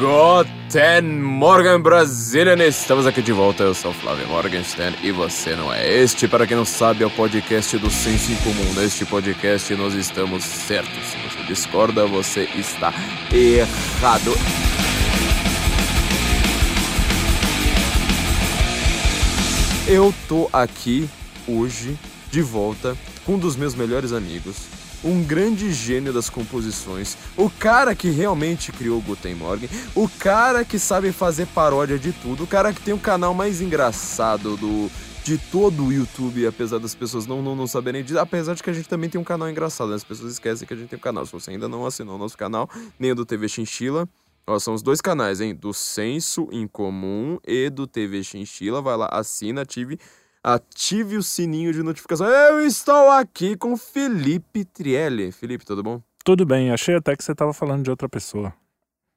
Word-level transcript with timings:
Guten 0.00 1.20
Morgen 1.20 1.78
Brasilian! 1.82 2.64
Estamos 2.66 3.06
aqui 3.06 3.20
de 3.20 3.32
volta, 3.32 3.64
eu 3.64 3.74
sou 3.74 3.92
Flávio 3.92 4.26
Morgenstern 4.28 4.96
e 5.02 5.12
você 5.12 5.54
não 5.54 5.70
é. 5.70 5.86
Este, 5.86 6.26
para 6.26 6.46
quem 6.46 6.56
não 6.56 6.64
sabe, 6.64 7.04
é 7.04 7.06
o 7.06 7.10
podcast 7.10 7.76
do 7.76 7.90
Senso 7.90 8.32
em 8.32 8.36
Comum. 8.36 8.72
Neste 8.72 9.04
podcast 9.04 9.74
nós 9.74 9.92
estamos 9.92 10.42
certos. 10.42 11.04
Se 11.04 11.18
você 11.18 11.46
discorda, 11.46 12.06
você 12.06 12.48
está 12.54 12.94
errado. 13.30 14.32
Eu 19.86 20.14
tô 20.26 20.48
aqui 20.50 21.10
hoje, 21.46 21.98
de 22.30 22.40
volta, 22.40 22.96
com 23.26 23.34
um 23.34 23.38
dos 23.38 23.54
meus 23.54 23.74
melhores 23.74 24.14
amigos, 24.14 24.79
um 25.04 25.22
grande 25.22 25.72
gênio 25.72 26.12
das 26.12 26.28
composições, 26.28 27.16
o 27.36 27.48
cara 27.50 27.94
que 27.94 28.10
realmente 28.10 28.72
criou 28.72 29.00
Guten 29.00 29.34
Morgen, 29.34 29.68
o 29.94 30.08
cara 30.08 30.64
que 30.64 30.78
sabe 30.78 31.12
fazer 31.12 31.46
paródia 31.46 31.98
de 31.98 32.12
tudo, 32.12 32.44
o 32.44 32.46
cara 32.46 32.72
que 32.72 32.82
tem 32.82 32.94
o 32.94 32.98
canal 32.98 33.34
mais 33.34 33.60
engraçado 33.60 34.56
do 34.56 34.90
de 35.22 35.36
todo 35.36 35.84
o 35.84 35.92
YouTube, 35.92 36.46
apesar 36.46 36.78
das 36.78 36.94
pessoas 36.94 37.26
não, 37.26 37.42
não, 37.42 37.54
não 37.54 37.66
saberem 37.66 38.02
disso, 38.02 38.18
apesar 38.18 38.54
de 38.54 38.62
que 38.62 38.70
a 38.70 38.72
gente 38.72 38.88
também 38.88 39.08
tem 39.10 39.20
um 39.20 39.24
canal 39.24 39.50
engraçado, 39.50 39.90
né? 39.90 39.96
as 39.96 40.02
pessoas 40.02 40.32
esquecem 40.32 40.66
que 40.66 40.72
a 40.72 40.76
gente 40.76 40.88
tem 40.88 40.98
um 40.98 41.02
canal. 41.02 41.26
Se 41.26 41.32
você 41.32 41.50
ainda 41.50 41.68
não 41.68 41.84
assinou 41.84 42.14
o 42.14 42.18
nosso 42.18 42.38
canal, 42.38 42.68
nem 42.98 43.12
o 43.12 43.14
do 43.14 43.26
TV 43.26 43.46
Chinchila, 43.46 44.08
Ó, 44.46 44.58
são 44.58 44.74
os 44.74 44.82
dois 44.82 45.00
canais, 45.00 45.40
hein? 45.40 45.54
Do 45.54 45.72
Senso 45.72 46.48
em 46.50 46.66
Comum 46.66 47.38
e 47.46 47.70
do 47.70 47.86
TV 47.86 48.24
Chinchila. 48.24 48.82
Vai 48.82 48.96
lá, 48.96 49.08
assina, 49.12 49.62
ative, 49.62 49.98
ative 50.42 51.16
o 51.16 51.22
sininho 51.22 51.72
de 51.72 51.82
notificação. 51.82 52.26
Eu 52.26 52.60
estou 52.66 53.10
aqui 53.10 53.56
com 53.56 53.76
Felipe 53.76 54.64
Trielli. 54.64 55.32
Felipe, 55.32 55.64
tudo 55.64 55.82
bom? 55.82 56.00
Tudo 56.24 56.44
bem, 56.44 56.70
achei 56.70 56.94
até 56.94 57.16
que 57.16 57.24
você 57.24 57.34
tava 57.34 57.52
falando 57.52 57.82
de 57.84 57.90
outra 57.90 58.08
pessoa. 58.08 58.52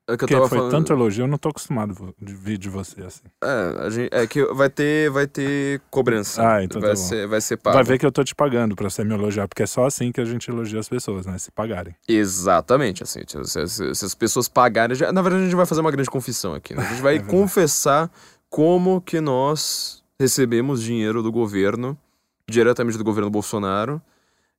É 0.05 0.17
que 0.17 0.25
eu 0.25 0.27
Porque 0.27 0.33
tava 0.35 0.49
foi 0.49 0.57
falando... 0.57 0.71
tanto 0.71 0.91
elogio, 0.91 1.23
eu 1.23 1.27
não 1.29 1.37
tô 1.37 1.47
acostumado 1.47 2.13
de 2.21 2.33
vir 2.33 2.57
de 2.57 2.67
você 2.69 3.01
assim. 3.03 3.23
É, 3.41 3.85
a 3.85 3.89
gente... 3.89 4.09
é 4.13 4.27
que 4.27 4.43
vai 4.53 4.69
ter, 4.69 5.09
vai 5.09 5.25
ter 5.25 5.79
cobrança. 5.89 6.45
Ah, 6.55 6.61
então 6.61 6.81
vai 6.81 6.89
tá 6.91 6.95
bom. 6.97 7.01
ser, 7.01 7.25
vai 7.27 7.39
ser 7.39 7.55
pago. 7.55 7.73
Vai 7.75 7.83
ver 7.85 7.97
que 7.97 8.05
eu 8.05 8.11
tô 8.11 8.21
te 8.21 8.35
pagando 8.35 8.75
pra 8.75 8.89
você 8.89 9.01
me 9.05 9.13
elogiar, 9.13 9.47
porque 9.47 9.63
é 9.63 9.65
só 9.65 9.85
assim 9.85 10.11
que 10.11 10.19
a 10.19 10.25
gente 10.25 10.49
elogia 10.51 10.77
as 10.79 10.89
pessoas, 10.89 11.25
né? 11.25 11.37
Se 11.37 11.49
pagarem. 11.51 11.95
Exatamente, 12.05 13.01
assim, 13.03 13.21
se, 13.25 13.67
se- 13.69 13.95
se 13.95 14.05
as 14.05 14.13
pessoas 14.13 14.49
pagarem, 14.49 14.93
já- 14.93 15.09
na 15.13 15.21
verdade 15.21 15.43
a 15.43 15.45
gente 15.45 15.55
vai 15.55 15.65
fazer 15.65 15.79
uma 15.79 15.91
grande 15.91 16.09
confissão 16.09 16.53
aqui, 16.53 16.73
né? 16.75 16.83
A 16.85 16.89
gente 16.89 17.01
vai 17.01 17.15
É 17.17 17.19
confessar 17.19 18.11
como 18.49 18.99
que 18.99 19.21
nós 19.21 20.02
recebemos 20.23 20.81
dinheiro 20.81 21.21
do 21.21 21.31
governo, 21.31 21.97
diretamente 22.49 22.97
do 22.97 23.03
governo 23.03 23.29
Bolsonaro, 23.29 24.01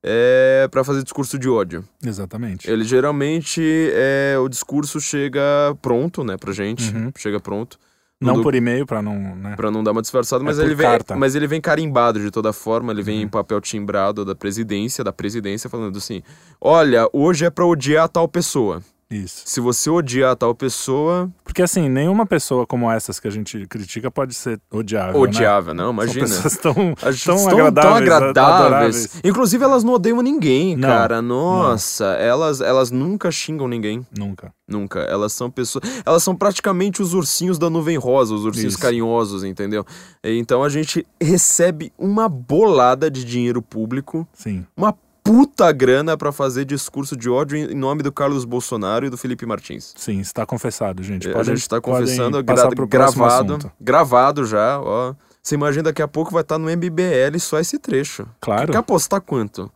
é, 0.03 0.67
para 0.69 0.83
fazer 0.83 1.01
discurso 1.03 1.39
de 1.39 1.49
ódio. 1.49 1.83
Exatamente. 2.05 2.69
Ele 2.69 2.83
geralmente, 2.83 3.61
é, 3.91 4.35
o 4.39 4.47
discurso 4.47 5.01
chega 5.01 5.41
pronto, 5.81 6.23
né, 6.23 6.37
pra 6.37 6.53
gente, 6.53 6.93
Uhum. 6.93 7.11
chega 7.17 7.39
pronto. 7.39 7.79
Não 8.21 8.35
Tudo- 8.35 8.43
por 8.43 8.55
e-mail 8.55 8.85
pra 8.85 9.01
não, 9.01 9.35
né? 9.35 9.55
Pra 9.57 9.69
não 9.71 9.83
dar 9.83 9.91
uma 9.91 10.01
disfarçada, 10.01 10.43
mas, 10.43 10.57
É 10.57 10.63
ele 10.63 10.73
vem, 10.75 10.85
carta. 10.87 11.15
mas 11.15 11.35
ele 11.35 11.47
vem 11.47 11.59
carimbado 11.59 12.19
de 12.19 12.31
toda 12.31 12.53
forma, 12.53 12.93
ele 12.93 13.01
vem 13.03 13.17
Uhum. 13.17 13.23
em 13.23 13.27
papel 13.27 13.59
timbrado 13.59 14.23
da 14.23 14.33
presidência, 14.35 15.03
da 15.03 15.11
presidência, 15.11 15.69
falando 15.69 15.97
assim: 15.97 16.21
olha, 16.61 17.09
hoje 17.11 17.43
é 17.43 17.49
pra 17.49 17.65
odiar 17.65 18.07
tal 18.07 18.27
pessoa. 18.27 18.81
Isso. 19.09 19.43
Se 19.45 19.59
você 19.59 19.87
odiar 19.89 20.35
tal 20.35 20.55
pessoa, 20.55 21.29
Porque 21.43 21.61
assim, 21.61 21.87
nenhuma 21.87 22.25
pessoa 22.25 22.65
como 22.65 22.91
essas 22.91 23.19
que 23.19 23.27
a 23.27 23.31
gente 23.31 23.67
critica 23.67 24.09
pode 24.09 24.33
ser 24.33 24.59
odiável. 24.71 25.21
odiável, 25.21 25.73
não, 25.75 25.93
Né? 25.93 26.03
imagina. 26.03 26.27
São 26.27 26.41
pessoas 26.41 26.57
tão, 26.57 26.73
tão 26.95 27.35
tão, 27.35 27.95
agradáveis, 27.95 28.33
tão 28.33 28.45
agradáveis. 28.45 29.21
Inclusive, 29.23 29.63
elas 29.63 29.83
não 29.83 29.93
odeiam 29.93 30.21
ninguém, 30.23 30.75
Não, 30.75 30.89
cara. 30.89 31.21
Nossa, 31.21 32.05
Elas, 32.15 32.61
elas 32.61 32.89
nunca 32.89 33.29
xingam 33.31 33.67
ninguém. 33.67 34.05
Nunca. 34.17 34.51
Nunca. 34.67 34.99
Elas 35.01 35.33
são 35.33 35.51
pessoas. 35.51 35.83
Elas 36.03 36.23
são 36.23 36.35
praticamente 36.35 36.99
os 37.01 37.13
ursinhos 37.13 37.59
da 37.59 37.69
nuvem 37.69 37.97
rosa, 37.97 38.33
os 38.33 38.43
ursinhos 38.43 38.73
Isso. 38.73 38.81
carinhosos, 38.81 39.43
entendeu? 39.43 39.85
Então 40.23 40.63
a 40.63 40.69
gente 40.69 41.05
recebe 41.21 41.93
uma 41.97 42.27
bolada 42.27 43.11
de 43.11 43.23
dinheiro 43.23 43.61
público, 43.61 44.27
Sim. 44.33 44.65
uma 44.75 44.95
puta 45.25 45.71
grana 45.71 46.15
pra 46.15 46.31
fazer 46.31 46.63
discurso 46.65 47.17
de 47.17 47.27
ódio 47.29 47.57
em 47.57 47.73
nome 47.75 48.03
do 48.03 48.11
Carlos 48.11 48.45
Bolsonaro 48.45 49.07
e 49.07 49.09
do 49.09 49.17
Felipe 49.17 49.43
Martins. 49.45 49.91
Sim, 49.97 50.19
está 50.19 50.45
confessado, 50.45 51.01
gente. 51.01 51.27
a 51.27 51.33
Podem- 51.33 51.55
gente 51.55 51.67
tá 51.67 51.81
podem 51.81 52.01
confessando, 52.01 52.43
gra- 52.43 52.69
gravado, 52.85 53.71
gravado 53.81 54.45
já, 54.45 54.79
ó. 54.79 55.15
Você 55.41 55.55
imagina 55.55 55.83
daqui 55.83 56.01
a 56.01 56.07
pouco 56.07 56.31
vai 56.31 56.41
estar 56.41 56.57
no 56.59 56.69
MBL 56.69 57.39
só 57.39 57.59
esse 57.59 57.79
trecho. 57.79 58.27
Claro. 58.39 58.71
Quer 58.71 58.77
apostar 58.77 59.19
quanto? 59.19 59.71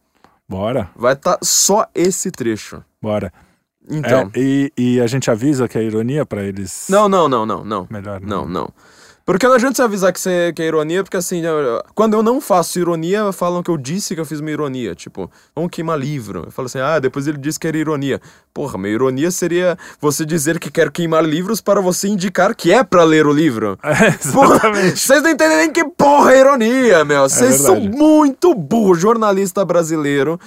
Bora, 0.47 0.89
Vai 0.95 1.13
estar 1.13 1.37
só 1.41 1.85
esse 1.93 2.31
trecho. 2.31 2.83
bora. 3.01 3.33
Então. 3.91 4.29
É, 4.35 4.39
e, 4.39 4.71
e 4.77 5.01
a 5.01 5.07
gente 5.07 5.31
avisa 5.31 5.67
que 5.67 5.75
é 5.75 5.83
ironia 5.83 6.23
pra 6.23 6.43
eles. 6.43 6.85
Não, 6.89 7.09
não, 7.09 7.27
não, 7.27 7.43
não, 7.43 7.65
não. 7.65 7.87
Melhor 7.89 8.21
Não, 8.21 8.47
não. 8.47 8.69
Porque 9.29 9.45
não 9.47 9.53
adianta 9.53 9.75
você 9.75 9.81
avisar 9.83 10.11
que, 10.11 10.19
você, 10.19 10.51
que 10.55 10.59
é 10.63 10.65
ironia, 10.65 11.03
porque 11.03 11.15
assim, 11.15 11.45
eu- 11.45 11.83
quando 11.93 12.15
eu 12.15 12.23
não 12.23 12.41
faço 12.41 12.79
ironia, 12.79 13.31
falam 13.31 13.61
que 13.61 13.69
eu 13.69 13.77
disse 13.77 14.15
que 14.15 14.19
eu 14.19 14.25
fiz 14.25 14.39
uma 14.39 14.49
ironia. 14.49 14.95
Tipo, 14.95 15.29
vamos 15.55 15.69
queimar 15.69 15.99
livro. 15.99 16.45
Eu 16.47 16.51
falo 16.51 16.65
assim, 16.65 16.79
ah, 16.79 16.97
depois 16.97 17.27
ele 17.27 17.37
disse 17.37 17.59
que 17.59 17.67
era 17.67 17.77
ironia. 17.77 18.19
Porra, 18.51 18.75
minha 18.79 18.91
ironia 18.91 19.29
seria 19.29 19.77
você 20.01 20.25
dizer 20.25 20.57
que 20.57 20.71
quer 20.71 20.89
queimar 20.89 21.23
livros 21.23 21.61
para 21.61 21.79
você 21.79 22.07
indicar 22.07 22.55
que 22.55 22.73
é 22.73 22.83
pra 22.83 23.03
ler 23.03 23.27
o 23.27 23.31
livro. 23.31 23.77
É, 23.85 24.07
exatamente. 24.07 24.97
Vocês 24.99 25.21
não 25.21 25.29
entendem 25.29 25.57
nem 25.57 25.71
que 25.71 25.83
porra 25.85 26.33
é 26.33 26.39
ironia, 26.39 27.05
meu. 27.05 27.29
Vocês 27.29 27.57
são 27.57 27.75
verdade. 27.75 27.95
muito 27.97 28.55
burros. 28.55 28.99
Jornalista 28.99 29.63
brasileiro 29.63 30.39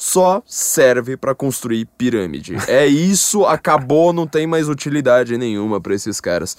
só 0.00 0.42
serve 0.46 1.16
pra 1.16 1.34
construir 1.34 1.86
pirâmide. 1.98 2.56
É 2.66 2.86
isso, 2.86 3.44
acabou, 3.44 4.12
não 4.12 4.26
tem 4.26 4.46
mais 4.46 4.68
utilidade 4.68 5.36
nenhuma 5.36 5.80
pra 5.80 5.94
esses 5.94 6.20
caras. 6.20 6.56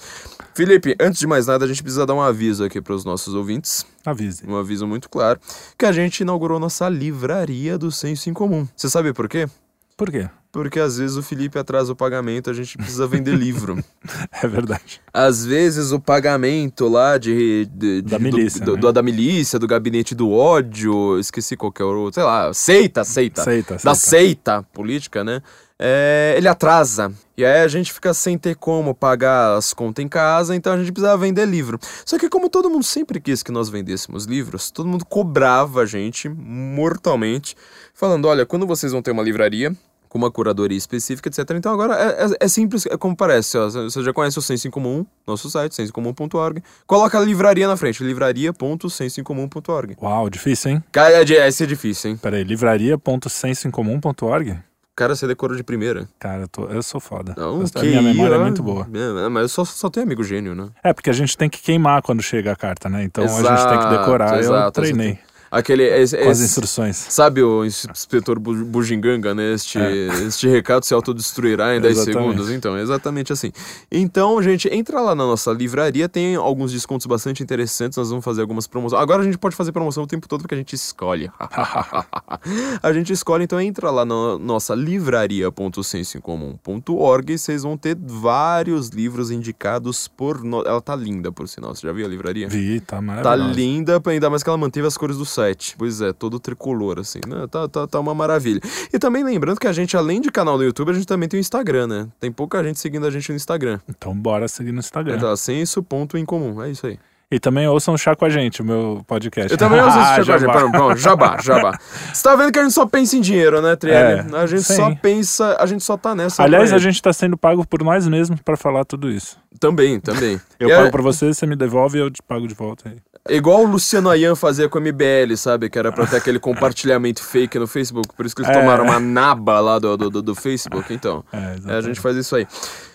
Felipe, 0.54 0.94
antes 1.00 1.18
de 1.18 1.26
mais 1.26 1.46
nada, 1.46 1.64
a 1.64 1.68
gente 1.68 1.82
precisa 1.82 2.06
dar 2.06 2.14
um 2.14 2.20
aviso 2.20 2.64
aqui 2.64 2.80
pros 2.80 3.04
nossos 3.04 3.34
ouvintes. 3.34 3.84
Avise. 4.06 4.44
Um 4.46 4.56
aviso 4.56 4.86
muito 4.86 5.08
claro. 5.08 5.40
Que 5.76 5.86
a 5.86 5.92
gente 5.92 6.20
inaugurou 6.20 6.60
nossa 6.60 6.88
livraria 6.88 7.76
do 7.76 7.90
Senso 7.90 8.30
em 8.30 8.32
Comum. 8.32 8.66
Você 8.76 8.88
sabe 8.88 9.12
por 9.12 9.28
quê? 9.28 9.48
Por 9.96 10.10
quê? 10.10 10.28
Porque 10.52 10.78
às 10.78 10.98
vezes 10.98 11.16
o 11.16 11.22
Felipe 11.22 11.58
atrasa 11.58 11.90
o 11.92 11.96
pagamento, 11.96 12.50
a 12.50 12.52
gente 12.52 12.76
precisa 12.76 13.06
vender 13.06 13.34
livro. 13.34 13.82
É 14.42 14.46
verdade. 14.48 15.00
Às 15.14 15.46
vezes 15.46 15.92
o 15.92 16.00
pagamento 16.00 16.88
lá 16.88 17.16
de. 17.16 17.64
de- 17.72 18.02
de- 18.02 18.10
Da 18.10 18.18
milícia, 18.18 18.60
Do, 18.64 18.74
né? 18.74 18.80
do- 18.80 18.92
da 18.92 19.02
milícia, 19.02 19.58
do 19.58 19.66
gabinete 19.66 20.14
do 20.14 20.30
ódio, 20.32 21.18
esqueci 21.18 21.56
qual 21.56 21.70
que 21.72 21.80
é 21.80 21.84
outro. 21.84 22.14
Sei 22.14 22.22
lá, 22.24 22.52
seita, 22.52 23.04
seita. 23.04 23.42
Seita, 23.44 23.74
Da 23.82 23.94
seita. 23.94 23.94
seita 23.94 24.62
política, 24.74 25.22
né? 25.24 25.40
É, 25.78 26.34
ele 26.36 26.48
atrasa. 26.48 27.12
E 27.36 27.44
aí 27.44 27.62
a 27.62 27.68
gente 27.68 27.92
fica 27.92 28.12
sem 28.12 28.36
ter 28.36 28.56
como 28.56 28.94
pagar 28.94 29.56
as 29.56 29.72
contas 29.72 30.04
em 30.04 30.08
casa, 30.08 30.54
então 30.54 30.72
a 30.72 30.76
gente 30.78 30.92
precisava 30.92 31.18
vender 31.22 31.46
livro. 31.46 31.78
Só 32.04 32.18
que 32.18 32.28
como 32.28 32.48
todo 32.50 32.68
mundo 32.68 32.84
sempre 32.84 33.20
quis 33.20 33.42
que 33.42 33.50
nós 33.52 33.68
vendêssemos 33.68 34.24
livros, 34.26 34.70
todo 34.70 34.88
mundo 34.88 35.04
cobrava 35.06 35.82
a 35.82 35.86
gente 35.86 36.28
mortalmente, 36.28 37.56
falando, 37.94 38.26
olha, 38.26 38.44
quando 38.44 38.66
vocês 38.66 38.92
vão 38.92 39.02
ter 39.02 39.10
uma 39.12 39.22
livraria, 39.22 39.74
com 40.12 40.18
uma 40.18 40.30
curadoria 40.30 40.76
específica, 40.76 41.30
etc. 41.30 41.38
Então 41.56 41.72
agora 41.72 41.94
é, 41.94 42.26
é- 42.26 42.36
é 42.40 42.48
simples, 42.48 42.84
é 42.84 42.98
como 42.98 43.16
parece. 43.16 43.56
Ó, 43.56 43.70
você 43.70 44.02
já 44.02 44.12
conhece 44.12 44.38
o 44.38 44.42
Senso 44.42 44.68
em 44.68 44.70
Comum, 44.70 45.06
nosso 45.26 45.48
site, 45.48 45.74
sensoemcomum.org. 45.74 46.62
Coloca 46.86 47.18
a 47.18 47.22
livraria 47.22 47.66
na 47.66 47.78
frente, 47.78 48.04
livraria.sensoemcomum.org. 48.04 49.96
Uau, 50.02 50.28
difícil, 50.28 50.72
hein? 50.72 50.84
Cara, 50.92 51.14
é, 51.14 51.22
esse 51.48 51.64
é 51.64 51.66
difícil, 51.66 52.10
hein? 52.10 52.18
Peraí, 52.18 52.44
livraria.sensoemcomum.org? 52.44 54.58
Cara, 54.94 55.16
você 55.16 55.26
decorou 55.26 55.56
de 55.56 55.64
primeira. 55.64 56.06
Cara, 56.18 56.42
eu, 56.42 56.48
tô- 56.48 56.66
eu 56.66 56.82
sou 56.82 57.00
foda. 57.00 57.32
Não, 57.34 57.62
Eu- 57.62 57.66
a 57.74 57.82
minha 57.82 58.02
memória 58.02 58.34
é 58.34 58.38
ó. 58.38 58.42
muito 58.42 58.62
boa. 58.62 58.86
É, 59.24 59.28
mas 59.30 59.44
eu 59.44 59.48
só, 59.48 59.64
só 59.64 59.88
tenho 59.88 60.04
amigo 60.04 60.22
gênio, 60.22 60.54
né? 60.54 60.68
É, 60.84 60.92
porque 60.92 61.08
a 61.08 61.14
gente 61.14 61.34
tem 61.38 61.48
que 61.48 61.62
queimar 61.62 62.02
quando 62.02 62.22
chega 62.22 62.52
a 62.52 62.56
carta, 62.56 62.90
né? 62.90 63.02
Então 63.02 63.24
a 63.24 63.28
gente 63.28 63.36
tem 63.42 63.50
Exato, 63.50 63.88
que 63.88 63.96
decorar. 63.96 64.34
eu 64.34 64.40
exato, 64.40 64.72
treinei 64.82 65.12
exato. 65.12 65.31
Aquele. 65.52 65.82
Esse, 65.84 66.16
com 66.16 66.30
as 66.30 66.40
instruções. 66.40 66.96
Sabe 66.96 67.42
o 67.42 67.62
inspetor 67.64 68.38
Bu- 68.38 68.64
Bujinganga, 68.64 69.34
né? 69.34 69.52
Este, 69.52 69.78
É. 69.78 70.06
este 70.26 70.48
recado 70.48 70.82
se 70.84 70.94
autodestruirá 70.94 71.76
em 71.76 71.80
10 71.80 71.98
Exatamente. 71.98 72.22
segundos. 72.30 72.50
Então, 72.50 72.74
é 72.74 72.80
exatamente 72.80 73.32
assim. 73.34 73.52
Então, 73.90 74.42
gente, 74.42 74.66
entra 74.72 74.98
lá 75.00 75.14
na 75.14 75.26
nossa 75.26 75.52
livraria, 75.52 76.08
tem 76.08 76.36
alguns 76.36 76.72
descontos 76.72 77.04
bastante 77.06 77.42
interessantes. 77.42 77.98
Nós 77.98 78.08
vamos 78.08 78.24
fazer 78.24 78.40
algumas 78.40 78.66
promoções. 78.66 79.02
Agora 79.02 79.20
a 79.20 79.24
gente 79.24 79.36
pode 79.36 79.54
fazer 79.54 79.72
promoção 79.72 80.04
o 80.04 80.06
tempo 80.06 80.26
todo 80.26 80.40
porque 80.40 80.54
a 80.54 80.58
gente 80.58 80.72
escolhe. 80.74 81.30
a 82.82 82.92
gente 82.94 83.12
escolhe, 83.12 83.44
então 83.44 83.60
entra 83.60 83.90
lá 83.90 84.06
na 84.06 84.38
nossa 84.38 84.74
livraria.sensoemcomum.org 84.74 87.30
e 87.32 87.38
vocês 87.38 87.62
vão 87.62 87.76
ter 87.76 87.94
vários 88.00 88.88
livros 88.88 89.30
indicados 89.30 90.08
por. 90.08 90.42
No... 90.42 90.62
Ela 90.64 90.80
tá 90.80 90.96
linda, 90.96 91.30
por 91.30 91.46
sinal. 91.48 91.74
Você 91.74 91.86
já 91.86 91.92
viu 91.92 92.06
a 92.06 92.08
livraria? 92.08 92.48
Vi, 92.48 92.80
tá 92.80 92.96
Tá 92.96 93.02
maravilhoso. 93.02 93.52
linda, 93.54 94.00
ainda 94.06 94.30
mais 94.30 94.42
que 94.42 94.48
ela 94.48 94.56
manteve 94.58 94.86
as 94.86 94.96
cores 94.96 95.18
do 95.18 95.26
site. 95.26 95.41
Pois 95.78 96.00
é, 96.00 96.12
todo 96.12 96.38
tricolor, 96.40 96.98
assim, 96.98 97.20
né? 97.26 97.46
Tá, 97.50 97.68
tá, 97.68 97.86
tá 97.86 98.00
uma 98.00 98.14
maravilha. 98.14 98.60
E 98.92 98.98
também 98.98 99.22
lembrando 99.24 99.58
que 99.58 99.66
a 99.66 99.72
gente, 99.72 99.96
além 99.96 100.20
de 100.20 100.30
canal 100.30 100.56
no 100.56 100.64
YouTube, 100.64 100.90
a 100.90 100.94
gente 100.94 101.06
também 101.06 101.28
tem 101.28 101.38
o 101.38 101.40
Instagram, 101.40 101.86
né? 101.86 102.08
Tem 102.20 102.30
pouca 102.30 102.62
gente 102.62 102.78
seguindo 102.78 103.06
a 103.06 103.10
gente 103.10 103.28
no 103.30 103.36
Instagram. 103.36 103.78
Então 103.88 104.14
bora 104.14 104.46
seguir 104.48 104.72
no 104.72 104.80
Instagram. 104.80 105.16
Então, 105.16 105.34
senso 105.36 105.82
ponto 105.82 106.16
em 106.18 106.24
comum, 106.24 106.62
é 106.62 106.70
isso 106.70 106.86
aí. 106.86 106.98
E 107.30 107.40
também 107.40 107.66
ouçam 107.66 107.94
o 107.94 107.96
Chá 107.98 108.14
com 108.14 108.26
a 108.26 108.28
gente, 108.28 108.60
o 108.60 108.64
meu 108.64 109.02
podcast. 109.06 109.50
Eu 109.50 109.56
também 109.56 109.80
ouço 109.80 109.96
Ah, 109.98 110.16
chá 110.22 110.24
com 110.26 110.32
a 110.32 110.38
gente. 110.38 110.46
jabá. 110.52 110.70
Pronto, 110.70 110.96
jabá, 110.98 111.38
jabá. 111.42 111.78
Você 112.12 112.22
tá 112.22 112.36
vendo 112.36 112.52
que 112.52 112.58
a 112.58 112.62
gente 112.62 112.74
só 112.74 112.84
pensa 112.84 113.16
em 113.16 113.22
dinheiro, 113.22 113.62
né, 113.62 113.74
Trielle? 113.74 114.34
É, 114.34 114.36
a 114.38 114.46
gente 114.46 114.64
sim. 114.64 114.74
só 114.76 114.94
pensa, 114.96 115.56
a 115.58 115.64
gente 115.64 115.82
só 115.82 115.96
tá 115.96 116.14
nessa. 116.14 116.42
Aliás, 116.42 116.74
a 116.74 116.78
gente 116.78 117.00
tá 117.00 117.10
sendo 117.10 117.38
pago 117.38 117.66
por 117.66 117.82
nós 117.82 118.06
mesmos 118.06 118.38
pra 118.42 118.54
falar 118.54 118.84
tudo 118.84 119.10
isso. 119.10 119.38
Também, 119.58 119.98
também. 119.98 120.38
Eu 120.60 120.68
E 120.68 120.72
pago 120.74 120.88
é- 120.88 120.90
pra 120.90 121.00
você, 121.00 121.32
você 121.32 121.46
me 121.46 121.56
devolve 121.56 121.96
e 121.96 122.02
eu 122.02 122.10
te 122.10 122.22
pago 122.22 122.46
de 122.46 122.52
volta. 122.52 122.90
aí. 122.90 122.96
Igual 123.28 123.62
o 123.62 123.66
Luciano 123.66 124.10
Ayan 124.10 124.34
fazia 124.34 124.68
com 124.68 124.78
o 124.78 124.82
MBL, 124.82 125.36
sabe? 125.36 125.70
Que 125.70 125.78
era 125.78 125.92
pra 125.92 126.06
ter 126.06 126.16
aquele 126.16 126.40
compartilhamento 126.40 127.22
fake 127.22 127.56
no 127.58 127.68
Facebook. 127.68 128.08
Por 128.16 128.26
isso 128.26 128.34
que 128.34 128.42
eles 128.42 128.50
É. 128.56 128.60
tomaram 128.60 128.82
uma 128.84 128.98
naba 128.98 129.60
lá 129.60 129.78
do, 129.78 129.96
do, 129.96 130.22
do- 130.22 130.34
Facebook, 130.34 130.92
então. 130.92 131.24
É, 131.32 131.56
É, 131.72 131.76
a 131.76 131.80
gente 131.80 132.00
faz 132.00 132.16
isso 132.16 132.34
aí. 132.34 132.46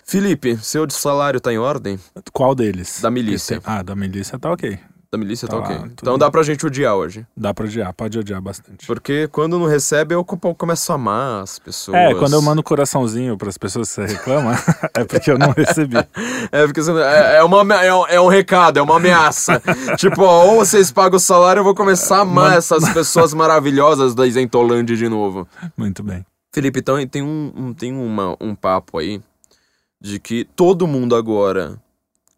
Felipe, 0.04 0.56
seu 0.58 0.88
salário 0.90 1.40
tá 1.40 1.50
em 1.52 1.58
ordem? 1.58 1.98
Qual 2.32 2.54
deles? 2.54 3.00
Da 3.00 3.10
milícia. 3.10 3.60
Ah, 3.64 3.82
da 3.82 3.94
milícia 3.96 4.38
tá 4.38 4.52
ok. 4.52 4.78
Da 5.10 5.16
milícia 5.16 5.48
tá, 5.48 5.56
Tá 5.56 5.62
ok. 5.64 5.76
tudo 5.78 5.92
Então 6.02 6.18
dá 6.18 6.30
pra 6.30 6.42
gente 6.42 6.66
odiar 6.66 6.94
hoje. 6.94 7.26
Dá 7.34 7.54
pra 7.54 7.64
odiar, 7.64 7.94
pode 7.94 8.18
odiar 8.18 8.42
bastante. 8.42 8.86
Porque 8.86 9.26
quando 9.28 9.58
não 9.58 9.64
recebe, 9.66 10.14
eu 10.14 10.22
co- 10.22 10.54
começo 10.54 10.92
a 10.92 10.96
amar 10.96 11.42
as 11.42 11.58
pessoas. 11.58 11.96
É, 11.96 12.14
quando 12.14 12.34
eu 12.34 12.42
mando 12.42 12.62
coraçãozinho 12.62 13.34
pras 13.38 13.56
pessoas 13.56 13.88
que 13.88 13.94
você 13.94 14.04
reclama, 14.06 14.52
é 14.94 15.04
porque 15.04 15.30
eu 15.30 15.38
não 15.38 15.50
recebi. 15.52 15.96
É, 16.52 16.64
porque 16.66 16.82
você- 16.82 16.92
é, 17.00 17.36
é 17.36 17.42
uma, 17.42 17.74
é, 17.82 17.94
um, 17.94 18.06
é 18.06 18.20
um 18.20 18.28
recado, 18.28 18.78
é 18.78 18.82
uma 18.82 18.96
ameaça. 18.96 19.62
tipo, 19.96 20.22
ó, 20.22 20.44
ou 20.46 20.56
vocês 20.56 20.90
pagam 20.92 21.16
o 21.16 21.20
salário, 21.20 21.60
eu 21.60 21.64
vou 21.64 21.74
começar 21.74 22.18
a 22.18 22.20
amar 22.20 22.56
essas 22.58 22.86
pessoas 22.92 23.32
maravilhosas 23.32 24.14
da 24.14 24.26
Isentolândia 24.26 24.94
de 24.96 25.08
novo. 25.08 25.48
Muito 25.76 26.02
bem. 26.02 26.24
Felipe, 26.54 26.80
então 26.80 27.06
tem 27.06 27.22
um, 27.22 27.52
um- 27.56 27.72
tem 27.74 27.92
uma, 27.94 28.36
um 28.40 28.54
papo 28.54 28.98
aí 28.98 29.20
de 30.00 30.18
que 30.18 30.44
todo 30.56 30.86
mundo 30.86 31.14
agora 31.16 31.78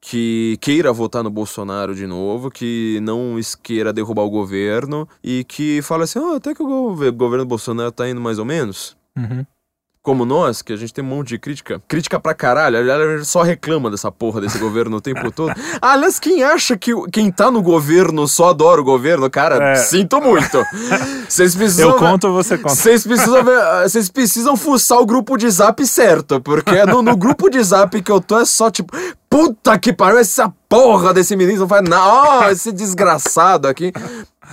que 0.00 0.56
queira 0.60 0.92
votar 0.92 1.22
no 1.22 1.30
Bolsonaro 1.30 1.94
de 1.94 2.06
novo, 2.06 2.50
que 2.50 2.98
não 3.02 3.36
queira 3.62 3.92
derrubar 3.92 4.22
o 4.22 4.30
governo 4.30 5.06
e 5.22 5.44
que 5.44 5.82
fala 5.82 6.04
assim, 6.04 6.18
"Ah, 6.18 6.36
até 6.36 6.54
que 6.54 6.62
o 6.62 6.66
gov- 6.66 7.10
governo 7.12 7.44
Bolsonaro 7.44 7.92
tá 7.92 8.08
indo 8.08 8.20
mais 8.20 8.38
ou 8.38 8.44
menos. 8.44 8.96
Uhum. 9.16 9.44
Como 10.02 10.24
nós, 10.24 10.62
que 10.62 10.72
a 10.72 10.76
gente 10.76 10.94
tem 10.94 11.04
um 11.04 11.08
monte 11.08 11.28
de 11.28 11.38
crítica. 11.38 11.82
Crítica 11.86 12.18
pra 12.18 12.32
caralho. 12.32 12.78
A 12.78 13.16
gente 13.18 13.26
só 13.26 13.42
reclama 13.42 13.90
dessa 13.90 14.10
porra 14.10 14.40
desse 14.40 14.56
governo 14.56 14.96
o 14.96 15.00
tempo 15.00 15.30
todo. 15.30 15.52
Aliás, 15.80 16.18
quem 16.18 16.42
acha 16.42 16.74
que 16.74 16.90
quem 17.12 17.30
tá 17.30 17.50
no 17.50 17.60
governo 17.60 18.26
só 18.26 18.48
adora 18.48 18.80
o 18.80 18.84
governo, 18.84 19.28
cara, 19.28 19.72
É. 19.72 19.74
sinto 19.76 20.18
muito. 20.18 20.64
Vocês 21.28 21.54
precisam. 21.54 21.90
Eu 21.90 21.96
conto 21.96 22.28
ou 22.28 22.34
você 22.34 22.56
conta? 22.56 22.74
Vocês 22.74 23.06
precisam 23.06 23.44
ver, 23.44 23.60
vocês 23.88 24.08
precisam 24.10 24.56
fuçar 24.56 24.98
o 24.98 25.06
grupo 25.06 25.36
de 25.36 25.48
zap 25.48 25.86
certo, 25.86 26.40
porque 26.40 26.84
no, 26.86 27.02
no 27.02 27.16
grupo 27.16 27.48
de 27.48 27.62
zap 27.62 28.02
que 28.02 28.10
eu 28.10 28.20
tô 28.20 28.40
é 28.40 28.44
só 28.44 28.68
tipo, 28.68 28.92
puta 29.28 29.78
que 29.78 29.92
pariu, 29.92 30.18
essa 30.18 30.52
porra 30.68 31.14
desse 31.14 31.36
ministro 31.36 31.60
não 31.62 31.68
faz 31.68 31.88
nada, 31.88 32.46
oh, 32.46 32.50
esse 32.50 32.72
desgraçado 32.72 33.68
aqui. 33.68 33.92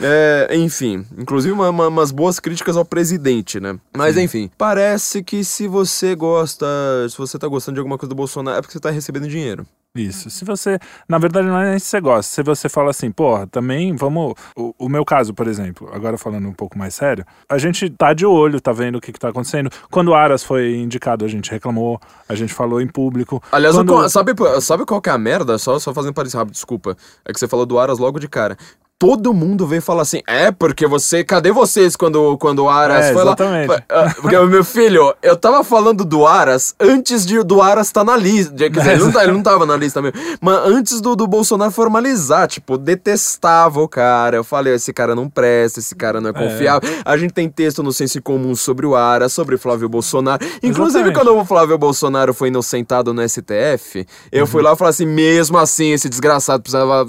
É, 0.02 0.48
enfim, 0.56 1.06
inclusive 1.18 1.54
uma- 1.54 1.70
uma- 1.70 1.88
umas 1.88 2.12
boas 2.12 2.40
críticas 2.40 2.78
ao 2.78 2.86
presidente, 2.86 3.60
né? 3.60 3.78
Mas 3.96 4.18
enfim, 4.18 4.50
parece 4.58 5.24
que 5.24 5.44
se 5.44 5.68
você 5.68 6.16
gosta, 6.16 6.66
se 7.10 7.18
você 7.18 7.38
tá 7.40 7.48
gostando 7.48 7.76
de 7.76 7.80
alguma 7.80 7.98
coisa 7.98 8.10
do 8.10 8.16
Bolsonaro, 8.16 8.58
é 8.58 8.62
porque 8.62 8.74
você 8.74 8.80
tá 8.80 8.90
recebendo 8.90 9.28
dinheiro. 9.28 9.66
Isso. 9.96 10.30
Se 10.30 10.46
você. 10.46 10.78
Na 11.10 11.18
verdade, 11.18 11.48
não 11.48 11.58
é 11.60 11.72
nem 11.72 11.80
se 11.80 11.88
você 11.88 12.00
gosta. 12.00 12.32
Se 12.32 12.44
você 12.44 12.70
fala 12.70 12.92
assim, 12.92 13.10
porra, 13.10 13.48
também 13.48 13.96
vamos. 13.96 14.36
O, 14.56 14.72
o 14.78 14.88
meu 14.90 15.04
caso, 15.04 15.34
por 15.34 15.48
exemplo, 15.48 15.90
agora 15.92 16.20
falando 16.20 16.48
um 16.48 16.54
pouco 16.54 16.78
mais 16.78 16.94
sério, 16.94 17.26
a 17.50 17.58
gente 17.58 17.90
tá 17.90 18.14
de 18.14 18.24
olho, 18.24 18.62
tá 18.62 18.72
vendo 18.72 18.98
o 18.98 19.02
que, 19.02 19.12
que 19.12 19.18
tá 19.18 19.30
acontecendo. 19.30 19.72
Quando 19.90 20.10
o 20.10 20.14
Aras 20.14 20.44
foi 20.44 20.76
indicado, 20.76 21.26
a 21.26 21.28
gente 21.28 21.50
reclamou, 21.50 22.00
a 22.30 22.36
gente 22.36 22.54
falou 22.54 22.80
em 22.80 22.88
público. 22.88 23.42
Aliás, 23.52 23.76
Quando- 23.76 24.08
sabe, 24.08 24.34
sabe 24.62 24.86
qual 24.86 25.02
que 25.02 25.10
é 25.10 25.14
a 25.14 25.18
merda? 25.18 25.58
Só, 25.58 25.80
só 25.80 25.92
fazendo 25.92 26.14
parecido 26.14 26.38
rápido, 26.40 26.54
desculpa. 26.54 26.96
É 27.26 27.34
que 27.34 27.40
você 27.40 27.48
falou 27.48 27.66
do 27.66 27.80
Aras 27.80 27.98
logo 27.98 28.20
de 28.20 28.28
cara. 28.28 28.56
Todo 29.00 29.32
mundo 29.32 29.68
veio 29.68 29.80
falar 29.82 30.02
assim, 30.02 30.22
é, 30.26 30.52
porque 30.52 30.88
você. 30.88 31.24
Cadê 31.24 31.52
vocês 31.52 31.96
quando, 31.96 32.36
quando 32.40 32.64
o 32.64 32.70
Aras 32.70 33.06
É, 33.06 33.14
foi 33.14 33.22
exatamente. 33.22 33.68
lá? 33.70 33.84
Ah, 33.90 34.14
Porque, 34.20 34.40
meu 34.40 34.64
filho, 34.64 35.14
eu 35.22 35.36
tava 35.38 35.64
falando 35.64 36.04
do 36.04 36.26
Aras 36.26 36.74
antes 36.80 37.24
de, 37.24 37.44
do 37.44 37.62
Aras 37.62 37.92
tá 37.92 38.04
na 38.04 38.18
lista. 38.18 38.56
Quer 38.56 38.70
dizer, 38.72 38.92
ele 38.94 39.04
não, 39.04 39.12
tá- 39.12 39.24
ele 39.24 39.32
não 39.34 39.44
tava 39.44 39.68
na 39.68 39.78
lista 39.78 40.02
mesmo. 40.02 40.20
Mas 40.42 40.58
antes 40.66 41.00
do, 41.00 41.16
do 41.16 41.28
Bolsonaro 41.28 41.70
formalizar, 41.72 42.48
tipo, 42.48 42.76
detestava 42.76 43.80
o 43.82 43.88
cara. 43.88 44.38
Eu 44.38 44.44
falei, 44.44 44.74
esse 44.74 44.92
cara 44.92 45.14
não 45.14 45.30
presta, 45.30 45.80
esse 45.80 45.94
cara 45.94 46.20
não 46.20 46.32
é 46.32 46.34
confiável. 46.34 46.90
A 47.06 47.16
gente 47.18 47.34
tem 47.36 47.48
texto 47.48 47.84
no 47.84 47.94
Senso 47.94 48.20
Comum 48.22 48.56
sobre 48.56 48.88
o 48.88 48.96
Aras, 48.96 49.32
sobre 49.32 49.58
Flávio 49.58 49.88
Bolsonaro. 49.88 50.44
Inclusive, 50.64 51.10
Exatamente. 51.10 51.14
quando 51.16 51.38
o 51.40 51.46
Flávio 51.46 51.78
Bolsonaro 51.78 52.34
foi 52.34 52.48
inocentado 52.48 53.14
no 53.14 53.22
STF, 53.30 54.08
eu 54.32 54.48
fui 54.48 54.64
lá 54.64 54.74
e 54.74 54.76
falei 54.76 54.90
assim, 54.90 55.06
mesmo 55.06 55.56
assim, 55.60 55.92
esse 55.92 56.10
desgraçado 56.10 56.64
precisava. 56.64 57.06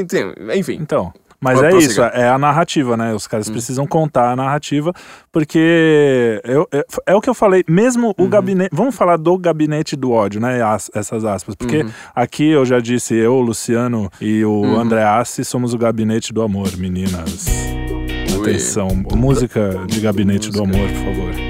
Enfim, 0.00 0.29
Enfim. 0.56 0.78
Então. 0.80 1.12
Mas 1.42 1.58
é 1.62 1.70
isso, 1.78 2.02
é 2.02 2.28
a 2.28 2.36
narrativa, 2.38 2.98
né? 2.98 3.14
Os 3.14 3.26
caras 3.26 3.48
precisam 3.48 3.86
contar 3.86 4.30
a 4.30 4.36
narrativa, 4.36 4.92
porque 5.32 6.38
eu, 6.44 6.68
eu- 6.70 6.84
é 7.06 7.14
o 7.14 7.20
que 7.22 7.30
eu 7.30 7.34
falei, 7.34 7.64
mesmo 7.66 8.14
o 8.18 8.28
gabinete. 8.28 8.68
Vamos 8.74 8.94
falar 8.94 9.16
do 9.16 9.38
gabinete 9.38 9.96
do 9.96 10.10
ódio, 10.12 10.38
né? 10.38 10.60
As- 10.62 10.90
essas 10.94 11.24
aspas. 11.24 11.54
Porque 11.54 11.86
aqui 12.14 12.50
eu 12.50 12.66
já 12.66 12.78
disse, 12.78 13.14
eu, 13.14 13.32
o 13.36 13.40
Luciano 13.40 14.10
e 14.20 14.44
o 14.44 14.76
André 14.78 15.02
Assi 15.02 15.42
somos 15.42 15.72
o 15.72 15.78
gabinete 15.78 16.30
do 16.30 16.42
amor, 16.42 16.76
meninas. 16.76 17.46
Atenção, 18.38 18.88
música 19.16 19.80
de 19.86 19.98
gabinete 20.00 20.50
do 20.50 20.62
amor, 20.62 20.88
por 20.88 21.04
favor. 21.14 21.49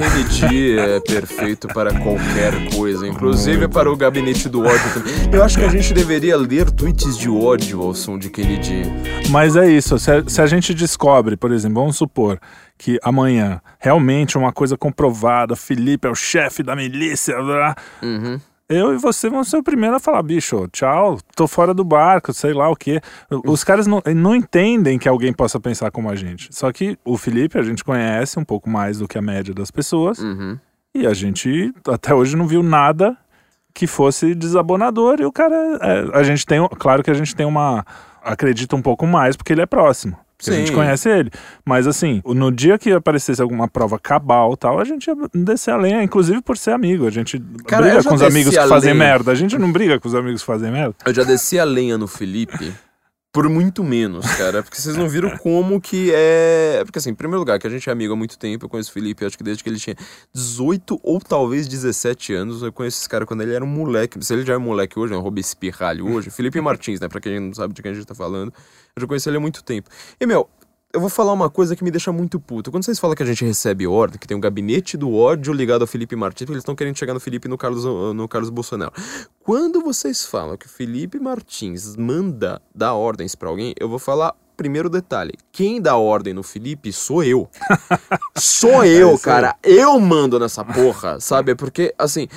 Kennedy 0.00 0.78
é 0.78 0.98
perfeito 1.00 1.68
para 1.68 1.92
qualquer 1.92 2.70
coisa, 2.74 3.06
inclusive 3.06 3.68
para 3.68 3.92
o 3.92 3.94
gabinete 3.94 4.48
do 4.48 4.60
ódio 4.60 4.94
também. 4.94 5.12
Eu 5.30 5.44
acho 5.44 5.58
que 5.58 5.64
a 5.64 5.68
gente 5.68 5.92
deveria 5.92 6.38
ler 6.38 6.70
tweets 6.70 7.18
de 7.18 7.28
ódio 7.28 7.82
ao 7.82 7.94
som 7.94 8.18
de 8.18 8.30
Kennedy. 8.30 8.82
Mas 9.28 9.56
é 9.56 9.70
isso, 9.70 9.98
se 9.98 10.10
a, 10.10 10.26
se 10.26 10.40
a 10.40 10.46
gente 10.46 10.72
descobre, 10.72 11.36
por 11.36 11.52
exemplo, 11.52 11.82
vamos 11.82 11.96
supor 11.98 12.40
que 12.78 12.98
amanhã 13.02 13.60
realmente 13.78 14.38
uma 14.38 14.52
coisa 14.52 14.74
comprovada, 14.74 15.54
Felipe 15.54 16.08
é 16.08 16.10
o 16.10 16.14
chefe 16.14 16.62
da 16.62 16.74
milícia, 16.74 17.36
blá, 17.36 17.76
Uhum. 18.02 18.40
Eu 18.70 18.94
e 18.94 18.96
você 18.96 19.28
vamos 19.28 19.48
ser 19.50 19.56
o 19.58 19.62
primeiro 19.62 19.96
a 19.96 20.00
falar, 20.00 20.22
bicho, 20.22 20.68
tchau, 20.72 21.18
tô 21.34 21.46
fora 21.48 21.74
do 21.74 21.84
barco, 21.84 22.32
sei 22.32 22.54
lá 22.54 22.70
o 22.70 22.76
quê. 22.76 23.00
Os 23.44 23.64
caras 23.64 23.86
não, 23.86 24.00
não 24.14 24.34
entendem 24.34 24.98
que 24.98 25.08
alguém 25.08 25.32
possa 25.32 25.58
pensar 25.58 25.90
como 25.90 26.08
a 26.08 26.14
gente. 26.14 26.48
Só 26.52 26.72
que 26.72 26.96
o 27.04 27.18
Felipe 27.18 27.58
a 27.58 27.62
gente 27.62 27.82
conhece 27.84 28.38
um 28.38 28.44
pouco 28.44 28.70
mais 28.70 28.98
do 28.98 29.08
que 29.08 29.18
a 29.18 29.22
média 29.22 29.52
das 29.52 29.70
pessoas 29.70 30.18
Uhum. 30.20 30.56
e 30.94 31.06
a 31.06 31.12
gente 31.12 31.72
até 31.88 32.14
hoje 32.14 32.36
não 32.36 32.46
viu 32.46 32.62
nada 32.62 33.16
que 33.74 33.86
fosse 33.86 34.34
desabonador 34.34 35.20
e 35.20 35.24
o 35.24 35.32
cara, 35.32 35.56
é, 35.82 36.18
a 36.18 36.22
gente 36.22 36.46
tem, 36.46 36.58
claro 36.78 37.02
que 37.02 37.10
a 37.10 37.14
gente 37.14 37.34
tem 37.34 37.46
uma, 37.46 37.84
acredita 38.22 38.74
um 38.76 38.82
pouco 38.82 39.06
mais 39.06 39.36
porque 39.36 39.52
ele 39.52 39.62
é 39.62 39.66
próximo. 39.66 40.16
Porque 40.40 40.50
A 40.50 40.54
gente 40.54 40.68
Sim. 40.68 40.74
conhece 40.74 41.08
ele. 41.08 41.30
Mas 41.64 41.86
assim, 41.86 42.22
no 42.24 42.50
dia 42.50 42.78
que 42.78 42.90
aparecesse 42.92 43.40
alguma 43.40 43.68
prova 43.68 43.98
cabal 43.98 44.56
tal, 44.56 44.78
a 44.80 44.84
gente 44.84 45.06
ia 45.06 45.14
descer 45.34 45.72
a 45.72 45.76
lenha, 45.76 46.02
inclusive 46.02 46.40
por 46.40 46.56
ser 46.56 46.72
amigo. 46.72 47.06
A 47.06 47.10
gente 47.10 47.40
Cara, 47.66 47.86
briga 47.86 48.02
com 48.04 48.14
os 48.14 48.22
amigos 48.22 48.56
que 48.56 48.68
fazem 48.68 48.92
lenha. 48.92 49.04
merda. 49.04 49.30
A 49.32 49.34
gente 49.34 49.58
não 49.58 49.70
briga 49.70 50.00
com 50.00 50.08
os 50.08 50.14
amigos 50.14 50.40
que 50.40 50.46
fazem 50.46 50.70
merda. 50.70 50.94
Eu 51.04 51.14
já 51.14 51.22
desci 51.24 51.58
a 51.58 51.64
lenha 51.64 51.98
no 51.98 52.06
Felipe 52.06 52.72
por 53.32 53.48
muito 53.48 53.84
menos, 53.84 54.26
cara. 54.36 54.62
Porque 54.62 54.80
vocês 54.80 54.96
não 54.96 55.08
viram 55.08 55.36
como 55.38 55.80
que 55.80 56.10
é. 56.12 56.82
Porque 56.84 56.98
assim, 56.98 57.10
em 57.10 57.14
primeiro 57.14 57.38
lugar, 57.40 57.58
que 57.58 57.66
a 57.66 57.70
gente 57.70 57.88
é 57.88 57.92
amigo 57.92 58.12
há 58.12 58.16
muito 58.16 58.38
tempo. 58.38 58.64
Eu 58.64 58.68
conheço 58.68 58.90
o 58.90 58.92
Felipe, 58.92 59.24
acho 59.24 59.38
que 59.38 59.44
desde 59.44 59.62
que 59.62 59.70
ele 59.70 59.78
tinha 59.78 59.96
18 60.34 61.00
ou 61.02 61.20
talvez 61.20 61.68
17 61.68 62.34
anos. 62.34 62.62
Eu 62.62 62.72
conheço 62.72 62.98
esse 62.98 63.08
cara 63.08 63.24
quando 63.24 63.42
ele 63.42 63.54
era 63.54 63.64
um 63.64 63.68
moleque. 63.68 64.22
Se 64.24 64.32
ele 64.32 64.44
já 64.44 64.54
é 64.54 64.56
um 64.56 64.60
moleque 64.60 64.98
hoje, 64.98 65.14
é 65.14 65.16
um 65.16 65.20
Robespierralho 65.20 66.12
hoje. 66.12 66.30
Felipe 66.30 66.60
Martins, 66.60 67.00
né? 67.00 67.08
Pra 67.08 67.20
quem 67.20 67.38
não 67.38 67.54
sabe 67.54 67.74
de 67.74 67.82
quem 67.82 67.92
a 67.92 67.94
gente 67.94 68.06
tá 68.06 68.14
falando. 68.14 68.52
Eu 68.96 69.00
já 69.02 69.06
conheço 69.06 69.28
ele 69.28 69.36
há 69.36 69.40
muito 69.40 69.62
tempo. 69.62 69.88
E, 70.20 70.26
meu. 70.26 70.48
Eu 70.92 71.00
vou 71.00 71.08
falar 71.08 71.32
uma 71.32 71.48
coisa 71.48 71.76
que 71.76 71.84
me 71.84 71.90
deixa 71.90 72.10
muito 72.10 72.40
puto. 72.40 72.68
Quando 72.72 72.84
vocês 72.84 72.98
falam 72.98 73.14
que 73.14 73.22
a 73.22 73.26
gente 73.26 73.44
recebe 73.44 73.86
ordem, 73.86 74.18
que 74.18 74.26
tem 74.26 74.36
um 74.36 74.40
gabinete 74.40 74.96
do 74.96 75.14
ódio 75.14 75.52
ligado 75.52 75.82
ao 75.82 75.86
Felipe 75.86 76.16
Martins, 76.16 76.46
porque 76.46 76.54
eles 76.54 76.62
estão 76.62 76.74
querendo 76.74 76.98
chegar 76.98 77.14
no 77.14 77.20
Felipe 77.20 77.46
e 77.46 77.48
no 77.48 77.56
Carlos, 77.56 77.84
no 77.84 78.26
Carlos 78.26 78.50
Bolsonaro. 78.50 78.92
Quando 79.38 79.80
vocês 79.82 80.24
falam 80.24 80.56
que 80.56 80.66
o 80.66 80.68
Felipe 80.68 81.20
Martins 81.20 81.94
manda 81.94 82.60
dar 82.74 82.94
ordens 82.94 83.36
pra 83.36 83.48
alguém, 83.48 83.72
eu 83.78 83.88
vou 83.88 84.00
falar 84.00 84.34
primeiro 84.60 84.90
detalhe. 84.90 85.32
Quem 85.50 85.80
dá 85.80 85.96
ordem 85.96 86.34
no 86.34 86.42
Felipe 86.42 86.92
sou 86.92 87.24
eu. 87.24 87.48
sou 88.36 88.84
eu, 88.84 89.14
isso 89.14 89.26
aí. 89.30 89.34
cara. 89.34 89.56
Eu 89.62 89.98
mando 89.98 90.38
nessa 90.38 90.62
porra, 90.62 91.18
sabe? 91.18 91.54
Porque, 91.54 91.94
assim. 91.98 92.28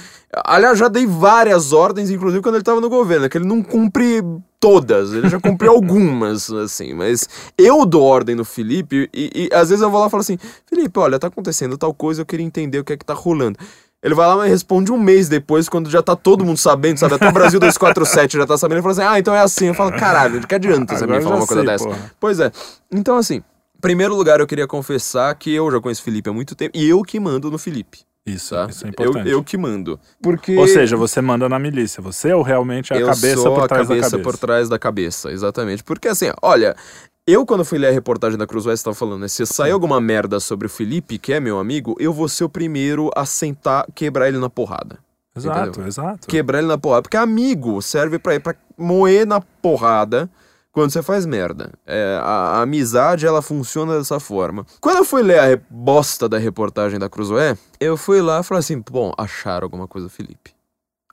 Aliás, 0.45 0.79
já 0.79 0.87
dei 0.87 1.05
várias 1.05 1.73
ordens, 1.73 2.09
inclusive 2.09 2.41
quando 2.41 2.55
ele 2.55 2.63
tava 2.63 2.79
no 2.79 2.89
governo, 2.89 3.27
que 3.27 3.37
ele 3.37 3.45
não 3.45 3.61
cumpre 3.61 4.23
todas, 4.57 5.11
ele 5.11 5.27
já 5.27 5.37
cumpriu 5.37 5.69
algumas, 5.75 6.49
assim, 6.49 6.93
mas 6.93 7.27
eu 7.57 7.85
dou 7.85 8.01
ordem 8.01 8.33
no 8.33 8.45
Felipe 8.45 9.09
e, 9.13 9.49
e 9.51 9.53
às 9.53 9.67
vezes 9.67 9.83
eu 9.83 9.91
vou 9.91 9.99
lá 9.99 10.07
e 10.07 10.09
falo 10.09 10.21
assim: 10.21 10.39
Felipe, 10.65 10.97
olha, 10.97 11.19
tá 11.19 11.27
acontecendo 11.27 11.77
tal 11.77 11.93
coisa, 11.93 12.21
eu 12.21 12.25
queria 12.25 12.45
entender 12.45 12.79
o 12.79 12.83
que 12.85 12.93
é 12.93 12.97
que 12.97 13.05
tá 13.05 13.13
rolando. 13.13 13.59
Ele 14.03 14.13
vai 14.13 14.27
lá 14.27 14.45
e 14.45 14.50
responde 14.50 14.91
um 14.91 15.00
mês 15.00 15.29
depois, 15.29 15.69
quando 15.69 15.89
já 15.89 16.01
tá 16.03 16.13
todo 16.13 16.43
mundo 16.43 16.57
sabendo, 16.57 16.98
sabe? 16.98 17.15
Até 17.15 17.29
o 17.29 17.31
Brasil 17.31 17.57
247 17.60 18.38
já 18.38 18.45
tá 18.45 18.57
sabendo. 18.57 18.79
Ele 18.79 18.81
fala 18.81 18.91
assim: 18.91 19.15
ah, 19.15 19.19
então 19.19 19.33
é 19.33 19.39
assim. 19.39 19.67
Eu 19.67 19.74
falo: 19.74 19.93
caralho, 19.93 20.41
de 20.41 20.48
que 20.48 20.53
adianta 20.53 20.95
você 20.95 21.07
me 21.07 21.22
falar 21.22 21.38
uma 21.38 21.48
coisa 21.48 21.62
sei, 21.62 21.72
dessa? 21.72 21.86
porra. 21.86 22.12
Pois 22.19 22.39
é. 22.41 22.51
Então, 22.91 23.15
assim, 23.15 23.36
em 23.38 23.81
primeiro 23.81 24.13
lugar, 24.13 24.41
eu 24.41 24.48
queria 24.48 24.67
confessar 24.67 25.33
que 25.36 25.53
eu 25.53 25.72
já 25.72 25.79
conheço 25.79 26.01
o 26.01 26.03
Felipe 26.03 26.29
há 26.29 26.33
muito 26.33 26.53
tempo 26.53 26.77
e 26.77 26.88
eu 26.88 27.01
que 27.01 27.17
mando 27.17 27.50
no 27.50 27.57
Felipe. 27.57 28.00
Isso, 28.25 28.55
tá? 28.55 28.67
isso 28.69 28.86
é 28.86 28.88
eu, 28.88 28.89
importante. 28.89 29.29
eu 29.29 29.43
que 29.43 29.57
mando. 29.57 30.00
Porque 30.22 30.55
Ou 30.55 30.67
seja, 30.67 30.95
você 30.95 31.22
manda 31.22 31.48
na 31.50 31.60
milícia. 31.60 32.01
Você 32.01 32.29
é 32.29 32.36
o 32.36 32.41
realmente 32.41 32.93
a 32.93 32.98
eu 32.98 33.07
cabeça 33.07 33.36
sou 33.41 33.55
por 33.55 33.63
a 33.63 33.67
trás 33.67 33.88
cabeça 33.88 34.01
da 34.01 34.12
cabeça. 34.12 34.29
por 34.29 34.38
trás 34.38 34.69
da 34.69 34.79
cabeça, 34.79 35.31
exatamente. 35.31 35.83
Porque 35.83 36.07
assim, 36.07 36.31
olha, 36.41 36.75
eu 37.25 37.45
quando 37.45 37.63
fui 37.63 37.77
ler 37.77 37.87
a 37.87 37.91
reportagem 37.91 38.37
da 38.37 38.45
Cruz 38.45 38.65
West, 38.65 38.83
tava 38.83 38.95
falando, 38.95 39.21
né? 39.21 39.27
Se 39.27 39.45
sair 39.45 39.71
alguma 39.71 40.01
merda 40.01 40.39
sobre 40.39 40.67
o 40.67 40.69
Felipe, 40.69 41.17
que 41.17 41.31
é 41.33 41.39
meu 41.39 41.59
amigo, 41.59 41.95
eu 41.99 42.11
vou 42.11 42.27
ser 42.27 42.43
o 42.43 42.49
primeiro 42.49 43.09
a 43.15 43.25
sentar, 43.25 43.85
quebrar 43.95 44.27
ele 44.27 44.37
na 44.37 44.49
porrada. 44.49 44.99
Exato, 45.35 45.69
Entendeu? 45.69 45.87
exato. 45.87 46.27
Quebrar 46.27 46.59
ele 46.59 46.67
na 46.67 46.77
porrada. 46.77 47.03
Porque 47.03 47.17
amigo 47.17 47.81
serve 47.81 48.19
pra, 48.19 48.39
pra 48.39 48.55
moer 48.77 49.25
na 49.25 49.41
porrada 49.41 50.29
quando 50.71 50.91
você 50.91 51.01
faz 51.01 51.25
merda. 51.25 51.71
É, 51.85 52.19
a, 52.21 52.27
a 52.57 52.61
amizade, 52.61 53.25
ela 53.25 53.41
funciona 53.41 53.97
dessa 53.97 54.19
forma. 54.19 54.65
Quando 54.81 54.97
eu 54.97 55.05
fui 55.05 55.23
ler 55.23 55.39
a 55.39 55.59
bosta 55.69 56.27
da 56.27 56.37
reportagem 56.37 56.99
da 56.99 57.09
Cruzoé, 57.09 57.57
eu 57.79 57.95
fui 57.95 58.21
lá 58.21 58.41
e 58.41 58.43
falei 58.43 58.59
assim, 58.59 58.83
bom, 58.91 59.13
acharam 59.17 59.65
alguma 59.65 59.87
coisa 59.87 60.07
do 60.07 60.11
Felipe. 60.11 60.51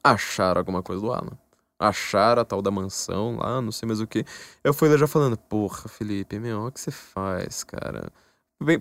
Acharam 0.02 0.58
alguma 0.58 0.82
coisa 0.82 1.00
do 1.00 1.12
Alan. 1.12 1.38
Acharam 1.80 2.42
a 2.42 2.44
tal 2.44 2.60
da 2.60 2.70
mansão 2.70 3.38
lá, 3.38 3.62
não 3.62 3.72
sei 3.72 3.86
mais 3.86 4.02
o 4.02 4.06
que. 4.06 4.22
Eu 4.62 4.74
fui 4.74 4.86
lá 4.86 4.98
já 4.98 5.06
falando, 5.06 5.38
porra, 5.38 5.88
Felipe, 5.88 6.38
meu, 6.38 6.66
o 6.66 6.70
que 6.70 6.78
você 6.78 6.90
faz, 6.90 7.64
cara? 7.64 8.12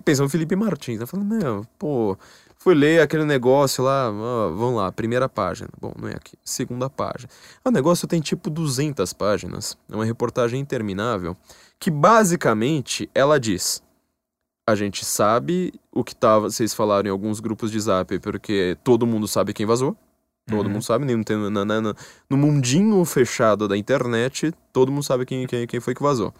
Pensando 0.04 0.28
Felipe 0.28 0.54
Martins, 0.54 1.00
né? 1.00 1.06
Falando, 1.06 1.34
meu, 1.34 1.66
pô, 1.78 2.14
fui 2.58 2.74
ler 2.74 3.00
aquele 3.00 3.24
negócio 3.24 3.82
lá, 3.82 4.10
ó, 4.10 4.50
vamos 4.50 4.76
lá, 4.76 4.92
primeira 4.92 5.30
página. 5.30 5.70
Bom, 5.80 5.94
não 5.98 6.08
é 6.08 6.12
aqui. 6.12 6.36
Segunda 6.44 6.90
página. 6.90 7.30
O 7.64 7.70
negócio 7.70 8.06
tem 8.06 8.20
tipo 8.20 8.50
200 8.50 9.10
páginas. 9.14 9.78
É 9.90 9.94
uma 9.94 10.04
reportagem 10.04 10.60
interminável 10.60 11.34
que 11.78 11.90
basicamente 11.90 13.08
ela 13.14 13.40
diz: 13.40 13.82
a 14.68 14.74
gente 14.74 15.06
sabe 15.06 15.72
o 15.90 16.04
que 16.04 16.14
tava, 16.14 16.50
vocês 16.50 16.74
falaram 16.74 17.08
em 17.08 17.10
alguns 17.10 17.40
grupos 17.40 17.70
de 17.70 17.80
Zap, 17.80 18.18
porque 18.18 18.76
todo 18.84 19.06
mundo 19.06 19.26
sabe 19.26 19.54
quem 19.54 19.64
vazou. 19.64 19.96
Todo 20.48 20.66
Uhum. 20.66 20.72
mundo 20.72 20.82
sabe, 20.82 21.04
nem 21.04 21.22
tem, 21.22 21.36
na, 21.50 21.64
na- 21.64 21.94
no 22.28 22.36
mundinho 22.36 23.04
fechado 23.04 23.68
da 23.68 23.76
internet, 23.76 24.52
todo 24.72 24.90
mundo 24.90 25.02
sabe 25.04 25.24
quem, 25.24 25.46
quem, 25.46 25.66
quem 25.66 25.80
foi 25.80 25.94
que 25.94 26.02
vazou. 26.02 26.34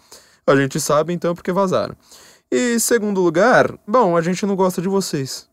A 0.45 0.55
gente 0.55 0.79
sabe 0.79 1.13
então 1.13 1.33
porque 1.35 1.51
vazaram. 1.51 1.95
E 2.51 2.79
segundo 2.79 3.21
lugar, 3.21 3.73
bom, 3.87 4.17
a 4.17 4.21
gente 4.21 4.45
não 4.45 4.55
gosta 4.55 4.81
de 4.81 4.89
vocês. 4.89 5.49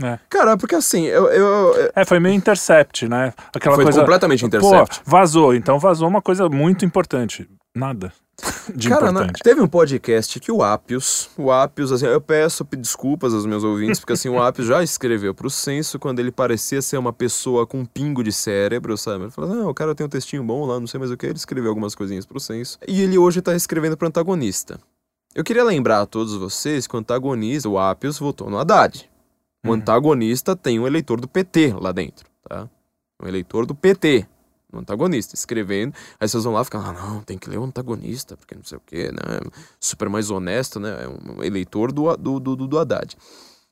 É. 0.00 0.18
Cara, 0.28 0.56
porque 0.56 0.76
assim, 0.76 1.06
eu, 1.06 1.26
eu, 1.28 1.74
eu- 1.74 1.92
É, 1.96 2.04
foi 2.04 2.20
meio 2.20 2.34
intercept, 2.34 3.08
né? 3.08 3.32
Aquela 3.52 3.74
foi 3.74 3.84
coisa. 3.84 4.00
completamente 4.00 4.44
intercept. 4.44 4.98
Pô, 5.00 5.10
vazou. 5.10 5.52
Então 5.54 5.78
vazou 5.80 6.06
uma 6.06 6.22
coisa 6.22 6.48
muito 6.48 6.84
importante. 6.84 7.48
Nada 7.76 8.12
de 8.74 8.88
Cara, 8.88 9.10
na- 9.10 9.26
teve 9.42 9.60
um 9.60 9.66
podcast 9.66 10.38
que 10.38 10.52
o 10.52 10.62
Apios, 10.62 11.28
o 11.36 11.50
Apios, 11.50 11.90
assim, 11.90 12.06
eu 12.06 12.20
peço 12.20 12.64
pe- 12.64 12.76
desculpas 12.76 13.34
aos 13.34 13.44
meus 13.44 13.64
ouvintes, 13.64 13.98
porque 13.98 14.12
assim, 14.12 14.28
o 14.28 14.40
Apios 14.40 14.66
já 14.68 14.82
escreveu 14.82 15.34
pro 15.34 15.50
censo 15.50 15.98
quando 15.98 16.20
ele 16.20 16.30
parecia 16.30 16.80
ser 16.80 16.98
uma 16.98 17.12
pessoa 17.12 17.66
com 17.66 17.80
um 17.80 17.84
pingo 17.84 18.22
de 18.22 18.30
cérebro, 18.32 18.96
sabe? 18.96 19.24
Ele 19.24 19.30
falou, 19.30 19.54
não, 19.54 19.68
o 19.68 19.74
cara 19.74 19.94
tem 19.94 20.06
um 20.06 20.08
textinho 20.08 20.44
bom 20.44 20.64
lá, 20.66 20.78
não 20.78 20.86
sei 20.86 20.98
mais 21.00 21.10
o 21.10 21.16
que, 21.16 21.26
ele 21.26 21.36
escreveu 21.36 21.68
algumas 21.70 21.94
coisinhas 21.94 22.24
pro 22.24 22.38
censo. 22.38 22.78
E 22.86 23.00
ele 23.02 23.18
hoje 23.18 23.42
tá 23.42 23.54
escrevendo 23.56 23.96
pro 23.96 24.06
antagonista. 24.06 24.78
Eu 25.34 25.42
queria 25.44 25.64
lembrar 25.64 26.02
a 26.02 26.06
todos 26.06 26.34
vocês 26.34 26.86
que 26.86 26.94
o 26.94 26.98
antagonista, 26.98 27.68
o 27.68 27.78
Apios, 27.78 28.18
votou 28.18 28.48
no 28.48 28.58
Haddad. 28.58 29.08
O 29.64 29.68
Uhum. 29.68 29.74
antagonista 29.74 30.54
tem 30.54 30.78
um 30.78 30.86
eleitor 30.86 31.20
do 31.20 31.26
PT 31.26 31.74
lá 31.78 31.90
dentro, 31.90 32.26
tá? 32.48 32.68
Um 33.20 33.26
eleitor 33.26 33.66
do 33.66 33.74
PT, 33.74 34.26
no 34.72 34.80
antagonista, 34.80 35.34
escrevendo. 35.34 35.94
Aí 36.20 36.28
vocês 36.28 36.44
vão 36.44 36.52
lá 36.52 36.62
e 36.62 36.64
ficam, 36.64 36.80
ah, 36.80 36.92
não, 36.92 37.22
tem 37.22 37.38
que 37.38 37.48
ler 37.48 37.58
o 37.58 37.64
antagonista, 37.64 38.36
porque 38.36 38.54
não 38.54 38.64
sei 38.64 38.78
o 38.78 38.82
quê, 38.84 39.10
né? 39.10 39.40
Super 39.80 40.08
mais 40.08 40.30
honesto, 40.30 40.78
né? 40.78 41.04
É 41.04 41.08
um 41.08 41.42
eleitor 41.42 41.92
do, 41.92 42.16
do, 42.16 42.38
do, 42.38 42.56
do 42.56 42.78
Haddad. 42.78 43.16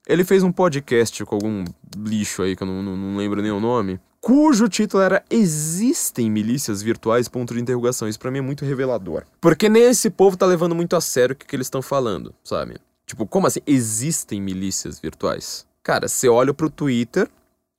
Ele 0.06 0.24
fez 0.24 0.42
um 0.42 0.52
podcast 0.52 1.24
com 1.24 1.34
algum 1.34 1.64
lixo 1.96 2.42
aí, 2.42 2.54
que 2.54 2.62
eu 2.62 2.66
não, 2.66 2.82
não, 2.82 2.96
não 2.96 3.16
lembro 3.16 3.42
nem 3.42 3.50
o 3.50 3.58
nome, 3.58 4.00
cujo 4.20 4.68
título 4.68 5.02
era 5.02 5.24
Existem 5.28 6.30
milícias 6.30 6.80
virtuais? 6.80 7.28
Ponto 7.28 7.52
de 7.52 7.60
interrogação. 7.60 8.08
Isso 8.08 8.18
pra 8.18 8.30
mim 8.30 8.38
é 8.38 8.42
muito 8.42 8.64
revelador. 8.64 9.24
Porque 9.40 9.68
nem 9.68 9.82
esse 9.82 10.08
povo 10.08 10.36
tá 10.36 10.46
levando 10.46 10.74
muito 10.74 10.94
a 10.94 11.00
sério 11.00 11.32
o 11.32 11.36
que, 11.36 11.44
que 11.44 11.56
eles 11.56 11.66
estão 11.66 11.82
falando, 11.82 12.32
sabe? 12.44 12.76
Tipo, 13.04 13.26
como 13.26 13.46
assim? 13.46 13.60
Existem 13.66 14.40
milícias 14.40 14.98
virtuais? 14.98 15.66
Cara, 15.82 16.08
você 16.08 16.28
olha 16.28 16.54
pro 16.54 16.70
Twitter 16.70 17.28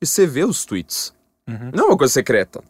e 0.01 0.05
você 0.05 0.25
vê 0.25 0.43
os 0.43 0.65
tweets. 0.65 1.13
Uhum. 1.47 1.71
Não 1.73 1.85
é 1.85 1.87
uma 1.87 1.97
coisa 1.97 2.13
secreta. 2.13 2.61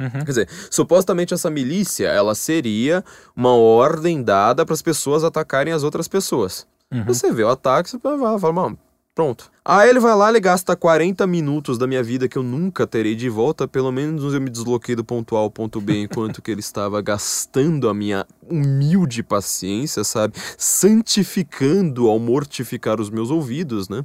Uhum. 0.00 0.10
Quer 0.10 0.24
dizer, 0.24 0.48
supostamente 0.70 1.34
essa 1.34 1.50
milícia, 1.50 2.08
ela 2.08 2.34
seria 2.34 3.04
uma 3.36 3.54
ordem 3.54 4.22
dada 4.22 4.64
para 4.64 4.74
as 4.74 4.82
pessoas 4.82 5.22
atacarem 5.22 5.72
as 5.72 5.82
outras 5.82 6.08
pessoas. 6.08 6.66
Uhum. 6.92 7.04
Você 7.04 7.32
vê 7.32 7.44
o 7.44 7.48
ataque, 7.48 7.88
você 7.88 7.98
fala, 7.98 8.52
mano, 8.52 8.78
pronto. 9.14 9.50
Aí 9.64 9.88
ele 9.88 10.00
vai 10.00 10.14
lá, 10.16 10.28
ele 10.28 10.40
gasta 10.40 10.74
40 10.74 11.26
minutos 11.26 11.78
da 11.78 11.86
minha 11.86 12.02
vida 12.02 12.28
que 12.28 12.36
eu 12.36 12.42
nunca 12.42 12.86
terei 12.86 13.14
de 13.14 13.28
volta, 13.28 13.68
pelo 13.68 13.92
menos 13.92 14.34
eu 14.34 14.40
me 14.40 14.50
desloquei 14.50 14.96
do 14.96 15.04
ponto 15.04 15.36
A 15.36 15.38
ao 15.38 15.50
ponto 15.50 15.80
B, 15.80 16.02
enquanto 16.02 16.42
que 16.42 16.50
ele 16.50 16.60
estava 16.60 17.00
gastando 17.00 17.88
a 17.88 17.94
minha 17.94 18.26
humilde 18.42 19.22
paciência, 19.22 20.02
sabe? 20.02 20.34
Santificando 20.58 22.08
ao 22.08 22.18
mortificar 22.18 23.00
os 23.00 23.08
meus 23.08 23.30
ouvidos, 23.30 23.88
né? 23.88 24.04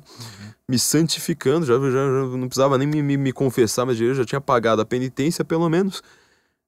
Me 0.70 0.78
santificando, 0.78 1.66
já, 1.66 1.76
já, 1.80 1.90
já 1.92 2.38
não 2.38 2.48
precisava 2.48 2.78
nem 2.78 2.86
me, 2.88 3.02
me, 3.02 3.16
me 3.16 3.32
confessar, 3.32 3.86
mas 3.86 4.00
eu 4.02 4.14
já 4.14 4.26
tinha 4.26 4.42
pagado 4.42 4.82
a 4.82 4.86
penitência, 4.86 5.46
pelo 5.46 5.70
menos. 5.70 6.04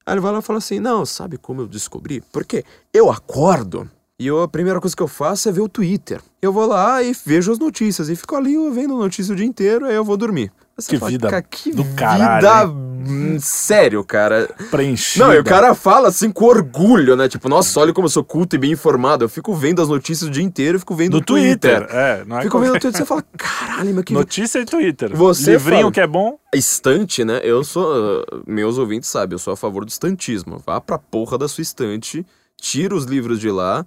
Aí 0.05 0.13
ele 0.13 0.21
vai 0.21 0.31
lá 0.31 0.39
e 0.39 0.41
fala 0.41 0.59
assim: 0.59 0.79
Não, 0.79 1.05
sabe 1.05 1.37
como 1.37 1.61
eu 1.61 1.67
descobri? 1.67 2.21
Porque 2.31 2.63
eu 2.93 3.11
acordo 3.11 3.89
e 4.17 4.25
eu- 4.27 4.41
a 4.41 4.47
primeira 4.47 4.79
coisa 4.79 4.95
que 4.95 5.03
eu 5.03 5.07
faço 5.07 5.49
é 5.49 5.51
ver 5.51 5.61
o 5.61 5.67
Twitter. 5.69 6.21
Eu 6.41 6.53
vou 6.53 6.65
lá 6.65 7.03
e 7.03 7.13
vejo 7.25 7.51
as 7.51 7.59
notícias 7.59 8.07
e 8.09 8.15
fico 8.15 8.35
ali 8.37 8.55
vendo 8.71 8.95
notícia 8.97 9.33
o 9.33 9.35
dia 9.35 9.45
inteiro, 9.45 9.85
aí 9.85 9.95
eu 9.95 10.03
vou 10.05 10.15
dormir. 10.15 10.49
Você 10.81 10.89
Que 10.91 10.97
fala, 10.97 11.11
vida 11.11 11.29
"Cara, 11.29 11.41
que 11.41 11.71
do 11.71 11.83
vida 11.83 11.95
caralho, 11.95 12.71
hum, 12.71 13.37
sério, 13.39 14.03
cara. 14.03 14.49
Preenchida. 14.69 15.25
Não, 15.25 15.33
e 15.33 15.39
o 15.39 15.43
cara 15.43 15.73
fala 15.75 16.07
assim 16.09 16.31
com 16.31 16.45
orgulho, 16.45 17.15
né? 17.15 17.27
Tipo, 17.27 17.47
nossa, 17.49 17.79
olha 17.79 17.93
como 17.93 18.05
eu 18.05 18.09
sou 18.09 18.23
culto 18.23 18.55
e 18.55 18.59
bem 18.59 18.71
informado. 18.71 19.23
Eu 19.25 19.29
fico 19.29 19.53
vendo 19.55 19.81
as 19.81 19.87
notícias 19.89 20.29
o 20.29 20.31
dia 20.31 20.43
inteiro, 20.43 20.75
eu 20.75 20.79
fico 20.79 20.95
vendo 20.95 21.19
Do 21.19 21.25
Twitter. 21.25 21.79
Twitter. 21.79 21.95
É, 21.95 22.23
não 22.25 22.39
é 22.39 22.43
Fico 22.43 22.59
vendo 22.59 22.69
o 22.75 22.79
Twitter 22.79 22.91
e 22.91 22.97
você 22.97 23.05
fala, 23.05 23.23
caralho, 23.37 23.93
mas 23.95 24.03
que 24.03 24.13
Notícia 24.13 24.59
e 24.59 24.65
Twitter. 24.65 25.15
Você 25.15 25.51
Livrinho 25.51 25.81
fala. 25.81 25.91
que 25.91 26.01
é 26.01 26.07
bom. 26.07 26.37
Estante, 26.53 27.23
né? 27.23 27.39
Eu 27.43 27.63
sou. 27.63 28.21
uh, 28.21 28.43
Meus 28.47 28.77
ouvintes 28.77 29.09
sabem, 29.09 29.35
eu 29.35 29.39
sou 29.39 29.53
a 29.53 29.57
favor 29.57 29.85
do 29.85 29.89
estantismo. 29.89 30.61
Vá 30.65 30.79
pra 30.81 30.97
porra 30.97 31.37
da 31.37 31.47
sua 31.47 31.61
estante, 31.61 32.25
tira 32.59 32.93
os 32.95 33.05
livros 33.05 33.39
de 33.39 33.49
lá. 33.49 33.85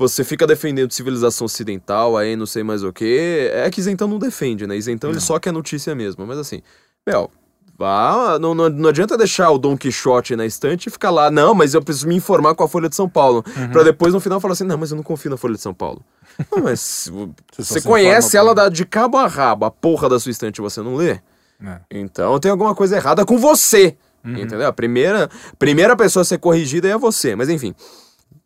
Você 0.00 0.24
fica 0.24 0.46
defendendo 0.46 0.90
civilização 0.92 1.44
ocidental, 1.44 2.16
aí 2.16 2.34
não 2.34 2.46
sei 2.46 2.62
mais 2.62 2.82
o 2.82 2.90
que. 2.90 3.50
É 3.52 3.68
que 3.70 3.80
isentão 3.80 4.08
não 4.08 4.18
defende, 4.18 4.66
né? 4.66 4.74
Isentão 4.74 5.10
ele 5.10 5.18
Não. 5.18 5.20
só 5.26 5.38
quer 5.38 5.52
notícia 5.52 5.94
mesmo. 5.94 6.26
Mas 6.26 6.38
assim, 6.38 6.62
Bel, 7.04 7.30
vá. 7.78 8.38
Não, 8.40 8.54
não, 8.54 8.70
não 8.70 8.88
adianta 8.88 9.18
deixar 9.18 9.50
o 9.50 9.58
Dom 9.58 9.76
Quixote 9.76 10.34
na 10.34 10.46
estante 10.46 10.86
e 10.86 10.90
ficar 10.90 11.10
lá. 11.10 11.30
Não, 11.30 11.54
mas 11.54 11.74
eu 11.74 11.82
preciso 11.82 12.08
me 12.08 12.14
informar 12.16 12.54
com 12.54 12.64
a 12.64 12.68
Folha 12.68 12.88
de 12.88 12.96
São 12.96 13.06
Paulo. 13.06 13.44
Uhum. 13.54 13.68
Pra 13.70 13.82
depois 13.82 14.14
no 14.14 14.20
final 14.20 14.40
falar 14.40 14.52
assim: 14.54 14.64
não, 14.64 14.78
mas 14.78 14.90
eu 14.90 14.96
não 14.96 15.02
confio 15.02 15.30
na 15.30 15.36
Folha 15.36 15.54
de 15.54 15.60
São 15.60 15.74
Paulo. 15.74 16.02
Não, 16.50 16.62
mas 16.62 17.12
Você 17.58 17.82
conhece 17.82 18.34
ela 18.38 18.54
da- 18.54 18.70
de 18.70 18.86
cabo 18.86 19.18
a 19.18 19.26
rabo, 19.26 19.66
a 19.66 19.70
porra 19.70 20.08
da 20.08 20.18
sua 20.18 20.30
estante 20.30 20.62
você 20.62 20.80
não 20.80 20.94
lê? 20.96 21.18
É. 21.62 21.80
Então 21.90 22.38
tem 22.40 22.50
alguma 22.50 22.74
coisa 22.74 22.96
errada 22.96 23.26
com 23.26 23.36
você. 23.36 23.94
Uhum. 24.24 24.38
Entendeu? 24.38 24.66
A 24.66 24.72
primeira, 24.72 25.28
primeira 25.58 25.94
pessoa 25.94 26.22
a 26.22 26.24
ser 26.24 26.38
corrigida 26.38 26.88
é 26.88 26.96
você. 26.96 27.36
Mas 27.36 27.50
enfim, 27.50 27.74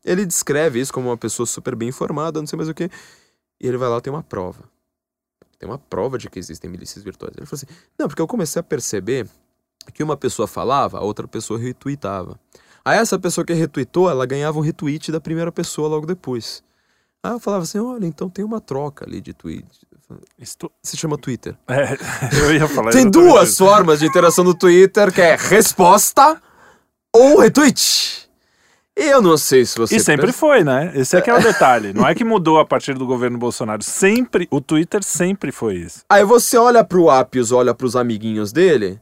ele 0.04 0.26
descreve 0.26 0.78
isso 0.80 0.92
como 0.92 1.08
uma 1.08 1.16
pessoa 1.16 1.46
super 1.46 1.74
bem 1.74 1.88
informada, 1.88 2.40
não 2.40 2.46
sei 2.46 2.56
mais 2.56 2.68
o 2.68 2.74
que. 2.74 2.90
E 3.60 3.66
ele 3.66 3.78
vai 3.78 3.88
lá 3.88 3.98
e 3.98 4.00
tem 4.00 4.12
uma 4.12 4.22
prova. 4.22 4.64
Tem 5.58 5.68
uma 5.68 5.78
prova 5.78 6.18
de 6.18 6.28
que 6.28 6.38
existem 6.38 6.70
milícias 6.70 7.02
virtuais. 7.02 7.34
Ele 7.36 7.46
falou 7.46 7.60
assim: 7.62 7.88
não, 7.98 8.06
porque 8.06 8.20
eu 8.20 8.26
comecei 8.26 8.60
a 8.60 8.62
perceber 8.62 9.26
que 9.92 10.02
uma 10.02 10.16
pessoa 10.16 10.46
falava, 10.46 10.98
a 10.98 11.02
outra 11.02 11.26
pessoa 11.26 11.58
retweetava. 11.58 12.38
Aí 12.84 12.98
essa 12.98 13.18
pessoa 13.18 13.44
que 13.44 13.54
retweetou, 13.54 14.10
ela 14.10 14.26
ganhava 14.26 14.58
um 14.58 14.62
retweet 14.62 15.10
da 15.10 15.20
primeira 15.20 15.50
pessoa 15.50 15.88
logo 15.88 16.06
depois. 16.06 16.62
Aí 17.22 17.32
eu 17.32 17.40
falava 17.40 17.62
assim: 17.62 17.78
olha, 17.78 18.06
então 18.06 18.28
tem 18.28 18.44
uma 18.44 18.60
troca 18.60 19.06
ali 19.06 19.20
de 19.20 19.32
tweet. 19.32 19.64
Isto... 20.38 20.70
Se 20.82 20.98
chama 20.98 21.16
Twitter. 21.16 21.56
É, 21.66 21.96
eu 22.38 22.54
ia 22.54 22.68
falar 22.68 22.90
Tem 22.90 23.10
duas 23.10 23.56
formas 23.56 24.00
de 24.00 24.06
interação 24.06 24.44
no 24.44 24.54
Twitter, 24.54 25.10
que 25.12 25.22
é 25.22 25.34
resposta 25.34 26.40
ou 27.10 27.38
retweet. 27.38 28.23
Eu 28.96 29.20
não 29.20 29.36
sei 29.36 29.64
se 29.66 29.76
você... 29.76 29.96
E 29.96 30.00
sempre 30.00 30.26
perce- 30.26 30.38
foi, 30.38 30.62
né? 30.62 30.92
Esse 30.94 31.16
aqui 31.16 31.28
é 31.28 31.34
o 31.34 31.42
detalhe. 31.42 31.92
Não 31.92 32.06
é 32.06 32.14
que 32.14 32.24
mudou 32.24 32.58
a 32.60 32.64
partir 32.64 32.94
do 32.94 33.04
governo 33.06 33.36
Bolsonaro. 33.36 33.82
Sempre, 33.82 34.46
o 34.50 34.60
Twitter 34.60 35.02
sempre 35.02 35.50
foi 35.50 35.76
isso. 35.76 36.02
Aí 36.08 36.24
você 36.24 36.56
olha 36.56 36.84
pro 36.84 37.10
Apios, 37.10 37.50
olha 37.50 37.74
pros 37.74 37.96
amiguinhos 37.96 38.52
dele, 38.52 39.00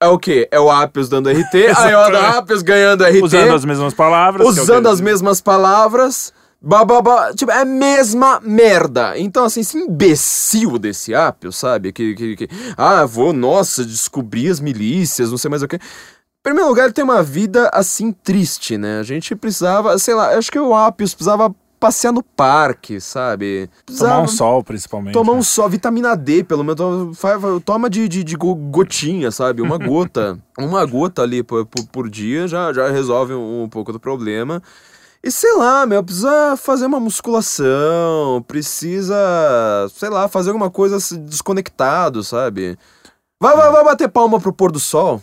é 0.00 0.06
o 0.06 0.18
quê? 0.18 0.48
É 0.52 0.60
o 0.60 0.70
Apios 0.70 1.08
dando 1.08 1.28
RT, 1.30 1.54
aí 1.76 1.94
olha 1.94 2.20
o 2.20 2.26
Apios 2.38 2.62
ganhando 2.62 3.02
RT, 3.04 3.22
Usando 3.22 3.54
as 3.54 3.64
mesmas 3.64 3.92
palavras. 3.94 4.46
que 4.46 4.52
é 4.52 4.54
que 4.54 4.60
usando 4.60 4.86
eles- 4.86 4.92
as 4.92 5.00
mesmas 5.00 5.40
palavras, 5.40 6.32
bababá, 6.60 7.34
tipo, 7.34 7.50
é 7.50 7.60
a 7.60 7.64
mesma 7.64 8.40
merda. 8.40 9.18
Então, 9.18 9.44
assim, 9.44 9.60
esse 9.60 9.76
imbecil 9.78 10.78
desse 10.78 11.12
Apios, 11.14 11.56
sabe? 11.56 11.92
Que, 11.92 12.14
que, 12.14 12.36
que, 12.36 12.48
ah, 12.76 13.04
vou, 13.04 13.32
nossa, 13.32 13.84
descobrir 13.84 14.48
as 14.48 14.60
milícias, 14.60 15.30
não 15.30 15.38
sei 15.38 15.50
mais 15.50 15.62
o 15.62 15.68
que. 15.68 15.78
Em 16.44 16.50
primeiro 16.50 16.68
lugar, 16.68 16.84
ele 16.84 16.92
tem 16.92 17.02
uma 17.02 17.22
vida 17.22 17.70
assim 17.72 18.12
triste, 18.12 18.76
né? 18.76 19.00
A 19.00 19.02
gente 19.02 19.34
precisava, 19.34 19.98
sei 19.98 20.14
lá, 20.14 20.36
acho 20.36 20.52
que 20.52 20.58
o 20.58 20.74
Apios 20.74 21.14
precisava 21.14 21.54
passear 21.80 22.12
no 22.12 22.22
parque, 22.22 23.00
sabe? 23.00 23.70
Tomar 23.86 24.20
um 24.20 24.28
sol, 24.28 24.62
principalmente. 24.62 25.14
Tomar 25.14 25.32
um 25.32 25.36
né? 25.36 25.42
sol, 25.42 25.70
vitamina 25.70 26.14
D, 26.14 26.44
pelo 26.44 26.62
menos. 26.62 27.18
Toma 27.64 27.88
de, 27.88 28.06
de, 28.08 28.22
de 28.22 28.36
go- 28.36 28.54
gotinha, 28.54 29.30
sabe? 29.30 29.62
Uma 29.62 29.78
gota. 29.88 30.38
uma 30.58 30.84
gota 30.84 31.22
ali 31.22 31.42
por, 31.42 31.64
por, 31.64 31.86
por 31.86 32.10
dia 32.10 32.46
já, 32.46 32.70
já 32.74 32.90
resolve 32.90 33.32
um, 33.32 33.62
um 33.62 33.68
pouco 33.70 33.90
do 33.90 33.98
problema. 33.98 34.62
E 35.22 35.30
sei 35.30 35.54
lá, 35.56 35.86
meu, 35.86 36.04
precisa 36.04 36.58
fazer 36.58 36.84
uma 36.84 37.00
musculação, 37.00 38.44
precisa, 38.46 39.16
sei 39.94 40.10
lá, 40.10 40.28
fazer 40.28 40.50
alguma 40.50 40.70
coisa 40.70 40.98
desconectado, 41.20 42.22
sabe? 42.22 42.78
Vai, 43.40 43.56
vai, 43.56 43.72
vai 43.72 43.82
bater 43.82 44.08
palma 44.10 44.38
pro 44.38 44.52
pôr 44.52 44.70
do 44.70 44.78
sol. 44.78 45.22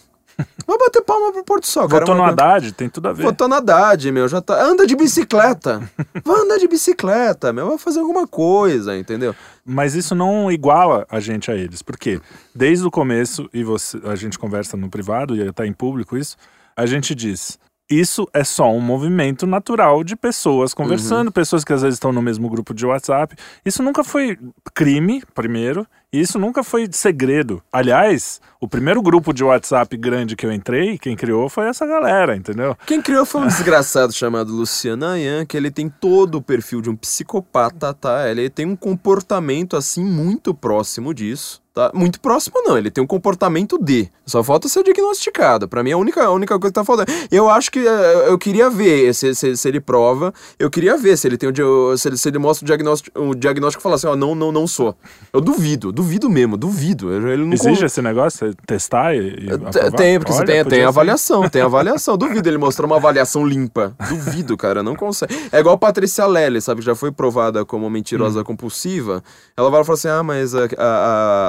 Vai 0.65 0.77
bater 0.77 1.01
palma 1.01 1.31
pro 1.31 1.43
pôr 1.43 1.60
do 1.60 1.65
sol, 1.65 1.88
cara. 1.88 2.05
Votou 2.05 2.15
no 2.15 2.24
Haddad, 2.24 2.71
tem 2.74 2.89
tudo 2.89 3.07
a 3.10 3.13
ver. 3.13 3.24
Votou 3.24 3.48
na 3.48 3.57
Haddad, 3.57 4.12
meu, 4.12 4.27
já 4.27 4.41
tá. 4.41 4.62
Anda 4.62 4.86
de 4.86 4.95
bicicleta. 4.95 5.81
Vai 6.24 6.41
andar 6.41 6.57
de 6.57 6.67
bicicleta, 6.67 7.51
meu, 7.51 7.69
vai 7.69 7.77
fazer 7.77 8.00
alguma 8.00 8.27
coisa, 8.27 8.98
entendeu? 8.98 9.36
Mas 9.65 9.95
isso 9.95 10.15
não 10.15 10.51
iguala 10.51 11.05
a 11.10 11.19
gente 11.19 11.51
a 11.51 11.55
eles. 11.55 11.81
Porque 11.81 12.19
desde 12.53 12.86
o 12.86 12.91
começo, 12.91 13.50
e 13.53 13.63
você, 13.63 14.00
a 14.05 14.15
gente 14.15 14.38
conversa 14.38 14.77
no 14.77 14.89
privado 14.89 15.36
e 15.36 15.41
está 15.41 15.65
em 15.65 15.74
público 15.74 16.17
isso, 16.17 16.38
a 16.75 16.86
gente 16.86 17.13
diz. 17.13 17.60
Isso 17.89 18.25
é 18.33 18.41
só 18.43 18.71
um 18.71 18.79
movimento 18.79 19.45
natural 19.45 20.01
de 20.01 20.15
pessoas 20.15 20.74
conversando, 20.74 21.29
pessoas 21.29 21.65
que 21.65 21.74
às 21.74 21.81
vezes 21.81 21.98
estão 21.98 22.13
no 22.13 22.21
mesmo 22.21 22.50
grupo 22.50 22.74
de 22.74 22.86
WhatsApp. 22.86 23.36
Isso 23.65 23.83
nunca 23.83 24.01
foi 24.01 24.39
crime, 24.74 25.21
primeiro, 25.36 25.86
e 26.13 26.19
isso 26.19 26.37
nunca 26.37 26.63
foi 26.63 26.87
segredo. 26.91 27.61
Aliás, 27.71 28.41
o 28.59 28.67
primeiro 28.67 29.01
grupo 29.01 29.33
de 29.33 29.43
WhatsApp 29.43 29.95
grande 29.97 30.35
que 30.35 30.45
eu 30.45 30.51
entrei, 30.51 30.97
quem 30.97 31.15
criou 31.15 31.47
foi 31.49 31.67
essa 31.67 31.85
galera, 31.85 32.35
entendeu? 32.35 32.75
Quem 32.85 33.01
criou 33.01 33.25
foi 33.25 33.41
um 33.41 33.47
desgraçado 33.47 34.13
chamado 34.13 34.53
Luciano 34.53 35.05
Ayan, 35.05 35.45
que 35.45 35.55
ele 35.55 35.71
tem 35.71 35.89
todo 35.89 36.35
o 36.35 36.41
perfil 36.41 36.81
de 36.81 36.89
um 36.89 36.95
psicopata, 36.95 37.93
tá? 37.93 38.29
Ele 38.29 38.49
tem 38.49 38.65
um 38.65 38.75
comportamento 38.75 39.75
assim 39.77 40.03
muito 40.03 40.53
próximo 40.53 41.13
disso. 41.13 41.61
Tá? 41.73 41.89
Muito 41.93 42.19
próximo 42.19 42.61
não, 42.65 42.77
ele 42.77 42.91
tem 42.91 43.01
um 43.01 43.07
comportamento 43.07 43.77
de. 43.81 44.09
Só 44.25 44.43
falta 44.43 44.67
ser 44.67 44.83
diagnosticado. 44.83 45.69
Pra 45.69 45.81
mim 45.81 45.91
é 45.91 45.93
a 45.93 45.97
única, 45.97 46.21
a 46.21 46.29
única 46.29 46.59
coisa 46.59 46.69
que 46.69 46.75
tá 46.77 46.83
faltando. 46.83 47.09
Eu 47.31 47.49
acho 47.49 47.71
que 47.71 47.79
eh, 47.79 48.25
eu 48.27 48.37
queria 48.37 48.69
ver 48.69 49.13
se, 49.15 49.33
se, 49.33 49.55
se 49.55 49.67
ele 49.69 49.79
prova. 49.79 50.33
Eu 50.59 50.69
queria 50.69 50.97
ver 50.97 51.17
se 51.17 51.29
ele 51.29 51.37
tem 51.37 51.49
dia- 51.49 51.63
se 51.97 52.09
ele, 52.09 52.17
se 52.17 52.27
ele 52.27 52.37
mostra 52.39 52.65
o 52.65 52.67
diagnóstico, 52.67 53.17
o 53.21 53.33
diagnóstico 53.33 53.81
e 53.81 53.83
fala 53.83 53.95
assim, 53.95 54.07
ó, 54.07 54.17
não, 54.17 54.35
não, 54.35 54.51
não 54.51 54.67
sou. 54.67 54.97
Eu 55.31 55.39
duvido, 55.39 55.93
duvido 55.93 56.00
mesmo, 56.29 56.58
duvido. 56.58 57.13
Ele 57.13 57.43
não 57.46 57.53
Exige 57.53 57.86
esse 57.86 58.01
negócio, 58.01 58.39
você 58.50 58.53
testar 58.65 59.15
e, 59.15 59.20
e? 59.20 59.91
Tem, 59.96 60.20
porque 60.20 60.34
Olha, 60.34 60.46
tem, 60.46 60.65
tem 60.65 60.84
avaliação, 60.84 61.50
tem 61.50 61.62
avaliação. 61.62 62.17
Duvido 62.17 62.48
ele 62.50 62.58
mostrar 62.58 62.86
uma 62.86 62.96
avaliação 62.98 63.46
limpa. 63.46 63.96
Duvido, 64.10 64.55
cara, 64.58 64.81
não 64.84 64.96
consegue. 64.96 65.34
É 65.51 65.60
igual 65.60 65.75
a 65.75 65.77
Patrícia 65.77 66.25
Lely, 66.25 66.62
sabe, 66.62 66.81
que 66.81 66.86
já 66.86 66.96
foi 66.96 67.12
provada 67.12 67.63
como 67.65 67.89
mentirosa 67.89 68.43
compulsiva. 68.43 69.24
Ela 69.55 69.70
vai 69.70 69.84
falar 69.84 69.96
assim: 69.96 70.08
ah, 70.08 70.24
mas 70.24 70.55
a, 70.55 70.65
a, 70.77 70.86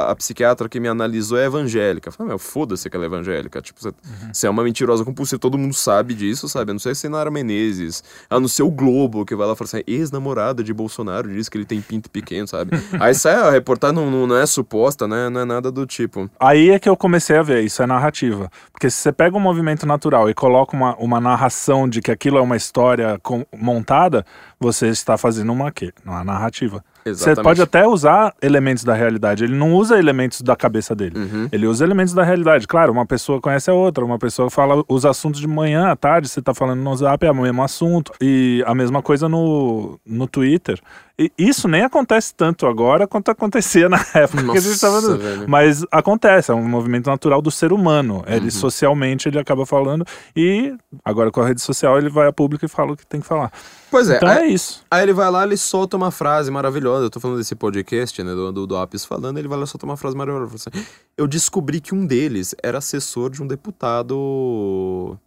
a- 0.09 0.11
a 0.11 0.17
psiquiatra 0.17 0.69
que 0.69 0.79
me 0.81 0.89
analisou 0.89 1.39
é 1.39 1.47
evangélica. 1.47 2.09
Eu 2.09 2.13
falo, 2.13 2.29
meu, 2.29 2.39
foda-se 2.39 2.89
que 2.89 2.97
ela 2.97 3.05
é 3.05 3.07
evangélica. 3.07 3.61
Tipo, 3.61 3.81
você, 3.81 3.93
você 4.33 4.47
é 4.47 4.51
uma 4.51 4.63
mentirosa 4.65 5.05
compulsiva, 5.05 5.39
todo 5.39 5.57
mundo 5.59 5.75
sabe 5.75 6.15
disso, 6.15 6.49
sabe? 6.49 6.71
A 6.71 6.75
não 6.75 6.81
ser 6.81 6.95
se 6.97 7.09
Nara 7.09 7.31
Menezes, 7.31 8.03
a 8.29 8.39
não 8.41 8.49
ser 8.49 8.63
o 8.63 8.71
Globo, 8.71 9.25
que 9.25 9.35
vai 9.35 9.47
lá 9.47 9.55
falar 9.57 9.67
assim: 9.69 9.83
ex-namorada 9.87 10.63
de 10.63 10.73
Bolsonaro 10.73 11.29
diz 11.33 11.49
que 11.49 11.57
ele 11.57 11.65
tem 11.65 11.81
pinto 11.81 12.11
pequeno, 12.11 12.47
sabe? 12.47 12.71
Aí 13.01 13.15
sai 13.15 13.35
a 13.35 13.51
reportagem, 13.51 13.97
não, 13.97 14.11
não, 14.11 14.27
não 14.27 14.37
é 14.37 14.42
suposta, 14.47 15.07
né? 15.09 15.29
Não 15.29 15.41
é 15.41 15.45
nada 15.45 15.71
do 15.71 15.87
tipo. 15.87 16.31
Aí 16.39 16.71
é 16.71 16.79
que 16.79 16.89
eu 16.89 16.97
comecei 16.97 17.37
a 17.37 17.43
ver, 17.43 17.63
isso 17.63 17.83
é 17.83 17.87
narrativa. 17.87 18.51
Porque 18.73 18.91
se 18.91 18.97
você 18.99 19.13
pega 19.13 19.37
um 19.37 19.41
movimento 19.41 19.87
natural 19.87 20.29
e 20.29 20.35
coloca 20.35 20.77
uma, 20.77 20.97
uma 20.97 21.21
narração 21.21 21.89
de 21.89 22.01
que 22.01 22.11
aquilo 22.11 22.39
é 22.39 22.41
uma 22.41 22.57
história 22.57 23.19
com- 23.23 23.45
montada, 23.57 24.25
você 24.62 24.88
está 24.88 25.19
fazendo 25.19 25.52
uma 25.52 25.71
quê? 25.71 25.92
Uma 26.04 26.25
narrativa. 26.25 26.83
Você 27.04 27.11
Exatamente. 27.11 27.42
pode 27.42 27.62
até 27.62 27.85
usar 27.85 28.33
elementos 28.40 28.85
da 28.85 28.95
realidade. 28.95 29.42
Ele 29.42 29.57
não 29.57 29.75
usa 29.75 29.99
elementos 29.99 30.40
da 30.40 30.54
cabeça 30.54 30.95
dele. 30.95 31.19
Uhum. 31.19 31.49
Ele 31.50 31.66
usa 31.66 31.85
elementos 31.85 32.14
da 32.14 32.23
realidade. 32.23 32.64
Claro, 32.69 32.92
uma 32.92 33.04
pessoa 33.04 33.40
conhece 33.40 33.69
a 33.69 33.75
outra. 33.75 34.04
Uma 34.04 34.21
pessoa 34.21 34.49
fala 34.49 34.85
os 34.88 35.04
assuntos 35.04 35.40
de 35.40 35.49
manhã, 35.49 35.88
à 35.88 35.97
tarde, 35.97 36.28
você 36.28 36.40
tá 36.40 36.54
falando 36.54 36.81
no 36.81 36.95
zap, 36.97 37.26
é 37.26 37.31
o 37.31 37.35
mesmo 37.35 37.61
assunto. 37.61 38.12
E 38.21 38.62
a 38.69 38.75
mesma 38.75 39.02
coisa 39.02 39.28
no, 39.28 39.99
no 40.07 40.28
Twitter. 40.28 40.81
E 41.19 41.31
isso 41.37 41.66
nem 41.66 41.83
acontece 41.83 42.33
tanto 42.37 42.66
agora 42.69 43.04
quanto 43.09 43.33
acontecia 43.33 43.88
na 43.90 43.99
época 44.14 44.45
que 44.52 44.59
a 44.59 44.61
gente. 44.61 44.83
Nossa. 44.85 45.19
Mas 45.49 45.85
acontece, 45.90 46.52
é 46.52 46.54
um 46.54 46.69
movimento 46.69 47.11
natural 47.11 47.42
do 47.42 47.50
ser 47.50 47.73
humano. 47.73 48.23
Ele 48.28 48.45
Uhum. 48.45 48.50
socialmente 48.52 49.28
ele 49.28 49.40
acaba 49.40 49.66
falando. 49.66 50.04
E 50.37 50.73
agora 51.04 51.33
com 51.33 51.40
a 51.40 51.49
rede 51.49 51.61
social 51.62 51.98
ele 51.98 52.09
vai 52.09 52.29
a 52.29 52.33
público 52.33 52.64
e 52.64 52.68
fala 52.68 52.92
o 52.92 52.96
que 52.96 53.05
tem 53.05 53.20
que 53.20 53.27
falar. 53.27 53.51
Pois 53.92 54.09
é, 54.09 54.16
Então 54.16 54.28
aí, 54.28 54.38
é 54.38 54.46
isso. 54.46 54.83
aí 54.90 55.02
ele 55.02 55.12
vai 55.12 55.31
lá, 55.31 55.44
ele 55.44 55.55
solta 55.55 55.98
uma 55.98 56.11
frase 56.11 56.50
maravilhosa. 56.50 57.05
Eu 57.05 57.11
tô 57.11 57.20
falando 57.20 57.37
desse 57.37 57.55
podcast, 57.55 58.22
né, 58.22 58.35
do, 58.35 58.50
do, 58.50 58.66
do 58.66 58.76
Apis 58.78 59.05
falando, 59.05 59.37
ele 59.37 59.46
vai 59.46 59.59
lá 59.59 59.64
e 59.64 59.66
solta 59.66 59.85
uma 59.85 59.98
frase 59.98 60.16
maravilhosa. 60.16 60.70
Ele 60.72 60.81
assim, 60.81 60.87
Eu 61.14 61.26
descobri 61.26 61.78
que 61.78 61.94
um 61.94 62.07
deles 62.07 62.55
era 62.62 62.78
assessor 62.78 63.28
de 63.28 63.42
um 63.42 63.46
deputado. 63.46 65.18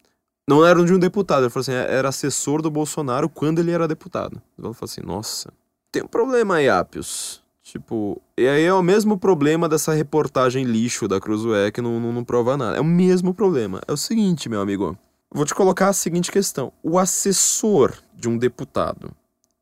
Não 0.49 0.65
era 0.65 0.83
de 0.83 0.91
um 0.91 0.97
deputado, 0.97 1.43
ele 1.43 1.51
falou 1.51 1.61
assim, 1.61 1.73
era 1.73 2.09
assessor 2.09 2.59
do 2.59 2.71
Bolsonaro 2.71 3.29
quando 3.29 3.59
ele 3.59 3.69
era 3.69 3.87
deputado. 3.87 4.41
Então 4.57 4.71
eu 4.71 4.73
falo 4.73 4.89
assim, 4.89 5.01
nossa, 5.01 5.53
tem 5.91 6.01
um 6.01 6.07
problema 6.07 6.55
aí, 6.55 6.67
Apios. 6.67 7.43
Tipo, 7.61 8.19
e 8.35 8.47
aí 8.47 8.63
é 8.63 8.73
o 8.73 8.81
mesmo 8.81 9.15
problema 9.15 9.69
dessa 9.69 9.93
reportagem 9.93 10.65
lixo 10.65 11.07
da 11.07 11.19
Cruzoé 11.19 11.69
que 11.69 11.81
não, 11.81 11.99
não, 11.99 12.11
não 12.11 12.23
prova 12.23 12.57
nada. 12.57 12.77
É 12.77 12.81
o 12.81 12.85
mesmo 12.85 13.31
problema. 13.31 13.79
É 13.87 13.93
o 13.93 13.97
seguinte, 13.97 14.49
meu 14.49 14.59
amigo. 14.59 14.97
Vou 15.31 15.45
te 15.45 15.53
colocar 15.53 15.89
a 15.89 15.93
seguinte 15.93 16.31
questão. 16.31 16.71
O 16.81 16.97
assessor 16.97 17.93
de 18.25 18.29
um 18.29 18.37
deputado, 18.39 19.11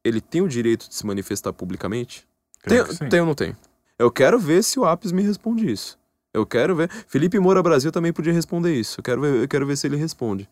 ele 0.06 0.22
tem 0.22 0.42
o 0.42 0.48
direito 0.48 0.88
de 0.88 0.96
se 0.96 1.06
manifestar 1.06 1.52
publicamente? 1.52 2.26
Tem, 2.66 3.10
tem 3.10 3.20
ou 3.20 3.26
não 3.26 3.36
tem? 3.36 3.54
Eu 4.00 4.10
quero 4.10 4.40
ver 4.40 4.64
se 4.64 4.80
o 4.80 4.86
Apis 4.86 5.12
me 5.12 5.22
responde 5.22 5.70
isso. 5.70 6.00
Eu 6.34 6.46
quero 6.46 6.74
ver. 6.74 6.90
Felipe 7.08 7.38
Moura 7.40 7.62
Brasil 7.62 7.92
também 7.92 8.14
podia 8.14 8.32
responder 8.32 8.74
isso. 8.74 9.02
Eu 9.02 9.04
quero 9.04 9.22
ver, 9.22 9.44
eu 9.44 9.48
quero 9.50 9.68
ver 9.68 9.76
se 9.76 9.86
ele 9.86 9.98
responde. 9.98 10.50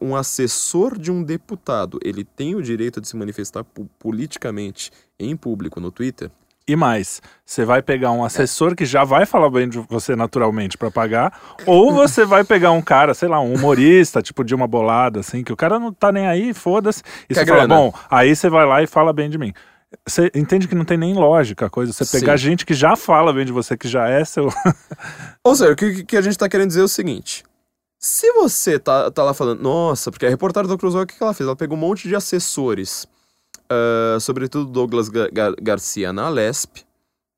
Um 0.00 0.14
assessor 0.14 0.96
de 0.96 1.10
um 1.10 1.22
deputado, 1.22 1.98
ele 2.02 2.24
tem 2.24 2.54
o 2.54 2.62
direito 2.62 3.00
de 3.00 3.08
se 3.08 3.16
manifestar 3.16 3.64
politicamente 3.98 4.92
em 5.18 5.36
público 5.36 5.80
no 5.80 5.90
Twitter? 5.90 6.30
E 6.68 6.76
mais, 6.76 7.22
você 7.46 7.64
vai 7.64 7.80
pegar 7.80 8.12
um 8.12 8.22
assessor 8.22 8.76
que 8.76 8.84
já 8.84 9.02
vai 9.02 9.24
falar 9.24 9.48
bem 9.48 9.66
de 9.66 9.78
você 9.88 10.14
naturalmente 10.14 10.76
pra 10.76 10.90
pagar, 10.90 11.32
ou 11.64 11.94
você 11.94 12.26
vai 12.26 12.44
pegar 12.44 12.72
um 12.72 12.82
cara, 12.82 13.14
sei 13.14 13.26
lá, 13.26 13.40
um 13.40 13.54
humorista, 13.54 14.20
tipo 14.20 14.44
de 14.44 14.54
uma 14.54 14.66
bolada, 14.66 15.20
assim, 15.20 15.42
que 15.42 15.50
o 15.50 15.56
cara 15.56 15.78
não 15.78 15.90
tá 15.90 16.12
nem 16.12 16.26
aí, 16.26 16.52
foda-se. 16.52 17.02
E 17.24 17.32
Quer 17.32 17.40
você 17.40 17.46
fala, 17.46 17.66
grana. 17.66 17.74
bom, 17.74 17.94
aí 18.10 18.36
você 18.36 18.50
vai 18.50 18.66
lá 18.66 18.82
e 18.82 18.86
fala 18.86 19.14
bem 19.14 19.30
de 19.30 19.38
mim. 19.38 19.54
Você 20.06 20.30
entende 20.34 20.68
que 20.68 20.74
não 20.74 20.84
tem 20.84 20.98
nem 20.98 21.14
lógica 21.14 21.64
a 21.64 21.70
coisa. 21.70 21.90
Você 21.90 22.04
pegar 22.20 22.36
Sim. 22.36 22.44
gente 22.44 22.66
que 22.66 22.74
já 22.74 22.94
fala 22.94 23.32
bem 23.32 23.46
de 23.46 23.52
você, 23.52 23.74
que 23.74 23.88
já 23.88 24.06
é 24.06 24.22
seu. 24.26 24.52
Ou 25.42 25.56
seja, 25.56 25.72
o 25.72 25.76
que, 25.76 26.04
que 26.04 26.16
a 26.18 26.20
gente 26.20 26.36
tá 26.36 26.46
querendo 26.50 26.68
dizer 26.68 26.82
é 26.82 26.84
o 26.84 26.88
seguinte. 26.88 27.42
Se 27.98 28.30
você 28.32 28.78
tá, 28.78 29.10
tá 29.10 29.22
lá 29.22 29.32
falando, 29.32 29.62
nossa, 29.62 30.10
porque 30.10 30.26
a 30.26 30.28
reportagem 30.28 30.70
da 30.70 30.76
Cruzoé, 30.76 31.02
o 31.02 31.06
que 31.06 31.16
que 31.16 31.22
ela 31.22 31.32
fez? 31.32 31.46
Ela 31.46 31.56
pegou 31.56 31.78
um 31.78 31.80
monte 31.80 32.06
de 32.06 32.14
assessores, 32.14 33.06
ah, 33.70 34.18
sobretudo 34.20 34.70
Douglas 34.70 35.08
Ga- 35.08 35.28
Gar- 35.32 35.54
Garcia 35.60 36.12
na 36.12 36.28
Lesp, 36.28 36.78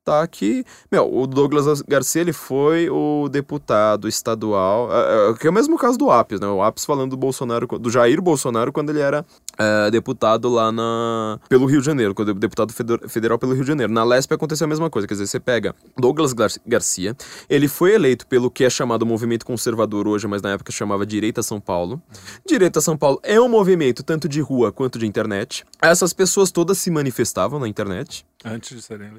tá? 0.05 0.27
Que, 0.27 0.65
meu, 0.91 1.13
o 1.13 1.27
Douglas 1.27 1.83
Garcia, 1.83 2.21
ele 2.23 2.33
foi 2.33 2.89
o 2.91 3.29
deputado 3.29 4.09
estadual, 4.09 4.91
ah, 4.91 5.31
ah, 5.31 5.35
que 5.39 5.47
é 5.47 5.51
o 5.51 5.53
mesmo 5.53 5.77
caso 5.79 5.99
do 5.99 6.11
Apis, 6.11 6.41
né? 6.41 6.47
O 6.47 6.63
Apis 6.63 6.85
falando 6.85 7.11
do 7.11 7.17
Bolsonaro, 7.17 7.67
do 7.67 7.91
Jair 7.91 8.21
Bolsonaro, 8.21 8.73
quando 8.73 8.91
ele 8.91 9.01
era 9.01 9.25
ah, 9.61 9.91
deputado 9.91 10.49
lá 10.49 10.73
na, 10.73 11.39
pelo 11.49 11.67
Rio 11.67 11.81
de 11.81 11.87
Janeiro, 11.87 12.15
quando 12.15 12.33
deputado 12.33 12.73
feder- 12.73 13.07
federal 13.09 13.39
pelo 13.39 13.53
Rio 13.53 13.63
de 13.63 13.69
Janeiro. 13.69 13.93
Na 13.93 14.03
Lesp 14.03 14.33
aconteceu 14.33 14.65
a 14.65 14.69
mesma 14.69 14.89
coisa, 14.89 15.07
quer 15.07 15.13
dizer, 15.15 15.27
você 15.27 15.39
pega 15.39 15.75
Douglas 15.99 16.33
Gar- 16.33 16.51
Garcia, 16.67 17.15
ele 17.49 17.69
foi 17.69 17.93
eleito 17.93 18.27
pelo 18.27 18.51
que 18.51 18.65
é 18.65 18.71
chamado 18.71 19.05
movimento 19.05 19.45
conservador 19.45 20.09
hoje, 20.09 20.27
mas 20.27 20.41
na 20.41 20.53
época 20.53 20.73
chamava 20.73 21.05
Direita 21.05 21.43
São 21.43 21.61
Paulo. 21.61 22.01
Direita 22.47 22.81
São 22.81 22.97
Paulo 22.97 23.21
é 23.23 23.39
um 23.39 23.49
movimento 23.49 24.03
tanto 24.03 24.29
de 24.29 24.41
rua 24.41 24.73
quanto 24.73 24.99
de 24.99 25.07
internet. 25.07 25.65
Essas 25.83 26.13
pessoas 26.13 26.51
todas 26.51 26.79
se 26.79 26.91
manifestavam 26.91 27.61
na 27.61 27.69
internet. 27.69 28.25
Antes 28.43 28.75
de 28.75 28.83
serem 28.83 29.11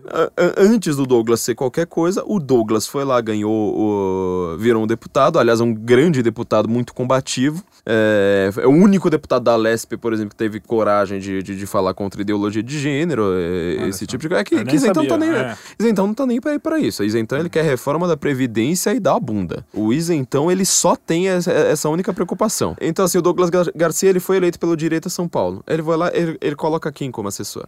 Antes 0.58 0.96
do 0.96 1.06
Douglas 1.06 1.42
ser 1.42 1.54
qualquer 1.54 1.86
coisa, 1.86 2.24
o 2.26 2.40
Douglas 2.40 2.88
foi 2.88 3.06
lá, 3.06 3.22
ganhou, 3.22 3.52
o, 3.54 4.58
virou 4.58 4.84
um 4.84 4.88
deputado. 4.88 5.38
Aliás, 5.38 5.60
é 5.60 5.64
um 5.64 5.74
grande 5.74 6.24
deputado, 6.24 6.68
muito 6.68 6.92
combativo. 6.92 7.64
É, 7.86 8.52
é 8.58 8.68
o 8.68 8.70
único 8.70 9.10
deputado 9.10 9.44
da 9.44 9.56
Lesp, 9.56 9.94
por 9.98 10.14
exemplo, 10.14 10.30
que 10.32 10.36
teve 10.36 10.60
coragem 10.60 11.20
de, 11.20 11.42
de, 11.42 11.56
de 11.58 11.66
falar 11.66 11.94
contra 11.96 12.22
ideologia 12.22 12.62
de 12.62 12.78
gênero, 12.80 13.24
é, 13.36 13.88
esse 13.88 14.06
tipo 14.06 14.22
de 14.22 14.28
coisa. 14.30 14.42
É 14.42 14.44
que, 14.44 14.56
que 14.58 14.64
nem 14.64 14.76
isentão 14.76 15.02
não 15.04 15.10
tá 15.10 15.18
nem. 15.18 15.30
é. 15.32 15.58
Isentão 15.80 16.08
não 16.08 16.14
tá 16.14 16.26
nem 16.28 16.40
pra 16.40 16.54
ir 16.54 16.60
pra 16.60 16.78
isso. 16.80 17.04
Isentão 17.04 17.40
ele 17.40 17.50
quer 17.50 17.64
reforma 17.64 18.08
da 18.08 18.16
Previdência 18.16 18.94
e 18.94 19.00
da 19.00 19.20
bunda. 19.20 19.66
O 19.74 19.92
isentão 19.92 20.52
ele 20.52 20.64
só 20.66 20.96
tem 20.96 21.30
essa, 21.30 21.52
essa 21.52 21.90
única 21.90 22.14
preocupação. 22.14 22.76
Então, 22.80 23.04
assim, 23.06 23.18
o 23.18 23.22
Douglas 23.22 23.50
Gar- 23.50 23.72
Garcia 23.76 24.10
ele 24.10 24.20
foi 24.20 24.38
eleito 24.38 24.60
pelo 24.60 24.78
Direita 24.78 25.10
São 25.10 25.28
Paulo. 25.28 25.64
Ele 25.68 25.82
vai 25.82 25.98
lá, 25.98 26.12
ele, 26.14 26.38
ele 26.40 26.56
coloca 26.56 26.92
quem 26.92 27.10
como 27.12 27.28
assessor? 27.30 27.66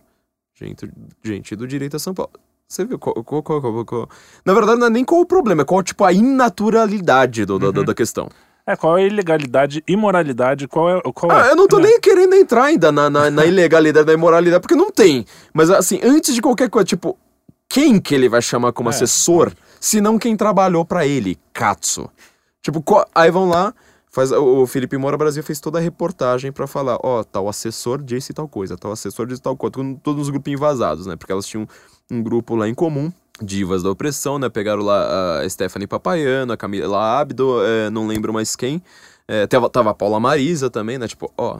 Gente, 0.56 0.88
gente 1.24 1.56
do 1.56 1.66
Direita 1.68 1.98
São 1.98 2.14
Paulo. 2.14 2.32
Você 2.68 2.86
viu 2.86 2.98
qual, 3.00 3.16
qual- 3.24 3.42
qual- 3.44 3.86
qual- 3.86 4.10
Na 4.46 4.54
verdade, 4.54 4.80
não 4.80 4.88
é 4.88 4.90
nem 4.90 5.04
qual 5.04 5.22
o 5.22 5.26
problema, 5.26 5.64
é 5.64 5.66
qual, 5.66 5.82
tipo, 5.84 6.04
a 6.06 6.14
inaturalidade 6.14 7.46
do- 7.46 7.60
da- 7.60 7.72
da, 7.72 7.80
Uhum. 7.80 7.86
da 7.86 7.94
questão. 7.94 8.30
É, 8.66 8.78
qual 8.78 8.98
é 8.98 9.04
a 9.04 9.08
ilegalidade, 9.08 9.84
imoralidade, 9.86 10.68
qual 10.70 10.90
é... 10.90 11.02
Qual 11.14 11.32
Ah, 11.32 11.48
é? 11.48 11.52
eu 11.52 11.56
não 11.56 11.68
tô 11.68 11.80
É. 11.80 11.84
nem 11.84 12.00
querendo 12.00 12.34
entrar 12.34 12.64
ainda 12.66 12.92
na, 12.94 13.10
na, 13.10 13.30
na 13.30 13.46
ilegalidade, 13.46 14.08
na 14.08 14.14
imoralidade, 14.14 14.62
porque 14.62 14.76
não 14.76 14.90
tem. 14.90 15.26
Mas 15.54 15.70
assim, 15.70 16.00
antes 16.02 16.34
de 16.34 16.42
qualquer 16.42 16.70
coisa, 16.70 16.86
tipo, 16.86 17.18
quem 17.68 18.00
que 18.00 18.16
ele 18.16 18.30
vai 18.30 18.42
chamar 18.42 18.72
como 18.72 18.88
É. 18.90 18.92
assessor, 18.92 19.52
se 19.82 20.00
não 20.00 20.18
quem 20.18 20.38
trabalhou 20.38 20.86
pra 20.86 21.06
ele, 21.06 21.38
Katsu? 21.52 22.10
Tipo, 22.62 22.82
qual- 22.82 23.06
aí 23.14 23.30
vão 23.30 23.50
lá, 23.50 23.74
faz, 24.10 24.32
o 24.32 24.66
Felipe 24.66 24.98
Moura 24.98 25.18
Brasil 25.18 25.44
fez 25.44 25.60
toda 25.60 25.78
a 25.80 25.82
reportagem 25.82 26.50
pra 26.50 26.66
falar, 26.66 26.98
ó, 27.04 27.22
tal 27.22 27.50
assessor 27.50 28.02
disse 28.02 28.32
tal 28.32 28.48
coisa, 28.48 28.78
tal 28.78 28.94
assessor 28.94 29.26
disse 29.28 29.42
tal 29.42 29.58
coisa, 29.58 29.76
todos 30.02 30.22
os 30.24 30.30
grupinhos 30.30 30.62
vazados, 30.62 31.06
né? 31.06 31.18
Porque 31.18 31.34
elas 31.34 31.46
tinham 31.46 31.68
um 32.10 32.24
grupo 32.24 32.56
lá 32.56 32.70
em 32.70 32.74
comum, 32.74 33.12
divas 33.42 33.84
da 33.84 33.90
opressão, 33.92 34.38
né? 34.38 34.50
Pegaram 34.50 34.84
lá 34.84 35.40
a 35.42 35.50
Stephanie 35.50 35.88
Papaiano, 35.88 36.54
a 36.54 36.58
Camila 36.58 37.20
Abdo, 37.20 37.64
é, 37.64 37.90
não 37.90 38.08
lembro 38.08 38.34
mais 38.34 38.56
quem. 38.56 38.82
É, 39.28 39.48
tava, 39.48 39.70
tava 39.70 39.90
a 39.92 39.94
Paula 39.94 40.20
Marisa 40.20 40.70
também, 40.70 40.98
né? 40.98 41.08
Tipo, 41.08 41.32
ó, 41.38 41.60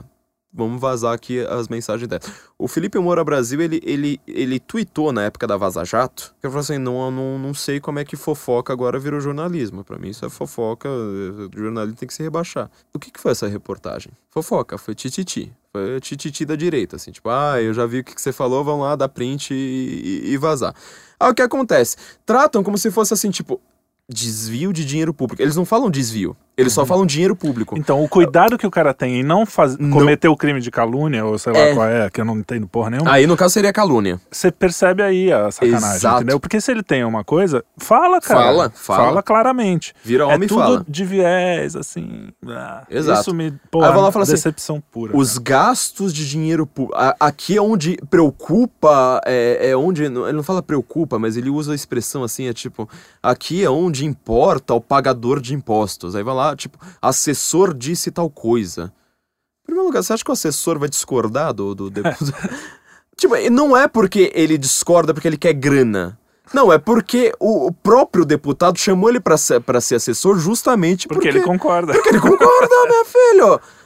vamos 0.52 0.80
vazar 0.80 1.12
aqui 1.14 1.40
as 1.40 1.66
mensagens 1.66 2.06
dela. 2.06 2.22
O 2.56 2.68
Felipe 2.68 2.98
Moura 2.98 3.24
Brasil, 3.24 3.60
ele, 3.60 3.80
ele, 3.84 4.20
ele 4.26 4.60
tweetou 4.60 5.12
na 5.12 5.24
época 5.24 5.46
da 5.46 5.56
Vaza 5.56 5.84
Jato, 5.84 6.32
que 6.40 6.46
ele 6.46 6.52
falou 6.52 6.60
assim, 6.60 6.78
não, 6.78 7.10
não, 7.10 7.38
não 7.38 7.54
sei 7.54 7.80
como 7.80 7.98
é 7.98 8.04
que 8.04 8.14
fofoca 8.16 8.72
agora 8.72 8.98
virou 8.98 9.18
jornalismo. 9.20 9.82
Pra 9.82 9.98
mim 9.98 10.10
isso 10.10 10.24
é 10.24 10.30
fofoca, 10.30 10.88
eh, 10.88 11.48
jornalismo 11.58 11.96
tem 11.98 12.06
que 12.06 12.14
se 12.14 12.22
rebaixar. 12.22 12.70
O 12.94 12.98
que 12.98 13.10
que 13.10 13.18
foi 13.20 13.32
essa 13.32 13.48
reportagem? 13.48 14.12
Fofoca, 14.30 14.78
foi 14.78 14.94
tititi. 14.94 15.50
Foi 15.72 15.98
tititi 16.00 16.44
da 16.44 16.54
direita, 16.54 16.94
assim, 16.96 17.10
tipo, 17.10 17.28
ah, 17.30 17.60
eu 17.60 17.74
já 17.74 17.84
vi 17.84 17.98
o 18.00 18.04
que, 18.04 18.14
que 18.14 18.22
você 18.22 18.30
falou, 18.32 18.62
vamos 18.62 18.84
lá, 18.86 18.94
dar 18.94 19.08
print 19.08 19.52
e, 19.52 20.22
e- 20.24 20.32
e 20.32 20.36
vazar. 20.36 20.72
Aí 21.24 21.30
o 21.30 21.34
que 21.34 21.40
acontece? 21.40 21.96
Tratam 22.26 22.62
como 22.62 22.76
se 22.76 22.90
fosse 22.90 23.14
assim, 23.14 23.30
tipo, 23.30 23.58
desvio 24.06 24.72
de 24.74 24.84
dinheiro 24.84 25.14
público. 25.14 25.42
Eles 25.42 25.56
não 25.56 25.64
falam 25.64 25.90
desvio, 25.90 26.36
eles 26.56 26.72
só 26.72 26.84
falam 26.86 27.04
dinheiro 27.06 27.34
público. 27.34 27.76
Então, 27.78 28.02
o 28.02 28.08
cuidado 28.08 28.56
que 28.58 28.66
o 28.66 28.70
cara 28.70 28.94
tem 28.94 29.20
em 29.20 29.22
não, 29.22 29.44
faz... 29.44 29.76
Não- 29.76 29.90
cometer 29.90 30.28
o 30.28 30.36
crime 30.36 30.60
de 30.60 30.70
calúnia, 30.70 31.24
ou 31.24 31.38
sei 31.38 31.52
lá 31.52 31.58
É. 31.58 31.74
qual 31.74 31.86
é, 31.86 32.10
que 32.10 32.20
eu 32.20 32.24
não 32.24 32.38
entendo 32.38 32.66
porra 32.66 32.90
nenhuma, 32.90 33.10
Aí 33.10 33.26
no 33.26 33.36
caso 33.36 33.54
seria 33.54 33.72
calúnia. 33.72 34.20
você 34.30 34.50
percebe 34.50 35.02
aí 35.02 35.32
a 35.32 35.50
sacanagem, 35.50 35.96
Exato. 35.96 36.16
entendeu? 36.16 36.40
Porque 36.40 36.60
se 36.60 36.70
ele 36.70 36.82
tem 36.82 37.04
uma 37.04 37.24
coisa, 37.24 37.64
fala, 37.76 38.20
cara. 38.20 38.40
Fala, 38.40 38.70
fala. 38.70 39.22
claramente. 39.22 39.94
Vira 40.04 40.24
é 40.24 40.26
homem 40.26 40.44
e 40.44 40.46
tudo 40.48 40.60
fala. 40.60 40.84
de 40.88 41.04
viés, 41.04 41.76
assim. 41.76 42.28
ah, 42.48 42.84
Exato. 42.90 43.20
Isso 43.20 43.34
me. 43.34 43.52
Pô, 43.70 43.82
Aí 43.82 43.94
lá 43.94 44.08
assim, 44.08 44.32
decepção 44.32 44.82
pura. 44.92 45.16
Os 45.16 45.38
gastos 45.38 46.12
de 46.12 46.28
dinheiro 46.28 46.66
público. 46.66 46.96
Aqui 47.18 47.56
é 47.56 47.62
onde 47.62 47.96
preocupa. 48.10 49.20
É, 49.24 49.70
é 49.70 49.76
onde. 49.76 50.04
Ele 50.04 50.32
não 50.32 50.42
fala 50.42 50.62
preocupa, 50.62 51.18
mas 51.18 51.36
ele 51.36 51.50
usa 51.50 51.72
a 51.72 51.74
expressão 51.74 52.22
assim: 52.22 52.46
é 52.48 52.52
tipo. 52.52 52.88
Aqui 53.22 53.64
é 53.64 53.70
onde 53.70 54.04
importa 54.04 54.74
o 54.74 54.80
pagador 54.80 55.40
de 55.40 55.54
impostos. 55.54 56.14
Aí 56.14 56.22
vai 56.22 56.34
lá, 56.34 56.43
tipo, 56.56 56.78
assessor 57.00 57.72
disse 57.72 58.10
tal 58.10 58.28
coisa. 58.28 58.92
Em 59.62 59.66
primeiro 59.66 59.88
lugar, 59.88 60.02
você 60.02 60.12
acha 60.12 60.24
que 60.24 60.30
o 60.30 60.32
assessor 60.32 60.78
vai 60.78 60.88
discordar 60.88 61.52
do, 61.52 61.74
do 61.74 61.88
deputado? 61.90 62.34
tipo, 63.16 63.34
não 63.50 63.76
é 63.76 63.88
porque 63.88 64.32
ele 64.34 64.58
discorda 64.58 65.14
porque 65.14 65.28
ele 65.28 65.38
quer 65.38 65.52
grana. 65.52 66.18
Não, 66.52 66.72
é 66.72 66.78
porque 66.78 67.32
o, 67.40 67.68
o 67.68 67.72
próprio 67.72 68.24
deputado 68.24 68.78
chamou 68.78 69.08
ele 69.08 69.20
pra 69.20 69.36
ser, 69.36 69.60
pra 69.60 69.80
ser 69.80 69.96
assessor 69.96 70.38
justamente 70.38 71.08
porque, 71.08 71.28
ele 71.28 71.40
concorda. 71.40 71.92
porque 71.92 72.10
ele 72.10 72.20
concorda, 72.20 72.74
meu 72.88 73.04
filho. 73.04 73.60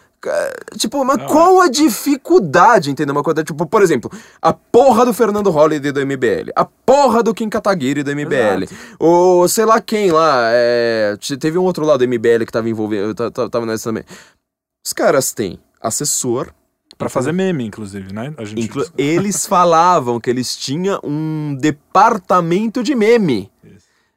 Tipo, 0.77 1.05
mas 1.05 1.23
qual 1.31 1.61
a 1.61 1.69
dificuldade, 1.69 2.91
entendeu? 2.91 3.15
Uma 3.15 3.23
coisa, 3.23 3.45
tipo, 3.45 3.65
por 3.67 3.83
exemplo, 3.83 4.11
a 4.43 4.53
porra 4.53 5.05
do 5.07 5.13
Fernando 5.15 5.51
Holliday 5.51 5.93
do 5.93 6.01
MBL, 6.05 6.51
a 6.57 6.65
porra 6.65 7.23
do 7.23 7.33
Kim 7.35 7.49
Kataguiri 7.49 8.03
do 8.03 8.11
MBL, 8.15 8.67
ou 8.99 9.49
sei 9.49 9.65
lá 9.65 9.81
quem 9.81 10.11
lá, 10.11 10.49
é, 10.53 11.17
te- 11.19 11.37
teve 11.37 11.57
um 11.59 11.63
outro 11.63 11.85
lado 11.85 11.99
do 11.99 12.05
MBL 12.09 12.45
que 12.45 12.53
tava 12.53 12.69
envolvido, 12.69 13.15
ta- 13.15 13.31
ta- 13.31 13.49
tava 13.49 13.65
nessa 13.67 13.91
também. 13.91 14.05
Os 14.85 14.93
caras 14.93 15.33
têm 15.33 15.59
assessor, 15.81 16.51
Pra 16.97 17.09
fazer 17.09 17.31
meme, 17.31 17.65
inclusive, 17.65 18.13
né? 18.13 18.35
A 18.37 18.45
gente. 18.45 18.69
eles 18.99 19.47
falavam 19.47 20.19
que 20.19 20.29
eles 20.29 20.57
tinham 20.57 20.99
um 21.05 21.57
departamento 21.61 22.83
de 22.83 22.93
meme. 22.97 23.49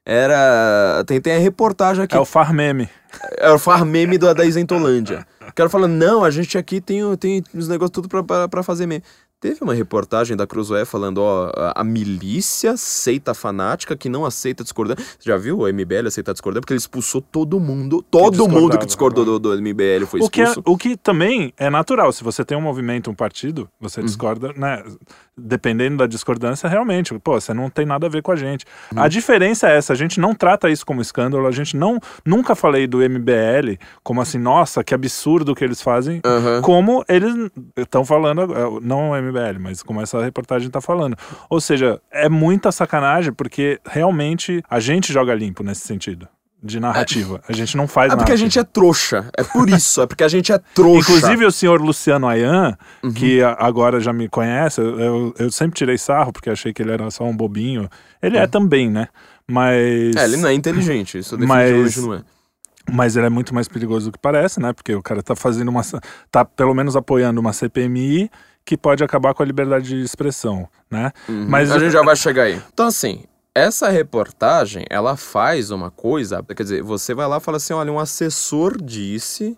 Era. 0.05 1.03
Tem, 1.05 1.21
tem 1.21 1.35
a 1.35 1.39
reportagem 1.39 2.03
aqui. 2.03 2.15
É 2.15 2.19
o 2.19 2.25
far 2.25 2.53
meme. 2.53 2.89
Era 3.37 3.53
o 3.55 3.59
far 3.59 3.85
meme 3.85 4.17
do, 4.17 4.33
da 4.33 4.45
Isentolândia. 4.45 5.25
O 5.47 5.53
cara 5.53 5.69
falando, 5.69 5.93
não, 5.93 6.23
a 6.23 6.31
gente 6.31 6.57
aqui 6.57 6.79
tem, 6.79 6.99
tem 7.17 7.43
os 7.53 7.67
negócios 7.67 7.91
tudo 7.91 8.07
pra, 8.07 8.23
pra, 8.23 8.47
pra 8.47 8.63
fazer 8.63 8.85
meme. 8.87 9.03
Teve 9.39 9.57
uma 9.63 9.73
reportagem 9.73 10.37
da 10.37 10.45
Cruzoé 10.45 10.85
falando, 10.85 11.17
ó, 11.17 11.51
a, 11.55 11.81
a 11.81 11.83
milícia 11.83 12.77
seita 12.77 13.33
fanática 13.33 13.97
que 13.97 14.07
não 14.07 14.23
aceita 14.23 14.61
discordância. 14.63 15.03
Você 15.03 15.27
já 15.31 15.35
viu 15.35 15.57
o 15.61 15.67
MBL 15.67 16.07
aceitar 16.07 16.31
discordância? 16.31 16.61
Porque 16.61 16.73
ele 16.73 16.77
expulsou 16.77 17.21
todo 17.21 17.59
mundo, 17.59 18.03
todo 18.03 18.37
mundo 18.47 18.49
discordava, 18.51 18.77
que 18.77 18.85
discordou 18.85 19.25
do, 19.25 19.39
do 19.39 19.59
MBL 19.59 20.05
foi 20.05 20.19
O 20.21 20.29
que, 20.29 20.41
é, 20.41 20.43
expulso. 20.43 20.61
o 20.67 20.77
que 20.77 20.95
também 20.95 21.51
é 21.57 21.71
natural. 21.71 22.11
Se 22.13 22.23
você 22.23 22.45
tem 22.45 22.55
um 22.55 22.61
movimento, 22.61 23.09
um 23.09 23.15
partido, 23.15 23.61
Uhum. 23.61 23.89
você 23.89 24.03
discorda, 24.03 24.53
né? 24.55 24.83
Dependendo 25.37 25.97
da 25.97 26.07
discordância, 26.07 26.67
realmente, 26.67 27.17
pô, 27.19 27.39
você 27.39 27.53
não 27.53 27.69
tem 27.69 27.85
nada 27.85 28.05
a 28.05 28.09
ver 28.09 28.21
com 28.21 28.31
a 28.31 28.35
gente. 28.35 28.65
Uhum. 28.93 29.01
A 29.01 29.07
diferença 29.07 29.69
é 29.69 29.77
essa: 29.77 29.93
a 29.93 29.95
gente 29.95 30.19
não 30.19 30.35
trata 30.35 30.69
isso 30.69 30.85
como 30.85 31.01
escândalo, 31.01 31.47
a 31.47 31.51
gente 31.51 31.77
não. 31.77 31.99
Nunca 32.25 32.53
falei 32.53 32.85
do 32.85 32.97
MBL 32.97 33.77
como 34.03 34.21
assim, 34.21 34.37
nossa, 34.37 34.83
que 34.83 34.93
absurdo 34.93 35.55
que 35.55 35.63
eles 35.63 35.81
fazem. 35.81 36.21
Aham. 36.25 36.61
Como 36.61 37.03
eles 37.07 37.33
estão 37.77 38.03
falando, 38.03 38.41
eh, 38.41 38.79
não 38.81 39.11
o 39.11 39.15
MBL, 39.15 39.59
mas 39.59 39.81
como 39.81 40.01
essa 40.01 40.21
reportagem 40.21 40.67
está 40.67 40.81
falando. 40.81 41.15
Ou 41.49 41.61
seja, 41.61 42.01
é 42.11 42.27
muita 42.27 42.71
sacanagem, 42.71 43.31
porque 43.31 43.79
realmente 43.85 44.61
a 44.69 44.79
gente 44.79 45.13
joga 45.13 45.33
limpo 45.33 45.63
nesse 45.63 45.87
sentido. 45.87 46.27
De 46.63 46.79
narrativa. 46.79 47.41
A 47.47 47.53
gente 47.53 47.75
não 47.75 47.87
faz 47.87 48.13
É 48.13 48.15
porque 48.15 48.31
a 48.31 48.35
gente 48.35 48.59
é 48.59 48.63
trouxa. 48.63 49.27
É 49.35 49.43
por 49.43 49.67
isso. 49.69 50.01
É 50.01 50.05
porque 50.05 50.23
a 50.23 50.27
gente 50.27 50.51
é 50.51 50.59
trouxa. 50.75 51.11
Inclusive 51.11 51.45
o 51.45 51.51
senhor 51.51 51.81
Luciano 51.81 52.27
Ayan, 52.27 52.77
Uhum. 53.03 53.11
que 53.11 53.41
agora 53.41 53.99
já 53.99 54.13
me 54.13 54.29
conhece, 54.29 54.79
eu, 54.79 55.33
eu, 55.39 55.51
sempre 55.51 55.75
tirei 55.77 55.97
sarro 55.97 56.31
porque 56.31 56.49
achei 56.51 56.71
que 56.71 56.81
ele 56.83 56.91
era 56.91 57.09
só 57.09 57.23
um 57.23 57.35
bobinho. 57.35 57.89
Ele 58.21 58.37
é 58.37 58.45
também, 58.45 58.91
né? 58.91 59.07
Mas. 59.47 60.15
É, 60.15 60.23
ele 60.25 60.37
não 60.37 60.49
é 60.49 60.53
inteligente. 60.53 61.17
Isso 61.17 61.35
Mas- 61.39 61.69
definitivamente 61.71 62.01
não 62.01 62.13
é. 62.13 62.21
Mas 62.91 63.15
ele 63.15 63.25
é 63.27 63.29
muito 63.29 63.53
mais 63.53 63.67
perigoso 63.67 64.07
do 64.09 64.11
que 64.13 64.19
parece, 64.19 64.59
né? 64.59 64.73
Porque 64.73 64.93
o 64.93 65.01
cara 65.03 65.21
tá 65.23 65.35
fazendo 65.35 65.69
uma. 65.69 65.81
tá 66.31 66.43
pelo 66.45 66.73
menos 66.73 66.95
apoiando 66.95 67.39
uma 67.41 67.53
CPMI 67.53 68.29
que 68.65 68.77
pode 68.77 69.03
acabar 69.03 69.33
com 69.33 69.41
a 69.41 69.45
liberdade 69.45 69.87
de 69.89 70.01
expressão, 70.01 70.67
né? 70.89 71.11
Mas 71.27 71.71
a 71.71 71.79
gente 71.79 71.91
já 71.91 72.03
vai 72.03 72.15
chegar 72.15 72.43
aí. 72.43 72.61
Então, 72.73 72.85
assim, 72.87 73.23
essa 73.55 73.89
reportagem, 73.89 74.85
ela 74.89 75.17
faz 75.17 75.71
uma 75.71 75.91
coisa, 75.91 76.43
quer 76.43 76.63
dizer, 76.63 76.83
você 76.83 77.13
vai 77.13 77.27
lá 77.27 77.37
e 77.37 77.41
fala 77.41 77.57
assim, 77.57 77.73
olha, 77.73 77.91
um 77.91 77.99
assessor 77.99 78.81
disse 78.81 79.57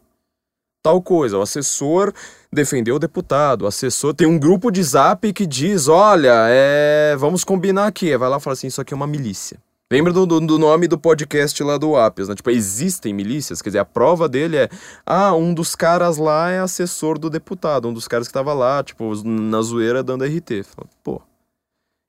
tal 0.83 1.01
coisa, 1.01 1.37
o 1.37 1.41
assessor 1.41 2.13
defendeu 2.51 2.95
o 2.95 2.99
deputado, 2.99 3.61
o 3.61 3.67
assessor 3.67 4.13
tem 4.13 4.27
um 4.27 4.37
grupo 4.37 4.69
de 4.69 4.83
zap 4.83 5.31
que 5.31 5.45
diz, 5.45 5.87
olha, 5.87 6.33
é, 6.49 7.15
vamos 7.17 7.43
combinar 7.43 7.87
aqui, 7.87 8.15
vai 8.17 8.29
lá 8.29 8.37
e 8.37 8.39
fala 8.41 8.53
assim, 8.53 8.67
isso 8.67 8.81
aqui 8.81 8.93
é 8.93 8.95
uma 8.95 9.07
milícia. 9.07 9.57
Lembra 9.91 10.11
do, 10.11 10.25
do, 10.25 10.57
nome 10.57 10.87
do 10.87 10.97
podcast 10.97 11.61
lá 11.63 11.77
do 11.77 11.95
Apios, 11.95 12.27
né? 12.27 12.33
Tipo, 12.33 12.49
existem 12.49 13.13
milícias, 13.13 13.61
quer 13.61 13.69
dizer, 13.69 13.79
a 13.79 13.85
prova 13.85 14.27
dele 14.27 14.57
é, 14.57 14.69
ah, 15.05 15.35
um 15.35 15.53
dos 15.53 15.75
caras 15.75 16.17
lá 16.17 16.49
é 16.49 16.59
assessor 16.59 17.19
do 17.19 17.29
deputado, 17.29 17.87
um 17.87 17.93
dos 17.93 18.07
caras 18.07 18.27
que 18.27 18.33
tava 18.33 18.53
lá, 18.53 18.83
tipo, 18.83 19.13
na 19.23 19.61
zoeira 19.61 20.01
dando 20.01 20.25
RT. 20.25 20.63
Fala, 20.63 20.87
Pô, 21.03 21.21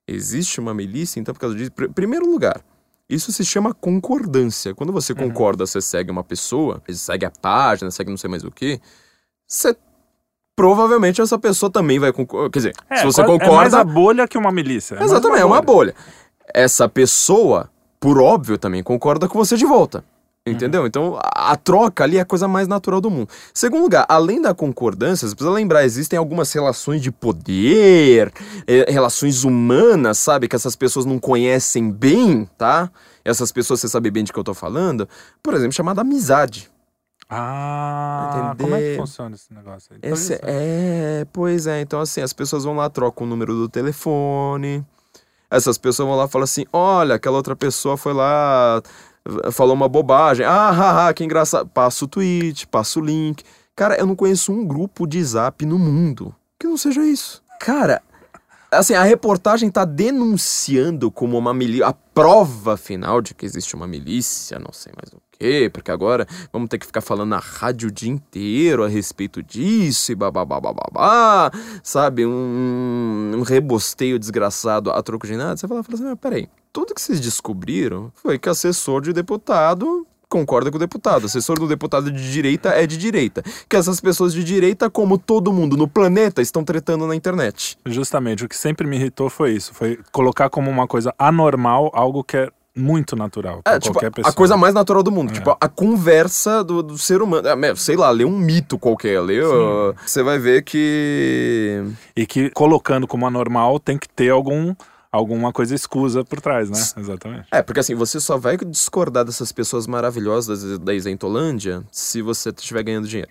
existe 0.06 0.60
uma 0.60 0.74
milícia, 0.74 1.18
então 1.20 1.34
por 1.34 1.40
causa 1.40 1.56
disso. 1.56 1.72
Pr- 1.72 1.88
primeiro 1.94 2.30
lugar, 2.30 2.60
isso 3.08 3.32
se 3.32 3.44
chama 3.44 3.72
concordância. 3.74 4.74
Quando 4.74 4.92
você 4.92 5.14
concorda, 5.14 5.66
você 5.66 5.80
segue 5.80 6.10
uma 6.10 6.24
pessoa, 6.24 6.82
você 6.86 6.94
segue 6.94 7.24
a 7.26 7.30
página, 7.30 7.90
segue 7.90 8.10
não 8.10 8.16
sei 8.16 8.30
mais 8.30 8.44
o 8.44 8.50
que, 8.50 8.80
você. 9.46 9.76
Provavelmente 10.56 11.20
essa 11.20 11.36
pessoa 11.36 11.68
também 11.68 11.98
vai 11.98 12.12
concordar. 12.12 12.48
Quer 12.50 12.58
dizer, 12.60 12.74
É, 12.88 12.98
se 12.98 13.04
você 13.04 13.24
concorda. 13.24 13.44
É 13.52 13.56
mais 13.56 13.74
a 13.74 13.82
bolha 13.82 14.28
que 14.28 14.38
uma 14.38 14.52
milícia. 14.52 14.96
mais 14.96 15.10
Exatamente, 15.10 15.40
é 15.40 15.44
uma 15.44 15.60
bolha. 15.60 15.94
Essa 16.54 16.88
pessoa, 16.88 17.68
por 17.98 18.20
óbvio, 18.20 18.56
também 18.56 18.80
concorda 18.80 19.26
com 19.26 19.36
você 19.36 19.56
de 19.56 19.66
volta. 19.66 20.04
Entendeu? 20.46 20.86
Então, 20.86 21.18
a, 21.22 21.56
troca 21.56 22.04
ali 22.04 22.18
é 22.18 22.20
a 22.20 22.24
coisa 22.24 22.46
mais 22.46 22.68
natural 22.68 23.00
do 23.00 23.10
mundo. 23.10 23.30
Segundo 23.54 23.80
lugar, 23.82 24.04
além 24.06 24.42
da 24.42 24.52
concordância, 24.52 25.26
você 25.26 25.34
precisa 25.34 25.54
lembrar, 25.54 25.86
existem 25.86 26.18
algumas 26.18 26.52
relações 26.52 27.00
de 27.00 27.10
poder, 27.10 28.30
eh, 28.66 28.84
relações 28.92 29.42
humanas, 29.42 30.18
sabe? 30.18 30.46
Que 30.46 30.54
essas 30.54 30.76
pessoas 30.76 31.06
não 31.06 31.18
conhecem 31.18 31.90
bem, 31.90 32.46
tá? 32.58 32.90
Essas 33.24 33.50
pessoas, 33.50 33.80
você 33.80 33.88
sabe 33.88 34.10
bem 34.10 34.22
de 34.22 34.34
que 34.34 34.38
eu 34.38 34.44
tô 34.44 34.52
falando. 34.52 35.08
Por 35.42 35.54
exemplo, 35.54 35.72
chamada 35.72 36.02
amizade. 36.02 36.70
Ah, 37.26 38.54
como 38.60 38.74
é 38.74 38.78
que 38.78 38.84
Entender. 38.84 38.96
funciona 38.98 39.34
esse 39.34 39.52
negócio 39.54 39.94
aí? 39.94 40.12
Esse, 40.12 40.38
é, 40.42 41.26
pois 41.32 41.66
é. 41.66 41.80
Então, 41.80 42.00
assim, 42.00 42.20
as 42.20 42.34
pessoas 42.34 42.64
vão 42.64 42.76
lá, 42.76 42.90
trocam 42.90 43.26
o 43.26 43.30
número 43.30 43.54
do 43.54 43.66
telefone. 43.66 44.84
Essas 45.50 45.78
pessoas 45.78 46.06
vão 46.06 46.18
lá 46.18 46.26
e 46.26 46.28
falam 46.28 46.44
assim: 46.44 46.66
olha, 46.70 47.14
aquela 47.14 47.36
outra 47.36 47.56
pessoa 47.56 47.96
foi 47.96 48.12
lá, 48.12 48.82
falou 49.52 49.74
uma 49.74 49.88
bobagem. 49.88 50.44
Ah, 50.44 50.70
haha, 50.70 51.12
que 51.12 51.24
engraçado. 51.24 51.68
Passa 51.68 52.04
o 52.04 52.08
tweet, 52.08 52.66
passa 52.66 52.98
o 52.98 53.02
link. 53.04 53.42
Cara, 53.74 53.96
eu 53.96 54.06
não 54.06 54.14
conheço 54.14 54.52
um 54.52 54.64
grupo 54.64 55.06
de 55.06 55.22
zap 55.22 55.64
no 55.66 55.78
mundo 55.78 56.34
que 56.58 56.66
não 56.66 56.76
seja 56.76 57.04
isso. 57.04 57.42
Cara, 57.60 58.02
assim, 58.70 58.94
a 58.94 59.02
reportagem 59.02 59.70
tá 59.70 59.84
denunciando 59.84 61.10
como 61.10 61.36
uma 61.36 61.52
milícia. 61.52 61.86
A 61.86 61.92
prova 61.92 62.76
final 62.76 63.20
de 63.20 63.34
que 63.34 63.44
existe 63.44 63.74
uma 63.74 63.86
milícia, 63.86 64.58
não 64.58 64.72
sei 64.72 64.92
mais 64.96 65.12
o 65.12 65.20
quê, 65.32 65.70
porque 65.72 65.90
agora 65.90 66.26
vamos 66.52 66.68
ter 66.68 66.78
que 66.78 66.86
ficar 66.86 67.00
falando 67.00 67.30
na 67.30 67.38
rádio 67.38 67.88
o 67.88 67.92
dia 67.92 68.10
inteiro 68.10 68.84
a 68.84 68.88
respeito 68.88 69.42
disso 69.42 70.12
e 70.12 70.14
babá, 70.14 71.50
sabe? 71.82 72.24
Um, 72.24 73.32
um 73.34 73.42
rebosteio 73.42 74.18
desgraçado 74.18 74.90
a 74.90 75.02
troco 75.02 75.26
de 75.26 75.36
nada. 75.36 75.56
Você 75.56 75.66
fala, 75.66 75.82
fala 75.82 75.94
assim, 75.94 76.16
peraí, 76.16 76.48
tudo 76.74 76.92
que 76.92 77.00
vocês 77.00 77.20
descobriram 77.20 78.12
foi 78.16 78.36
que 78.36 78.48
assessor 78.48 79.00
de 79.00 79.12
deputado 79.12 80.04
concorda 80.28 80.68
com 80.72 80.76
o 80.76 80.80
deputado. 80.80 81.26
Assessor 81.26 81.56
do 81.56 81.68
deputado 81.68 82.10
de 82.10 82.32
direita 82.32 82.70
é 82.70 82.84
de 82.84 82.96
direita. 82.96 83.44
Que 83.68 83.76
essas 83.76 84.00
pessoas 84.00 84.34
de 84.34 84.42
direita, 84.42 84.90
como 84.90 85.16
todo 85.16 85.52
mundo 85.52 85.76
no 85.76 85.86
planeta, 85.86 86.42
estão 86.42 86.64
tretando 86.64 87.06
na 87.06 87.14
internet. 87.14 87.78
Justamente, 87.86 88.44
o 88.44 88.48
que 88.48 88.56
sempre 88.56 88.88
me 88.88 88.96
irritou 88.96 89.30
foi 89.30 89.52
isso. 89.52 89.72
Foi 89.72 90.00
colocar 90.10 90.50
como 90.50 90.68
uma 90.68 90.88
coisa 90.88 91.14
anormal 91.16 91.92
algo 91.94 92.24
que 92.24 92.38
é 92.38 92.48
muito 92.76 93.14
natural 93.14 93.60
É, 93.64 93.78
tipo, 93.78 93.94
qualquer 93.94 94.10
pessoa. 94.10 94.32
a 94.32 94.34
coisa 94.34 94.56
mais 94.56 94.74
natural 94.74 95.04
do 95.04 95.12
mundo. 95.12 95.30
É. 95.30 95.34
Tipo, 95.34 95.56
a 95.60 95.68
conversa 95.68 96.64
do, 96.64 96.82
do 96.82 96.98
ser 96.98 97.22
humano. 97.22 97.46
É, 97.46 97.74
sei 97.76 97.94
lá, 97.94 98.10
lê 98.10 98.24
um 98.24 98.36
mito 98.36 98.76
qualquer. 98.76 99.20
Lê, 99.20 99.40
você 100.04 100.24
vai 100.24 100.40
ver 100.40 100.64
que. 100.64 101.84
E 102.16 102.26
que 102.26 102.50
colocando 102.50 103.06
como 103.06 103.24
anormal 103.24 103.78
tem 103.78 103.96
que 103.96 104.08
ter 104.08 104.30
algum, 104.30 104.74
alguma 105.14 105.52
coisa 105.52 105.74
escusa 105.74 106.24
por 106.24 106.40
trás, 106.40 106.68
né? 106.68 106.78
Exatamente. 106.96 107.46
É, 107.52 107.62
porque 107.62 107.80
assim, 107.80 107.94
você 107.94 108.18
só 108.18 108.36
vai 108.36 108.56
discordar 108.56 109.24
dessas 109.24 109.52
pessoas 109.52 109.86
maravilhosas 109.86 110.78
da 110.80 110.92
Isentolândia 110.92 111.84
se 111.92 112.20
você 112.20 112.50
estiver 112.50 112.82
ganhando 112.82 113.06
dinheiro. 113.06 113.30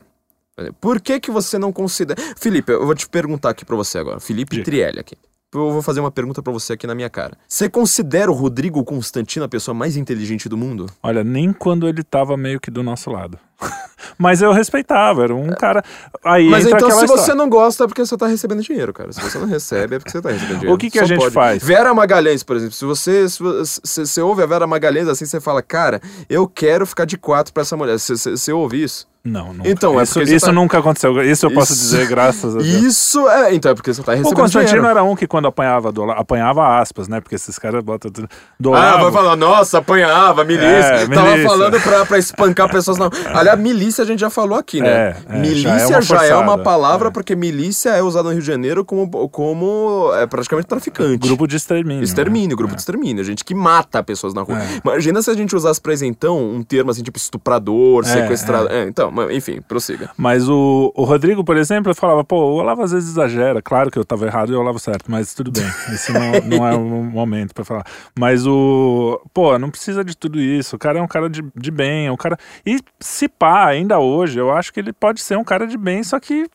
Por 0.80 1.02
que 1.02 1.20
que 1.20 1.32
você 1.32 1.58
não 1.58 1.74
considera... 1.74 2.22
Felipe, 2.38 2.72
eu 2.72 2.86
vou 2.86 2.96
te 2.96 3.10
perguntar 3.10 3.50
aqui 3.50 3.66
pra 3.66 3.76
você 3.76 3.98
agora. 3.98 4.20
Felipe 4.20 4.56
Diga. 4.56 4.66
Trielli 4.66 5.00
aqui. 5.00 5.18
Eu 5.54 5.72
vou 5.72 5.82
fazer 5.82 6.00
uma 6.00 6.12
pergunta 6.12 6.42
pra 6.42 6.52
você 6.52 6.74
aqui 6.74 6.88
na 6.88 6.96
minha 6.96 7.10
cara. 7.10 7.38
Você 7.48 7.70
considera 7.70 8.32
o 8.32 8.34
Rodrigo 8.34 8.84
Constantino 8.84 9.46
a 9.46 9.50
pessoa 9.50 9.74
mais 9.74 9.96
inteligente 9.96 10.50
do 10.50 10.58
mundo? 10.58 10.88
Olha, 11.02 11.24
nem 11.24 11.54
quando 11.54 11.88
ele 11.88 12.04
tava 12.04 12.36
meio 12.36 12.60
que 12.60 12.72
do 12.72 12.82
nosso 12.84 13.10
lado. 13.12 13.38
Mas 14.18 14.42
eu 14.42 14.52
respeitava, 14.52 15.24
era 15.24 15.36
um 15.36 15.48
cara. 15.50 15.84
Aí 16.24 16.50
Mas 16.50 16.66
então, 16.66 16.80
se 16.80 16.86
aquela 16.86 17.08
você 17.08 17.14
história. 17.14 17.36
não 17.36 17.50
gosta, 17.50 17.84
é 17.84 17.88
porque 17.88 18.06
você 18.06 18.18
tá 18.18 18.28
recebendo 18.28 18.62
dinheiro, 18.62 18.94
cara. 18.94 19.12
Se 19.12 19.22
você 19.22 19.38
não 19.38 19.48
recebe, 19.48 19.96
é 19.96 20.00
porque 20.00 20.12
você 20.12 20.22
tá 20.22 20.30
recebendo 20.30 20.56
dinheiro. 20.60 20.74
O 20.74 20.78
que 20.78 20.90
que 20.90 20.98
Só 20.98 21.06
a 21.06 21.08
gente 21.08 21.20
pode. 21.20 21.34
faz? 21.34 21.64
Vera 21.64 21.94
Magalhães, 21.94 22.44
por 22.44 22.56
exemplo. 22.56 22.74
Se 22.74 22.86
você, 22.86 23.30
se 23.30 23.42
você, 23.42 24.06
se 24.06 24.22
ouve 24.22 24.44
a 24.44 24.46
Vera 24.46 24.68
Magalhães 24.68 25.08
assim, 25.08 25.26
você 25.26 25.40
fala, 25.40 25.62
cara, 25.62 26.02
eu 26.30 26.48
quero 26.48 26.86
ficar 26.86 27.06
de 27.06 27.18
quatro 27.18 27.54
pra 27.54 27.62
essa 27.62 27.78
mulher. 27.78 27.98
Você 27.98 28.52
ouve 28.52 28.84
isso? 28.84 29.08
Não, 29.26 29.54
nunca. 29.54 29.70
Então, 29.70 29.98
é 29.98 30.04
isso, 30.04 30.46
tá- 30.48 30.52
nunca 30.52 30.80
aconteceu. 30.80 31.24
Isso 31.24 31.46
eu 31.46 31.52
posso 31.52 31.72
Isso- 31.72 31.82
dizer, 31.84 32.08
graças 32.08 32.58
a 32.58 32.60
Deus. 32.60 32.68
Isso 32.84 33.30
é. 33.30 33.56
Então, 33.56 33.72
é 33.72 33.76
porque 33.76 33.94
você 33.94 34.04
tá 34.04 34.12
O 34.12 34.16
recebendo 34.16 34.36
Constantino 34.36 34.68
dinheiro. 34.82 34.88
era 34.90 35.02
um 35.02 35.16
que 35.16 35.26
quando 35.26 35.48
apanhava 35.48 35.94
do, 35.94 36.12
apanhava 36.12 36.78
aspas, 36.82 37.08
né? 37.08 37.22
Porque 37.22 37.36
esses 37.36 37.58
caras 37.58 37.82
botam 37.82 38.12
tudo. 38.12 38.28
Ah, 38.76 38.98
vai 39.02 39.12
falar, 39.14 39.38
nossa, 39.38 39.78
apanhava, 39.78 40.44
milícia. 40.44 40.68
É, 40.68 41.08
Tava 41.08 41.30
milícia. 41.32 41.48
falando 41.50 41.80
pra, 41.80 42.06
pra 42.06 42.18
espancar 42.20 42.70
pessoas. 42.70 42.98
Não. 42.98 43.10
Aliás, 43.34 43.58
milícia 43.58 44.04
a 44.04 44.06
gente 44.06 44.20
já 44.20 44.30
falou 44.30 44.58
aqui, 44.58 44.82
né? 44.82 44.90
É, 44.90 45.16
é, 45.30 45.40
milícia 45.40 45.70
já 45.70 45.78
é 45.80 45.88
uma 45.88 46.02
já 46.02 46.26
é 46.26 46.36
uma 46.36 46.58
palavra, 46.58 47.08
é. 47.08 47.12
porque 47.12 47.34
milícia 47.34 47.92
é 47.92 48.02
usada 48.04 48.26
no 48.26 48.32
Rio 48.32 48.42
de 48.42 48.48
Janeiro 48.48 48.84
como, 48.84 49.30
como 49.30 50.12
é, 50.16 50.28
praticamente 50.28 50.68
traficante. 50.68 51.26
Grupo 51.26 51.48
de 51.48 51.56
extermínio. 51.56 52.04
Extermínio, 52.04 52.50
né? 52.50 52.56
grupo 52.58 52.76
de 52.76 52.82
extermínio, 52.82 53.24
gente 53.24 53.46
que 53.46 53.56
mata 53.56 54.04
pessoas 54.04 54.34
na 54.34 54.42
rua. 54.42 54.60
É. 54.62 54.82
Imagina 54.84 55.22
se 55.22 55.32
a 55.32 55.34
gente 55.34 55.56
usasse 55.56 55.80
pra 55.80 55.94
então 55.94 56.38
um 56.38 56.62
termo 56.62 56.92
assim, 56.92 57.04
tipo 57.04 57.18
estuprador, 57.18 58.04
É, 58.06 58.08
sequestrador. 58.10 58.70
É, 58.70 58.84
então, 58.84 59.13
mas, 59.14 59.30
enfim, 59.30 59.62
prossiga. 59.62 60.10
Mas 60.18 60.50
o, 60.50 60.92
o 60.96 61.04
Rodrigo, 61.04 61.44
por 61.44 61.56
exemplo, 61.56 61.92
eu 61.92 61.96
falava, 61.96 62.24
pô, 62.24 62.38
o 62.38 62.56
Olavo 62.56 62.82
às 62.82 62.92
vezes 62.92 63.10
exagera. 63.10 63.62
Claro 63.62 63.92
que 63.92 63.98
eu 63.98 64.04
tava 64.04 64.26
errado 64.26 64.52
e 64.52 64.56
o 64.56 64.60
Olavo 64.60 64.80
certo, 64.80 65.10
mas 65.10 65.34
tudo 65.34 65.52
bem. 65.52 65.66
Esse 65.94 66.12
não, 66.12 66.32
não 66.58 66.68
é 66.68 66.76
o 66.76 67.04
momento 67.04 67.54
pra 67.54 67.64
falar. 67.64 67.86
Mas 68.18 68.48
o. 68.48 69.22
Pô, 69.34 69.58
não 69.60 69.70
precisa 69.70 70.04
de 70.04 70.18
tudo 70.18 70.40
isso. 70.40 70.76
O 70.76 70.80
cara 70.80 70.98
é 70.98 71.02
um 71.02 71.08
cara 71.08 71.30
de, 71.30 71.44
de 71.56 71.72
bem. 71.72 72.08
É 72.08 72.12
um 72.12 72.18
cara. 72.18 72.38
E 72.66 72.80
se 73.00 73.30
pá, 73.30 73.68
ainda 73.68 74.00
hoje, 74.00 74.40
eu 74.40 74.52
acho 74.52 74.74
que 74.74 74.80
ele 74.80 74.92
pode 74.92 75.22
ser 75.22 75.38
um 75.38 75.44
cara 75.44 75.68
de 75.68 75.78
bem, 75.78 76.04
só 76.04 76.20
que. 76.20 76.48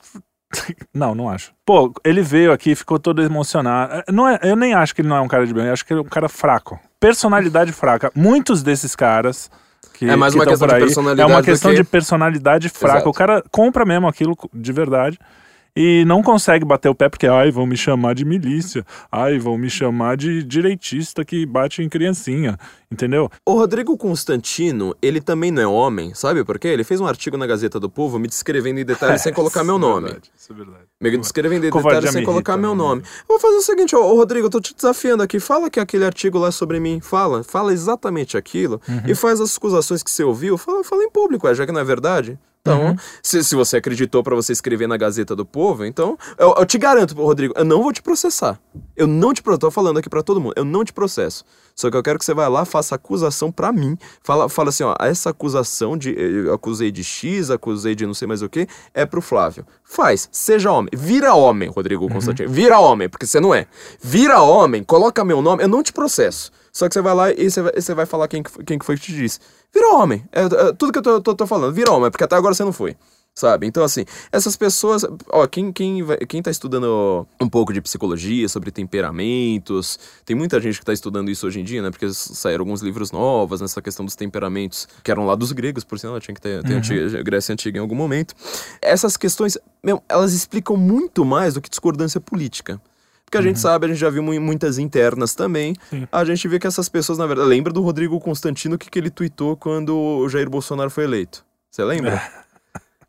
Não, 0.95 1.15
não 1.15 1.29
acho. 1.29 1.53
Pô, 1.65 1.93
ele 2.03 2.23
veio 2.23 2.53
aqui, 2.53 2.75
ficou 2.75 2.99
todo 2.99 3.23
emocionado. 3.23 4.03
Não 4.11 4.27
é, 4.27 4.39
eu 4.43 4.57
nem 4.57 4.73
acho 4.73 4.95
que 4.95 5.03
ele 5.03 5.09
não 5.09 5.17
é 5.17 5.21
um 5.21 5.29
cara 5.29 5.47
de 5.47 5.53
bem, 5.53 5.67
eu 5.67 5.75
acho 5.75 5.85
que 5.85 5.93
ele 5.93 6.01
é 6.01 6.03
um 6.03 6.07
cara 6.07 6.27
fraco. 6.27 6.81
Personalidade 6.99 7.71
fraca. 7.71 8.11
Muitos 8.15 8.63
desses 8.63 8.97
caras. 8.97 9.51
Que, 9.99 10.09
É 10.09 10.15
mais 10.15 10.33
que 10.33 10.39
uma 10.39 10.45
tão 10.45 10.53
questão 10.53 10.69
de 10.69 10.75
personalidade 10.85 11.21
É 11.21 11.35
uma 11.35 11.43
questão 11.43 11.71
que- 11.73 11.77
de 11.79 11.85
personalidade 11.85 12.69
fraca. 12.69 12.95
Exato. 12.99 13.11
O 13.11 13.13
cara 13.13 13.43
compra 13.51 13.85
mesmo 13.85 14.07
aquilo 14.07 14.37
de 14.55 14.73
verdade 14.73 15.19
e 15.75 16.05
não 16.07 16.23
consegue 16.23 16.65
bater 16.65 16.89
o 16.89 16.95
pé 16.95 17.09
porque, 17.09 17.27
ai, 17.27 17.51
vão 17.51 17.67
me 17.67 17.77
chamar 17.77 18.15
de 18.15 18.25
milícia. 18.25 18.85
Ai, 19.11 19.39
vão 19.39 19.57
me 19.57 19.71
chamar 19.71 20.17
de 20.17 20.43
direitista 20.43 21.25
que 21.25 21.47
bate 21.47 21.83
em 21.83 21.89
criancinha. 21.89 22.59
Entendeu? 22.91 23.31
O 23.45 23.53
Rodrigo 23.53 23.97
Constantino, 23.99 24.97
ele 25.03 25.21
também 25.21 25.51
não 25.51 25.63
é 25.63 25.67
homem, 25.67 26.15
sabe 26.15 26.43
por 26.43 26.59
quê? 26.59 26.69
Ele 26.69 26.83
fez 26.83 27.01
um 27.01 27.07
artigo 27.07 27.37
na 27.37 27.47
Gazeta 27.47 27.79
do 27.79 27.91
Povo 27.91 28.19
me 28.19 28.27
descrevendo 28.27 28.81
em 28.81 28.85
detalhes 28.85 29.21
sem 29.23 29.33
colocar 29.33 29.63
meu 29.63 29.79
nome. 29.79 30.17
Isso 30.35 30.53
é 30.53 30.57
verdade. 30.57 30.85
Me 30.99 31.17
descrevendo 31.19 31.67
em 31.67 31.71
Covardia 31.71 32.01
detalhes 32.01 32.15
sem 32.15 32.25
colocar 32.25 32.57
meu 32.57 32.71
né? 32.71 32.77
nome. 32.77 33.03
Eu 33.03 33.29
vou 33.29 33.39
fazer 33.39 33.57
o 33.57 33.61
seguinte, 33.61 33.95
ó, 33.95 34.01
ô 34.01 34.17
Rodrigo, 34.17 34.47
eu 34.47 34.51
tô 34.51 34.61
te 34.61 34.75
desafiando 34.75 35.23
aqui. 35.23 35.39
Fala 35.39 35.69
que 35.69 35.79
aquele 35.79 36.05
artigo 36.05 36.39
lá 36.39 36.49
é 36.49 36.51
sobre 36.51 36.81
mim. 36.81 36.99
Fala. 37.01 37.45
Fala 37.45 37.73
exatamente 37.73 38.39
aquilo. 38.39 38.81
Uhum. 38.89 39.03
E 39.07 39.15
faz 39.15 39.39
as 39.39 39.55
acusações 39.57 40.03
que 40.03 40.11
você 40.11 40.25
ouviu. 40.25 40.57
Fala, 40.57 40.83
fala 40.83 41.05
em 41.05 41.11
público, 41.11 41.47
é, 41.47 41.55
já 41.55 41.67
que 41.67 41.73
não 41.73 41.81
é 41.81 41.85
verdade. 41.85 42.39
Então, 42.75 42.87
Uhum. 42.91 42.97
se, 43.23 43.43
se 43.45 43.55
você 43.55 43.77
acreditou 43.79 44.23
pra 44.23 44.35
você 44.37 44.53
escrever 44.53 44.87
na 44.87 44.97
Gazeta 44.97 45.35
do 45.35 45.45
Povo, 45.45 45.85
então, 45.85 46.19
eu, 46.39 46.55
eu 46.59 46.67
te 46.67 46.79
garanto, 46.79 47.15
Rodrigo, 47.15 47.55
eu 47.57 47.65
não 47.65 47.83
vou 47.83 47.93
te 47.93 48.03
processar. 48.03 48.61
Eu 48.97 49.07
não 49.07 49.33
te 49.33 49.43
processo. 49.43 49.59
Tô 49.61 49.71
falando 49.71 49.99
aqui 49.99 50.09
pra 50.09 50.23
todo 50.23 50.41
mundo. 50.41 50.53
Eu 50.57 50.65
não 50.65 50.85
te 50.85 50.93
processo. 50.93 51.45
Só 51.75 51.91
que 51.91 51.97
eu 51.97 52.03
quero 52.03 52.19
que 52.19 52.25
você 52.25 52.35
vá 52.35 52.49
lá, 52.49 52.65
faça 52.65 52.95
acusação 52.97 53.51
pra 53.53 53.73
mim. 53.73 53.97
Fala, 54.23 54.49
fala 54.49 54.69
assim, 54.71 54.83
ó, 54.83 54.95
essa 55.01 55.31
acusação 55.31 55.97
de 55.97 56.13
eu 56.19 56.53
acusei 56.53 56.91
de 56.91 57.03
X, 57.05 57.51
acusei 57.51 57.95
de 57.95 58.05
não 58.07 58.15
sei 58.15 58.27
mais 58.29 58.43
o 58.43 58.49
que, 58.49 58.67
é 58.93 59.07
pro 59.07 59.21
Flávio. 59.23 59.65
Faz, 59.85 60.29
seja 60.33 60.71
homem. 60.73 60.91
Vira 60.93 61.35
homem, 61.35 61.69
Rodrigo 61.69 62.09
Constantino. 62.09 62.49
Vira 62.51 62.79
homem, 62.81 63.09
porque 63.09 63.27
você 63.27 63.39
não 63.41 63.55
é. 63.55 63.67
Vira 64.03 64.43
homem, 64.43 64.83
coloca 64.83 65.25
meu 65.25 65.41
nome, 65.41 65.63
eu 65.63 65.69
não 65.69 65.83
te 65.83 65.93
processo. 65.93 66.51
Só 66.79 66.87
que 66.87 66.95
você 66.95 67.03
vai 67.03 67.13
lá 67.13 67.33
e 67.33 67.51
você 67.51 67.61
vai, 67.61 67.73
você 67.75 67.93
vai 67.93 68.07
falar 68.07 68.29
quem, 68.29 68.41
quem 68.65 68.79
que 68.79 68.85
foi 68.85 68.95
que 68.97 69.03
te 69.03 69.13
disse. 69.13 69.41
Vira 69.75 69.89
homem. 69.97 70.25
É, 70.31 70.43
é 70.43 70.73
tudo 70.75 70.93
que 70.93 70.99
eu 71.01 71.03
tô, 71.03 71.21
tô, 71.21 71.35
tô 71.35 71.45
falando. 71.45 71.75
Vira 71.75 71.91
homem, 71.91 72.09
porque 72.09 72.23
até 72.23 72.37
agora 72.37 72.55
você 72.55 72.63
não 72.63 72.73
foi. 72.73 72.97
Sabe? 73.35 73.67
Então, 73.67 73.83
assim, 73.83 74.05
essas 74.31 74.57
pessoas. 74.57 75.05
Ó, 75.29 75.45
quem, 75.49 75.73
quem, 75.73 76.05
vai- 76.05 76.19
quem 76.19 76.41
tá 76.41 76.53
estudando 76.53 77.27
um 77.41 77.49
pouco 77.49 77.73
de 77.73 77.81
psicologia, 77.81 78.49
sobre 78.49 78.71
temperamentos, 78.71 79.99
tem 80.25 80.37
muita 80.37 80.61
gente 80.61 80.79
que 80.79 80.85
tá 80.85 80.93
estudando 80.93 81.31
isso 81.31 81.47
hoje 81.49 81.61
em 81.61 81.65
dia, 81.65 81.83
né? 81.83 81.91
Porque 81.91 82.09
saíram 82.13 82.63
alguns 82.63 82.81
livros 82.81 83.11
novos 83.11 83.61
nessa 83.61 83.83
questão 83.83 84.05
dos 84.05 84.15
temperamentos, 84.17 84.87
que 85.03 85.11
eram 85.11 85.27
lá 85.27 85.35
dos 85.35 85.51
gregos, 85.53 85.83
por 85.85 85.99
sinal, 85.99 86.21
tinha 86.21 86.35
que 86.35 86.41
ter, 86.41 86.63
ter 86.63 86.75
antiga- 86.75 87.23
Grécia 87.23 87.53
Antiga 87.53 87.79
em 87.79 87.81
algum 87.81 87.95
momento. 87.97 88.35
Essas 88.81 89.17
questões, 89.17 89.59
meu, 89.83 90.01
elas 90.09 90.33
explicam 90.33 90.77
muito 90.77 91.25
mais 91.25 91.55
do 91.55 91.61
que 91.61 91.69
discordância 91.69 92.21
política. 92.21 92.81
Porque 93.29 93.37
a 93.39 93.43
gente 93.43 93.59
sabe, 93.61 93.85
a 93.85 93.89
gente 93.89 93.99
já 93.99 94.09
viu 94.09 94.23
mu- 94.23 94.41
muitas 94.41 94.79
internas 94.79 95.35
também. 95.35 95.75
Sim. 95.91 96.09
A 96.11 96.25
gente 96.25 96.49
vê 96.49 96.59
que 96.59 96.67
essas 96.67 96.89
pessoas, 96.89 97.19
na 97.19 97.27
verdade. 97.27 97.47
Lembra 97.49 97.73
do 97.73 97.83
Rodrigo 97.83 98.19
Constantino 98.19 98.77
o 98.77 98.79
que, 98.79 98.89
que 98.91 98.99
ele 98.99 99.11
tweetou 99.11 99.55
quando 99.57 99.95
o 99.95 100.29
Jair 100.31 100.49
Bolsonaro 100.49 100.89
foi 100.91 101.05
eleito? 101.05 101.45
Você 101.71 101.85
lembra? 101.85 102.23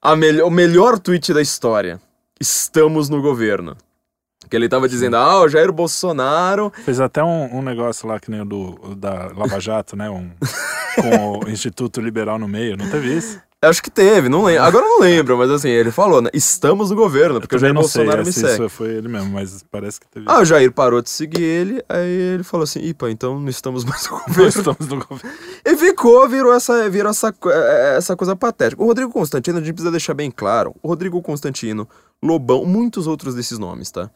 A 0.01 0.15
mel- 0.17 0.45
o 0.45 0.51
melhor 0.51 0.99
tweet 0.99 1.33
da 1.33 1.41
história. 1.41 2.01
Estamos 2.39 3.07
no 3.09 3.21
governo. 3.21 3.77
Que 4.49 4.55
ele 4.55 4.67
tava 4.67 4.89
dizendo, 4.89 5.15
ah, 5.15 5.41
o 5.41 5.47
Jair 5.47 5.71
Bolsonaro. 5.71 6.71
Fez 6.83 6.99
até 6.99 7.23
um, 7.23 7.57
um 7.57 7.61
negócio 7.61 8.07
lá 8.07 8.19
que 8.19 8.29
nem 8.31 8.41
o 8.41 8.45
do, 8.45 8.95
da 8.95 9.31
Lava 9.35 9.59
Jato, 9.59 9.95
né? 9.95 10.09
Um, 10.09 10.31
com 10.95 11.45
o 11.45 11.49
Instituto 11.51 12.01
Liberal 12.01 12.37
no 12.39 12.47
meio. 12.47 12.75
Não 12.75 12.89
teve 12.89 13.15
isso? 13.15 13.39
Acho 13.61 13.83
que 13.83 13.91
teve, 13.91 14.29
não 14.29 14.45
lembro. 14.45 14.63
Agora 14.63 14.85
eu 14.85 14.89
não 14.89 14.99
lembro, 15.01 15.37
mas 15.37 15.51
assim, 15.51 15.67
ele 15.67 15.91
falou, 15.91 16.21
né? 16.21 16.29
Estamos 16.33 16.91
no 16.91 16.95
governo, 16.95 17.41
porque 17.41 17.57
o 17.57 17.59
Também 17.59 17.73
Jair 17.73 17.73
não 17.73 17.83
sei 17.89 18.03
Bolsonaro 18.05 18.25
me 18.25 18.31
se 18.31 18.39
segue. 18.39 18.69
foi 18.69 18.87
ele 18.93 19.09
mesmo, 19.09 19.31
mas 19.31 19.65
parece 19.69 19.99
que 19.99 20.07
teve. 20.07 20.25
Ah, 20.29 20.39
o 20.39 20.45
Jair 20.45 20.71
parou 20.71 21.01
de 21.01 21.09
seguir 21.09 21.43
ele, 21.43 21.83
aí 21.89 22.07
ele 22.35 22.43
falou 22.43 22.63
assim, 22.63 22.79
ipa, 22.79 23.11
então 23.11 23.37
não 23.37 23.49
estamos 23.49 23.83
mais 23.83 24.05
no 24.09 24.17
governo. 24.19 24.47
estamos 24.47 24.87
no 24.87 25.05
governo. 25.05 25.37
E 25.65 25.75
ficou, 25.75 26.25
virou 26.29 26.53
essa, 26.53 26.89
virou 26.89 27.09
essa, 27.09 27.33
co- 27.33 27.51
eh, 27.51 27.97
essa 27.97 28.15
coisa 28.15 28.33
patética. 28.33 28.81
O 28.81 28.85
Rodrigo 28.85 29.11
Constantino, 29.11 29.57
a 29.57 29.61
gente 29.61 29.73
precisa 29.73 29.91
deixar 29.91 30.13
bem 30.13 30.31
claro. 30.31 30.73
O 30.81 30.87
Rodrigo 30.87 31.21
Constantino, 31.21 31.85
Lobão, 32.23 32.63
muitos 32.65 33.07
outros 33.07 33.35
desses 33.35 33.59
nomes, 33.59 33.91
tá? 33.91 34.09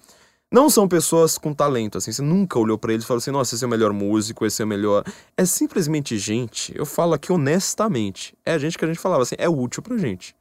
Não 0.54 0.70
são 0.70 0.88
pessoas 0.88 1.38
com 1.38 1.52
talento, 1.54 1.98
assim. 1.98 2.12
Você 2.12 2.22
nunca 2.22 2.60
olhou 2.60 2.78
pra 2.78 2.94
eles 2.94 3.04
e 3.04 3.08
falou 3.08 3.18
assim, 3.18 3.32
nossa, 3.32 3.56
esse 3.56 3.64
é 3.64 3.68
o 3.68 3.70
melhor 3.70 3.92
músico, 3.92 4.46
esse 4.46 4.62
é 4.62 4.66
o 4.66 4.68
melhor... 4.68 5.04
É 5.36 5.44
simplesmente 5.46 6.16
gente, 6.18 6.72
eu 6.78 6.86
falo 6.86 7.14
aqui 7.16 7.32
honestamente, 7.32 8.36
é 8.46 8.58
gente 8.60 8.78
que 8.78 8.86
a 8.86 8.88
gente 8.88 9.00
falava 9.00 9.24
assim, 9.24 9.36
é 9.40 9.50
útil 9.50 9.82
pra 9.82 9.98
gente. 9.98 10.36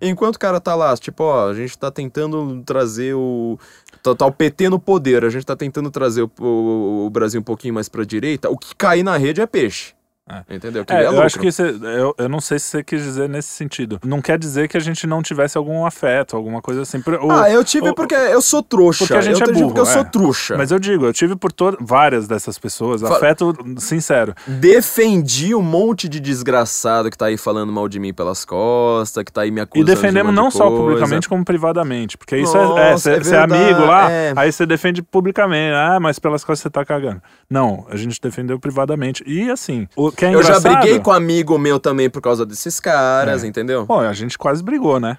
Enquanto 0.00 0.34
o 0.36 0.38
cara 0.38 0.58
tá 0.58 0.74
lá, 0.74 0.96
tipo, 0.96 1.22
ó, 1.22 1.48
a 1.48 1.54
gente 1.54 1.78
tá 1.78 1.92
tentando 1.92 2.60
trazer 2.64 3.14
o. 3.14 3.56
Tá, 4.02 4.16
tá 4.16 4.26
o 4.26 4.32
PT 4.32 4.68
no 4.68 4.80
poder, 4.80 5.24
a 5.24 5.28
gente 5.30 5.46
tá 5.46 5.54
tentando 5.54 5.92
trazer 5.92 6.22
o, 6.22 6.30
o- 6.40 7.06
o 7.06 7.10
Brasil 7.10 7.40
um 7.40 7.44
pouquinho 7.44 7.72
mais 7.74 7.88
pra 7.88 8.02
direita, 8.04 8.50
o 8.50 8.56
que 8.58 8.74
cair 8.74 9.04
na 9.04 9.16
rede 9.16 9.40
é 9.40 9.46
peixe. 9.46 9.94
É. 10.28 10.56
Entendeu? 10.56 10.84
Que 10.84 10.92
É, 10.92 11.04
é 11.04 11.06
eu 11.06 11.22
acho 11.22 11.38
que 11.38 11.52
você, 11.52 11.62
eu, 11.62 12.12
eu 12.18 12.28
não 12.28 12.40
sei 12.40 12.58
se 12.58 12.66
você 12.66 12.82
quis 12.82 13.00
dizer 13.00 13.28
nesse 13.28 13.48
sentido. 13.50 14.00
Não 14.04 14.20
quer 14.20 14.36
dizer 14.38 14.66
que 14.66 14.76
a 14.76 14.80
gente 14.80 15.06
não 15.06 15.22
tivesse 15.22 15.56
algum 15.56 15.86
afeto, 15.86 16.36
alguma 16.36 16.60
coisa 16.60 16.82
assim. 16.82 17.00
Por- 17.00 17.14
o- 17.14 17.30
Ah, 17.30 17.48
eu 17.48 17.62
tive 17.62 17.90
o- 17.90 17.94
porque 17.94 18.14
eu 18.16 18.42
sou 18.42 18.60
trouxa. 18.60 19.04
Porque 19.04 19.14
a 19.14 19.20
gente 19.20 19.40
eu 19.40 19.48
é 19.48 19.52
burro, 19.52 19.66
porque 19.66 19.80
eu 19.80 19.86
sou 19.86 20.00
é. 20.02 20.04
trouxa. 20.04 20.56
Mas 20.56 20.72
eu 20.72 20.80
digo, 20.80 21.06
eu 21.06 21.12
tive 21.12 21.36
por 21.36 21.52
to- 21.52 21.76
várias 21.80 22.26
dessas 22.26 22.58
pessoas, 22.58 23.02
Fala- 23.02 23.16
afeto 23.16 23.54
sincero. 23.78 24.34
Defendi 24.48 25.54
um 25.54 25.62
monte 25.62 26.08
de 26.08 26.18
desgraçado 26.18 27.08
que 27.08 27.16
tá 27.16 27.26
aí 27.26 27.36
falando 27.36 27.72
mal 27.72 27.88
de 27.88 28.00
mim 28.00 28.12
pelas 28.12 28.44
costas, 28.44 29.22
que 29.22 29.32
tá 29.32 29.42
aí 29.42 29.50
me 29.52 29.60
E 29.60 29.62
acusando 29.62 29.86
defendemos 29.86 30.32
de 30.32 30.36
não 30.36 30.48
de 30.48 30.54
só 30.54 30.68
publicamente, 30.68 31.28
como 31.28 31.44
privadamente. 31.44 32.18
Porque 32.18 32.36
isso 32.36 32.56
é- 32.56 32.64
Nossa, 32.64 33.12
é, 33.12 33.16
é 33.16 33.20
você 33.22 33.34
é, 33.36 33.38
amigo 33.38 33.84
lá, 33.86 34.10
é. 34.10 34.32
aí 34.34 34.50
você 34.50 34.66
defende 34.66 35.02
publicamente. 35.02 35.72
Ah, 35.72 35.98
mas 36.00 36.18
pelas 36.18 36.42
costas 36.42 36.62
você 36.62 36.70
tá 36.70 36.84
cagando. 36.84 37.22
Não, 37.48 37.86
a 37.88 37.96
gente 37.96 38.20
defendeu 38.20 38.58
privadamente. 38.58 39.22
E 39.24 39.48
assim, 39.50 39.86
o 39.94 40.10
que 40.16 40.24
é 40.24 40.34
Eu 40.34 40.42
já 40.42 40.58
briguei 40.58 40.98
com 40.98 41.12
amigo 41.12 41.58
meu 41.58 41.78
também 41.78 42.08
por 42.10 42.20
causa 42.22 42.44
desses 42.46 42.80
caras, 42.80 43.44
É. 43.44 43.46
entendeu? 43.46 43.86
Pô, 43.86 44.00
a 44.00 44.12
gente 44.12 44.36
quase 44.38 44.62
brigou, 44.62 44.98
né? 44.98 45.18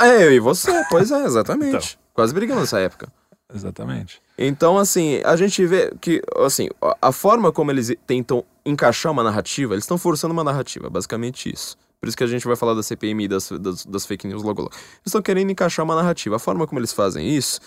É, 0.00 0.24
eu 0.24 0.32
e 0.32 0.40
você, 0.40 0.72
pois 0.90 1.10
é, 1.10 1.24
exatamente. 1.24 1.98
Quase 2.14 2.32
brigamos 2.32 2.62
nessa 2.62 2.78
época. 2.80 3.08
Exatamente. 3.54 4.22
Então, 4.38 4.78
assim, 4.78 5.20
a 5.24 5.36
gente 5.36 5.64
vê 5.66 5.92
que, 6.00 6.22
assim, 6.44 6.68
a- 7.00 7.12
forma 7.12 7.52
como 7.52 7.70
eles 7.70 7.92
tentam 8.06 8.42
encaixar 8.64 9.12
uma 9.12 9.22
narrativa, 9.22 9.74
eles 9.74 9.84
estão 9.84 9.98
forçando 9.98 10.32
uma 10.32 10.42
narrativa, 10.42 10.88
basicamente 10.88 11.52
isso. 11.52 11.76
Por 12.00 12.08
isso 12.08 12.16
que 12.16 12.24
a 12.24 12.26
gente 12.26 12.46
vai 12.46 12.56
falar 12.56 12.74
da 12.74 12.82
CPMI 12.82 13.24
e 13.24 13.28
das, 13.28 13.50
das, 13.50 13.84
das 13.86 14.06
fake 14.06 14.26
news 14.26 14.42
logo 14.42 14.62
logo. 14.62 14.74
Eles 14.74 15.06
estão 15.06 15.22
querendo 15.22 15.50
encaixar 15.50 15.84
uma 15.84 15.94
narrativa. 15.94 16.36
A 16.36 16.38
forma 16.38 16.66
como 16.66 16.78
eles 16.80 16.92
fazem 16.92 17.28
isso 17.28 17.60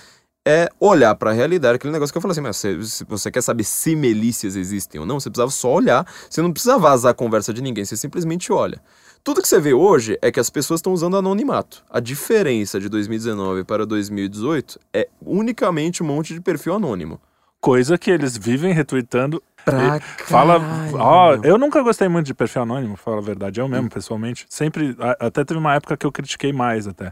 é 0.50 0.70
olhar 0.80 1.14
pra 1.16 1.32
realidade, 1.32 1.76
aquele 1.76 1.94
negócio 1.94 2.12
que 2.12 2.18
eu 2.18 2.22
falei 2.22 2.32
assim, 2.32 2.42
mas 2.42 2.58
se, 2.58 2.84
se 2.88 3.04
você 3.06 3.30
quer 3.30 3.42
saber 3.42 3.64
se 3.64 3.96
milícias 3.96 4.56
existem 4.56 5.00
ou 5.00 5.06
não, 5.06 5.20
você 5.20 5.30
precisava 5.30 5.52
só 5.52 5.72
olhar, 5.74 6.06
você 6.30 6.42
não 6.42 6.52
precisa 6.52 6.78
vazar 6.78 7.12
a 7.12 7.14
conversa 7.14 7.54
de 7.54 7.62
ninguém, 7.62 7.86
você 7.86 7.96
simplesmente 7.96 8.52
olha. 8.52 8.82
Tudo 9.24 9.42
que 9.42 9.48
você 9.48 9.60
vê 9.60 9.74
hoje 9.74 10.18
é 10.22 10.32
que 10.32 10.40
as 10.40 10.50
pessoas 10.50 10.80
estão 10.80 10.94
usando 10.94 11.18
anonimato. 11.18 11.84
A 11.90 12.00
diferença 12.00 12.80
de 12.80 12.88
2019 12.90 13.64
para 13.66 13.86
2018 13.86 14.80
é 14.94 15.08
unicamente 15.22 16.02
um 16.02 16.06
monte 16.08 16.34
de 16.34 16.42
perfil 16.42 16.74
anônimo. 16.76 17.20
Coisa 17.62 17.98
que 17.98 18.10
eles 18.10 18.38
vivem 18.38 18.74
retweetando. 18.74 19.44
Pra 19.66 20.00
Fala, 20.26 20.62
ó, 20.94 21.36
eu 21.44 21.58
nunca 21.58 21.82
gostei 21.84 22.08
muito 22.08 22.26
de 22.28 22.34
perfil 22.34 22.62
anônimo, 22.62 22.96
pra 22.96 23.04
falar 23.04 23.18
a 23.18 23.22
verdade, 23.22 23.60
eu 23.60 23.66
Hum. 23.66 23.70
mesmo, 23.70 23.90
pessoalmente. 23.90 24.46
Sempre, 24.50 24.96
a- 25.00 25.28
até 25.28 25.44
teve 25.44 25.60
uma 25.60 25.76
época 25.76 25.98
que 25.98 26.06
eu 26.06 26.12
critiquei 26.14 26.54
mais 26.54 26.88
até. 26.88 27.12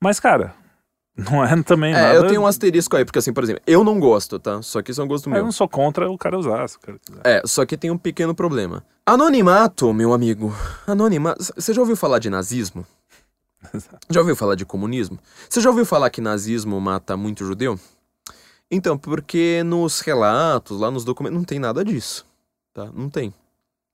Mas, 0.00 0.20
cara, 0.20 0.54
não 1.18 1.44
é 1.44 1.62
também 1.62 1.92
nada. 1.92 2.14
É, 2.14 2.16
eu 2.16 2.26
tenho 2.28 2.42
um 2.42 2.46
asterisco 2.46 2.96
aí, 2.96 3.04
porque 3.04 3.18
assim, 3.18 3.32
por 3.32 3.42
exemplo, 3.42 3.62
eu 3.66 3.82
não 3.82 3.98
gosto, 3.98 4.38
tá? 4.38 4.62
Só 4.62 4.80
que 4.80 4.90
isso 4.90 5.00
é 5.00 5.04
um 5.04 5.08
gosto 5.08 5.28
Eu 5.28 5.32
meu. 5.32 5.44
não 5.44 5.52
sou 5.52 5.68
contra 5.68 6.08
o 6.10 6.16
cara 6.16 6.38
usar, 6.38 6.68
se 6.68 6.76
o 6.76 6.80
cara 6.80 6.98
quiser. 6.98 7.20
É, 7.24 7.42
só 7.44 7.66
que 7.66 7.76
tem 7.76 7.90
um 7.90 7.98
pequeno 7.98 8.34
problema. 8.34 8.84
Anonimato, 9.04 9.92
meu 9.92 10.12
amigo. 10.12 10.54
Anonimato. 10.86 11.42
Você 11.56 11.74
já 11.74 11.80
ouviu 11.80 11.96
falar 11.96 12.18
de 12.18 12.30
nazismo? 12.30 12.86
Já 14.08 14.20
ouviu 14.20 14.36
falar 14.36 14.54
de 14.54 14.64
comunismo? 14.64 15.18
Você 15.50 15.60
já 15.60 15.68
ouviu 15.68 15.84
falar 15.84 16.10
que 16.10 16.20
nazismo 16.20 16.80
mata 16.80 17.16
muito 17.16 17.44
judeu? 17.44 17.78
Então, 18.70 18.96
porque 18.96 19.62
nos 19.64 19.98
relatos, 19.98 20.78
lá 20.78 20.92
nos 20.92 21.04
documentos, 21.04 21.36
não 21.36 21.44
tem 21.44 21.58
nada 21.58 21.84
disso. 21.84 22.24
Tá? 22.72 22.88
Não 22.94 23.10
tem. 23.10 23.34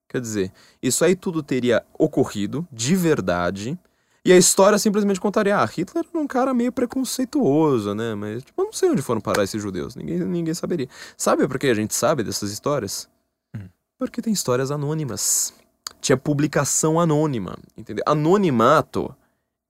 Quer 0.06 0.20
dizer, 0.20 0.52
isso 0.82 1.02
aí 1.02 1.16
tudo 1.16 1.42
teria 1.42 1.82
ocorrido 1.98 2.68
de 2.70 2.94
verdade. 2.94 3.78
E 4.24 4.32
a 4.32 4.36
história 4.36 4.78
simplesmente 4.78 5.20
contaria: 5.20 5.58
ah, 5.58 5.64
Hitler 5.64 6.04
era 6.08 6.18
um 6.18 6.26
cara 6.26 6.54
meio 6.54 6.72
preconceituoso, 6.72 7.94
né? 7.94 8.14
Mas, 8.14 8.42
tipo, 8.42 8.60
eu 8.60 8.66
não 8.66 8.72
sei 8.72 8.90
onde 8.90 9.02
foram 9.02 9.20
parar 9.20 9.44
esses 9.44 9.60
judeus. 9.60 9.94
Ninguém, 9.94 10.18
ninguém 10.20 10.54
saberia. 10.54 10.88
Sabe 11.16 11.46
por 11.46 11.58
que 11.58 11.66
a 11.66 11.74
gente 11.74 11.94
sabe 11.94 12.22
dessas 12.22 12.50
histórias? 12.50 13.08
Hum. 13.54 13.68
Porque 13.98 14.22
tem 14.22 14.32
histórias 14.32 14.70
anônimas. 14.70 15.52
Tinha 16.00 16.16
publicação 16.16 16.98
anônima, 16.98 17.56
entendeu? 17.76 18.04
Anonimato 18.06 19.14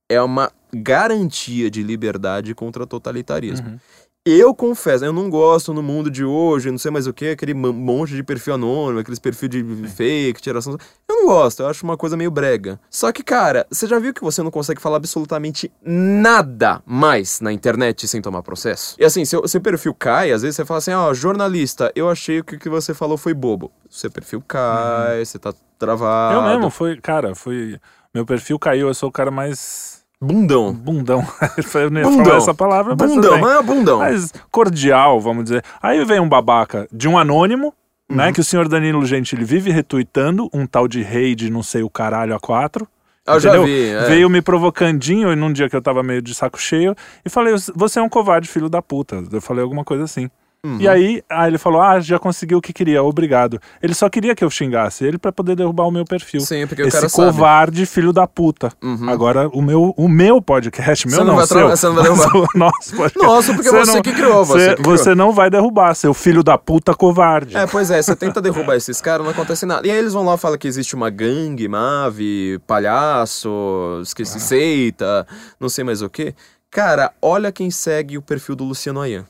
é 0.08 0.20
uma 0.20 0.52
garantia 0.72 1.70
de 1.70 1.82
liberdade 1.82 2.54
contra 2.54 2.86
totalitarismo. 2.86 3.68
Uhum. 3.68 3.80
Eu 4.26 4.54
confesso, 4.54 5.04
eu 5.04 5.12
não 5.12 5.28
gosto 5.28 5.74
no 5.74 5.82
mundo 5.82 6.10
de 6.10 6.24
hoje, 6.24 6.70
não 6.70 6.78
sei 6.78 6.90
mais 6.90 7.06
o 7.06 7.12
que, 7.12 7.28
aquele 7.28 7.52
mon- 7.52 7.74
monte 7.74 8.14
de 8.14 8.22
perfil 8.22 8.54
anônimo, 8.54 8.98
aqueles 9.00 9.18
perfil 9.18 9.50
de 9.50 9.62
fake, 9.86 10.40
tiração. 10.40 10.78
Eu 11.06 11.14
não 11.16 11.26
gosto, 11.26 11.60
eu 11.60 11.66
acho 11.68 11.84
uma 11.84 11.94
coisa 11.94 12.16
meio 12.16 12.30
brega. 12.30 12.80
Só 12.88 13.12
que, 13.12 13.22
cara, 13.22 13.66
você 13.70 13.86
já 13.86 13.98
viu 13.98 14.14
que 14.14 14.22
você 14.22 14.42
não 14.42 14.50
consegue 14.50 14.80
falar 14.80 14.96
absolutamente 14.96 15.70
nada 15.84 16.82
mais 16.86 17.38
na 17.42 17.52
internet 17.52 18.08
sem 18.08 18.22
tomar 18.22 18.42
processo? 18.42 18.96
E 18.98 19.04
assim, 19.04 19.26
seu, 19.26 19.46
seu 19.46 19.60
perfil 19.60 19.92
cai, 19.92 20.32
às 20.32 20.40
vezes 20.40 20.56
você 20.56 20.64
fala 20.64 20.78
assim, 20.78 20.92
ó, 20.92 21.12
jornalista, 21.12 21.92
eu 21.94 22.08
achei 22.08 22.42
que 22.42 22.56
o 22.56 22.58
que 22.58 22.70
você 22.70 22.94
falou 22.94 23.18
foi 23.18 23.34
bobo. 23.34 23.70
Seu 23.90 24.10
perfil 24.10 24.42
cai, 24.48 25.22
você 25.22 25.38
tá 25.38 25.52
travado. 25.78 26.38
Eu 26.38 26.42
mesmo, 26.44 26.70
foi, 26.70 26.98
cara, 26.98 27.34
foi. 27.34 27.78
Meu 28.14 28.24
perfil 28.24 28.58
caiu, 28.58 28.88
eu 28.88 28.94
sou 28.94 29.10
o 29.10 29.12
cara 29.12 29.30
mais 29.30 30.02
Bundão. 30.20 30.72
bundão. 30.72 31.26
eu 31.74 31.90
não 31.90 32.00
ia 32.00 32.06
Bundão. 32.06 32.24
falar 32.24 32.36
essa 32.38 32.54
palavra, 32.54 32.96
mas 32.98 33.10
Bundão, 33.10 33.38
mas 33.38 33.58
é 33.58 33.62
bundão. 33.62 33.98
mais 33.98 34.32
cordial, 34.50 35.20
vamos 35.20 35.44
dizer. 35.44 35.62
Aí 35.82 36.02
vem 36.04 36.20
um 36.20 36.28
babaca 36.28 36.88
de 36.90 37.06
um 37.08 37.18
anônimo, 37.18 37.74
né? 38.08 38.28
Uhum. 38.28 38.32
Que 38.32 38.40
o 38.40 38.44
senhor 38.44 38.68
Danilo 38.68 39.04
Gentili 39.04 39.44
vive 39.44 39.70
retweetando 39.70 40.48
um 40.52 40.66
tal 40.66 40.88
de 40.88 41.02
rei 41.02 41.34
de 41.34 41.50
não 41.50 41.62
sei 41.62 41.82
o 41.82 41.90
caralho 41.90 42.34
a 42.34 42.40
quatro. 42.40 42.88
eu 43.26 43.40
já 43.40 43.58
vi. 43.58 43.88
é. 43.90 44.04
Veio 44.06 44.30
me 44.30 44.40
provocandinho 44.40 45.30
e 45.32 45.36
num 45.36 45.52
dia 45.52 45.68
que 45.68 45.76
eu 45.76 45.82
tava 45.82 46.02
meio 46.02 46.22
de 46.22 46.34
saco 46.34 46.58
cheio 46.60 46.94
e 47.24 47.28
falei: 47.28 47.54
Você 47.74 47.98
é 47.98 48.02
um 48.02 48.08
covarde, 48.08 48.48
filho 48.48 48.68
da 48.70 48.80
puta. 48.80 49.22
Eu 49.30 49.40
falei 49.42 49.62
alguma 49.62 49.84
coisa 49.84 50.04
assim. 50.04 50.30
Uhum. 50.64 50.78
E 50.80 50.88
aí, 50.88 51.22
aí 51.30 51.50
ele 51.50 51.58
falou: 51.58 51.80
Ah, 51.82 52.00
já 52.00 52.18
conseguiu 52.18 52.56
o 52.58 52.60
que 52.62 52.72
queria, 52.72 53.02
obrigado. 53.02 53.60
Ele 53.82 53.92
só 53.94 54.08
queria 54.08 54.34
que 54.34 54.42
eu 54.42 54.48
xingasse 54.48 55.04
ele 55.04 55.18
pra 55.18 55.30
poder 55.30 55.54
derrubar 55.54 55.84
o 55.86 55.90
meu 55.90 56.04
perfil. 56.06 56.40
Sim, 56.40 56.66
porque 56.66 56.80
Esse 56.82 56.92
cara 56.92 57.08
sabe. 57.08 57.26
covarde, 57.32 57.84
filho 57.86 58.12
da 58.12 58.26
puta. 58.26 58.72
Uhum. 58.82 59.08
Agora, 59.10 59.48
o 59.52 59.60
meu, 59.60 59.92
o 59.96 60.08
meu 60.08 60.40
podcast, 60.40 61.06
meu 61.06 61.16
Você 61.16 61.20
não 61.22 61.26
não, 61.28 61.36
vai 61.36 61.46
seu, 61.46 61.68
você 61.68 61.86
não 61.88 61.94
vai 61.94 62.04
derrubar. 62.10 62.50
o 62.54 62.58
nosso 62.58 62.96
podcast. 62.96 63.18
Nossa, 63.18 63.54
porque 63.54 63.70
você, 63.70 63.92
não- 63.94 64.02
que 64.02 64.12
criou, 64.12 64.44
você, 64.44 64.58
Você, 64.58 64.74
que 64.76 64.82
criou. 64.82 64.96
você 64.98 65.14
não 65.14 65.32
vai 65.32 65.50
derrubar, 65.50 65.94
seu 65.94 66.14
filho 66.14 66.42
da 66.42 66.56
puta 66.56 66.94
covarde. 66.94 67.56
É, 67.56 67.66
pois 67.66 67.90
é, 67.90 68.00
você 68.00 68.16
tenta 68.16 68.40
derrubar 68.40 68.76
esses 68.76 69.00
caras, 69.02 69.22
não 69.24 69.32
acontece 69.32 69.66
nada. 69.66 69.86
E 69.86 69.90
aí 69.90 69.98
eles 69.98 70.14
vão 70.14 70.24
lá 70.24 70.34
e 70.34 70.38
falam 70.38 70.56
que 70.56 70.66
existe 70.66 70.94
uma 70.94 71.10
gangue, 71.10 71.68
mave, 71.68 72.58
palhaço, 72.66 74.00
esqueci, 74.02 74.40
seita, 74.40 75.26
não 75.60 75.68
sei 75.68 75.84
mais 75.84 76.00
o 76.02 76.08
que. 76.08 76.34
Cara, 76.70 77.12
olha 77.22 77.52
quem 77.52 77.70
segue 77.70 78.18
o 78.18 78.22
perfil 78.22 78.56
do 78.56 78.64
Luciano 78.64 79.00
Ayan. 79.00 79.24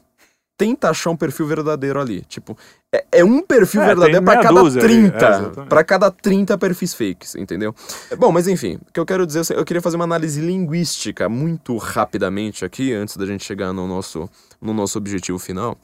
Tenta 0.56 0.88
achar 0.90 1.10
um 1.10 1.16
perfil 1.16 1.46
verdadeiro 1.46 2.00
ali. 2.00 2.20
Tipo, 2.22 2.56
é, 2.94 3.04
é 3.10 3.24
um 3.24 3.42
perfil 3.42 3.82
É, 3.82 3.86
verdadeiro 3.86 4.22
meia 4.22 4.40
cada 4.40 4.60
dúzia 4.60 4.82
ali, 4.84 5.10
30. 5.10 5.26
é, 5.26 5.64
pra 5.64 5.82
cada 5.82 6.10
30 6.12 6.56
perfis 6.56 6.94
fakes, 6.94 7.34
entendeu? 7.34 7.74
Bom, 8.16 8.30
mas 8.30 8.46
enfim, 8.46 8.78
o 8.88 8.92
que 8.92 9.00
eu 9.00 9.04
quero 9.06 9.26
dizer, 9.26 9.44
eu 9.50 9.64
queria 9.64 9.82
fazer 9.82 9.96
uma 9.96 10.04
análise 10.04 10.40
linguística 10.40 11.28
muito 11.28 11.76
rapidamente 11.76 12.64
aqui, 12.64 12.92
antes 12.92 13.16
da 13.16 13.26
gente 13.26 13.44
chegar 13.44 13.72
no 13.72 13.88
nosso, 13.88 14.30
no 14.62 14.72
nosso 14.72 14.96
objetivo 14.96 15.40
final. 15.40 15.76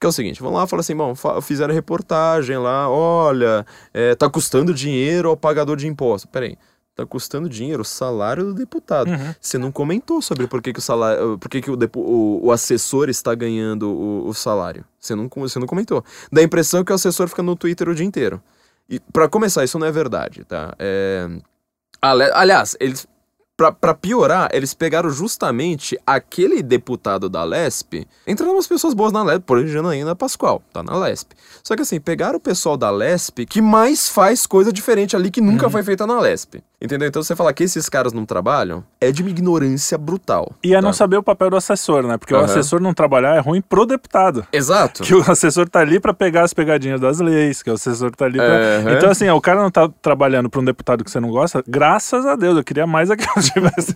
Que 0.00 0.06
é 0.06 0.08
o 0.08 0.12
seguinte, 0.12 0.40
vamos 0.40 0.58
lá, 0.58 0.66
fala 0.66 0.80
assim, 0.80 0.96
bom, 0.96 1.14
fizeram 1.42 1.74
reportagem 1.74 2.56
lá, 2.56 2.88
olha, 2.88 3.64
é, 3.94 4.14
tá 4.14 4.28
custando 4.30 4.72
dinheiro 4.74 5.28
ao 5.28 5.36
pagador 5.36 5.76
de 5.76 5.86
imposto. 5.86 6.26
Peraí, 6.26 6.56
tá 7.00 7.06
custando 7.06 7.48
dinheiro 7.48 7.82
o 7.82 7.84
salário 7.84 8.44
do 8.44 8.54
deputado. 8.54 9.10
Uhum. 9.10 9.34
Você 9.40 9.58
não 9.58 9.72
comentou 9.72 10.20
sobre 10.20 10.46
por 10.46 10.60
que, 10.60 10.72
que 10.72 10.78
o 10.78 10.82
salário, 10.82 11.38
por 11.38 11.48
que, 11.48 11.60
que 11.60 11.70
o, 11.70 11.78
o, 11.96 12.46
o 12.46 12.52
assessor 12.52 13.08
está 13.08 13.34
ganhando 13.34 13.90
o, 13.90 14.28
o 14.28 14.34
salário. 14.34 14.84
Você 14.98 15.14
não, 15.14 15.28
você 15.28 15.58
não 15.58 15.66
comentou. 15.66 16.04
Dá 16.30 16.40
a 16.40 16.44
impressão 16.44 16.84
que 16.84 16.92
o 16.92 16.94
assessor 16.94 17.28
fica 17.28 17.42
no 17.42 17.56
Twitter 17.56 17.88
o 17.88 17.94
dia 17.94 18.06
inteiro. 18.06 18.42
E 18.88 18.98
para 18.98 19.28
começar, 19.28 19.64
isso 19.64 19.78
não 19.78 19.86
é 19.86 19.92
verdade, 19.92 20.44
tá? 20.44 20.74
É... 20.78 21.28
Aliás, 22.02 22.76
eles 22.80 23.06
Pra, 23.60 23.70
pra 23.70 23.92
piorar, 23.92 24.48
eles 24.54 24.72
pegaram 24.72 25.10
justamente 25.10 25.94
aquele 26.06 26.62
deputado 26.62 27.28
da 27.28 27.44
Lesp. 27.44 28.08
Entraram 28.26 28.54
umas 28.54 28.66
pessoas 28.66 28.94
boas 28.94 29.12
na 29.12 29.22
Lesp, 29.22 29.42
por 29.44 29.58
exemplo, 29.58 29.74
Janaína 29.74 30.16
Pascoal, 30.16 30.62
tá 30.72 30.82
na 30.82 30.96
Lesp. 30.96 31.32
Só 31.62 31.76
que 31.76 31.82
assim, 31.82 32.00
pegaram 32.00 32.38
o 32.38 32.40
pessoal 32.40 32.78
da 32.78 32.90
Lesp 32.90 33.44
que 33.44 33.60
mais 33.60 34.08
faz 34.08 34.46
coisa 34.46 34.72
diferente 34.72 35.14
ali 35.14 35.30
que 35.30 35.42
nunca 35.42 35.68
foi 35.68 35.82
feita 35.82 36.06
na 36.06 36.18
Lesp. 36.18 36.64
Entendeu? 36.82 37.06
Então 37.08 37.22
você 37.22 37.36
falar 37.36 37.52
que 37.52 37.62
esses 37.64 37.90
caras 37.90 38.12
não 38.14 38.24
trabalham 38.24 38.82
é 38.98 39.12
de 39.12 39.20
uma 39.22 39.30
ignorância 39.30 39.98
brutal. 39.98 40.50
E 40.64 40.74
é 40.74 40.80
não 40.80 40.88
tá? 40.90 40.94
saber 40.94 41.18
o 41.18 41.22
papel 41.22 41.50
do 41.50 41.56
assessor, 41.56 42.02
né? 42.06 42.16
Porque 42.16 42.32
o 42.32 42.38
Aham. 42.38 42.46
assessor 42.46 42.80
não 42.80 42.94
trabalhar 42.94 43.36
é 43.36 43.38
ruim 43.38 43.60
pro 43.60 43.84
deputado. 43.84 44.46
Exato. 44.50 45.02
Que 45.02 45.14
o 45.14 45.30
assessor 45.30 45.68
tá 45.68 45.80
ali 45.80 46.00
pra 46.00 46.14
pegar 46.14 46.42
as 46.42 46.54
pegadinhas 46.54 46.98
das 46.98 47.20
leis, 47.20 47.62
que 47.62 47.70
o 47.70 47.74
assessor 47.74 48.10
tá 48.16 48.24
ali 48.24 48.38
pra... 48.38 48.46
Aham. 48.46 48.92
Então, 48.96 49.10
assim, 49.10 49.28
ó, 49.28 49.36
o 49.36 49.40
cara 49.42 49.60
não 49.60 49.70
tá 49.70 49.90
trabalhando 50.00 50.48
pra 50.48 50.60
um 50.60 50.64
deputado 50.64 51.04
que 51.04 51.10
você 51.10 51.20
não 51.20 51.28
gosta, 51.30 51.62
graças 51.68 52.24
a 52.24 52.34
Deus, 52.34 52.56
eu 52.56 52.64
queria 52.64 52.86
mais 52.86 53.10
é 53.10 53.16
que 53.16 53.24
eu 53.24 53.42
tivesse. 53.44 53.94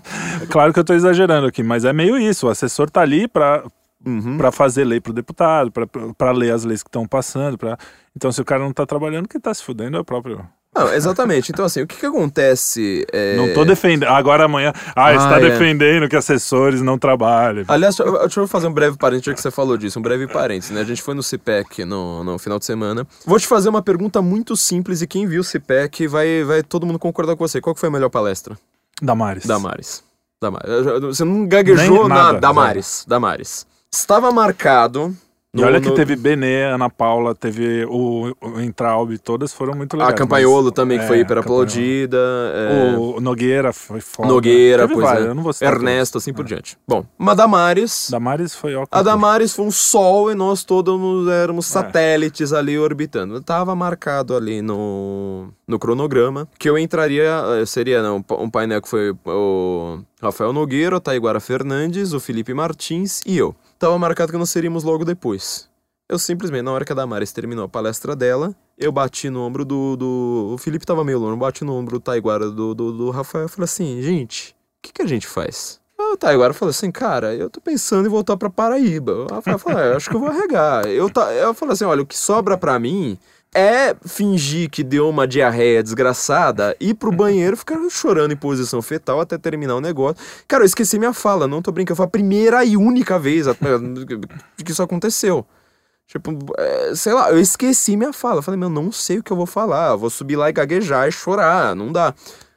claro 0.51 0.70
que 0.73 0.79
eu 0.79 0.85
tô 0.85 0.92
exagerando 0.92 1.47
aqui, 1.47 1.62
mas 1.62 1.87
é 1.87 1.92
meio 1.92 2.18
isso. 2.18 2.47
O 2.47 2.51
assessor 2.51 2.90
tá 2.90 3.01
ali 3.01 3.27
pra, 3.27 3.64
Uhum. 4.07 4.37
pra 4.37 4.53
fazer 4.53 4.85
lei 4.85 5.01
pro 5.01 5.14
deputado, 5.14 5.73
pra, 5.73 5.87
pra 6.18 6.31
ler 6.33 6.53
as 6.53 6.62
leis 6.64 6.83
que 6.83 6.88
estão 6.90 7.07
passando. 7.07 7.57
Pra... 7.57 7.79
Então, 8.14 8.31
se 8.31 8.38
o 8.42 8.44
cara 8.44 8.62
não 8.62 8.73
tá 8.75 8.85
trabalhando, 8.85 9.27
quem 9.27 9.40
tá 9.40 9.55
se 9.55 9.62
fudendo 9.64 9.97
é 9.97 10.01
o 10.01 10.05
próprio 10.05 10.44
Não, 10.74 10.92
exatamente. 10.92 11.52
Então, 11.52 11.64
assim, 11.64 11.82
o 11.82 11.87
que 11.87 11.96
que 11.96 12.06
acontece... 12.06 13.06
é- 13.12 13.37
Não 13.37 13.54
tô 13.54 13.64
defendendo. 13.64 14.08
Agora 14.10 14.44
amanhã. 14.44 14.72
Ah, 14.96 15.10
Ah, 15.10 15.28
tá 15.30 15.37
é. 15.40 15.50
defendendo 15.50 16.08
que 16.08 16.16
assessores 16.16 16.82
não 16.82 16.98
trabalhem. 16.98 17.64
Aliás, 17.68 17.96
deixa 17.96 18.40
eu- 18.40 18.48
fazer 18.48 18.66
um 18.66 18.72
breve 18.72 18.96
parênteses, 18.96 19.26
já 19.26 19.34
que 19.34 19.40
você 19.40 19.50
falou 19.50 19.76
disso, 19.76 19.98
um 19.98 20.02
breve 20.02 20.26
parênteses, 20.26 20.70
né? 20.72 20.80
A 20.80 20.84
gente 20.84 21.00
foi 21.02 21.14
no 21.14 21.22
CPEC 21.22 21.85
no, 21.85 22.25
no 22.25 22.38
final 22.38 22.58
de 22.58 22.64
semana. 22.64 23.06
Vou 23.25 23.38
te 23.38 23.46
fazer 23.46 23.68
uma 23.68 23.83
pergunta 23.83 24.20
muito 24.20 24.56
simples 24.56 25.00
e 25.02 25.06
quem 25.06 25.27
viu 25.27 25.42
o 25.42 25.44
CPEC 25.44 26.06
vai, 26.08 26.42
vai 26.44 26.62
todo 26.62 26.85
mundo 26.87 26.98
concordar 26.98 27.37
com 27.37 27.46
você. 27.46 27.60
Qual 27.60 27.72
que 27.75 27.81
foi 27.81 27.88
a 27.88 27.92
melhor 27.92 28.10
palestra? 28.10 28.58
Damares. 29.00 29.46
Damares. 29.46 30.02
Damares. 30.40 30.68
Você 31.02 31.25
não 31.25 31.46
gaguejou 31.46 32.00
Nem 32.00 32.08
na 32.08 32.14
nada, 32.14 32.40
Damares. 32.40 33.04
Damares. 33.08 33.66
Estava 33.92 34.31
marcado. 34.33 35.14
E 35.55 35.61
no- 35.61 35.67
olha 35.69 35.81
que 35.81 35.88
no- 35.88 35.94
teve 35.94 36.17
Benê, 36.17 36.65
Ana 36.65 36.90
Paula, 36.90 37.35
teve 37.35 37.85
o, 37.88 38.35
o 38.42 38.61
Entraub, 38.61 39.17
todas 39.19 39.52
foram 39.52 39.73
muito 39.75 39.94
A 39.94 39.98
legais. 39.98 40.19
Campanholo 40.19 40.65
mas- 40.65 40.73
também, 40.73 40.98
que 40.98 41.05
é, 41.05 41.07
foi 41.09 41.19
hiper 41.21 41.37
Campanholo. 41.37 41.63
aplaudida. 41.63 42.19
é, 42.55 42.96
O 42.96 43.21
Nogueira 43.21 43.73
foi 43.73 44.00
foda. 44.00 44.29
Nogueira, 44.29 44.83
Teve 44.83 44.94
pois 44.94 45.07
vários, 45.07 45.27
é. 45.27 45.29
eu 45.31 45.35
não 45.35 45.42
vou 45.44 45.52
Ernesto, 45.61 46.19
assim 46.19 46.33
por 46.33 46.44
diante. 46.44 46.77
Bom, 46.87 47.05
uma 47.19 47.35
Damares. 47.37 48.09
Damares 48.11 48.55
foi 48.55 48.75
ó. 48.75 48.85
A 48.90 49.02
Damares 49.02 49.55
foi 49.55 49.65
um 49.65 49.71
sol 49.71 50.31
e 50.33 50.35
nós 50.35 50.65
todos 50.65 51.29
éramos 51.29 51.67
satélites 51.67 52.52
ali 52.52 52.79
orbitando. 52.79 53.40
Tava 53.40 53.77
marcado 53.77 54.35
ali 54.37 54.61
no, 54.61 55.48
no 55.69 55.79
cronograma 55.79 56.48
que 56.59 56.69
eu 56.69 56.77
entraria, 56.77 57.31
eh, 57.61 57.67
seria 57.67 58.02
né, 58.02 58.11
um, 58.11 58.21
pa- 58.23 58.37
um 58.37 58.50
painel 58.50 58.83
que 58.83 58.88
foi 58.88 59.15
o 59.27 59.98
Rafael 60.25 60.54
Nogueira, 60.54 60.98
Taiguara 60.98 61.38
Fernandes, 61.38 62.14
o 62.14 62.18
Felipe 62.18 62.54
Martins 62.54 63.20
e 63.27 63.37
eu. 63.37 63.54
Tava 63.79 63.98
marcado 63.98 64.33
que 64.33 64.38
nós 64.38 64.48
seríamos 64.48 64.83
logo 64.83 65.04
depois. 65.04 65.68
Eu 66.08 66.18
simplesmente, 66.18 66.62
na 66.62 66.72
hora 66.72 66.83
que 66.83 66.92
a 66.92 66.94
Damares 66.94 67.31
terminou 67.31 67.66
a 67.66 67.68
palestra 67.68 68.16
dela, 68.16 68.56
eu 68.79 68.90
bati 68.90 69.29
no 69.29 69.42
ombro 69.42 69.66
do. 69.66 69.96
do 69.96 70.52
o 70.54 70.58
Felipe 70.58 70.87
tava 70.87 71.04
meio 71.04 71.18
longe, 71.18 71.33
eu 71.33 71.37
bati 71.37 71.62
no 71.62 71.75
ombro 71.75 71.98
do 71.98 72.02
Taiguara 72.02 72.50
do, 72.50 72.75
do, 72.75 72.90
do 72.90 73.10
Rafael 73.10 73.44
e 73.44 73.48
falei 73.50 73.64
assim: 73.64 74.00
gente, 74.00 74.52
o 74.52 74.54
que, 74.83 74.94
que 74.94 75.02
a 75.02 75.06
gente 75.06 75.27
faz? 75.27 75.79
O 75.98 76.16
Taiguara 76.16 76.54
falou 76.54 76.70
assim, 76.70 76.90
cara, 76.90 77.35
eu 77.35 77.50
tô 77.50 77.60
pensando 77.60 78.06
em 78.06 78.10
voltar 78.10 78.37
pra 78.38 78.48
Paraíba. 78.48 79.27
Rafael 79.31 79.58
falou, 79.58 79.79
é, 79.79 79.92
eu 79.92 79.96
acho 79.96 80.08
que 80.08 80.16
eu 80.16 80.20
vou 80.20 80.31
arregar. 80.31 80.87
Eu, 80.87 81.10
ta... 81.10 81.33
eu 81.33 81.52
falei 81.52 81.75
assim, 81.75 81.85
olha, 81.85 82.02
o 82.02 82.06
que 82.06 82.16
sobra 82.16 82.56
pra 82.56 82.79
mim 82.79 83.18
é 83.55 83.94
fingir 84.05 84.69
que 84.69 84.83
deu 84.83 85.09
uma 85.09 85.27
diarreia 85.29 85.83
desgraçada, 85.83 86.77
ir 86.81 86.94
pro 86.94 87.13
banheiro, 87.13 87.57
ficar 87.57 87.79
chorando 87.88 88.33
em 88.33 88.37
posição 88.37 88.83
fetal 88.83 89.21
até 89.21 89.38
terminar 89.38 89.77
o 89.77 89.81
negócio. 89.81 90.17
Cara, 90.48 90.65
eu 90.65 90.67
esqueci 90.67 90.98
minha 90.98 91.13
fala, 91.13 91.46
não 91.46 91.63
tô 91.63 91.71
brincando. 91.71 91.96
Foi 91.96 92.07
a 92.07 92.09
primeira 92.09 92.65
e 92.65 92.77
única 92.77 93.19
vez 93.19 93.46
que 94.65 94.73
isso 94.73 94.83
aconteceu. 94.83 95.46
Tipo, 96.07 96.37
é, 96.59 96.94
sei 96.94 97.15
lá, 97.15 97.31
eu 97.31 97.38
esqueci 97.38 97.96
minha 97.96 98.13
fala. 98.13 98.38
Eu 98.38 98.42
falei, 98.42 98.59
meu, 98.59 98.69
não 98.69 98.90
sei 98.92 99.19
o 99.19 99.23
que 99.23 99.33
eu 99.33 99.37
vou 99.37 99.46
falar. 99.46 99.92
Eu 99.92 99.98
vou 99.98 100.11
subir 100.11 100.37
lá 100.37 100.50
e 100.50 100.52
gaguejar 100.52 101.09
e 101.09 101.13
chorar. 101.13 101.75
Não 101.75 101.92
dá. 101.92 102.13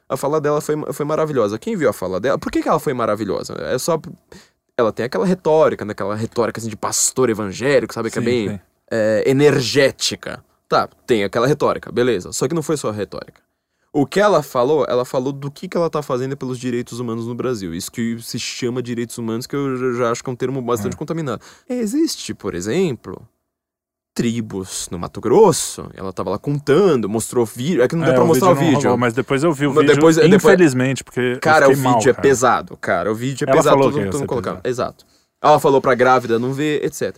A 0.08 0.16
fala 0.16 0.40
dela 0.40 0.60
foi, 0.60 0.74
foi 0.92 1.06
maravilhosa. 1.06 1.58
Quem 1.58 1.76
viu 1.76 1.88
a 1.88 1.92
fala 1.92 2.18
dela? 2.18 2.38
Por 2.38 2.50
que, 2.50 2.62
que 2.62 2.68
ela 2.68 2.80
foi 2.80 2.92
maravilhosa? 2.92 3.54
É 3.60 3.78
só. 3.78 4.00
Ela 4.76 4.92
tem 4.92 5.06
aquela 5.06 5.26
retórica, 5.26 5.84
né? 5.84 5.92
Aquela 5.92 6.14
retórica 6.14 6.60
assim, 6.60 6.68
de 6.68 6.76
pastor 6.76 7.30
evangélico, 7.30 7.92
sabe? 7.92 8.10
Que 8.10 8.18
é 8.18 8.22
Sim, 8.22 8.24
bem 8.24 8.48
sim. 8.48 8.60
é, 8.90 9.24
energética. 9.26 10.42
Tá, 10.68 10.88
tem 11.06 11.24
aquela 11.24 11.46
retórica, 11.46 11.90
beleza. 11.90 12.32
Só 12.32 12.46
que 12.46 12.54
não 12.54 12.62
foi 12.62 12.76
só 12.76 12.90
a 12.90 12.92
retórica. 12.92 13.40
O 13.90 14.04
que 14.04 14.20
ela 14.20 14.42
falou, 14.42 14.84
ela 14.86 15.04
falou 15.04 15.32
do 15.32 15.50
que, 15.50 15.66
que 15.66 15.76
ela 15.76 15.88
tá 15.88 16.02
fazendo 16.02 16.36
pelos 16.36 16.58
direitos 16.58 17.00
humanos 17.00 17.26
no 17.26 17.34
Brasil. 17.34 17.74
Isso 17.74 17.90
que 17.90 18.18
se 18.20 18.38
chama 18.38 18.82
direitos 18.82 19.16
humanos, 19.16 19.46
que 19.46 19.56
eu 19.56 19.94
já- 19.96 20.10
acho 20.10 20.22
que 20.22 20.28
é 20.28 20.32
um 20.32 20.36
termo 20.36 20.60
bastante 20.60 20.94
contaminado. 20.94 21.40
Existe, 21.68 22.34
por 22.34 22.54
exemplo, 22.54 23.26
tribos 24.14 24.88
no 24.90 24.98
Mato 24.98 25.20
Grosso. 25.20 25.88
Ela 25.94 26.12
tava 26.12 26.30
lá 26.30 26.38
contando, 26.38 27.08
mostrou 27.08 27.46
vídeo. 27.46 27.82
É 27.82 27.88
que 27.88 27.94
não 27.96 28.04
deu 28.04 28.12
É, 28.12 28.16
pra 28.16 28.24
o 28.24 28.26
mostrar 28.26 28.48
o 28.50 28.54
não 28.54 28.60
vídeo. 28.60 28.82
rolou, 28.82 28.98
mas 28.98 29.14
depois 29.14 29.42
eu 29.42 29.52
vi 29.52 29.66
o 29.66 29.72
vídeo, 29.72 29.94
depois- 29.94 30.18
infelizmente, 30.18 31.04
porque 31.04 31.38
Cara, 31.40 31.66
o 31.66 31.70
vídeo 31.70 31.82
mal, 31.84 31.98
é 32.00 32.02
cara. 32.04 32.14
pesado, 32.20 32.76
cara. 32.76 33.10
O 33.10 33.14
vídeo 33.14 33.44
é 33.46 33.50
Ela 33.50 33.56
pesado, 33.58 33.78
falou 33.78 33.92
todo, 34.10 34.26
colocar. 34.26 34.56
pesado. 34.56 34.68
Exato. 34.68 35.06
Ela 35.40 35.60
falou 35.60 35.80
pra 35.80 35.94
grávida 35.94 36.38
não 36.38 36.52
ver, 36.52 36.84
etc. 36.84 37.16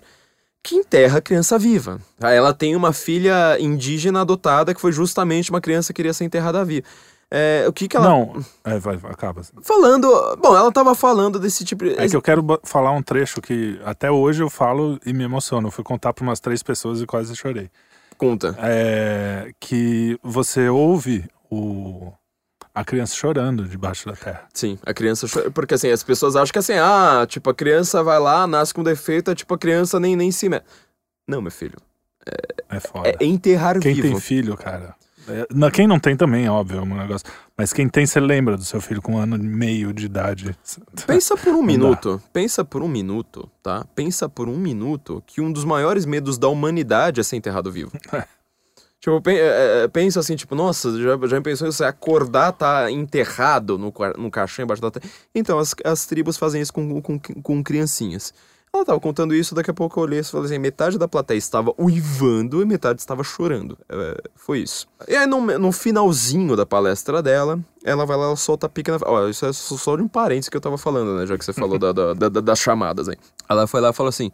Que 0.62 0.76
enterra 0.76 1.18
a 1.18 1.22
criança 1.22 1.58
viva. 1.58 2.00
Ela 2.20 2.52
tem 2.52 2.76
uma 2.76 2.92
filha 2.92 3.58
indígena 3.58 4.20
adotada 4.20 4.74
que 4.74 4.80
foi 4.80 4.92
justamente 4.92 5.50
uma 5.50 5.60
criança 5.60 5.92
que 5.92 5.96
queria 5.96 6.12
ser 6.12 6.24
enterrada 6.24 6.64
viva. 6.64 6.86
É, 7.30 7.64
o 7.68 7.72
que 7.72 7.86
que 7.86 7.96
ela... 7.96 8.08
Não, 8.08 8.44
é, 8.64 8.78
vai, 8.78 8.98
acaba. 9.04 9.42
Falando... 9.62 10.08
Bom, 10.36 10.56
ela 10.56 10.70
tava 10.72 10.94
falando 10.94 11.38
desse 11.38 11.64
tipo 11.64 11.84
de... 11.84 11.92
É 11.92 12.08
que 12.08 12.16
eu 12.16 12.20
quero 12.20 12.44
falar 12.64 12.90
um 12.90 13.02
trecho 13.02 13.40
que 13.40 13.80
até 13.84 14.10
hoje 14.10 14.42
eu 14.42 14.50
falo 14.50 14.98
e 15.06 15.12
me 15.12 15.24
emociono. 15.24 15.68
Eu 15.68 15.72
fui 15.72 15.84
contar 15.84 16.12
para 16.12 16.24
umas 16.24 16.40
três 16.40 16.62
pessoas 16.62 17.00
e 17.00 17.06
quase 17.06 17.34
chorei. 17.36 17.70
Conta. 18.18 18.54
É 18.58 19.52
que 19.60 20.18
você 20.22 20.68
ouve 20.68 21.24
o, 21.48 22.12
a 22.74 22.84
criança 22.84 23.14
chorando 23.14 23.64
debaixo 23.64 24.06
da 24.06 24.14
terra. 24.14 24.42
Sim, 24.54 24.78
a 24.84 24.92
criança... 24.94 25.26
cho- 25.26 25.50
Porque 25.52 25.74
assim, 25.74 25.90
as 25.90 26.02
pessoas 26.02 26.36
acham 26.36 26.52
que 26.52 26.58
assim, 26.58 26.74
ah, 26.74 27.24
tipo, 27.28 27.48
a 27.50 27.54
criança 27.54 28.02
vai 28.02 28.18
lá, 28.18 28.46
nasce 28.46 28.72
com 28.72 28.82
defeito, 28.82 29.30
é 29.30 29.34
tipo, 29.34 29.52
a 29.54 29.58
criança 29.58 29.98
nem, 30.00 30.14
nem 30.16 30.30
se 30.30 30.48
mete. 30.48 30.64
Não, 31.28 31.40
meu 31.42 31.50
filho. 31.52 31.76
É 32.68 32.78
foda. 32.80 33.08
É 33.08 33.24
enterrar 33.24 33.78
Quem 33.80 33.94
vivo. 33.94 34.08
tem 34.08 34.20
filho, 34.20 34.56
cara. 34.56 34.94
é- 35.28 35.46
não, 35.52 35.70
quem 35.70 35.86
não 35.86 35.98
tem 35.98 36.16
também, 36.16 36.48
óbvio, 36.48 36.78
é 36.78 36.82
um 36.82 36.94
negócio. 36.96 37.26
Mas 37.56 37.72
quem 37.72 37.88
tem, 37.88 38.06
você 38.06 38.20
lembra 38.20 38.56
do 38.56 38.64
seu 38.64 38.80
filho 38.80 39.02
com 39.02 39.14
um 39.14 39.18
ano 39.18 39.36
e 39.36 39.38
meio 39.40 39.92
de 39.92 40.06
idade. 40.06 40.56
Pensa 41.06 41.36
por 41.36 41.54
um 41.54 41.62
minuto, 41.62 42.22
pensa 42.32 42.64
por 42.64 42.82
um 42.82 42.88
minuto, 42.88 43.50
tá? 43.62 43.84
Pensa 43.94 44.28
por 44.28 44.48
um 44.48 44.56
minuto 44.56 45.22
que 45.26 45.40
um 45.40 45.50
dos 45.52 45.64
maiores 45.64 46.04
medos 46.06 46.38
da 46.38 46.48
humanidade 46.48 47.20
é 47.20 47.22
ser 47.22 47.36
enterrado 47.36 47.70
vivo. 47.70 47.90
É, 48.12 48.24
é, 49.26 49.88
pensa 49.88 50.20
assim, 50.20 50.36
tipo, 50.36 50.54
nossa, 50.54 50.90
já, 51.00 51.26
já 51.26 51.40
pensou 51.40 51.70
você 51.72 51.84
acordar, 51.84 52.52
tá 52.52 52.90
enterrado 52.90 53.78
no, 53.78 53.92
no 54.18 54.30
caixão 54.30 54.64
embaixo 54.64 54.82
da 54.82 54.90
terra? 54.90 55.10
Então, 55.34 55.58
as, 55.58 55.74
as 55.84 56.04
tribos 56.04 56.36
fazem 56.36 56.60
isso 56.60 56.72
com, 56.72 57.00
com, 57.00 57.18
com 57.18 57.62
criancinhas. 57.64 58.34
Ela 58.72 58.84
tava 58.84 59.00
contando 59.00 59.34
isso, 59.34 59.52
daqui 59.52 59.70
a 59.70 59.74
pouco 59.74 59.98
eu 59.98 60.04
olhei 60.04 60.20
e 60.20 60.22
falei 60.22 60.46
assim, 60.46 60.58
metade 60.58 60.96
da 60.96 61.08
plateia 61.08 61.36
estava 61.38 61.74
uivando 61.76 62.62
e 62.62 62.64
metade 62.64 63.00
estava 63.00 63.24
chorando. 63.24 63.76
É, 63.88 64.22
foi 64.36 64.60
isso. 64.60 64.86
E 65.08 65.16
aí, 65.16 65.26
no, 65.26 65.40
no 65.40 65.72
finalzinho 65.72 66.54
da 66.54 66.64
palestra 66.64 67.20
dela, 67.20 67.58
ela 67.82 68.06
vai 68.06 68.16
lá, 68.16 68.26
ela 68.26 68.36
solta 68.36 68.66
a 68.66 68.68
pica 68.68 68.92
na... 68.92 68.98
Ó, 69.06 69.26
isso 69.28 69.44
é 69.44 69.52
só 69.52 69.96
de 69.96 70.02
um 70.02 70.08
parênteses 70.08 70.48
que 70.50 70.56
eu 70.56 70.60
tava 70.60 70.78
falando, 70.78 71.16
né? 71.16 71.26
Já 71.26 71.36
que 71.36 71.44
você 71.44 71.52
falou 71.52 71.78
da- 71.78 71.90
da- 71.92 72.14
da- 72.14 72.28
das 72.28 72.58
chamadas 72.60 73.08
aí. 73.08 73.16
Ela 73.48 73.66
foi 73.66 73.80
lá 73.80 73.90
e 73.90 73.92
falou 73.92 74.10
assim... 74.10 74.30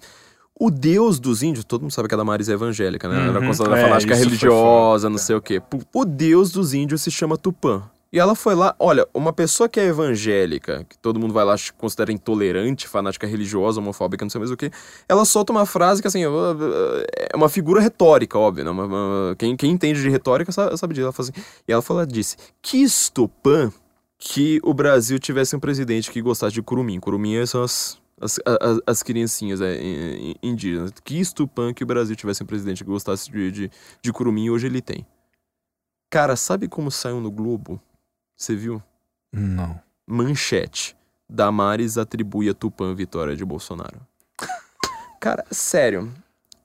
O 0.59 0.70
deus 0.70 1.18
dos 1.20 1.42
índios, 1.42 1.64
todo 1.64 1.82
mundo 1.82 1.90
sabe 1.92 2.09
que 2.09 2.14
a 2.14 2.18
Damaris 2.18 2.48
é 2.48 2.52
evangélica, 2.52 3.09
né? 3.09 3.16
Ela 3.16 3.28
era 3.28 3.40
Uhum. 3.40 3.46
considerada 3.48 3.78
É, 3.80 3.84
fanática 3.84 4.14
religiosa, 4.14 5.11
não 5.11 5.18
sei 5.18 5.36
o 5.36 5.40
quê. 5.40 5.61
O 5.92 6.04
deus 6.04 6.50
dos 6.50 6.72
índios 6.72 7.02
se 7.02 7.11
chama 7.11 7.36
Tupã. 7.36 7.82
E 8.12 8.18
ela 8.18 8.34
foi 8.34 8.54
lá, 8.54 8.74
olha, 8.78 9.07
uma 9.12 9.32
pessoa 9.32 9.68
que 9.68 9.78
é 9.78 9.84
evangélica, 9.86 10.86
que 10.88 10.96
todo 10.96 11.20
mundo 11.20 11.34
vai 11.34 11.44
lá 11.44 11.57
considera 11.76 12.11
intolerante, 12.12 12.88
fanática 12.88 13.26
religiosa, 13.26 13.80
homofóbica, 13.80 14.24
não 14.24 14.30
sei 14.30 14.38
mais 14.38 14.50
o 14.50 14.57
que, 14.57 14.70
ela 15.09 15.24
solta 15.26 15.52
uma 15.52 15.66
frase 15.66 16.00
que, 16.00 16.09
assim, 16.09 16.22
é 16.22 17.36
uma 17.36 17.48
figura 17.48 17.80
retórica, 17.80 18.38
óbvio, 18.38 18.64
né? 18.64 18.70
Uma- 18.70 18.84
uma- 18.86 19.36
quem, 19.36 19.57
quem 19.57 19.72
entende 19.72 20.00
de 20.00 20.09
retórica 20.09 20.50
sabe, 20.52 20.76
sabe 20.78 20.94
disso. 20.94 21.04
Ela 21.04 21.12
fala 21.12 21.28
assim, 21.28 21.40
e 21.68 21.72
ela 21.72 21.82
falou, 21.82 22.07
disse, 22.07 22.36
quis 22.62 23.11
Tupã 23.11 23.70
que 24.18 24.61
o 24.62 24.72
Brasil 24.72 25.18
tivesse 25.18 25.54
um 25.54 25.61
presidente 25.61 26.11
que 26.11 26.22
gostasse 26.22 26.54
de 26.54 26.62
curumim. 26.62 26.98
Curumim 26.98 27.44
são 27.44 27.62
as, 27.62 27.98
as, 28.20 28.38
as, 28.46 28.80
as 28.86 29.02
criancinhas 29.02 29.60
é, 29.60 29.80
in- 29.82 30.30
in- 30.30 30.34
indígenas. 30.42 30.92
Quis 31.04 31.32
Tupã 31.32 31.72
que 31.74 31.82
o 31.84 31.86
Brasil 31.86 32.16
tivesse 32.16 32.42
um 32.42 32.46
presidente 32.46 32.84
que 32.84 32.90
gostasse 32.90 33.30
de, 33.30 33.50
de, 33.50 33.70
de 34.02 34.12
curumim 34.12 34.44
e 34.46 34.50
hoje 34.50 34.66
ele 34.66 34.80
tem. 34.80 35.06
Cara, 36.10 36.36
sabe 36.36 36.68
como 36.68 36.90
saiu 36.90 37.20
no 37.20 37.30
Globo? 37.30 37.80
Você 38.36 38.54
viu? 38.54 38.82
Não. 39.32 39.78
Manchete. 40.06 40.96
Damares 41.28 41.98
atribui 41.98 42.48
a 42.48 42.54
Tupã 42.54 42.94
vitória 42.94 43.34
de 43.34 43.44
Bolsonaro. 43.44 44.00
Cara, 45.20 45.44
sério. 45.50 46.12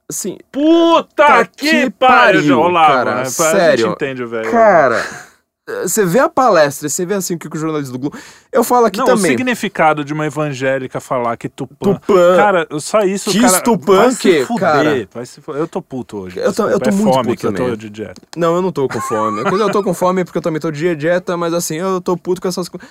Assim, 0.07 0.37
Puta 0.51 1.25
Tá 1.25 1.45
que 1.45 1.89
pariu, 1.89 2.59
Olá, 2.59 2.87
cara, 2.87 3.15
né? 3.15 3.21
A 3.21 3.25
sério. 3.25 3.85
gente 3.85 3.93
entende, 3.93 4.25
velho. 4.25 4.51
cara. 4.51 5.30
Você 5.83 6.03
vê 6.05 6.17
a 6.19 6.27
palestra, 6.27 6.89
você 6.89 7.05
vê 7.05 7.13
assim 7.13 7.35
o 7.35 7.39
que 7.39 7.47
o 7.47 7.55
jornalista 7.57 7.93
do 7.93 7.99
Globo. 7.99 8.17
Eu 8.51 8.63
falo 8.63 8.87
aqui 8.87 8.97
Não, 8.97 9.05
o 9.05 9.09
também. 9.09 9.31
significado 9.31 10.03
de 10.03 10.11
uma 10.11 10.25
evangélica 10.25 10.99
falar 10.99 11.37
que 11.37 11.47
Tupã. 11.47 11.93
Tupã. 11.93 12.35
Cara, 12.35 12.67
só 12.79 13.01
isso, 13.01 13.29
Quis 13.29 13.41
cara. 13.51 13.61
Tupã 13.61 13.95
vai 13.97 14.11
se 14.11 14.17
que, 14.19 14.45
fuder, 14.45 14.59
cara? 14.59 15.07
vai 15.13 15.25
se 15.25 15.39
fu- 15.39 15.53
Eu 15.53 15.67
tô 15.67 15.79
puto 15.81 16.17
hoje. 16.17 16.39
Eu 16.39 16.51
tô- 16.51 16.67
eu 16.67 16.79
tô 16.79 16.89
é 16.89 16.93
muito 16.93 17.13
fome 17.13 17.27
puto 17.29 17.39
que 17.39 17.45
eu 17.45 17.51
tô 17.51 17.57
também. 17.57 17.77
de 17.77 17.89
dieta. 17.91 18.21
Não, 18.35 18.55
eu 18.55 18.61
não 18.61 18.71
tô 18.71 18.87
com 18.87 18.99
fome. 18.99 19.41
Eu 19.41 19.71
tô 19.71 19.83
com 19.83 19.93
fome 19.93 20.25
porque 20.25 20.39
eu 20.39 20.41
também 20.41 20.59
tô 20.59 20.71
de 20.71 20.95
dieta, 20.95 21.37
mas 21.37 21.53
assim, 21.53 21.75
eu 21.75 22.01
tô 22.01 22.17
puto 22.17 22.41
com 22.41 22.47
essas 22.47 22.67
coisas. 22.67 22.89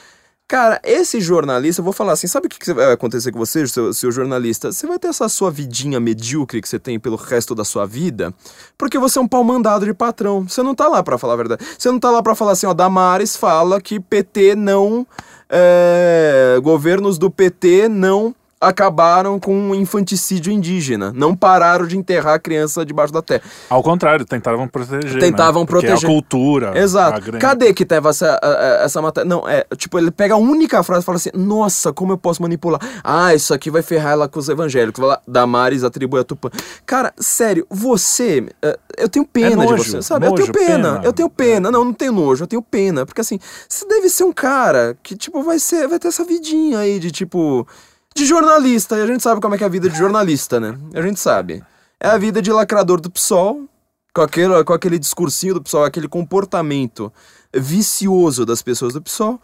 Cara, 0.51 0.81
esse 0.83 1.21
jornalista, 1.21 1.81
eu 1.81 1.85
vou 1.85 1.93
falar 1.93 2.15
assim, 2.15 2.27
sabe 2.27 2.49
o 2.49 2.51
que, 2.51 2.59
que 2.59 2.75
vai 2.75 2.91
acontecer 2.91 3.31
com 3.31 3.39
você, 3.39 3.65
seu, 3.69 3.95
seu 3.95 4.11
jornalista? 4.11 4.73
Você 4.73 4.85
vai 4.85 4.99
ter 4.99 5.07
essa 5.07 5.29
sua 5.29 5.49
vidinha 5.49 6.01
medíocre 6.01 6.61
que 6.61 6.69
você 6.69 6.77
tem 6.77 6.99
pelo 6.99 7.15
resto 7.15 7.55
da 7.55 7.65
sua 7.65 7.87
vida, 7.87 8.35
porque 8.77 8.99
você 8.99 9.21
é 9.21 9.23
um 9.23 9.29
pau 9.29 9.45
mandado 9.45 9.87
de 9.87 9.95
patrão. 9.95 10.49
Você 10.49 10.61
não 10.61 10.75
tá 10.75 10.89
lá 10.89 11.05
pra 11.05 11.17
falar 11.17 11.35
a 11.35 11.37
verdade. 11.37 11.65
Você 11.79 11.89
não 11.89 12.01
tá 12.01 12.11
lá 12.11 12.21
pra 12.21 12.35
falar 12.35 12.51
assim, 12.51 12.67
ó, 12.67 12.75
Damares 12.75 13.37
fala 13.37 13.81
que 13.81 14.01
PT 14.01 14.57
não... 14.57 15.07
é, 15.49 16.59
governos 16.61 17.17
do 17.17 17.31
PT 17.31 17.89
não 17.89 18.35
acabaram 18.61 19.41
com 19.41 19.55
um 19.57 19.75
infanticídio 19.75 20.53
indígena. 20.53 21.13
Não 21.15 21.35
pararam 21.35 21.87
de 21.87 21.97
enterrar 21.97 22.35
a 22.35 22.39
criança 22.39 22.85
debaixo 22.85 23.13
da 23.13 23.23
terra. 23.23 23.43
Ao 23.71 23.83
contrário, 23.83 24.25
tentavam 24.27 24.69
proteger. 24.69 25.19
Tentavam 25.19 25.63
né? 25.63 25.67
Porque 25.67 25.87
proteger. 25.87 26.05
É 26.05 26.13
a 26.13 26.15
cultura. 26.15 26.79
Exato. 26.79 27.17
a 27.17 27.21
grande- 27.21 27.39
Cadê 27.39 27.73
que 27.73 27.87
teve 27.87 28.09
essa, 28.09 28.39
essa 28.83 29.01
matéria? 29.01 29.27
Não, 29.29 29.49
é, 29.49 29.65
tipo, 29.77 29.99
ele 29.99 30.11
pega 30.11 30.35
a 30.35 30.37
única 30.37 30.83
frase 30.83 31.03
e 31.03 31.07
fala 31.07 31.17
assim: 31.17 31.31
Nossa, 31.35 31.93
como 31.93 32.13
eu 32.13 32.19
posso 32.19 32.43
manipular? 32.43 32.81
Ah, 33.03 33.35
isso 33.35 33.55
aqui 33.55 33.71
vai 33.71 33.83
ferrar 33.83 34.13
ela 34.13 34.29
com 34.29 34.39
os 34.39 34.49
evangélicos. 34.49 35.01
Vai 35.01 35.09
lá, 35.11 35.21
Damares 35.27 35.83
atribui 35.83 36.21
a 36.21 36.25
Tupã. 36.25 36.51
Cara, 36.85 37.13
sério, 37.19 37.67
você. 37.71 38.47
é, 38.63 38.79
Eu 38.99 39.09
tenho 39.09 39.25
pena 39.25 39.47
É 39.49 39.51
de 39.51 39.73
nojo, 39.73 39.85
você, 39.85 40.03
sabe? 40.03 40.27
eu 40.27 40.31
nojo, 40.33 40.43
tenho 40.53 40.67
pena, 40.67 40.93
pena. 40.95 41.01
eu 41.05 41.13
tenho 41.13 41.31
pena. 41.31 41.71
Não, 41.71 41.85
não 41.85 41.93
tenho 41.95 42.13
nojo, 42.13 42.45
eu 42.45 42.49
tenho 42.49 42.61
pena. 42.63 43.07
Porque 43.07 43.23
assim, 43.23 43.39
você 43.69 43.87
deve 43.87 44.09
ser 44.11 44.25
um 44.25 44.33
cara 44.33 44.97
que, 45.03 45.17
tipo, 45.17 45.43
vai 45.43 45.59
ser, 45.59 45.89
vai 45.89 45.99
ter 45.99 46.09
essa 46.09 46.25
vidinha 46.25 46.79
aí 46.81 46.99
de 46.99 47.11
tipo. 47.11 47.67
De 48.15 48.27
jornalista, 48.27 48.97
e 48.99 49.03
a 49.03 49.07
gente 49.07 49.23
sabe 49.23 49.41
como 49.41 49.55
é 49.55 49.59
que 49.59 49.65
é 49.65 49.67
a 49.67 49.71
vida 49.71 49.89
de 49.89 49.97
jornalista, 49.97 50.59
né? 50.59 50.77
A 50.95 51.01
gente 51.03 51.21
sabe. 51.21 51.63
É 51.99 52.09
a 52.09 52.19
vida 52.19 52.43
de 52.43 52.51
lacrador 52.53 53.01
do 53.01 53.11
PSOL, 53.11 53.69
com 54.15 54.23
aquele, 54.23 54.65
com 54.65 54.73
aquele 54.73 54.99
discursinho 54.99 55.55
do 55.55 55.63
PSOL, 55.63 55.85
aquele 55.85 56.09
comportamento 56.09 57.13
vicioso 57.55 58.45
das 58.45 58.63
pessoas 58.63 58.95
do 58.95 59.03
PSOL. 59.03 59.41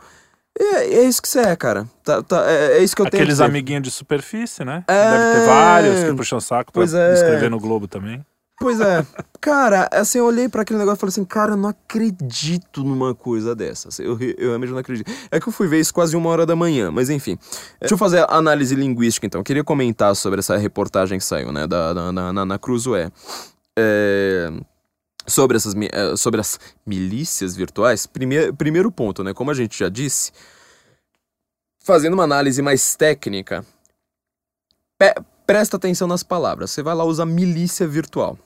É, 0.58 0.94
é 0.94 1.02
isso 1.04 1.20
que 1.20 1.28
você 1.28 1.40
é, 1.40 1.54
cara. 1.54 1.86
Tá, 2.02 2.22
tá- 2.22 2.50
é, 2.50 2.78
é 2.78 2.82
isso 2.82 2.96
que 2.96 3.02
eu 3.02 3.10
tenho 3.10 3.22
Aqueles 3.22 3.40
amiguinhos 3.40 3.82
de 3.82 3.90
superfície, 3.90 4.64
né? 4.64 4.84
É. 4.88 5.10
Deve 5.10 5.40
ter 5.40 5.46
vários 5.46 6.04
que 6.04 6.14
puxam 6.14 6.38
o 6.38 6.40
saco 6.40 6.72
pra 6.72 6.80
Pois 6.80 6.94
é. 6.94 7.12
escrever 7.14 7.50
no 7.50 7.60
Globo 7.60 7.86
também. 7.86 8.24
Pois 8.58 8.80
é. 8.80 9.06
Cara, 9.40 9.88
assim, 9.92 10.18
eu 10.18 10.24
olhei 10.24 10.48
pra 10.48 10.62
aquele 10.62 10.78
negócio 10.78 10.96
e 10.96 11.00
falei 11.00 11.10
assim, 11.10 11.24
cara, 11.24 11.52
eu 11.52 11.56
não 11.56 11.68
acredito 11.68 12.82
numa 12.82 13.14
coisa 13.14 13.54
dessas. 13.54 13.98
Eu, 13.98 14.14
re- 14.14 14.34
eu 14.38 14.48
realmente 14.48 14.70
não 14.70 14.78
acredito. 14.78 15.10
É 15.30 15.38
que 15.38 15.46
eu 15.46 15.52
fui 15.52 15.68
ver 15.68 15.78
isso 15.78 15.92
quase 15.92 16.16
uma 16.16 16.30
hora 16.30 16.46
da 16.46 16.56
manhã, 16.56 16.90
mas 16.90 17.10
enfim. 17.10 17.38
Deixa 17.78 17.94
eu 17.94 17.98
fazer 17.98 18.20
a 18.20 18.34
análise 18.34 18.74
linguística, 18.74 19.26
então. 19.26 19.40
Eu 19.40 19.44
queria 19.44 19.62
comentar 19.62 20.16
sobre 20.16 20.38
essa 20.40 20.56
reportagem 20.56 21.18
que 21.18 21.24
saiu, 21.24 21.52
né, 21.52 21.66
da, 21.66 21.92
da- 21.92 22.10
na, 22.12 22.32
na, 22.32 22.44
na 22.46 22.58
Cruzoé. 22.58 23.10
É, 23.78 24.50
sobre, 25.26 25.58
essas, 25.58 25.74
eh, 25.74 26.16
sobre 26.16 26.40
as 26.40 26.58
milícias 26.86 27.54
virtuais. 27.54 28.06
Primeiro, 28.06 28.54
primeiro 28.54 28.90
ponto, 28.90 29.22
né, 29.22 29.34
como 29.34 29.50
a 29.50 29.54
gente 29.54 29.78
já 29.78 29.90
disse, 29.90 30.32
fazendo 31.84 32.14
uma 32.14 32.24
análise 32.24 32.62
mais 32.62 32.96
técnica, 32.96 33.64
pe- 34.98 35.14
presta 35.46 35.76
atenção 35.76 36.08
nas 36.08 36.22
palavras. 36.22 36.70
Você 36.70 36.82
vai 36.82 36.94
lá 36.94 37.04
usar 37.04 37.26
milícia 37.26 37.86
virtual. 37.86 38.38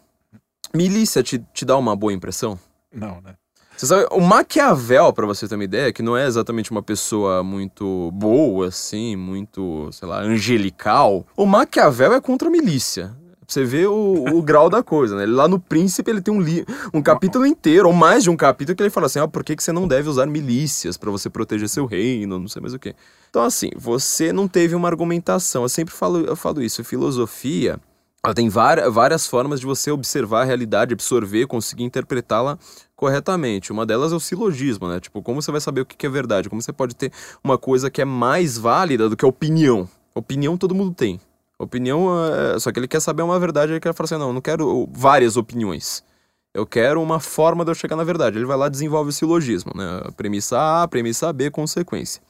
Milícia 0.74 1.22
te, 1.22 1.38
te 1.52 1.64
dá 1.64 1.76
uma 1.76 1.96
boa 1.96 2.12
impressão? 2.12 2.58
Não, 2.92 3.20
né? 3.20 3.34
Você 3.76 3.86
sabe, 3.86 4.06
o 4.10 4.20
Maquiavel, 4.20 5.10
pra 5.10 5.26
você 5.26 5.48
ter 5.48 5.54
uma 5.54 5.64
ideia, 5.64 5.90
que 5.90 6.02
não 6.02 6.14
é 6.14 6.26
exatamente 6.26 6.70
uma 6.70 6.82
pessoa 6.82 7.42
muito 7.42 8.10
boa, 8.12 8.68
assim, 8.68 9.16
muito, 9.16 9.88
sei 9.90 10.06
lá, 10.06 10.20
angelical. 10.20 11.26
O 11.34 11.46
Maquiavel 11.46 12.12
é 12.12 12.20
contra 12.20 12.48
a 12.48 12.50
milícia. 12.50 13.06
Pra 13.06 13.46
Você 13.48 13.64
vê 13.64 13.86
o, 13.86 14.26
o 14.34 14.42
grau 14.44 14.68
da 14.68 14.82
coisa, 14.82 15.16
né? 15.16 15.24
Lá 15.24 15.48
no 15.48 15.58
Príncipe 15.58 16.10
ele 16.10 16.20
tem 16.20 16.32
um, 16.32 16.42
li 16.42 16.62
um 16.92 17.00
capítulo 17.00 17.46
inteiro, 17.46 17.88
ou 17.88 17.94
mais 17.94 18.22
de 18.22 18.28
um 18.28 18.36
capítulo, 18.36 18.76
que 18.76 18.82
ele 18.82 18.90
fala 18.90 19.06
assim: 19.06 19.18
ó, 19.18 19.26
por 19.26 19.42
que, 19.42 19.56
que 19.56 19.62
você 19.62 19.72
não 19.72 19.88
deve 19.88 20.10
usar 20.10 20.26
milícias 20.26 20.98
pra 20.98 21.10
você 21.10 21.30
proteger 21.30 21.66
seu 21.66 21.86
reino, 21.86 22.38
não 22.38 22.48
sei 22.48 22.60
mais 22.60 22.74
o 22.74 22.78
quê. 22.78 22.94
Então, 23.30 23.42
assim, 23.42 23.70
você 23.76 24.30
não 24.30 24.46
teve 24.46 24.74
uma 24.74 24.88
argumentação. 24.88 25.62
Eu 25.62 25.70
sempre 25.70 25.94
falo, 25.94 26.18
eu 26.26 26.36
falo 26.36 26.62
isso. 26.62 26.84
Filosofia, 26.84 27.80
ela 28.22 28.34
tem 28.34 28.50
várias, 28.50 29.26
formas 29.26 29.60
de 29.60 29.66
você 29.66 29.90
observar 29.90 30.42
a 30.42 30.44
realidade, 30.44 30.92
absorver, 30.92 31.46
conseguir 31.46 31.84
interpretá-la 31.84 32.58
corretamente. 32.94 33.72
Uma 33.72 33.86
delas 33.86 34.12
é 34.12 34.14
o 34.14 34.20
silogismo, 34.20 34.88
né? 34.88 35.00
Tipo, 35.00 35.22
como 35.22 35.40
você 35.40 35.50
vai 35.50 35.60
saber 35.60 35.80
o 35.80 35.86
que 35.86 35.96
que 35.96 36.06
é 36.06 36.10
verdade? 36.10 36.50
Como 36.50 36.60
você 36.60 36.72
pode 36.72 36.94
ter 36.94 37.10
uma 37.42 37.56
coisa 37.56 37.90
que 37.90 38.02
é 38.02 38.04
mais 38.04 38.58
válida 38.58 39.08
do 39.08 39.16
que 39.16 39.24
a 39.24 39.28
opinião? 39.28 39.88
Opinião 40.14 40.58
todo 40.58 40.74
mundo 40.74 40.94
tem. 40.94 41.18
Opinião, 41.58 42.08
é... 42.26 42.58
só 42.58 42.70
que 42.70 42.78
ele 42.78 42.88
quer 42.88 43.00
saber 43.00 43.22
uma 43.22 43.38
verdade, 43.38 43.72
ele 43.72 43.80
quer 43.80 43.94
falar 43.94 44.04
assim, 44.04 44.18
não, 44.18 44.28
eu 44.28 44.34
não 44.34 44.40
quero 44.42 44.86
várias 44.92 45.38
opiniões. 45.38 46.04
Eu 46.52 46.66
quero 46.66 47.00
uma 47.00 47.20
forma 47.20 47.64
de 47.64 47.70
eu 47.70 47.74
chegar 47.74 47.96
na 47.96 48.04
verdade. 48.04 48.36
Ele 48.36 48.44
vai 48.44 48.56
lá 48.56 48.66
e 48.66 48.70
desenvolve 48.70 49.10
o 49.10 49.12
silogismo, 49.12 49.72
né? 49.74 50.02
Premissa 50.14 50.82
A, 50.82 50.88
premissa 50.88 51.32
B, 51.32 51.50
consequência. 51.50 52.20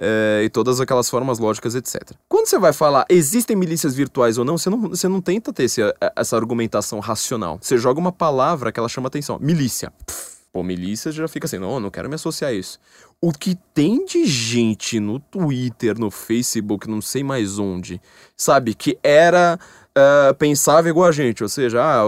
É, 0.00 0.42
e 0.44 0.48
todas 0.48 0.80
aquelas 0.80 1.10
formas 1.10 1.40
lógicas, 1.40 1.74
etc. 1.74 2.12
Quando 2.28 2.46
você 2.46 2.58
vai 2.58 2.72
falar 2.72 3.04
existem 3.08 3.56
milícias 3.56 3.94
virtuais 3.94 4.38
ou 4.38 4.44
não, 4.44 4.56
você 4.56 4.70
não, 4.70 4.80
você 4.80 5.08
não 5.08 5.20
tenta 5.20 5.52
ter 5.52 5.64
esse, 5.64 5.80
essa 6.14 6.36
argumentação 6.36 7.00
racional. 7.00 7.58
Você 7.60 7.76
joga 7.76 7.98
uma 7.98 8.12
palavra 8.12 8.70
que 8.70 8.78
ela 8.78 8.88
chama 8.88 9.08
atenção. 9.08 9.38
Milícia. 9.40 9.92
Pô, 10.52 10.62
milícia 10.62 11.12
já 11.12 11.28
fica 11.28 11.46
assim, 11.46 11.58
não, 11.58 11.78
não 11.78 11.90
quero 11.90 12.08
me 12.08 12.14
associar 12.14 12.50
a 12.50 12.54
isso. 12.54 12.80
O 13.20 13.32
que 13.32 13.56
tem 13.74 14.04
de 14.06 14.24
gente 14.24 14.98
no 14.98 15.18
Twitter, 15.18 15.98
no 15.98 16.10
Facebook, 16.10 16.88
não 16.88 17.00
sei 17.00 17.22
mais 17.22 17.58
onde, 17.58 18.00
sabe, 18.36 18.74
que 18.74 18.98
era. 19.02 19.58
Ah, 19.98 20.34
pensava 20.34 20.88
igual 20.88 21.08
a 21.08 21.12
gente, 21.12 21.42
ou 21.42 21.48
seja, 21.48 21.80
ah, 21.82 22.02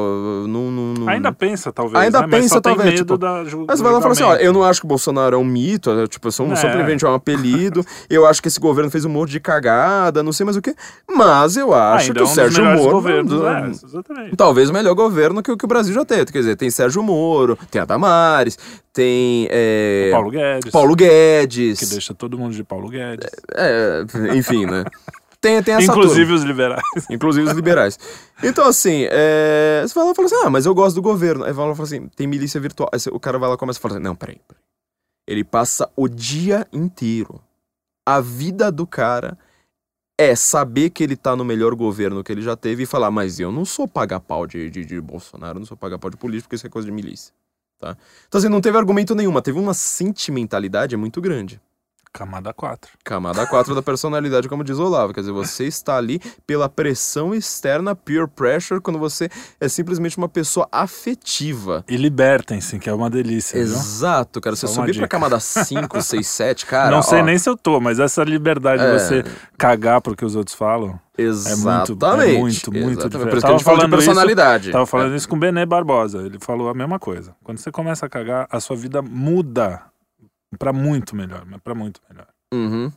não, 0.47 0.71
não, 0.71 0.95
não- 0.95 1.09
Ainda 1.09 1.33
pensa, 1.33 1.73
talvez. 1.73 2.03
Ainda 2.05 2.21
né? 2.23 2.29
Pensa, 2.29 2.61
talvez, 2.61 2.95
tipo, 3.01 3.19
da 3.19 3.45
ju- 3.45 3.65
Mas 3.69 3.81
vai 3.81 3.93
lá 3.93 3.99
e 3.99 4.03
fala 4.03 4.13
assim, 4.13 4.23
ó, 4.23 4.35
eu 4.37 4.53
não 4.53 4.63
acho 4.65 4.81
que 4.81 4.87
o 4.87 4.89
Bolsonaro 4.89 5.35
é 5.37 5.39
um 5.39 5.45
mito, 5.45 5.91
é, 5.91 6.07
tipo, 6.07 6.31
só, 6.31 6.45
um- 6.45 6.53
É. 6.53 6.57
simplesmente 6.57 7.05
é 7.05 7.09
um 7.09 7.15
apelido, 7.15 7.85
eu 8.09 8.27
acho 8.27 8.41
que 8.41 8.49
esse 8.49 8.61
governo 8.61 8.91
fez 8.91 9.05
um 9.05 9.09
monte 9.11 9.31
de 9.31 9.41
cagada, 9.41 10.23
não 10.23 10.33
sei 10.33 10.45
mais 10.45 10.57
o 10.57 10.63
que, 10.63 10.75
mas 11.09 11.57
eu 11.57 11.75
acho 11.75 12.07
Ainda 12.07 12.15
que 12.15 12.21
é 12.21 12.23
o 12.23 12.27
um 12.27 12.29
Sérgio 12.29 12.65
Moro... 12.65 12.91
governos, 12.93 13.33
é, 13.43 14.29
é. 14.29 14.31
Talvez 14.37 14.71
o 14.71 14.73
melhor 14.73 14.95
governo 14.95 15.43
que, 15.43 15.51
o- 15.51 15.57
que 15.57 15.65
o 15.65 15.69
Brasil 15.69 15.93
já 15.95 16.05
teve, 16.05 16.27
quer 16.27 16.39
dizer, 16.39 16.57
tem 16.57 16.71
Sérgio 16.71 17.03
Moro, 17.03 17.59
tem 17.71 17.81
a 17.81 17.85
Damares, 17.85 18.59
tem 18.93 19.47
é, 19.51 20.09
Paulo 20.13 20.31
Guedes. 20.31 20.71
Paulo 20.73 20.95
Guedes, 20.97 21.79
Que 21.79 21.87
deixa 21.87 22.13
todo 22.15 22.37
mundo 22.39 22.55
de 22.55 22.65
Paulo 22.65 22.89
Guedes. 22.89 23.29
é, 23.55 24.05
enfim, 24.35 24.67
né? 24.67 24.85
Tem, 25.41 25.63
tem 25.63 25.75
essa 25.75 25.91
Inclusive 25.91 26.27
turma. 26.27 26.37
os 26.37 26.43
liberais. 26.43 26.83
Inclusive 27.11 27.49
os 27.49 27.55
liberais. 27.55 27.99
Então, 28.43 28.67
assim, 28.67 29.07
é, 29.11 29.83
você 29.87 29.95
vai 29.95 30.05
lá 30.05 30.13
e 30.13 30.15
fala 30.15 30.27
assim, 30.27 30.37
ah, 30.45 30.51
mas 30.51 30.67
eu 30.67 30.75
gosto 30.75 30.97
do 30.97 31.03
governo. 31.03 31.45
Aí 31.45 31.53
vai 31.53 31.67
lá 31.67 31.75
fala 31.75 31.87
assim, 31.87 32.09
tem 32.09 32.27
milícia 32.27 32.61
virtual. 32.61 32.91
Aí 32.93 33.01
o 33.11 33.19
cara 33.19 33.39
vai 33.39 33.49
lá 33.49 33.55
e 33.55 33.59
começa 33.59 33.79
a 33.79 33.83
falar 33.83 33.95
assim, 33.95 34.05
não, 34.05 34.15
peraí, 34.15 34.39
peraí. 34.47 34.63
Ele 35.27 35.43
passa 35.43 35.91
o 35.97 36.09
dia 36.09 36.67
inteiro. 36.73 37.41
A 38.07 38.21
vida 38.21 38.71
do 38.71 38.87
cara 38.87 39.39
é 40.19 40.37
saber 40.37 40.91
que 40.91 41.03
ele 41.03 41.17
tá 41.17 41.35
no 41.35 41.45
melhor 41.45 41.75
governo 41.75 42.23
que 42.23 42.31
ele 42.31 42.43
já 42.43 42.55
teve 42.55 42.83
e 42.83 42.87
falar, 42.87 43.11
mas 43.11 43.41
eu 43.41 43.51
não 43.51 43.65
sou 43.65 43.89
paga-pau 43.89 44.47
de, 44.47 44.69
de, 44.69 44.85
de 44.85 45.01
Bolsonaro, 45.01 45.59
não 45.59 45.65
sou 45.65 45.77
paga-pau 45.77 46.11
de 46.11 46.19
político, 46.19 46.49
porque 46.49 46.57
isso 46.57 46.67
é 46.67 46.71
coisa 46.71 46.87
de 46.87 46.93
milícia. 46.93 47.33
Tá? 47.79 47.97
Então, 48.29 48.39
assim, 48.39 48.49
não 48.51 48.61
teve 48.61 48.77
argumento 48.77 49.15
nenhum, 49.15 49.33
mas 49.33 49.43
teve 49.43 49.59
uma 49.59 49.73
sentimentalidade 49.73 50.95
muito 50.95 51.23
grande. 51.23 51.59
Camada 52.13 52.53
4. 52.53 52.91
Camada 53.05 53.47
4 53.47 53.75
da 53.75 53.81
personalidade, 53.83 54.49
como 54.49 54.65
diz 54.65 54.79
o 54.79 54.85
Olavo. 54.85 55.15
Quer 55.15 55.21
dizer, 55.21 55.33
você 55.33 55.65
está 55.67 55.97
ali 55.97 56.21
pela 56.47 56.69
pressão 56.69 57.33
externa, 57.35 57.95
peer 57.95 58.27
pressure, 58.27 58.81
quando 58.81 58.99
você 58.99 59.29
é 59.61 59.69
simplesmente 59.69 60.19
uma 60.19 60.29
pessoa 60.29 60.69
afetiva. 60.73 61.85
E 61.89 61.97
libertem-se, 61.97 62.79
que 62.81 62.91
é 62.91 62.93
uma 62.93 63.09
delícia. 63.09 63.55
viu? 63.55 63.63
Exato, 63.73 64.41
cara. 64.41 64.57
Você 64.57 64.67
Só 64.67 64.73
uma 64.73 64.83
subir 64.83 64.93
pra 64.99 65.05
dica. 65.05 65.09
camada 65.09 65.39
5, 65.39 66.03
6, 66.03 66.27
7, 66.27 66.67
cara. 66.67 66.91
não 66.91 67.03
sei 67.03 67.21
ó, 67.21 67.25
nem 67.25 67.39
se 67.39 67.49
eu 67.49 67.57
tô, 67.57 67.81
mas 67.81 67.99
essa 68.01 68.25
liberdade 68.25 68.83
É. 68.83 68.87
de 68.97 69.01
você 69.03 69.25
cagar 69.57 70.01
pro 70.01 70.17
que 70.17 70.25
os 70.25 70.35
outros 70.35 70.57
falam. 70.57 70.99
Exatamente. 71.17 71.93
é 71.93 72.39
muito, 72.39 72.73
muito 72.73 73.01
Exatamente. 73.01 73.11
diferente. 73.11 73.31
Por 73.31 73.37
isso 73.37 73.47
que 73.47 73.53
a 73.53 73.57
gente 73.57 73.65
fala 73.65 73.77
de 73.77 73.83
falando 73.83 73.99
isso- 73.99 74.07
personalidade. 74.07 74.71
Tava 74.73 74.87
falando 74.87 75.15
isso 75.15 75.29
com 75.29 75.37
o 75.37 75.39
Bené 75.39 75.65
Barbosa. 75.67 76.19
Ele 76.27 76.39
falou 76.41 76.69
a 76.71 76.75
mesma 76.75 76.99
coisa. 76.99 77.35
Quando 77.45 77.59
você 77.59 77.71
começa 77.71 78.07
a 78.07 78.09
cagar, 78.09 78.49
a 78.51 78.59
sua 78.59 78.75
vida 78.75 79.03
muda 79.03 79.83
pra 80.59 80.73
muito 80.73 81.15
melhor, 81.17 81.45
mas 81.47 81.61
pra 81.63 81.75
muito 81.75 82.01
melhor. 82.09 82.29
Uhum. 82.53 82.93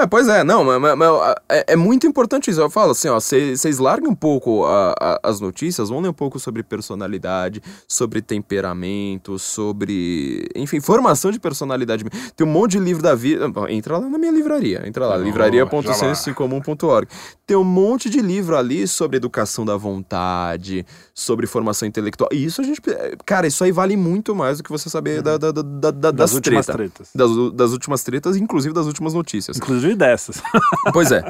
É, 0.00 0.06
pois 0.06 0.26
é, 0.28 0.42
não, 0.42 0.64
mas, 0.64 0.80
mas- 0.80 0.96
mas, 0.98 1.34
é, 1.48 1.72
é 1.74 1.76
muito 1.76 2.06
importante 2.06 2.50
isso. 2.50 2.60
Eu 2.60 2.70
falo 2.70 2.92
assim, 2.92 3.08
ó, 3.08 3.20
vocês 3.20 3.78
larguem 3.78 4.08
um 4.10 4.14
pouco 4.14 4.64
a- 4.64 4.94
a- 4.98 5.20
as 5.22 5.40
notícias, 5.40 5.88
vão 5.90 6.00
ler 6.00 6.08
um 6.08 6.12
pouco 6.14 6.38
sobre 6.38 6.62
personalidade, 6.62 7.62
sobre 7.86 8.22
temperamento, 8.22 9.38
sobre. 9.38 10.48
Enfim, 10.56 10.80
formação 10.80 11.30
de 11.30 11.38
personalidade. 11.38 12.04
Tem 12.36 12.46
um 12.46 12.50
monte 12.50 12.72
de 12.72 12.78
livro 12.78 13.02
da 13.02 13.14
vida. 13.14 13.50
Entra 13.68 13.98
lá 13.98 14.08
na 14.08 14.18
minha 14.18 14.32
livraria. 14.32 14.82
Entra 14.86 15.06
lá, 15.06 15.14
Boa, 15.16 15.24
livraria.sensocomum.org. 15.24 17.08
Tem 17.46 17.56
um 17.56 17.64
monte 17.64 18.08
de 18.08 18.20
livro 18.20 18.56
ali 18.56 18.86
sobre 18.86 19.16
educação 19.16 19.64
da 19.64 19.76
vontade, 19.76 20.86
sobre 21.14 21.46
formação 21.46 21.86
intelectual. 21.86 22.30
E 22.32 22.44
isso 22.44 22.60
a 22.60 22.64
gente. 22.64 22.80
Cara, 23.26 23.46
isso 23.46 23.62
aí 23.64 23.72
vale 23.72 23.96
muito 23.96 24.34
mais 24.34 24.58
do 24.58 24.64
que 24.64 24.70
você 24.70 24.88
saber 24.88 25.20
da- 25.22 25.36
da- 25.36 25.50
da- 25.52 25.62
da- 25.62 25.90
Das 25.90 26.14
das 26.14 26.34
últimas 26.34 26.66
treta. 26.66 26.78
tretas. 26.78 27.10
Das, 27.14 27.30
das 27.52 27.72
últimas 27.72 28.02
tretas, 28.02 28.36
inclusive 28.36 28.74
das 28.74 28.86
últimas 28.86 29.12
notícias. 29.14 29.56
Inclusive 29.56 29.89
dessas. 29.96 30.42
Pois 30.92 31.10
é. 31.12 31.22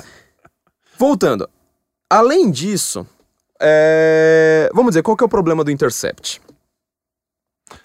Voltando. 0.99 1.49
Além 2.09 2.51
disso, 2.51 3.07
é, 3.61 4.71
vamos 4.75 4.91
dizer, 4.91 5.03
qual 5.03 5.17
que 5.17 5.23
é 5.25 5.27
o 5.27 5.29
problema 5.29 5.63
do 5.65 5.71
Intercept? 5.71 6.41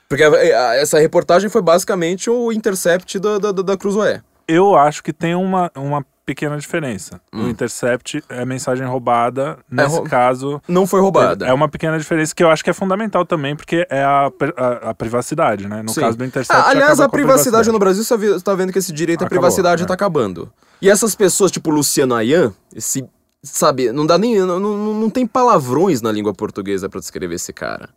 Porque 0.10 0.24
a- 0.24 0.30
a- 0.30 0.76
essa 0.76 1.00
reportagem 1.00 1.50
foi 1.50 1.62
basicamente 1.62 2.30
o 2.30 2.52
Intercept 2.52 3.20
da, 3.20 3.38
da, 3.38 3.52
da- 3.52 3.78
Cruzoé. 3.78 4.22
Eu 4.48 4.76
acho 4.76 5.02
que 5.04 5.12
tem 5.12 5.34
uma, 5.36 5.72
uma 5.76 6.06
pequena 6.24 6.58
diferença. 6.58 7.20
Hum. 7.34 7.46
O 7.46 7.50
intercept 7.50 8.24
é 8.30 8.46
mensagem 8.46 8.86
roubada. 8.86 9.58
Nesse 9.70 9.96
rou- 9.98 10.04
caso, 10.04 10.62
Não 10.68 10.86
foi 10.86 11.02
roubada. 11.02 11.48
é 11.48 11.54
uma 11.54 11.68
pequena 11.68 11.98
diferença 11.98 12.34
que 12.34 12.44
eu 12.44 12.50
acho 12.52 12.64
que 12.64 12.70
é 12.70 12.74
fundamental 12.74 13.26
também, 13.26 13.56
porque 13.56 13.88
é 13.90 14.04
a, 14.04 14.32
a, 14.58 14.90
a 14.90 14.94
privacidade, 14.94 15.68
né? 15.68 15.82
No 15.82 15.90
Sim. 15.90 16.02
caso 16.02 16.18
do 16.18 16.24
intercept. 16.26 16.62
Ah, 16.64 16.70
aliás, 16.70 17.00
a 17.00 17.06
com 17.06 17.12
privacidade 17.12 17.72
no 17.72 17.80
Brasil, 17.80 18.04
você 18.04 18.10
tá 18.14 18.18
ve- 18.20 18.34
você 18.34 18.44
tá 18.44 18.54
vendo 18.54 18.72
que 18.72 18.78
esse 18.80 18.92
direito 18.94 19.22
à 19.24 19.26
Acabou, 19.26 19.40
privacidade 19.42 19.82
é. 19.84 19.86
tá 19.88 19.94
acabando. 19.96 20.52
E 20.82 20.90
essas 20.90 21.16
pessoas, 21.16 21.52
tipo 21.52 21.70
Luciano 21.70 22.16
Ayan, 22.16 22.54
esse, 22.76 23.06
sabe, 23.44 23.92
não 23.92 24.06
dá 24.06 24.18
nem. 24.18 24.40
Não, 24.40 24.60
não, 24.60 24.94
não 24.94 25.10
tem 25.10 25.26
palavrões 25.26 26.02
na 26.02 26.12
língua 26.12 26.34
portuguesa 26.34 26.90
para 26.90 27.00
descrever 27.00 27.36
esse 27.36 27.54
cara. 27.54 27.90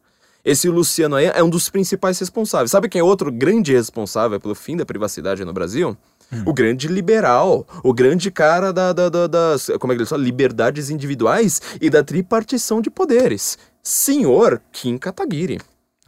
Esse 0.45 0.69
Luciano 0.69 1.17
Ayan 1.17 1.33
é 1.35 1.43
um 1.43 1.51
dos 1.51 1.69
principais 1.69 2.19
responsáveis. 2.19 2.71
Sabe 2.71 2.89
quem 2.89 3.01
é 3.01 3.05
outro 3.05 3.31
grande 3.31 3.73
responsável 3.75 4.41
pelo 4.41 4.55
fim 4.55 4.77
da 4.77 4.87
privacidade 4.87 5.45
no 5.45 5.53
Brasil? 5.53 5.97
Hum. 6.33 6.43
O 6.47 6.53
grande 6.53 6.89
liberal, 6.89 7.67
o 7.83 7.93
grande 7.93 8.31
cara 8.31 8.73
da, 8.73 8.93
da, 8.93 9.09
da, 9.09 9.27
das 9.27 9.71
como 9.79 9.93
é 9.93 9.97
que 9.97 10.03
ele 10.03 10.09
fala? 10.09 10.23
liberdades 10.23 10.91
individuais 10.91 11.61
e 11.81 11.91
da 11.91 12.05
tripartição 12.05 12.81
de 12.81 12.91
poderes. 12.91 13.59
Senhor 13.83 14.61
Kim 14.71 14.99
Kataguiri. 14.99 15.59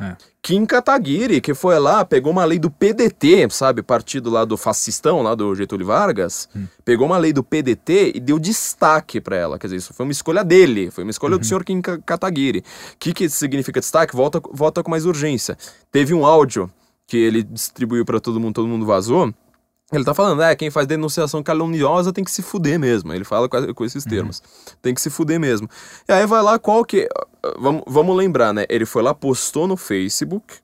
É. 0.01 0.17
Kim 0.43 0.65
Kataguiri, 0.65 1.41
que 1.41 1.53
foi 1.53 1.79
lá, 1.79 2.05
pegou 2.05 2.33
uma 2.33 2.45
lei 2.45 2.59
do 2.59 2.71
PDT, 2.71 3.49
sabe, 3.51 3.83
partido 3.83 4.31
lá 4.31 4.45
do 4.45 4.57
fascistão, 4.57 5.21
lá 5.21 5.35
do 5.35 5.55
Getúlio 5.55 5.87
Vargas, 5.87 6.49
hum. 6.57 6.67
pegou 6.85 7.07
uma 7.07 7.19
lei 7.19 7.33
do 7.33 7.45
PDT 7.45 8.13
e 8.15 8.21
deu 8.21 8.39
destaque 8.39 9.21
para 9.21 9.37
ela. 9.37 9.59
Quer 9.59 9.67
dizer, 9.67 9.77
isso 9.77 9.93
foi 9.93 10.07
uma 10.07 10.13
escolha 10.13 10.43
dele, 10.43 10.91
foi 10.91 11.05
uma 11.05 11.11
escolha 11.11 11.35
uhum. 11.35 11.41
do 11.41 11.47
senhor 11.47 11.65
Kim 11.65 11.83
Kataguiri. 11.83 12.61
O 12.61 12.65
que, 12.99 13.13
que 13.13 13.29
significa 13.29 13.81
destaque? 13.81 14.17
Volta, 14.17 14.41
volta 14.53 14.83
com 14.83 14.91
mais 14.91 15.05
urgência. 15.05 15.59
Teve 15.93 16.15
um 16.15 16.25
áudio 16.25 16.71
que 17.07 17.17
ele 17.17 17.43
distribuiu 17.43 18.05
para 18.05 18.21
todo 18.21 18.41
mundo, 18.41 18.55
todo 18.55 18.69
mundo 18.69 18.87
vazou. 18.87 19.35
Ele 19.93 20.05
tá 20.05 20.15
falando, 20.15 20.41
é, 20.43 20.55
quem 20.55 20.71
faz 20.71 20.87
denunciação 20.87 21.43
caluniosa 21.43 22.13
tem 22.13 22.23
que 22.23 22.31
se 22.31 22.43
fuder 22.43 22.79
mesmo. 22.79 23.13
Ele 23.13 23.25
fala 23.25 23.49
com, 23.49 23.75
com 23.75 23.85
esses 23.85 24.05
uhum. 24.05 24.11
termos. 24.11 24.39
Uhum. 24.39 24.75
Tem 24.81 24.95
que 24.95 25.01
se 25.01 25.11
fuder 25.11 25.41
mesmo. 25.41 25.69
E 26.09 26.13
aí 26.13 26.27
vai 26.27 26.43
lá, 26.43 26.59
qual 26.59 26.85
que. 26.85 27.09
Vamos, 27.59 27.83
vamos 27.87 28.17
lembrar, 28.17 28.53
né? 28.53 28.67
Ele 28.69 28.87
foi 28.87 29.03
lá, 29.03 29.13
postou 29.13 29.67
no 29.67 29.77
Facebook. 29.77 30.59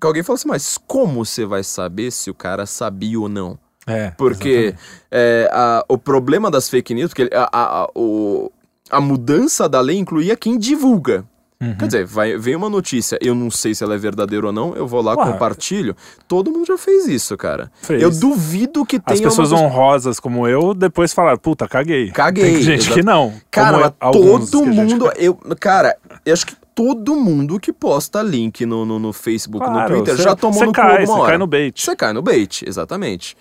Que 0.00 0.06
alguém 0.06 0.22
falou 0.22 0.36
assim, 0.36 0.48
mas 0.48 0.78
como 0.78 1.24
você 1.24 1.44
vai 1.44 1.62
saber 1.62 2.10
se 2.10 2.30
o 2.30 2.34
cara 2.34 2.64
sabia 2.66 3.20
ou 3.20 3.28
não? 3.28 3.58
É. 3.86 4.10
Porque 4.12 4.74
é, 5.10 5.50
a, 5.52 5.84
o 5.88 5.98
problema 5.98 6.50
das 6.50 6.68
fake 6.70 6.94
news, 6.94 7.12
porque 7.12 7.34
a, 7.34 7.48
a, 7.52 7.82
a, 7.82 7.90
o, 7.94 8.50
a 8.90 9.00
mudança 9.00 9.68
da 9.68 9.80
lei 9.80 9.98
incluía 9.98 10.36
quem 10.36 10.58
divulga. 10.58 11.24
Uhum. 11.62 11.74
Quer 11.74 11.86
dizer, 11.86 12.06
vai, 12.06 12.38
vem 12.38 12.56
uma 12.56 12.70
notícia, 12.70 13.18
eu 13.20 13.34
não 13.34 13.50
sei 13.50 13.74
se 13.74 13.84
ela 13.84 13.94
é 13.94 13.98
verdadeira 13.98 14.46
ou 14.46 14.52
não, 14.52 14.74
eu 14.74 14.86
vou 14.86 15.02
lá, 15.02 15.14
compartilho. 15.14 15.94
Todo 16.26 16.50
mundo 16.50 16.64
já 16.64 16.78
fez 16.78 17.06
isso, 17.06 17.36
cara. 17.36 17.70
Fez. 17.82 18.02
Eu 18.02 18.10
duvido 18.10 18.86
que 18.86 18.98
tenha. 18.98 19.14
As 19.14 19.20
pessoas 19.20 19.52
uma... 19.52 19.60
honrosas 19.60 20.18
como 20.18 20.48
eu 20.48 20.72
depois 20.72 21.12
falaram, 21.12 21.36
puta, 21.36 21.68
caguei. 21.68 22.10
Caguei. 22.12 22.54
Tem 22.54 22.62
gente 22.62 22.80
exato. 22.80 22.94
que 22.94 23.02
não. 23.02 23.34
Cara, 23.50 23.90
todo 23.90 24.64
mundo. 24.64 25.12
Eu, 25.18 25.38
cara, 25.58 25.94
eu 26.24 26.32
acho 26.32 26.46
que 26.46 26.56
todo 26.74 27.14
mundo 27.14 27.60
que 27.60 27.74
posta 27.74 28.22
link 28.22 28.64
no, 28.64 28.86
no, 28.86 28.98
no 28.98 29.12
Facebook, 29.12 29.62
claro, 29.62 29.80
no 29.80 29.96
Twitter, 29.96 30.16
cê, 30.16 30.22
já 30.22 30.34
tomou 30.34 30.64
no 30.64 30.72
cai, 30.72 31.04
cu 31.04 31.12
Você 31.12 31.26
cai 31.26 31.36
no 31.36 31.46
bait. 31.46 31.82
Você 31.82 31.96
cai 31.96 32.12
no 32.14 32.22
bait, 32.22 32.64
exatamente. 32.66 33.36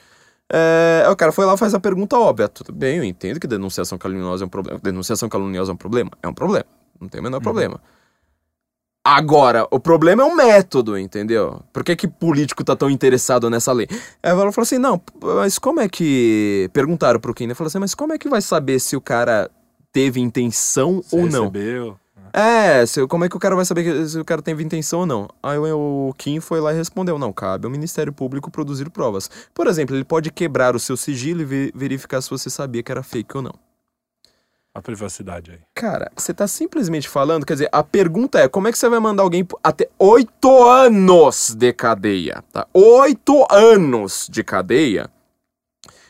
É, 0.52 1.08
o 1.10 1.16
cara 1.16 1.32
foi 1.32 1.46
lá 1.46 1.56
faz 1.56 1.74
a 1.74 1.80
pergunta 1.80 2.18
óbvia. 2.18 2.50
Tudo 2.50 2.74
bem, 2.74 2.98
eu 2.98 3.04
entendo 3.06 3.40
que 3.40 3.48
denunciação 3.48 3.98
caluniosa 3.98 4.44
é 4.44 4.46
um 4.46 4.50
problema. 4.50 4.78
Denunciação 4.84 5.30
caluniosa 5.30 5.72
é 5.72 5.74
um 5.74 5.78
problema? 5.78 6.12
É 6.22 6.28
um 6.28 6.34
problema. 6.34 6.66
Não 7.00 7.08
tem 7.08 7.22
o 7.22 7.24
menor 7.24 7.38
uhum. 7.38 7.44
problema. 7.44 7.80
Agora, 9.04 9.66
o 9.72 9.80
problema 9.80 10.24
é 10.24 10.26
o 10.26 10.36
método, 10.36 10.98
entendeu? 10.98 11.62
Por 11.72 11.84
que, 11.84 11.96
que 11.96 12.08
político 12.08 12.64
tá 12.64 12.76
tão 12.76 12.90
interessado 12.90 13.50
nessa 13.50 13.72
lei? 13.72 13.88
Aí 14.22 14.32
ela 14.32 14.52
falou 14.52 14.64
assim: 14.64 14.78
não, 14.78 15.02
mas 15.22 15.58
como 15.58 15.80
é 15.80 15.88
que. 15.88 16.70
Perguntaram 16.74 17.20
pro 17.20 17.34
Kinder, 17.34 17.56
falou 17.56 17.70
assim: 17.70 17.80
mas 17.80 17.96
como 17.96 18.14
é 18.14 18.18
que 18.18 18.30
vai 18.30 18.42
saber 18.42 18.80
se 18.80 18.96
o 18.96 19.02
cara 19.02 19.50
teve 19.92 20.20
intenção 20.20 21.02
Se 21.02 21.16
ou 21.16 21.24
recebeu. 21.26 21.88
não? 21.88 22.10
É, 22.32 22.86
se, 22.86 23.08
como 23.08 23.26
é 23.26 23.30
que 23.30 23.36
o 23.36 23.40
cara 23.40 23.56
vai 23.56 23.66
saber 23.66 24.08
se 24.08 24.20
o 24.20 24.26
cara 24.26 24.42
teve 24.42 24.64
intenção 24.64 25.00
ou 25.00 25.06
não? 25.06 25.28
Aí 25.42 25.58
o 25.58 26.14
Kim 26.18 26.40
foi 26.40 26.60
lá 26.60 26.74
e 26.74 26.76
respondeu: 26.76 27.18
não, 27.18 27.32
cabe 27.32 27.66
ao 27.66 27.72
Ministério 27.72 28.12
Público 28.12 28.52
produzir 28.52 28.90
provas. 28.90 29.32
Por 29.54 29.66
exemplo, 29.66 29.96
ele 29.96 30.04
pode 30.04 30.30
quebrar 30.30 30.76
o 30.76 30.80
seu 30.80 30.98
sigilo 30.98 31.42
e 31.42 31.72
verificar 31.74 32.22
se 32.22 32.30
você 32.30 32.50
sabia 32.50 32.84
que 32.84 32.92
era 32.92 33.02
fake 33.02 33.38
ou 33.38 33.44
não 33.44 33.69
a 34.74 34.82
privacidade 34.82 35.52
aí? 35.52 35.60
Cara, 35.74 36.12
você 36.16 36.34
tá 36.34 36.48
simplesmente 36.48 37.08
falando, 37.10 37.46
quer 37.46 37.54
dizer, 37.54 37.70
a 37.72 37.84
pergunta 37.84 38.40
é 38.40 38.48
como 38.48 38.68
é 38.68 38.72
que 38.72 38.78
você 38.78 38.90
vai 38.90 39.00
mandar 39.00 39.24
alguém 39.24 39.48
até 39.64 39.90
oito 39.98 40.64
anos 40.64 41.56
de 41.58 41.74
cadeia, 41.74 42.44
tá? 42.52 42.68
Oito 42.74 43.46
anos 43.52 44.28
de 44.30 44.44
cadeia, 44.44 45.10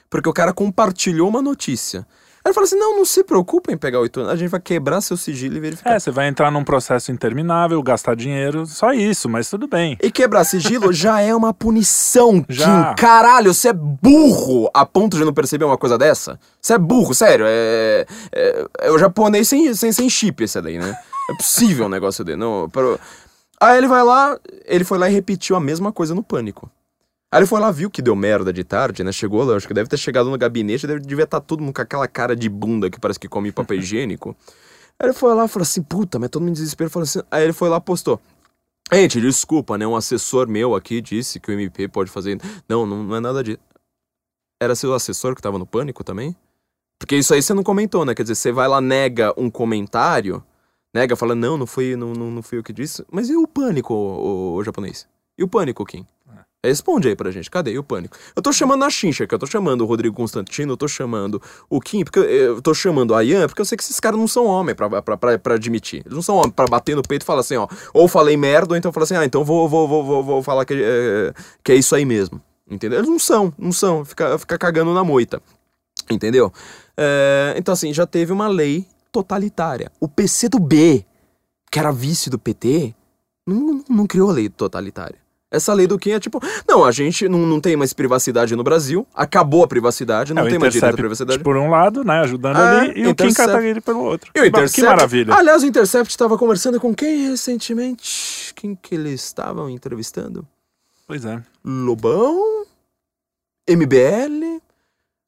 porque 0.09 0.29
o 0.29 0.33
cara 0.33 0.53
compartilhou 0.53 1.29
uma 1.29 1.41
notícia. 1.41 2.05
Aí 2.43 2.49
ele 2.49 2.53
fala 2.53 2.65
assim: 2.65 2.77
não, 2.77 2.97
não 2.97 3.05
se 3.05 3.23
preocupe 3.23 3.73
em 3.73 3.77
pegar 3.77 3.99
oito 3.99 4.19
anos, 4.19 4.31
a 4.31 4.35
gente 4.35 4.49
vai 4.49 4.59
quebrar 4.59 5.01
seu 5.01 5.17
sigilo 5.17 5.57
e 5.57 5.59
verificar. 5.59 5.91
É, 5.91 5.99
você 5.99 6.11
vai 6.11 6.27
entrar 6.27 6.49
num 6.51 6.63
processo 6.63 7.11
interminável, 7.11 7.81
gastar 7.83 8.15
dinheiro, 8.15 8.65
só 8.65 8.93
isso, 8.93 9.27
mas 9.27 9.49
tudo 9.49 9.67
bem. 9.67 9.97
E 10.01 10.11
quebrar 10.11 10.43
sigilo 10.43 10.91
já 10.93 11.19
é 11.21 11.35
uma 11.35 11.53
punição, 11.53 12.43
já. 12.47 12.93
Kim. 12.93 12.95
Caralho, 12.95 13.53
você 13.53 13.69
é 13.69 13.73
burro 13.73 14.69
a 14.73 14.85
ponto 14.85 15.17
de 15.17 15.25
não 15.25 15.33
perceber 15.33 15.65
uma 15.65 15.77
coisa 15.77 15.97
dessa? 15.97 16.39
Você 16.61 16.73
é 16.73 16.77
burro, 16.77 17.13
sério. 17.13 17.45
É, 17.47 18.05
é, 18.31 18.65
é 18.79 18.91
o 18.91 18.97
japonês 18.97 19.47
sem, 19.47 19.73
sem, 19.73 19.91
sem 19.91 20.09
chip 20.09 20.43
esse 20.43 20.61
daí, 20.61 20.77
né? 20.77 20.97
É 21.29 21.35
possível 21.35 21.85
um 21.85 21.89
negócio 21.89 22.23
dele. 22.23 22.37
Não, 22.37 22.69
para... 22.69 22.97
Aí 23.61 23.77
ele 23.77 23.87
vai 23.87 24.03
lá, 24.03 24.39
ele 24.65 24.85
foi 24.85 24.97
lá 24.97 25.09
e 25.09 25.13
repetiu 25.13 25.55
a 25.55 25.59
mesma 25.59 25.91
coisa 25.91 26.15
no 26.15 26.23
pânico. 26.23 26.71
Aí 27.31 27.39
ele 27.39 27.45
foi 27.45 27.59
lá, 27.59 27.69
viu 27.71 27.91
que 27.91 28.01
deu 28.01 28.15
merda 28.15 28.51
de 28.51 28.63
tarde, 28.63 29.03
né? 29.03 29.11
Chegou 29.11 29.43
lá, 29.43 29.55
acho 29.55 29.67
que 29.67 29.73
deve 29.73 29.87
ter 29.87 29.97
chegado 29.97 30.29
no 30.29 30.37
gabinete, 30.37 30.87
deve, 30.87 30.99
devia 30.99 31.25
estar 31.25 31.39
tá 31.39 31.45
todo 31.45 31.61
mundo 31.61 31.73
com 31.73 31.81
aquela 31.81 32.07
cara 32.07 32.35
de 32.35 32.49
bunda 32.49 32.89
que 32.89 32.99
parece 32.99 33.19
que 33.19 33.27
come 33.27 33.51
papel 33.51 33.77
higiênico. 33.77 34.35
Aí 34.99 35.07
ele 35.07 35.13
foi 35.13 35.33
lá 35.35 35.45
e 35.45 35.47
falou 35.47 35.63
assim, 35.63 35.83
puta, 35.83 36.17
mas 36.17 36.29
todo 36.29 36.41
mundo 36.41 36.51
em 36.51 36.53
desespero 36.53 36.89
falou 36.89 37.03
assim. 37.03 37.21
Aí 37.29 37.43
ele 37.43 37.53
foi 37.53 37.69
lá 37.69 37.79
postou. 37.79 38.19
Gente, 38.91 39.21
desculpa, 39.21 39.77
né? 39.77 39.85
Um 39.85 39.95
assessor 39.95 40.47
meu 40.47 40.73
aqui 40.73 40.99
disse 41.01 41.39
que 41.39 41.51
o 41.51 41.53
MP 41.53 41.87
pode 41.87 42.09
fazer. 42.09 42.39
Não, 42.67 42.87
não, 42.87 43.03
não 43.03 43.15
é 43.15 43.19
nada 43.19 43.43
disso. 43.43 43.59
Era 44.59 44.75
seu 44.75 44.93
assessor 44.95 45.35
que 45.35 45.41
tava 45.41 45.59
no 45.59 45.65
pânico 45.65 46.03
também? 46.03 46.35
Porque 46.97 47.15
isso 47.15 47.33
aí 47.33 47.41
você 47.41 47.53
não 47.53 47.63
comentou, 47.63 48.03
né? 48.03 48.15
Quer 48.15 48.23
dizer, 48.23 48.35
você 48.35 48.51
vai 48.51 48.67
lá, 48.67 48.81
nega 48.81 49.33
um 49.37 49.49
comentário, 49.49 50.43
nega, 50.93 51.15
fala, 51.15 51.33
não, 51.35 51.57
não 51.57 51.67
foi, 51.67 51.95
não, 51.95 52.11
não, 52.11 52.31
não 52.31 52.41
fui 52.41 52.57
eu 52.57 52.63
que 52.63 52.73
disse. 52.73 53.05
Mas 53.11 53.29
e 53.29 53.35
o 53.35 53.47
pânico, 53.47 53.93
o, 53.93 53.97
o, 53.97 54.55
o 54.55 54.63
japonês? 54.63 55.07
E 55.37 55.43
o 55.43 55.47
pânico, 55.47 55.85
Kim? 55.85 56.05
Responde 56.65 57.07
aí 57.07 57.15
pra 57.15 57.31
gente, 57.31 57.49
cadê 57.49 57.77
o 57.77 57.83
pânico? 57.83 58.17
Eu 58.35 58.41
tô 58.41 58.51
chamando 58.51 58.83
a 58.83 58.89
Xincha, 58.89 59.25
que 59.25 59.33
eu 59.33 59.39
tô 59.39 59.47
chamando 59.47 59.79
o 59.79 59.85
Rodrigo 59.85 60.13
Constantino, 60.13 60.73
eu 60.73 60.77
tô 60.77 60.89
chamando 60.89 61.41
o 61.69 61.79
Kim, 61.79 62.03
porque 62.03 62.19
eu 62.19 62.61
tô 62.61 62.73
chamando 62.73 63.15
a 63.15 63.23
Ian, 63.23 63.47
porque 63.47 63.61
eu 63.61 63.65
sei 63.65 63.77
que 63.77 63.83
esses 63.83 63.97
caras 63.97 64.19
não 64.19 64.27
são 64.27 64.45
homens 64.45 64.75
pra, 64.75 65.01
pra, 65.01 65.15
pra, 65.15 65.39
pra 65.39 65.55
admitir. 65.55 66.01
Eles 66.05 66.13
não 66.13 66.21
são 66.21 66.35
homens 66.35 66.51
pra 66.53 66.65
bater 66.65 66.97
no 66.97 67.01
peito 67.01 67.21
e 67.21 67.25
falar 67.25 67.39
assim, 67.39 67.55
ó, 67.55 67.65
ou 67.93 68.09
falei 68.09 68.35
merda, 68.35 68.73
ou 68.73 68.77
então 68.77 68.91
falar 68.91 69.05
assim, 69.05 69.15
ah, 69.15 69.23
então 69.23 69.45
vou, 69.45 69.69
vou, 69.69 69.87
vou, 69.87 70.03
vou, 70.03 70.23
vou 70.23 70.43
falar 70.43 70.65
que 70.65 70.73
é, 70.73 71.33
que 71.63 71.71
é 71.71 71.75
isso 71.75 71.95
aí 71.95 72.03
mesmo. 72.03 72.41
Entendeu? 72.69 72.99
Eles 72.99 73.09
não 73.09 73.19
são, 73.19 73.53
não 73.57 73.71
são, 73.71 74.03
fica, 74.03 74.37
fica 74.37 74.57
cagando 74.57 74.93
na 74.93 75.03
moita. 75.03 75.41
Entendeu? 76.11 76.51
É, 76.97 77.53
então, 77.55 77.71
assim, 77.71 77.93
já 77.93 78.05
teve 78.05 78.33
uma 78.33 78.49
lei 78.49 78.85
totalitária. 79.13 79.89
O 79.97 80.09
PC 80.09 80.49
do 80.49 80.59
B, 80.59 81.05
que 81.71 81.79
era 81.79 81.93
vice 81.93 82.29
do 82.29 82.37
PT, 82.37 82.93
não, 83.47 83.81
não 83.89 84.05
criou 84.05 84.29
a 84.29 84.33
lei 84.33 84.49
totalitária. 84.49 85.28
Essa 85.51 85.73
lei 85.73 85.87
do 85.87 85.97
Kim 85.97 86.11
é 86.11 86.19
tipo, 86.19 86.39
não, 86.67 86.85
a 86.85 86.91
gente 86.91 87.27
não, 87.27 87.39
não 87.39 87.59
tem 87.59 87.75
mais 87.75 87.91
privacidade 87.91 88.55
no 88.55 88.63
Brasil, 88.63 89.07
acabou 89.15 89.63
a 89.63 89.67
privacidade, 89.67 90.31
não 90.31 90.45
é, 90.45 90.49
tem 90.49 90.59
mais 90.59 90.73
direito 90.73 90.93
à 90.93 90.97
privacidade. 90.97 91.43
Por 91.43 91.57
um 91.57 91.71
lado, 91.71 92.03
né, 92.03 92.19
ajudando 92.19 92.57
é, 92.57 92.79
ali, 92.81 93.01
e 93.01 93.07
o 93.07 93.15
Kim 93.15 93.33
Kataguiri 93.33 93.81
pelo 93.81 94.03
outro. 94.03 94.31
E 94.35 94.39
o 94.39 94.45
Intercept, 94.45 94.81
que 94.81 94.87
maravilha. 94.87 95.33
Aliás, 95.33 95.63
o 95.63 95.65
Intercept 95.65 96.11
estava 96.11 96.37
conversando 96.37 96.79
com 96.79 96.93
quem 96.93 97.29
recentemente? 97.29 98.53
Quem 98.53 98.75
que 98.75 98.93
eles 98.93 99.23
estavam 99.23 99.69
entrevistando? 99.69 100.47
Pois 101.07 101.25
é. 101.25 101.41
Lobão? 101.65 102.65
MBL? 103.67 104.61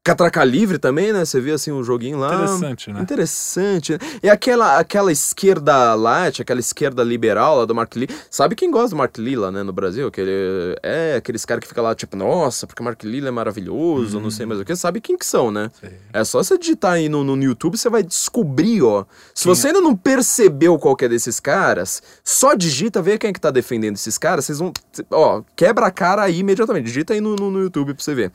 Catraca 0.04 0.44
Livre 0.44 0.80
também, 0.80 1.14
né? 1.14 1.24
Você 1.24 1.40
viu 1.40 1.54
assim 1.54 1.72
um 1.72 1.84
joguinho 1.84 2.18
lá. 2.18 2.34
Interessante, 2.34 2.92
né? 2.92 3.02
Interessante. 3.02 3.98
E 4.24 4.30
aquela, 4.30 4.80
aquela 4.80 5.12
esquerda 5.12 5.94
light, 5.94 6.42
aquela 6.42 6.60
esquerda 6.60 7.04
liberal 7.04 7.58
lá 7.58 7.66
do 7.66 7.76
Mark 7.76 7.96
Lee. 7.96 8.10
Sabe 8.28 8.56
quem 8.56 8.72
gosta 8.72 8.90
do 8.90 8.96
Mark 8.96 9.16
Lee 9.20 9.36
lá, 9.36 9.52
né, 9.52 9.62
no 9.62 9.72
Brasil? 9.72 10.08
Aquele, 10.08 10.76
é, 10.82 11.16
aqueles 11.18 11.46
caras 11.46 11.62
que 11.62 11.68
fica 11.68 11.84
lá, 11.84 11.94
tipo, 11.94 12.18
nossa, 12.18 12.66
porque 12.66 12.82
o 12.82 12.86
Mark 12.86 13.04
Lee 13.04 13.28
é 13.28 13.30
maravilhoso, 13.30 14.20
não 14.20 14.32
sei 14.32 14.48
mais 14.48 14.60
o 14.60 14.66
que. 14.66 14.76
Sabe 14.76 15.00
quem 15.00 15.16
que 15.16 15.26
são, 15.26 15.52
né? 15.52 15.70
Sim. 15.80 15.90
É 16.12 16.24
só 16.24 16.42
você 16.42 16.58
digitar 16.58 16.94
aí 16.94 17.08
no, 17.08 17.24
no 17.24 17.42
YouTube, 17.44 17.78
você 17.78 17.88
vai 17.88 18.02
descobrir, 18.02 18.82
ó. 18.82 19.06
Se 19.36 19.46
você 19.46 19.68
ainda 19.68 19.82
não 19.82 19.96
percebeu 19.96 20.80
qual 20.80 20.96
que 20.96 21.06
é 21.06 21.10
desses 21.10 21.40
caras, 21.40 22.02
só 22.24 22.56
digita, 22.56 23.04
vê 23.04 23.20
quem 23.20 23.30
é 23.30 23.34
que 23.34 23.40
tá 23.40 23.52
defendendo 23.52 23.98
esses 23.98 24.18
caras, 24.18 24.46
vocês 24.46 24.58
vão. 24.58 24.74
Ó, 25.12 25.44
quebra 25.56 25.86
a 25.86 25.92
cara 25.92 26.24
aí 26.24 26.40
imediatamente. 26.40 26.86
Digita 26.86 27.14
aí 27.14 27.22
no, 27.22 27.36
no, 27.36 27.52
no 27.52 27.62
YouTube 27.62 27.94
pra 27.94 28.04
você 28.04 28.16
ver. 28.16 28.32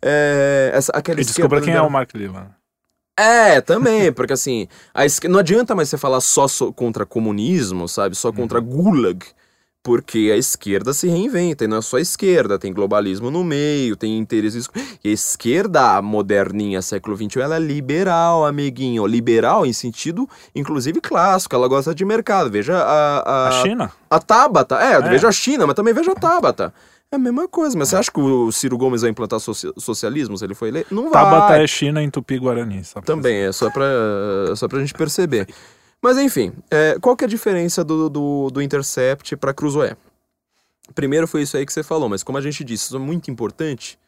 É, 0.00 0.70
essa, 0.72 0.90
aquela 1.12 1.22
e 1.22 1.24
descubra 1.24 1.60
quem 1.60 1.74
é 1.74 1.82
o 1.82 1.90
Mark 1.90 2.14
Lehman. 2.14 2.48
É, 3.18 3.60
também, 3.60 4.10
porque 4.10 4.32
assim, 4.32 4.66
a 4.94 5.04
esque... 5.04 5.28
não 5.28 5.40
adianta 5.40 5.74
mais 5.74 5.90
você 5.90 5.98
falar 5.98 6.20
só 6.22 6.48
so... 6.48 6.72
contra 6.72 7.04
comunismo, 7.04 7.86
sabe? 7.86 8.16
Só 8.16 8.32
contra 8.32 8.60
uhum. 8.60 8.64
gulag, 8.64 9.26
porque 9.82 10.30
a 10.32 10.36
esquerda 10.38 10.94
se 10.94 11.06
reinventa, 11.06 11.64
e 11.64 11.66
não 11.68 11.78
é 11.78 11.82
só 11.82 11.98
a 11.98 12.00
esquerda, 12.00 12.58
tem 12.58 12.72
globalismo 12.72 13.30
no 13.30 13.44
meio, 13.44 13.94
tem 13.94 14.16
interesses. 14.16 14.70
E 15.04 15.10
a 15.10 15.12
esquerda 15.12 16.00
moderninha, 16.00 16.80
século 16.80 17.14
XXI, 17.14 17.40
ela 17.40 17.56
é 17.56 17.58
liberal, 17.58 18.46
amiguinho. 18.46 19.06
Liberal 19.06 19.66
em 19.66 19.72
sentido, 19.72 20.26
inclusive, 20.54 20.98
clássico, 21.00 21.54
ela 21.54 21.68
gosta 21.68 21.94
de 21.94 22.04
mercado. 22.06 22.50
Veja 22.50 22.76
a. 22.76 23.18
A, 23.20 23.48
a 23.48 23.62
China? 23.62 23.92
A 24.08 24.18
Tabata, 24.18 24.76
é, 24.76 24.92
é, 24.92 25.00
veja 25.02 25.28
a 25.28 25.32
China, 25.32 25.66
mas 25.66 25.76
também 25.76 25.92
veja 25.92 26.12
a 26.12 26.14
Tabata. 26.14 26.72
É 27.12 27.16
a 27.16 27.18
mesma 27.18 27.48
coisa, 27.48 27.76
mas 27.76 27.88
você 27.88 27.96
acha 27.96 28.10
que 28.10 28.20
o 28.20 28.52
Ciro 28.52 28.78
Gomes 28.78 29.02
vai 29.02 29.10
implantar 29.10 29.40
soci 29.40 29.72
socialismo 29.76 30.38
se 30.38 30.44
ele 30.44 30.54
for 30.54 30.66
eleito? 30.66 30.94
Não 30.94 31.10
vai. 31.10 31.12
Tabata 31.12 31.56
é 31.56 31.66
China 31.66 32.00
em 32.00 32.08
Tupi-Guarani. 32.08 32.82
Também, 33.04 33.38
é 33.38 33.52
só 33.52 33.68
pra, 33.68 34.54
só 34.54 34.68
pra 34.68 34.78
gente 34.78 34.94
perceber. 34.94 35.48
Mas 36.00 36.16
enfim, 36.18 36.52
é, 36.70 36.96
qual 37.00 37.16
que 37.16 37.24
é 37.24 37.26
a 37.26 37.28
diferença 37.28 37.82
do, 37.82 38.08
do, 38.08 38.50
do 38.50 38.62
Intercept 38.62 39.36
para 39.36 39.52
Cruzoé? 39.52 39.96
Primeiro 40.94 41.26
foi 41.26 41.42
isso 41.42 41.56
aí 41.56 41.66
que 41.66 41.72
você 41.72 41.82
falou, 41.82 42.08
mas 42.08 42.22
como 42.22 42.38
a 42.38 42.40
gente 42.40 42.62
disse, 42.62 42.84
isso 42.84 42.96
é 42.96 43.00
muito 43.00 43.28
importante, 43.28 43.98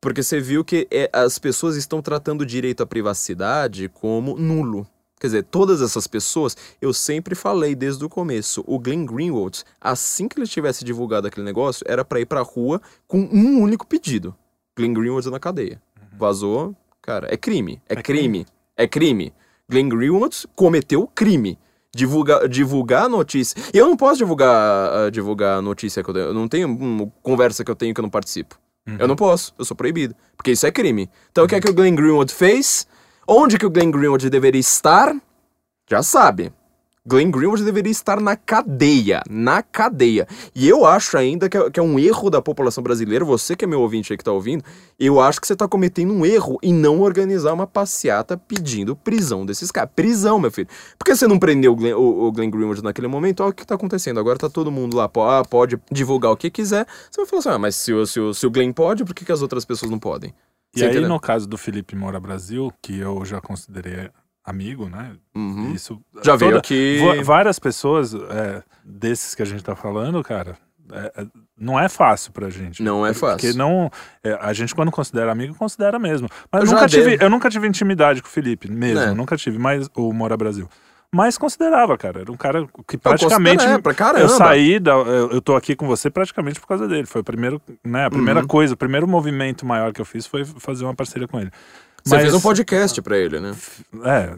porque 0.00 0.22
você 0.22 0.38
viu 0.38 0.62
que 0.62 0.86
é, 0.90 1.08
as 1.12 1.38
pessoas 1.38 1.76
estão 1.76 2.02
tratando 2.02 2.42
o 2.42 2.46
direito 2.46 2.82
à 2.82 2.86
privacidade 2.86 3.88
como 3.88 4.36
nulo. 4.36 4.86
Quer 5.22 5.28
dizer, 5.28 5.44
todas 5.44 5.80
essas 5.80 6.08
pessoas, 6.08 6.56
eu 6.80 6.92
sempre 6.92 7.36
falei 7.36 7.76
desde 7.76 8.04
o 8.04 8.08
começo, 8.08 8.64
o 8.66 8.76
Glenn 8.76 9.06
Greenwald, 9.06 9.62
assim 9.80 10.26
que 10.26 10.36
ele 10.36 10.48
tivesse 10.48 10.84
divulgado 10.84 11.28
aquele 11.28 11.46
negócio, 11.46 11.86
era 11.88 12.04
para 12.04 12.18
ir 12.18 12.26
pra 12.26 12.40
rua 12.40 12.82
com 13.06 13.20
um 13.20 13.60
único 13.60 13.86
pedido. 13.86 14.34
Glenn 14.76 14.92
Greenwald 14.92 15.30
na 15.30 15.38
cadeia. 15.38 15.80
Uhum. 15.96 16.18
Vazou, 16.18 16.76
cara, 17.00 17.32
é 17.32 17.36
crime. 17.36 17.80
É, 17.88 17.92
é 17.92 18.02
crime. 18.02 18.20
crime. 18.20 18.46
É 18.76 18.88
crime. 18.88 19.32
Glenn 19.70 19.88
Greenwald 19.88 20.44
cometeu 20.56 21.06
crime. 21.14 21.56
Divulgar, 21.94 22.48
divulgar 22.48 23.04
a 23.04 23.08
notícia. 23.08 23.62
E 23.72 23.78
eu 23.78 23.86
não 23.86 23.96
posso 23.96 24.18
divulgar, 24.18 25.06
uh, 25.06 25.10
divulgar 25.12 25.58
a 25.58 25.62
notícia 25.62 26.02
que 26.02 26.10
eu. 26.10 26.16
Eu 26.16 26.34
não 26.34 26.48
tenho 26.48 27.12
conversa 27.22 27.62
que 27.62 27.70
eu 27.70 27.76
tenho 27.76 27.94
que 27.94 28.00
eu 28.00 28.02
não 28.02 28.10
participo. 28.10 28.58
Uhum. 28.88 28.96
Eu 28.98 29.06
não 29.06 29.14
posso, 29.14 29.54
eu 29.56 29.64
sou 29.64 29.76
proibido. 29.76 30.16
Porque 30.36 30.50
isso 30.50 30.66
é 30.66 30.72
crime. 30.72 31.08
Então 31.30 31.42
uhum. 31.42 31.46
o 31.46 31.48
que 31.48 31.54
é 31.54 31.60
que 31.60 31.70
o 31.70 31.74
Glenn 31.74 31.94
Greenwald 31.94 32.34
fez? 32.34 32.88
Onde 33.26 33.56
que 33.56 33.64
o 33.64 33.70
Glenn 33.70 33.92
Greenwald 33.92 34.28
deveria 34.28 34.60
estar? 34.60 35.14
Já 35.88 36.02
sabe. 36.02 36.52
Glenn 37.06 37.30
Greenwald 37.30 37.64
deveria 37.64 37.90
estar 37.90 38.20
na 38.20 38.34
cadeia, 38.34 39.22
na 39.30 39.62
cadeia. 39.62 40.26
E 40.54 40.68
eu 40.68 40.84
acho 40.84 41.16
ainda 41.16 41.48
que 41.48 41.56
é, 41.56 41.70
que 41.70 41.78
é, 41.78 41.82
um 41.82 42.00
erro 42.00 42.30
da 42.30 42.42
população 42.42 42.82
brasileira, 42.82 43.24
você 43.24 43.54
que 43.54 43.64
é 43.64 43.68
meu 43.68 43.80
ouvinte 43.80 44.12
aí 44.12 44.16
que 44.16 44.24
tá 44.24 44.32
ouvindo, 44.32 44.64
eu 44.98 45.20
acho 45.20 45.40
que 45.40 45.46
você 45.46 45.54
tá 45.54 45.68
cometendo 45.68 46.12
um 46.12 46.26
erro 46.26 46.58
em 46.62 46.74
não 46.74 47.00
organizar 47.00 47.52
uma 47.52 47.66
passeata 47.66 48.36
pedindo 48.36 48.96
prisão 48.96 49.46
desses 49.46 49.70
caras. 49.70 49.90
Prisão, 49.94 50.40
meu 50.40 50.50
filho. 50.50 50.68
Por 50.98 51.04
que 51.04 51.14
você 51.14 51.28
não 51.28 51.38
prendeu 51.38 51.72
o 51.72 51.76
Glenn, 51.76 51.94
o, 51.94 52.26
o 52.26 52.32
Glenn 52.32 52.50
Greenwald 52.50 52.82
naquele 52.82 53.08
momento? 53.08 53.44
Olha 53.44 53.50
o 53.50 53.54
que 53.54 53.66
tá 53.66 53.76
acontecendo. 53.76 54.18
Agora 54.18 54.36
tá 54.36 54.48
todo 54.48 54.70
mundo 54.70 54.96
lá, 54.96 55.04
ah, 55.04 55.44
pode 55.48 55.80
divulgar 55.92 56.32
o 56.32 56.36
que 56.36 56.50
quiser. 56.50 56.86
Você 57.08 57.20
vai 57.20 57.26
falar 57.26 57.40
assim, 57.40 57.48
ah, 57.50 57.58
mas 57.58 57.76
se 57.76 57.92
o, 57.92 58.04
se 58.04 58.34
se 58.34 58.46
o 58.46 58.50
Glenn 58.50 58.72
pode, 58.72 59.04
por 59.04 59.14
que, 59.14 59.24
que 59.24 59.32
as 59.32 59.42
outras 59.42 59.64
pessoas 59.64 59.90
não 59.90 59.98
podem? 59.98 60.34
E 60.74 60.82
aí, 60.82 61.00
no 61.00 61.20
caso 61.20 61.46
do 61.46 61.58
Felipe 61.58 61.94
Moura 61.94 62.18
Brasil, 62.18 62.72
que 62.80 62.98
eu 62.98 63.24
já 63.24 63.40
considerei 63.40 64.10
amigo, 64.44 64.88
né? 64.88 65.14
Uhum. 65.34 65.72
Isso, 65.72 66.00
já 66.16 66.32
toda, 66.32 66.38
veio 66.38 66.56
aqui. 66.56 66.98
Várias 67.22 67.58
pessoas 67.58 68.14
é, 68.14 68.62
desses 68.84 69.34
que 69.34 69.42
a 69.42 69.46
gente 69.46 69.62
tá 69.62 69.76
falando, 69.76 70.22
cara, 70.22 70.56
é, 70.90 71.12
é, 71.22 71.26
não 71.56 71.78
é 71.78 71.88
fácil 71.88 72.32
pra 72.32 72.50
gente. 72.50 72.82
Não 72.82 73.06
é 73.06 73.12
fácil. 73.12 73.38
Porque 73.38 73.52
não. 73.56 73.90
É, 74.24 74.32
a 74.40 74.52
gente, 74.52 74.74
quando 74.74 74.90
considera 74.90 75.30
amigo, 75.30 75.54
considera 75.54 75.98
mesmo. 75.98 76.28
Mas 76.50 76.64
eu 76.64 76.74
nunca, 76.74 76.88
tive, 76.88 77.18
eu 77.20 77.30
nunca 77.30 77.50
tive 77.50 77.68
intimidade 77.68 78.22
com 78.22 78.28
o 78.28 78.30
Felipe, 78.30 78.70
mesmo. 78.70 79.00
É. 79.00 79.14
Nunca 79.14 79.36
tive, 79.36 79.58
mas 79.58 79.88
o 79.94 80.12
Mora 80.12 80.36
Brasil 80.36 80.68
mas 81.14 81.36
considerava, 81.36 81.96
cara. 81.98 82.20
Era 82.20 82.32
um 82.32 82.36
cara 82.36 82.66
que 82.88 82.96
praticamente. 82.96 83.64
Eu, 83.64 83.82
pra 83.82 83.92
caramba. 83.92 84.20
eu 84.20 84.28
saí, 84.28 84.78
da, 84.78 84.92
eu, 84.92 85.30
eu 85.30 85.42
tô 85.42 85.54
aqui 85.54 85.76
com 85.76 85.86
você 85.86 86.10
praticamente 86.10 86.58
por 86.58 86.66
causa 86.66 86.88
dele. 86.88 87.06
Foi 87.06 87.20
o 87.20 87.24
primeiro, 87.24 87.60
né, 87.84 88.06
a 88.06 88.10
primeira 88.10 88.40
uhum. 88.40 88.46
coisa, 88.46 88.74
o 88.74 88.76
primeiro 88.76 89.06
movimento 89.06 89.66
maior 89.66 89.92
que 89.92 90.00
eu 90.00 90.04
fiz 90.04 90.26
foi 90.26 90.44
fazer 90.44 90.84
uma 90.84 90.94
parceria 90.94 91.28
com 91.28 91.38
ele. 91.38 91.50
Você 92.04 92.16
Mas, 92.16 92.22
fez 92.22 92.34
um 92.34 92.40
podcast 92.40 93.00
pra 93.00 93.16
ele, 93.16 93.38
né? 93.38 93.54
É, 94.04 94.34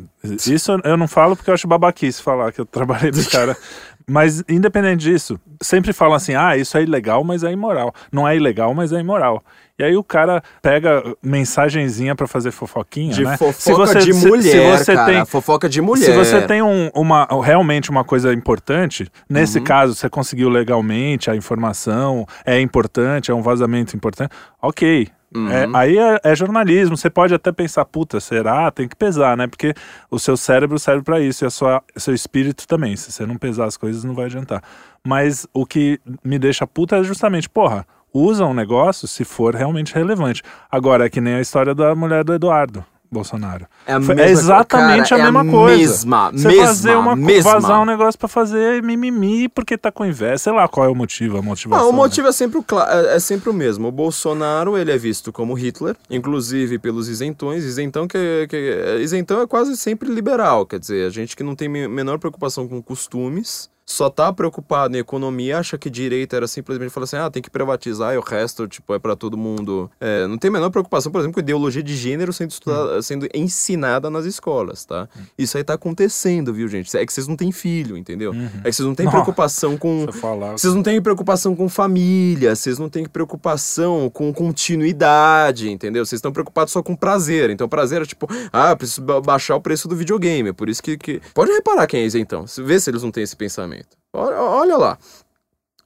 isso 0.46 0.72
eu 0.84 0.96
não 0.98 1.08
falo 1.08 1.34
porque 1.34 1.48
eu 1.48 1.54
acho 1.54 1.66
babaquice 1.66 2.20
falar 2.20 2.52
que 2.52 2.60
eu 2.60 2.66
trabalhei 2.66 3.10
com 3.10 3.24
cara. 3.30 3.56
Mas, 4.06 4.44
independente 4.48 5.00
disso, 5.00 5.40
sempre 5.60 5.92
falam 5.92 6.14
assim: 6.14 6.34
ah, 6.34 6.56
isso 6.56 6.76
é 6.76 6.82
ilegal, 6.82 7.24
mas 7.24 7.42
é 7.42 7.50
imoral. 7.50 7.94
Não 8.12 8.28
é 8.28 8.36
ilegal, 8.36 8.74
mas 8.74 8.92
é 8.92 9.00
imoral. 9.00 9.42
E 9.76 9.82
aí 9.82 9.96
o 9.96 10.04
cara 10.04 10.40
pega 10.62 11.02
mensagenzinha 11.20 12.14
para 12.14 12.28
fazer 12.28 12.52
fofoquinha, 12.52 13.12
de 13.12 13.24
né? 13.24 13.36
fofoca 13.36 13.60
se 13.60 13.72
você, 13.72 13.98
de 13.98 14.12
mulher, 14.12 14.42
se, 14.42 14.50
se 14.50 14.70
você 14.70 14.94
cara, 14.94 15.12
tem, 15.12 15.26
fofoca 15.26 15.68
de 15.68 15.80
mulher. 15.80 16.04
Se 16.04 16.12
você 16.12 16.42
tem 16.42 16.62
um, 16.62 16.90
uma, 16.94 17.26
realmente 17.42 17.90
uma 17.90 18.04
coisa 18.04 18.32
importante, 18.32 19.10
nesse 19.28 19.58
uhum. 19.58 19.64
caso 19.64 19.94
você 19.94 20.08
conseguiu 20.08 20.48
legalmente 20.48 21.28
a 21.28 21.34
informação, 21.34 22.24
é 22.44 22.60
importante, 22.60 23.32
é 23.32 23.34
um 23.34 23.42
vazamento 23.42 23.96
importante, 23.96 24.30
ok. 24.62 25.08
Uhum. 25.34 25.50
É, 25.50 25.68
aí 25.74 25.98
é, 25.98 26.20
é, 26.22 26.36
jornalismo, 26.36 26.96
você 26.96 27.10
pode 27.10 27.34
até 27.34 27.50
pensar, 27.50 27.84
puta, 27.84 28.20
será? 28.20 28.70
Tem 28.70 28.86
que 28.86 28.94
pesar, 28.94 29.36
né? 29.36 29.48
Porque 29.48 29.74
o 30.08 30.18
seu 30.18 30.36
cérebro 30.36 30.78
serve 30.78 31.02
para 31.02 31.20
isso 31.20 31.44
e 31.44 31.46
a 31.46 31.50
sua, 31.50 31.82
seu 31.96 32.14
espírito 32.14 32.68
também. 32.68 32.94
Se 32.94 33.10
você 33.10 33.26
não 33.26 33.36
pesar 33.36 33.64
as 33.64 33.76
coisas, 33.76 34.04
não 34.04 34.14
vai 34.14 34.26
adiantar. 34.26 34.62
Mas 35.04 35.46
o 35.52 35.66
que 35.66 36.00
me 36.22 36.38
deixa 36.38 36.66
puta 36.66 36.96
é 36.96 37.02
justamente, 37.02 37.48
porra, 37.48 37.84
usa 38.12 38.46
um 38.46 38.54
negócio 38.54 39.08
se 39.08 39.24
for 39.24 39.56
realmente 39.56 39.92
relevante. 39.92 40.40
Agora, 40.70 41.06
é 41.06 41.10
que 41.10 41.20
nem 41.20 41.34
a 41.34 41.40
história 41.40 41.74
da 41.74 41.96
mulher 41.96 42.22
do 42.22 42.32
Eduardo. 42.32 42.84
Bolsonaro. 43.14 43.66
É, 43.86 43.94
a 43.94 43.98
mesma, 43.98 44.20
é 44.20 44.30
exatamente 44.30 45.08
cara, 45.08 45.22
a 45.22 45.24
mesma 45.24 45.44
é 45.44 45.48
a 45.48 45.50
coisa. 45.50 45.92
Mesma, 45.92 46.30
Você 46.30 46.48
mesma, 46.48 46.66
fazer 46.66 46.96
uma 46.96 47.16
mesma. 47.16 47.52
vazar 47.52 47.80
um 47.80 47.84
negócio 47.86 48.18
para 48.18 48.28
fazer 48.28 48.82
mimimi 48.82 49.48
porque 49.48 49.78
tá 49.78 49.90
com 49.90 50.04
inveja. 50.04 50.38
Sei 50.38 50.52
lá 50.52 50.68
qual 50.68 50.86
é 50.86 50.88
o 50.90 50.94
motivo, 50.94 51.38
a 51.38 51.42
motivação. 51.42 51.86
Ah, 51.86 51.88
o 51.88 51.92
motivo 51.92 52.24
né? 52.24 52.30
é, 52.30 52.32
sempre 52.32 52.58
o, 52.58 52.64
é, 52.80 53.16
é 53.16 53.18
sempre 53.20 53.48
o 53.48 53.54
mesmo. 53.54 53.88
O 53.88 53.92
Bolsonaro, 53.92 54.76
ele 54.76 54.92
é 54.92 54.98
visto 54.98 55.32
como 55.32 55.54
Hitler, 55.54 55.96
inclusive 56.10 56.78
pelos 56.78 57.08
isentões. 57.08 57.64
Isentão 57.64 58.06
que, 58.06 58.46
que 58.48 58.98
isentão 59.00 59.40
é 59.40 59.46
quase 59.46 59.76
sempre 59.76 60.12
liberal, 60.12 60.66
quer 60.66 60.78
dizer, 60.78 61.06
a 61.06 61.10
gente 61.10 61.36
que 61.36 61.42
não 61.42 61.54
tem 61.54 61.68
menor 61.68 62.18
preocupação 62.18 62.68
com 62.68 62.82
costumes 62.82 63.72
só 63.86 64.08
tá 64.08 64.32
preocupado 64.32 64.96
em 64.96 65.00
economia, 65.00 65.58
acha 65.58 65.76
que 65.76 65.90
direita 65.90 66.36
era 66.36 66.46
simplesmente 66.46 66.90
falar 66.90 67.04
assim, 67.04 67.16
ah, 67.16 67.30
tem 67.30 67.42
que 67.42 67.50
privatizar 67.50 68.14
e 68.14 68.16
o 68.16 68.20
resto, 68.20 68.66
tipo, 68.66 68.94
é 68.94 68.98
para 68.98 69.14
todo 69.14 69.36
mundo. 69.36 69.90
É, 70.00 70.26
não 70.26 70.38
tem 70.38 70.48
a 70.48 70.52
menor 70.52 70.70
preocupação, 70.70 71.12
por 71.12 71.18
exemplo, 71.18 71.34
com 71.34 71.40
ideologia 71.40 71.82
de 71.82 71.94
gênero 71.94 72.32
sendo, 72.32 72.50
estudada, 72.50 72.98
hum. 72.98 73.02
sendo 73.02 73.28
ensinada 73.34 74.08
nas 74.08 74.24
escolas, 74.24 74.84
tá? 74.84 75.08
Hum. 75.16 75.22
Isso 75.36 75.58
aí 75.58 75.64
tá 75.64 75.74
acontecendo, 75.74 76.52
viu, 76.52 76.66
gente? 76.66 76.96
É 76.96 77.04
que 77.04 77.12
vocês 77.12 77.28
não 77.28 77.36
têm 77.36 77.52
filho, 77.52 77.96
entendeu? 77.96 78.32
Uhum. 78.32 78.48
É 78.64 78.70
que 78.70 78.72
vocês 78.72 78.86
não 78.86 78.94
têm 78.94 79.08
preocupação 79.08 79.76
com... 79.76 80.06
Vocês 80.52 80.74
não 80.74 80.82
têm 80.82 81.00
preocupação 81.02 81.54
com 81.54 81.68
família, 81.68 82.56
vocês 82.56 82.78
não 82.78 82.88
têm 82.88 83.04
preocupação 83.06 84.08
com 84.08 84.32
continuidade, 84.32 85.70
entendeu? 85.70 86.06
Vocês 86.06 86.18
estão 86.18 86.32
preocupados 86.32 86.72
só 86.72 86.82
com 86.82 86.96
prazer. 86.96 87.50
Então, 87.50 87.68
prazer 87.68 88.02
é 88.02 88.06
tipo, 88.06 88.26
ah, 88.52 88.74
preciso 88.74 89.02
baixar 89.02 89.56
o 89.56 89.60
preço 89.60 89.86
do 89.88 89.94
videogame. 89.94 90.50
É 90.50 90.52
por 90.52 90.68
isso 90.68 90.82
que... 90.82 90.96
que... 90.96 91.20
Pode 91.34 91.52
reparar 91.52 91.86
quem 91.86 92.00
é 92.00 92.04
isentão. 92.04 92.46
Vê 92.58 92.80
se 92.80 92.90
eles 92.90 93.02
não 93.02 93.10
têm 93.10 93.22
esse 93.22 93.36
pensamento. 93.36 93.73
Olha, 94.14 94.36
olha 94.40 94.76
lá. 94.76 94.98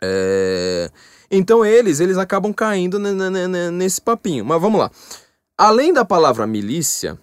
É... 0.00 0.90
Então 1.30 1.64
eles, 1.64 2.00
eles 2.00 2.18
acabam 2.18 2.52
caindo 2.52 2.98
nesse 2.98 4.00
papinho. 4.00 4.44
Mas 4.44 4.60
vamos 4.60 4.80
lá. 4.80 4.90
Além 5.56 5.92
da 5.92 6.04
palavra 6.04 6.46
milícia, 6.46 7.18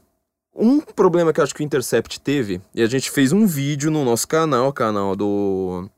um 0.53 0.79
problema 0.79 1.31
que 1.31 1.39
eu 1.39 1.43
acho 1.43 1.53
que 1.53 1.61
o 1.61 1.63
Intercept 1.63 2.19
teve, 2.19 2.61
e 2.73 2.81
a 2.81 2.87
gente 2.87 3.09
fez 3.09 3.31
um 3.31 3.45
vídeo 3.45 3.91
no 3.91 4.03
nosso 4.03 4.27
canal, 4.27 4.71
canal 4.73 5.15
do 5.15 5.89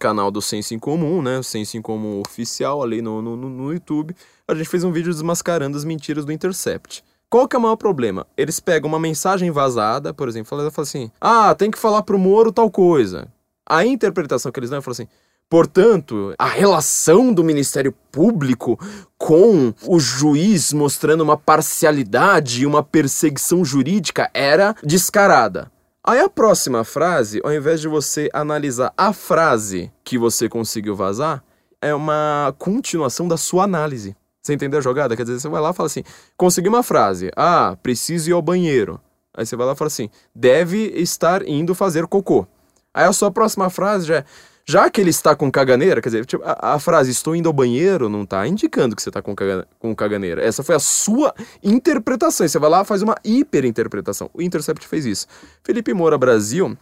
canal 0.00 0.30
do 0.30 0.42
Senso 0.42 0.74
em 0.74 0.78
Comum, 0.78 1.22
né? 1.22 1.42
Senso 1.42 1.76
em 1.76 1.82
Comum 1.82 2.20
oficial 2.20 2.82
ali 2.82 3.00
no, 3.00 3.22
no, 3.22 3.36
no 3.36 3.72
YouTube. 3.72 4.14
A 4.46 4.54
gente 4.54 4.68
fez 4.68 4.84
um 4.84 4.92
vídeo 4.92 5.12
desmascarando 5.12 5.76
as 5.76 5.84
mentiras 5.84 6.24
do 6.24 6.32
Intercept. 6.32 7.02
Qual 7.30 7.48
que 7.48 7.56
é 7.56 7.58
o 7.58 7.62
maior 7.62 7.76
problema? 7.76 8.26
Eles 8.36 8.60
pegam 8.60 8.88
uma 8.88 9.00
mensagem 9.00 9.50
vazada, 9.50 10.12
por 10.12 10.28
exemplo, 10.28 10.48
falam 10.48 10.70
assim: 10.76 11.10
ah, 11.20 11.54
tem 11.54 11.70
que 11.70 11.78
falar 11.78 12.02
pro 12.02 12.18
Moro 12.18 12.52
tal 12.52 12.70
coisa. 12.70 13.26
A 13.66 13.84
interpretação 13.84 14.52
que 14.52 14.60
eles 14.60 14.70
dão 14.70 14.78
é 14.78 14.90
assim: 14.90 15.08
Portanto, 15.48 16.34
a 16.38 16.46
relação 16.46 17.32
do 17.32 17.44
Ministério 17.44 17.94
Público 18.10 18.78
com 19.16 19.72
o 19.86 20.00
juiz 20.00 20.72
mostrando 20.72 21.22
uma 21.22 21.36
parcialidade 21.36 22.62
e 22.62 22.66
uma 22.66 22.82
perseguição 22.82 23.64
jurídica 23.64 24.30
era 24.34 24.74
descarada. 24.82 25.70
Aí 26.02 26.20
a 26.20 26.28
próxima 26.28 26.84
frase, 26.84 27.40
ao 27.42 27.52
invés 27.52 27.80
de 27.80 27.88
você 27.88 28.28
analisar 28.32 28.92
a 28.96 29.12
frase 29.12 29.90
que 30.02 30.18
você 30.18 30.48
conseguiu 30.48 30.94
vazar, 30.94 31.42
é 31.80 31.94
uma 31.94 32.54
continuação 32.58 33.28
da 33.28 33.36
sua 33.36 33.64
análise. 33.64 34.16
Você 34.42 34.52
entendeu 34.52 34.78
a 34.78 34.82
jogada? 34.82 35.16
Quer 35.16 35.22
dizer, 35.22 35.40
você 35.40 35.48
vai 35.48 35.62
lá 35.62 35.70
e 35.70 35.74
fala 35.74 35.86
assim: 35.86 36.02
consegui 36.36 36.68
uma 36.68 36.82
frase. 36.82 37.30
Ah, 37.34 37.76
preciso 37.82 38.28
ir 38.28 38.32
ao 38.32 38.42
banheiro. 38.42 39.00
Aí 39.34 39.46
você 39.46 39.56
vai 39.56 39.66
lá 39.66 39.72
e 39.72 39.76
fala 39.76 39.86
assim: 39.86 40.10
deve 40.34 40.88
estar 40.96 41.46
indo 41.46 41.74
fazer 41.74 42.06
cocô. 42.06 42.46
Aí 42.94 43.04
a 43.04 43.12
sua 43.12 43.30
próxima 43.30 43.68
frase 43.68 44.06
já 44.06 44.16
é. 44.18 44.24
Já 44.66 44.88
que 44.88 44.98
ele 44.98 45.10
está 45.10 45.36
com 45.36 45.50
caganeira, 45.52 46.00
quer 46.00 46.08
dizer, 46.08 46.24
tipo, 46.24 46.42
a, 46.42 46.74
a, 46.74 46.78
frase 46.78 47.10
estou 47.10 47.36
indo 47.36 47.46
ao 47.48 47.52
banheiro 47.52 48.08
não 48.08 48.22
está 48.22 48.46
indicando 48.48 48.96
que 48.96 49.02
você 49.02 49.10
está 49.10 49.20
com, 49.20 49.34
caga, 49.34 49.68
com 49.78 49.94
caganeira. 49.94 50.42
Essa 50.42 50.62
foi 50.62 50.74
a 50.74 50.78
sua 50.78 51.34
interpretação. 51.62 52.46
E 52.46 52.48
você 52.48 52.58
vai 52.58 52.70
lá 52.70 52.82
faz 52.82 53.02
uma 53.02 53.14
hiperinterpretação. 53.22 54.30
O 54.32 54.40
Intercept 54.40 54.88
fez 54.88 55.04
isso. 55.04 55.26
Felipe 55.62 55.92
Moura 55.92 56.16
Brasil, 56.16 56.78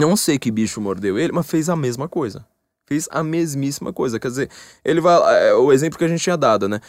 não 0.00 0.16
sei 0.16 0.38
que 0.38 0.52
bicho 0.52 0.80
mordeu 0.80 1.18
ele, 1.18 1.32
mas 1.32 1.48
fez 1.48 1.68
a 1.68 1.74
mesma 1.74 2.08
coisa. 2.08 2.46
Fez 2.86 3.08
a 3.10 3.24
mesmíssima 3.24 3.92
coisa. 3.92 4.20
Quer 4.20 4.28
dizer, 4.28 4.50
ele 4.84 5.00
vai. 5.00 5.48
É, 5.48 5.52
o 5.52 5.72
exemplo 5.72 5.98
que 5.98 6.04
a 6.04 6.08
gente 6.08 6.22
tinha 6.22 6.36
dado, 6.36 6.68
né? 6.68 6.80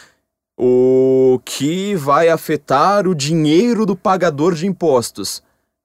O 0.56 1.40
que 1.44 1.96
vai 1.96 2.30
afetar 2.30 3.08
o 3.08 3.16
dinheiro 3.16 3.88
do 3.88 3.96
pagador 3.96 4.54
de 4.54 4.68
impostos 4.68 5.42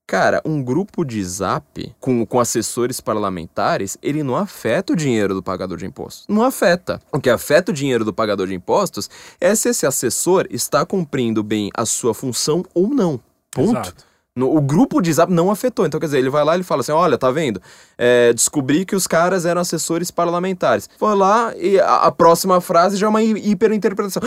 Cara, 0.06 0.42
um 0.44 0.62
grupo 0.62 1.04
de 1.04 1.24
zap 1.24 1.94
com, 1.98 2.26
com 2.26 2.38
assessores 2.38 3.00
parlamentares, 3.00 3.96
ele 4.02 4.22
não 4.22 4.36
afeta 4.36 4.92
o 4.92 4.96
dinheiro 4.96 5.32
do 5.34 5.42
pagador 5.42 5.78
de 5.78 5.86
impostos. 5.86 6.26
Não 6.28 6.42
afeta. 6.42 7.00
O 7.10 7.20
que 7.20 7.30
afeta 7.30 7.72
o 7.72 7.74
dinheiro 7.74 8.04
do 8.04 8.12
pagador 8.12 8.46
de 8.46 8.54
impostos 8.54 9.08
é 9.40 9.54
se 9.54 9.70
esse 9.70 9.86
assessor 9.86 10.46
está 10.50 10.84
cumprindo 10.84 11.42
bem 11.42 11.70
a 11.74 11.86
sua 11.86 12.12
função 12.12 12.64
ou 12.74 12.88
não. 12.88 13.20
Ponto. 13.50 13.70
Exato. 13.70 14.11
No, 14.34 14.56
o 14.56 14.62
grupo 14.62 15.02
de 15.02 15.12
zap 15.12 15.30
não 15.30 15.50
afetou. 15.50 15.84
Então, 15.84 16.00
quer 16.00 16.06
dizer, 16.06 16.18
ele 16.18 16.30
vai 16.30 16.42
lá 16.42 16.56
e 16.56 16.62
fala 16.62 16.80
assim: 16.80 16.92
olha, 16.92 17.18
tá 17.18 17.30
vendo? 17.30 17.60
É, 17.98 18.32
descobri 18.32 18.86
que 18.86 18.96
os 18.96 19.06
caras 19.06 19.44
eram 19.44 19.60
assessores 19.60 20.10
parlamentares. 20.10 20.88
Foi 20.96 21.14
lá 21.14 21.54
e 21.56 21.78
a, 21.78 21.96
a, 21.96 22.12
próxima 22.12 22.58
frase 22.60 22.96
já 22.96 23.06
é 23.06 23.10
uma 23.10 23.22
hiperinterpretação. 23.22 24.22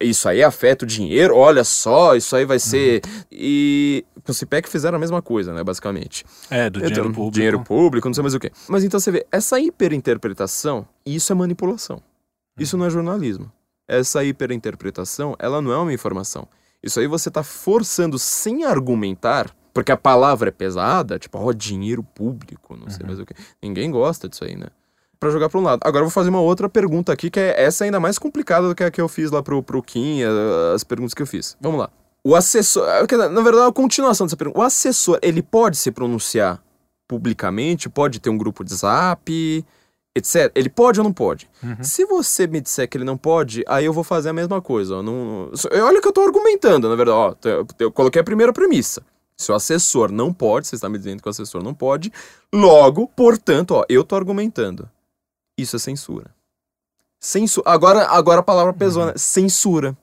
Isso 0.00 0.28
aí 0.28 0.44
afeta 0.44 0.84
o 0.84 0.88
dinheiro, 0.88 1.36
olha 1.36 1.64
só, 1.64 2.14
isso 2.14 2.36
aí 2.36 2.44
vai 2.44 2.60
ser. 2.60 3.00
Uhum. 3.04 3.22
E 3.32 4.04
com 4.24 4.30
o 4.30 4.34
CIPEC 4.34 4.68
fizeram 4.68 4.96
a 4.96 5.00
mesma 5.00 5.20
coisa, 5.20 5.52
né, 5.52 5.64
basicamente. 5.64 6.24
É, 6.50 6.70
do 6.70 6.78
dinheiro 6.78 7.00
então, 7.00 7.12
público. 7.12 7.34
Dinheiro 7.34 7.64
público, 7.64 8.08
não 8.08 8.14
sei 8.14 8.22
mais 8.22 8.34
o 8.34 8.38
quê. 8.38 8.52
Mas 8.68 8.84
então 8.84 9.00
você 9.00 9.10
vê, 9.10 9.26
essa 9.32 9.58
hiperinterpretação, 9.58 10.86
isso 11.04 11.32
é 11.32 11.34
manipulação. 11.34 12.00
Isso 12.58 12.76
não 12.76 12.86
é 12.86 12.90
jornalismo. 12.90 13.50
Essa 13.88 14.22
hiperinterpretação, 14.22 15.34
ela 15.38 15.60
não 15.62 15.72
é 15.72 15.78
uma 15.78 15.92
informação. 15.92 16.46
Isso 16.82 17.00
aí 17.00 17.06
você 17.06 17.28
está 17.28 17.42
forçando 17.42 18.18
sem 18.18 18.64
argumentar, 18.64 19.54
porque 19.74 19.92
a 19.92 19.96
palavra 19.96 20.48
é 20.48 20.52
pesada, 20.52 21.18
tipo, 21.18 21.38
ó, 21.38 21.52
dinheiro 21.52 22.02
público, 22.02 22.76
não 22.76 22.88
sei 22.88 23.00
uhum. 23.00 23.06
mais 23.06 23.20
o 23.20 23.26
que. 23.26 23.34
Ninguém 23.62 23.90
gosta 23.90 24.28
disso 24.28 24.44
aí, 24.44 24.56
né? 24.56 24.66
Para 25.18 25.30
jogar 25.30 25.48
para 25.48 25.58
um 25.58 25.62
lado. 25.62 25.80
Agora 25.82 26.02
eu 26.02 26.06
vou 26.06 26.12
fazer 26.12 26.30
uma 26.30 26.40
outra 26.40 26.68
pergunta 26.68 27.12
aqui, 27.12 27.28
que 27.28 27.40
é 27.40 27.60
essa 27.60 27.84
ainda 27.84 27.98
mais 27.98 28.18
complicada 28.18 28.68
do 28.68 28.74
que 28.74 28.84
a 28.84 28.90
que 28.90 29.00
eu 29.00 29.08
fiz 29.08 29.32
lá 29.32 29.42
pro, 29.42 29.62
pro 29.62 29.82
Kim, 29.82 30.20
as 30.72 30.84
perguntas 30.84 31.12
que 31.12 31.22
eu 31.22 31.26
fiz. 31.26 31.56
Vamos 31.60 31.80
lá. 31.80 31.90
O 32.22 32.36
assessor. 32.36 32.86
Na 32.86 33.40
verdade, 33.40 33.64
é 33.64 33.68
a 33.68 33.72
continuação 33.72 34.26
dessa 34.26 34.36
pergunta. 34.36 34.60
O 34.60 34.62
assessor, 34.62 35.18
ele 35.22 35.42
pode 35.42 35.76
se 35.76 35.90
pronunciar 35.90 36.62
publicamente? 37.08 37.88
Pode 37.88 38.20
ter 38.20 38.30
um 38.30 38.38
grupo 38.38 38.62
de 38.62 38.74
zap? 38.74 39.64
Etc. 40.18 40.52
Ele 40.54 40.68
pode 40.68 41.00
ou 41.00 41.04
não 41.04 41.12
pode? 41.12 41.48
Uhum. 41.62 41.82
Se 41.82 42.04
você 42.04 42.46
me 42.46 42.60
disser 42.60 42.88
que 42.88 42.96
ele 42.96 43.04
não 43.04 43.16
pode, 43.16 43.64
aí 43.66 43.84
eu 43.84 43.92
vou 43.92 44.04
fazer 44.04 44.28
a 44.28 44.32
mesma 44.32 44.60
coisa. 44.60 44.96
Ó, 44.96 45.02
não, 45.02 45.50
olha 45.82 46.00
que 46.00 46.06
eu 46.06 46.10
estou 46.10 46.24
argumentando, 46.24 46.88
na 46.88 46.94
verdade. 46.94 47.16
Ó, 47.16 47.48
eu, 47.48 47.66
eu 47.78 47.92
coloquei 47.92 48.20
a 48.20 48.24
primeira 48.24 48.52
premissa. 48.52 49.02
Se 49.36 49.52
o 49.52 49.54
assessor 49.54 50.10
não 50.10 50.32
pode, 50.32 50.66
você 50.66 50.74
está 50.74 50.88
me 50.88 50.98
dizendo 50.98 51.22
que 51.22 51.28
o 51.28 51.30
assessor 51.30 51.62
não 51.62 51.72
pode, 51.72 52.12
logo, 52.52 53.06
portanto, 53.08 53.70
ó, 53.72 53.84
eu 53.88 54.02
estou 54.02 54.16
argumentando. 54.18 54.90
Isso 55.56 55.76
é 55.76 55.78
censura. 55.78 56.30
Censura. 57.20 57.70
Agora, 57.70 58.06
agora 58.08 58.40
a 58.40 58.42
palavra 58.42 58.72
pesou, 58.72 59.02
uhum. 59.02 59.08
né? 59.08 59.14
Censura. 59.16 59.96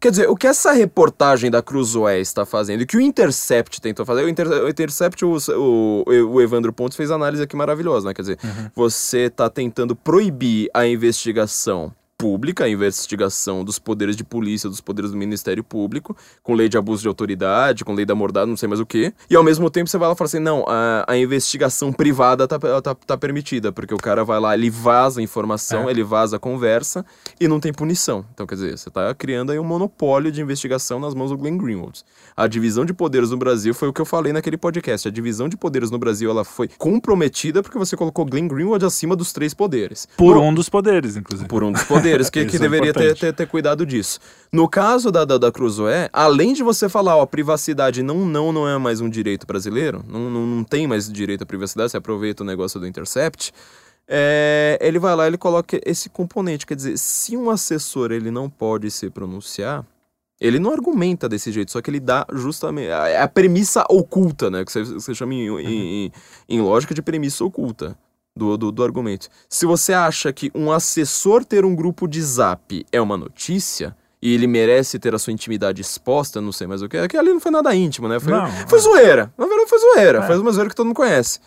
Quer 0.00 0.10
dizer, 0.10 0.28
o 0.28 0.36
que 0.36 0.46
essa 0.46 0.72
reportagem 0.72 1.50
da 1.50 1.62
Cruzoé 1.62 2.20
está 2.20 2.44
fazendo, 2.44 2.82
e 2.82 2.86
que 2.86 2.96
o 2.96 3.00
Intercept 3.00 3.80
tentou 3.80 4.04
fazer, 4.06 4.24
o, 4.24 4.28
Inter, 4.28 4.46
o 4.46 4.68
Intercept, 4.68 5.24
o, 5.24 5.36
o, 5.56 6.04
o, 6.06 6.40
Evandro 6.40 6.72
Pontes 6.72 6.96
fez 6.96 7.10
análise 7.10 7.42
aqui 7.42 7.56
maravilhosa, 7.56 8.08
né? 8.08 8.14
Quer 8.14 8.22
dizer, 8.22 8.38
uhum. 8.42 8.70
você 8.74 9.22
está 9.26 9.48
tentando 9.48 9.96
proibir 9.96 10.70
a 10.72 10.86
investigação 10.86 11.92
pública, 12.18 12.64
a 12.64 12.68
investigação 12.68 13.62
dos 13.62 13.78
poderes 13.78 14.16
de 14.16 14.24
polícia, 14.24 14.68
dos 14.68 14.80
poderes 14.80 15.12
do 15.12 15.16
Ministério 15.16 15.62
Público, 15.62 16.16
com 16.42 16.52
lei 16.52 16.68
de 16.68 16.76
abuso 16.76 17.00
de 17.00 17.06
autoridade, 17.06 17.84
com 17.84 17.94
lei 17.94 18.04
da 18.04 18.12
mordada, 18.12 18.46
não 18.46 18.56
sei 18.56 18.68
mais 18.68 18.80
o 18.80 18.86
que. 18.86 19.14
E 19.30 19.36
ao 19.36 19.44
mesmo 19.44 19.70
tempo 19.70 19.88
você 19.88 19.96
vai 19.96 20.08
lá 20.08 20.14
e 20.14 20.16
fala 20.18 20.26
assim: 20.26 20.40
não, 20.40 20.64
a, 20.66 21.04
a 21.06 21.16
investigação 21.16 21.92
privada 21.92 22.48
tá, 22.48 22.58
tá, 22.58 22.94
tá, 22.94 23.16
permitida, 23.16 23.70
porque 23.70 23.94
o 23.94 23.98
cara 23.98 24.24
vai 24.24 24.40
lá, 24.40 24.52
ele 24.52 24.68
vaza 24.68 25.20
a 25.20 25.22
informação, 25.22 25.88
é. 25.88 25.92
ele 25.92 26.02
vaza 26.02 26.36
a 26.36 26.38
conversa 26.40 27.06
e 27.40 27.46
não 27.46 27.60
tem 27.60 27.72
punição. 27.72 28.24
Então, 28.34 28.44
quer 28.48 28.56
dizer, 28.56 28.76
você 28.76 28.90
tá 28.90 29.14
criando 29.14 29.52
aí 29.52 29.58
um 29.60 29.64
monopólio 29.64 30.32
de 30.32 30.42
investigação 30.42 30.98
nas 30.98 31.14
mãos 31.14 31.30
do 31.30 31.38
Glenn 31.38 31.56
Greenwald. 31.56 32.02
A 32.36 32.48
divisão 32.48 32.84
de 32.84 32.92
poderes 32.92 33.30
no 33.30 33.36
Brasil 33.36 33.72
foi 33.72 33.86
o 33.88 33.92
que 33.92 34.00
eu 34.00 34.04
falei 34.04 34.32
naquele 34.32 34.56
podcast. 34.56 35.06
A 35.06 35.10
divisão 35.10 35.48
de 35.48 35.56
poderes 35.56 35.88
no 35.92 35.98
Brasil 35.98 36.28
ela 36.28 36.44
foi 36.44 36.68
comprometida 36.76 37.62
porque 37.62 37.78
você 37.78 37.96
colocou 37.96 38.24
Glenn 38.24 38.48
Greenwald 38.48 38.84
acima 38.84 39.14
dos 39.14 39.32
três 39.32 39.54
poderes. 39.54 40.08
Por 40.16 40.36
um 40.36 40.52
dos 40.52 40.68
poderes, 40.68 41.16
inclusive. 41.16 41.48
Por 41.48 41.62
um 41.62 41.70
dos 41.70 41.84
poderes 41.84 42.07
que, 42.30 42.44
que 42.46 42.56
é 42.56 42.58
deveria 42.58 42.92
ter, 42.92 43.16
ter, 43.16 43.32
ter, 43.32 43.46
cuidado 43.46 43.84
disso. 43.84 44.20
No 44.52 44.68
caso 44.68 45.10
da, 45.10 45.24
da, 45.24 45.38
da 45.38 45.52
Cruzoé, 45.52 46.08
além 46.12 46.52
de 46.52 46.62
você 46.62 46.88
falar, 46.88 47.16
ó, 47.16 47.26
privacidade 47.26 48.02
não, 48.02 48.24
não, 48.24 48.52
não 48.52 48.68
é 48.68 48.78
mais 48.78 49.00
um 49.00 49.08
direito 49.08 49.46
brasileiro, 49.46 50.04
não, 50.08 50.30
não, 50.30 50.46
não 50.46 50.64
tem 50.64 50.86
mais 50.86 51.10
direito 51.10 51.42
à 51.42 51.46
privacidade, 51.46 51.90
você 51.90 51.96
aproveita 51.96 52.42
o 52.42 52.46
negócio 52.46 52.78
do 52.80 52.86
Intercept, 52.86 53.52
é, 54.08 54.78
ele 54.80 54.98
vai 54.98 55.14
lá 55.14 55.26
ele 55.26 55.36
coloca 55.36 55.78
esse 55.84 56.08
componente, 56.08 56.66
quer 56.66 56.74
dizer, 56.74 56.96
se 56.96 57.36
um 57.36 57.50
assessor 57.50 58.10
ele 58.10 58.30
não 58.30 58.48
pode 58.48 58.90
se 58.90 59.10
pronunciar, 59.10 59.84
ele 60.40 60.58
não 60.58 60.72
argumenta 60.72 61.28
desse 61.28 61.50
jeito, 61.50 61.72
só 61.72 61.82
que 61.82 61.90
ele 61.90 62.00
dá 62.00 62.24
justamente. 62.32 62.90
a 62.90 63.26
premissa 63.26 63.84
oculta, 63.88 64.48
né? 64.48 64.64
Que 64.64 64.70
você, 64.70 64.84
você 64.84 65.14
chama 65.14 65.34
em, 65.34 65.50
uhum. 65.50 65.58
em, 65.58 66.12
em, 66.48 66.60
lógica 66.60 66.94
de 66.94 67.02
premissa 67.02 67.44
oculta 67.44 67.98
do, 68.38 68.56
do, 68.56 68.72
do 68.72 68.84
argumento. 68.84 69.28
Se 69.48 69.66
você 69.66 69.92
acha 69.92 70.32
que 70.32 70.50
um 70.54 70.72
assessor 70.72 71.44
ter 71.44 71.64
um 71.64 71.74
grupo 71.74 72.06
de 72.06 72.22
zap 72.22 72.86
é 72.90 73.00
uma 73.00 73.16
notícia, 73.16 73.94
e 74.20 74.34
ele 74.34 74.46
merece 74.46 74.98
ter 74.98 75.14
a 75.14 75.18
sua 75.18 75.32
intimidade 75.32 75.80
exposta, 75.80 76.40
não 76.40 76.50
sei 76.50 76.66
mais 76.66 76.82
o 76.82 76.88
que. 76.88 76.96
Aquilo 76.96 77.20
ali 77.20 77.32
não 77.32 77.40
foi 77.40 77.52
nada 77.52 77.74
íntimo, 77.74 78.08
né? 78.08 78.18
Foi, 78.18 78.32
não, 78.32 78.50
foi 78.66 78.78
zoeira. 78.80 79.32
Na 79.38 79.46
verdade, 79.46 79.70
foi 79.70 79.78
zoeira. 79.78 80.18
É. 80.18 80.26
Foi 80.26 80.38
uma 80.38 80.50
zoeira 80.50 80.70
que 80.70 80.74
todo 80.74 80.86
mundo 80.86 80.96
conhece. 80.96 81.38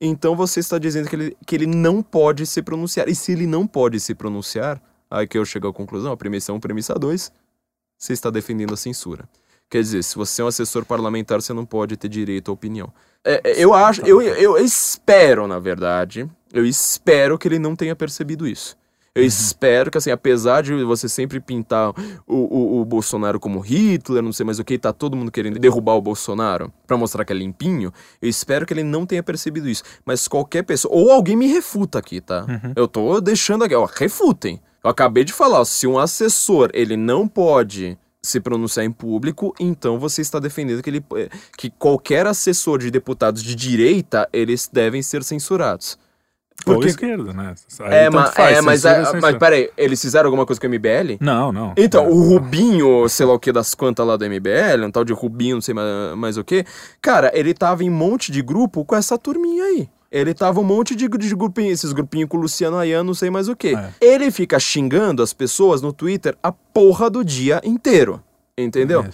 Então 0.00 0.34
você 0.34 0.60
está 0.60 0.76
dizendo 0.78 1.08
que 1.08 1.16
ele, 1.16 1.36
que 1.46 1.54
ele 1.54 1.66
não 1.66 2.02
pode 2.02 2.44
se 2.46 2.60
pronunciar. 2.62 3.08
E 3.08 3.14
se 3.14 3.32
ele 3.32 3.46
não 3.46 3.66
pode 3.66 4.00
se 4.00 4.14
pronunciar, 4.14 4.82
aí 5.10 5.26
que 5.26 5.38
eu 5.38 5.44
chego 5.44 5.68
à 5.68 5.72
conclusão, 5.72 6.12
a 6.12 6.16
premissa 6.16 6.52
1, 6.52 6.58
premissa 6.58 6.94
2, 6.94 7.30
você 7.96 8.12
está 8.12 8.28
defendendo 8.28 8.74
a 8.74 8.76
censura. 8.76 9.28
Quer 9.70 9.82
dizer, 9.82 10.02
se 10.04 10.14
você 10.16 10.42
é 10.42 10.44
um 10.44 10.48
assessor 10.48 10.84
parlamentar, 10.84 11.40
você 11.40 11.52
não 11.52 11.64
pode 11.64 11.96
ter 11.96 12.08
direito 12.08 12.50
à 12.50 12.54
opinião. 12.54 12.92
É, 13.26 13.40
é 13.44 13.64
eu 13.64 13.74
acho, 13.74 14.00
eu, 14.06 14.22
eu 14.22 14.56
espero, 14.56 15.46
na 15.46 15.58
verdade, 15.58 16.28
eu 16.52 16.64
espero 16.64 17.36
que 17.36 17.48
ele 17.48 17.58
não 17.58 17.74
tenha 17.74 17.96
percebido 17.96 18.46
isso. 18.46 18.76
Eu 19.16 19.22
uhum. 19.22 19.28
espero 19.28 19.90
que, 19.90 19.96
assim, 19.96 20.10
apesar 20.10 20.62
de 20.62 20.74
você 20.84 21.08
sempre 21.08 21.40
pintar 21.40 21.88
o, 22.26 22.34
o, 22.34 22.80
o, 22.80 22.84
Bolsonaro 22.84 23.40
como 23.40 23.60
Hitler, 23.60 24.22
não 24.22 24.30
sei 24.30 24.44
mais 24.44 24.58
o 24.58 24.64
que, 24.64 24.78
tá 24.78 24.92
todo 24.92 25.16
mundo 25.16 25.32
querendo 25.32 25.58
derrubar 25.58 25.94
o 25.94 26.02
Bolsonaro 26.02 26.70
para 26.86 26.98
mostrar 26.98 27.24
que 27.24 27.32
é 27.32 27.36
limpinho, 27.36 27.90
eu 28.20 28.28
espero 28.28 28.66
que 28.66 28.74
ele 28.74 28.82
não 28.82 29.06
tenha 29.06 29.22
percebido 29.22 29.70
isso. 29.70 29.82
Mas 30.04 30.28
qualquer 30.28 30.64
pessoa, 30.64 30.94
ou 30.94 31.10
alguém 31.10 31.34
me 31.34 31.46
refuta 31.46 31.98
aqui, 31.98 32.20
tá? 32.20 32.44
Uhum. 32.46 32.72
Eu 32.76 32.86
tô 32.86 33.18
deixando 33.18 33.64
aqui, 33.64 33.74
ó, 33.74 33.86
refutem. 33.86 34.60
Eu 34.84 34.90
acabei 34.90 35.24
de 35.24 35.32
falar, 35.32 35.60
ó, 35.60 35.64
se 35.64 35.86
um 35.86 35.98
assessor, 35.98 36.68
ele 36.74 36.94
não 36.94 37.26
pode 37.26 37.98
se 38.26 38.40
pronunciar 38.40 38.84
em 38.84 38.92
público, 38.92 39.54
então 39.58 39.98
você 39.98 40.22
está 40.22 40.38
defendendo 40.38 40.82
que, 40.82 40.90
ele, 40.90 41.04
que 41.56 41.70
qualquer 41.70 42.26
assessor 42.26 42.78
de 42.78 42.90
deputados 42.90 43.42
de 43.42 43.54
direita, 43.54 44.28
eles 44.32 44.68
devem 44.72 45.02
ser 45.02 45.22
censurados. 45.22 45.98
Porque... 46.64 46.80
Ou 46.80 46.86
esquerda, 46.86 47.32
né? 47.32 47.54
Aí 47.80 47.94
é, 47.94 48.10
ma 48.10 48.26
faz, 48.26 48.58
é 48.58 48.60
mas, 48.60 48.84
é, 48.84 49.20
mas 49.20 49.36
peraí, 49.36 49.70
eles 49.76 50.00
fizeram 50.00 50.26
alguma 50.26 50.46
coisa 50.46 50.60
com 50.60 50.66
o 50.66 50.70
MBL? 50.70 51.16
Não, 51.20 51.52
não. 51.52 51.74
Então, 51.76 52.04
é. 52.04 52.08
o 52.08 52.22
Rubinho, 52.22 53.08
sei 53.08 53.26
lá 53.26 53.34
o 53.34 53.38
que 53.38 53.52
das 53.52 53.74
quantas 53.74 54.06
lá 54.06 54.16
do 54.16 54.24
MBL, 54.24 54.84
um 54.84 54.90
tal 54.90 55.04
de 55.04 55.12
Rubinho, 55.12 55.56
não 55.56 55.60
sei 55.60 55.74
mais, 55.74 56.16
mais 56.16 56.38
o 56.38 56.44
que, 56.44 56.64
cara, 57.00 57.30
ele 57.34 57.52
tava 57.52 57.84
em 57.84 57.90
um 57.90 57.94
monte 57.94 58.32
de 58.32 58.42
grupo 58.42 58.84
com 58.84 58.96
essa 58.96 59.18
turminha 59.18 59.64
aí. 59.64 59.88
Ele 60.10 60.32
tava 60.32 60.60
um 60.60 60.64
monte 60.64 60.94
de, 60.94 61.08
de 61.08 61.34
grupinho, 61.34 61.72
esses 61.72 61.92
grupinhos 61.92 62.28
com 62.28 62.36
o 62.36 62.40
Luciano 62.40 62.76
Ayano, 62.76 63.08
não 63.08 63.14
sei 63.14 63.30
mais 63.30 63.48
o 63.48 63.56
que. 63.56 63.74
É. 63.74 63.92
Ele 64.00 64.30
fica 64.30 64.58
xingando 64.58 65.22
as 65.22 65.32
pessoas 65.32 65.82
no 65.82 65.92
Twitter 65.92 66.36
a 66.42 66.52
porra 66.52 67.10
do 67.10 67.24
dia 67.24 67.60
inteiro. 67.64 68.22
Entendeu? 68.56 69.02
É. 69.02 69.10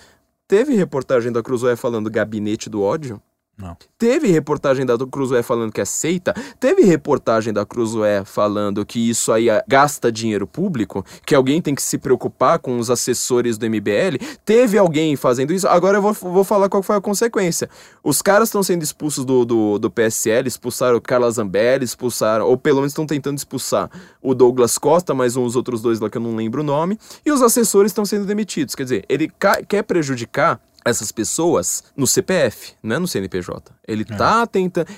Teve 0.46 0.74
reportagem 0.74 1.32
da 1.32 1.42
Cruzoé 1.42 1.76
falando 1.76 2.10
gabinete 2.10 2.68
do 2.68 2.82
ódio? 2.82 3.20
Não. 3.56 3.76
Teve 3.98 4.28
reportagem 4.28 4.84
da 4.84 4.96
Cruzoé 4.98 5.42
falando 5.42 5.70
que 5.70 5.80
é 5.80 5.84
seita, 5.84 6.34
teve 6.58 6.82
reportagem 6.82 7.52
da 7.52 7.66
Cruzoé 7.66 8.24
falando 8.24 8.84
que 8.84 9.10
isso 9.10 9.30
aí 9.30 9.48
é, 9.50 9.62
gasta 9.68 10.10
dinheiro 10.10 10.46
público, 10.46 11.04
que 11.24 11.34
alguém 11.34 11.60
tem 11.60 11.74
que 11.74 11.82
se 11.82 11.98
preocupar 11.98 12.58
com 12.58 12.78
os 12.78 12.90
assessores 12.90 13.58
do 13.58 13.68
MBL, 13.68 14.16
teve 14.44 14.78
alguém 14.78 15.16
fazendo 15.16 15.52
isso, 15.52 15.68
agora 15.68 15.98
eu 15.98 16.02
vou, 16.02 16.12
vou 16.12 16.44
falar 16.44 16.68
qual 16.68 16.82
foi 16.82 16.96
a 16.96 17.00
consequência. 17.00 17.68
Os 18.02 18.22
caras 18.22 18.48
estão 18.48 18.62
sendo 18.62 18.82
expulsos 18.82 19.24
do, 19.24 19.44
do, 19.44 19.78
do 19.78 19.90
PSL, 19.90 20.48
expulsaram 20.48 20.96
o 20.96 21.00
Carlos 21.00 21.34
Zambelli, 21.34 21.84
expulsaram, 21.84 22.46
ou 22.46 22.56
pelo 22.56 22.78
menos 22.78 22.92
estão 22.92 23.06
tentando 23.06 23.36
expulsar 23.36 23.90
o 24.20 24.34
Douglas 24.34 24.78
Costa, 24.78 25.14
mais 25.14 25.36
uns 25.36 25.54
outros 25.54 25.82
dois 25.82 26.00
lá 26.00 26.08
que 26.08 26.16
eu 26.16 26.22
não 26.22 26.34
lembro 26.34 26.62
o 26.62 26.64
nome, 26.64 26.98
e 27.24 27.30
os 27.30 27.42
assessores 27.42 27.90
estão 27.90 28.04
sendo 28.04 28.24
demitidos. 28.24 28.74
Quer 28.74 28.84
dizer, 28.84 29.04
ele 29.08 29.30
quer 29.68 29.82
prejudicar 29.82 30.58
essas 30.84 31.12
pessoas 31.12 31.84
no 31.96 32.06
CPF, 32.06 32.74
não 32.82 32.96
é 32.96 32.98
no 32.98 33.08
CNPJ. 33.08 33.72
Ele 33.86 34.02
é. 34.08 34.16
tá 34.16 34.46
tentando. 34.46 34.88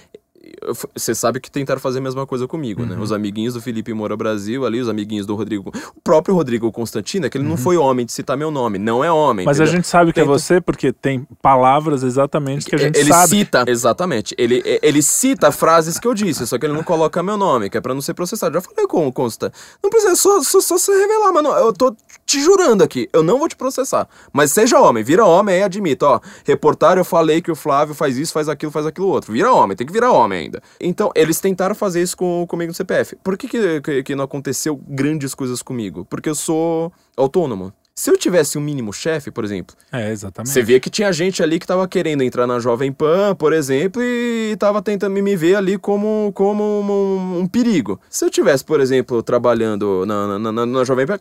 Você 0.94 1.14
sabe 1.14 1.40
que 1.40 1.50
tentaram 1.50 1.80
fazer 1.80 1.98
a 1.98 2.02
mesma 2.02 2.26
coisa 2.26 2.46
comigo, 2.46 2.82
Uhum. 2.82 2.88
né? 2.88 2.96
Os 3.00 3.12
amiguinhos 3.12 3.54
do 3.54 3.60
Felipe 3.60 3.92
Moura 3.92 4.16
Brasil 4.16 4.64
ali, 4.66 4.80
os 4.80 4.88
amiguinhos 4.88 5.26
do 5.26 5.34
Rodrigo. 5.34 5.72
O 5.94 6.00
próprio 6.00 6.34
Rodrigo 6.34 6.70
Constantino, 6.72 7.26
é 7.26 7.30
que 7.30 7.38
ele 7.38 7.46
não 7.46 7.56
foi 7.56 7.76
homem 7.76 8.04
de 8.06 8.12
citar 8.12 8.36
meu 8.36 8.50
nome. 8.50 8.78
Não 8.78 9.02
é 9.04 9.10
homem. 9.10 9.44
Uhum. 9.44 9.50
Mas 9.50 9.60
a 9.60 9.64
entendeu? 9.64 9.78
gente 9.78 9.88
sabe 9.88 10.12
que 10.12 10.20
é 10.20 10.24
você 10.24 10.60
porque 10.60 10.92
tem 10.92 11.26
palavras 11.42 12.02
exatamente 12.02 12.66
que 12.66 12.74
a 12.74 12.78
gente 12.78 12.98
ele 12.98 13.10
sabe. 13.12 13.28
cita, 13.28 13.64
exatamente. 13.66 14.34
Ele, 14.38 14.62
ele 14.82 15.02
cita 15.02 15.50
frases 15.52 15.98
que 15.98 16.06
eu 16.08 16.14
disse, 16.14 16.46
só 16.46 16.58
que 16.58 16.66
ele 16.66 16.72
não 16.74 16.82
coloca 16.82 17.22
meu 17.22 17.36
nome, 17.36 17.70
que 17.70 17.76
é 17.78 17.80
pra 17.80 17.94
não 17.94 18.00
ser 18.00 18.14
processado. 18.14 18.54
Já 18.54 18.60
falei 18.60 18.86
com 18.86 19.06
o 19.06 19.12
Consta. 19.12 19.52
Não 19.82 19.90
precisa, 19.90 20.12
é 20.12 20.16
só, 20.16 20.42
só, 20.42 20.60
só 20.60 20.78
se 20.78 20.90
revelar, 20.92 21.32
mano. 21.32 21.50
Eu 21.50 21.72
tô 21.72 21.94
te 22.26 22.40
jurando 22.40 22.82
aqui, 22.82 23.08
eu 23.12 23.22
não 23.22 23.38
vou 23.38 23.48
te 23.48 23.56
processar. 23.56 24.08
Mas 24.32 24.52
seja 24.52 24.78
homem, 24.80 25.02
vira 25.04 25.24
homem 25.24 25.58
e 25.58 25.62
admita, 25.62 26.06
ó. 26.06 26.20
Reportar, 26.44 26.98
eu 26.98 27.04
falei 27.04 27.40
que 27.40 27.50
o 27.50 27.54
Flávio 27.56 27.94
faz 27.94 28.16
isso, 28.18 28.32
faz 28.32 28.48
aquilo, 28.48 28.72
faz 28.72 28.86
aquilo 28.86 29.08
outro. 29.08 29.32
Vira 29.32 29.52
homem, 29.52 29.76
tem 29.76 29.86
que 29.86 29.92
virar 29.92 30.10
homem 30.12 30.33
ainda. 30.34 30.62
Então, 30.80 31.10
eles 31.14 31.40
tentaram 31.40 31.74
fazer 31.74 32.02
isso 32.02 32.16
com, 32.16 32.46
comigo 32.46 32.70
no 32.70 32.74
CPF. 32.74 33.16
Por 33.22 33.36
que, 33.36 33.48
que, 33.48 34.02
que, 34.02 34.14
não 34.14 34.24
aconteceu 34.24 34.80
grandes 34.88 35.34
coisas 35.34 35.62
comigo? 35.62 36.04
Porque 36.04 36.28
eu 36.28 36.34
sou 36.34 36.92
autônomo. 37.16 37.72
Se 37.94 38.10
eu 38.10 38.18
tivesse 38.18 38.58
um 38.58 38.60
mínimo 38.60 38.92
chefe, 38.92 39.30
por 39.30 39.44
exemplo, 39.44 39.76
É, 39.92 40.10
exatamente. 40.10 40.52
você 40.52 40.62
via 40.62 40.80
que 40.80 40.90
tinha 40.90 41.12
gente 41.12 41.44
ali 41.44 41.60
que 41.60 41.66
tava 41.66 41.86
querendo 41.86 42.22
entrar 42.22 42.44
na 42.44 42.58
Jovem 42.58 42.90
Pan, 42.90 43.36
por 43.36 43.52
exemplo, 43.52 44.02
e 44.02 44.56
tava 44.58 44.82
tentando 44.82 45.12
me 45.12 45.36
ver 45.36 45.54
ali 45.54 45.78
como, 45.78 46.32
como 46.34 46.64
um, 46.64 47.38
um 47.38 47.46
perigo. 47.46 48.00
Se 48.10 48.24
eu 48.24 48.30
tivesse, 48.30 48.64
por 48.64 48.80
exemplo, 48.80 49.22
trabalhando 49.22 50.04
na, 50.06 50.38
na, 50.38 50.52
na, 50.52 50.66
na 50.66 50.84
Jovem 50.84 51.06
Pan, 51.06 51.20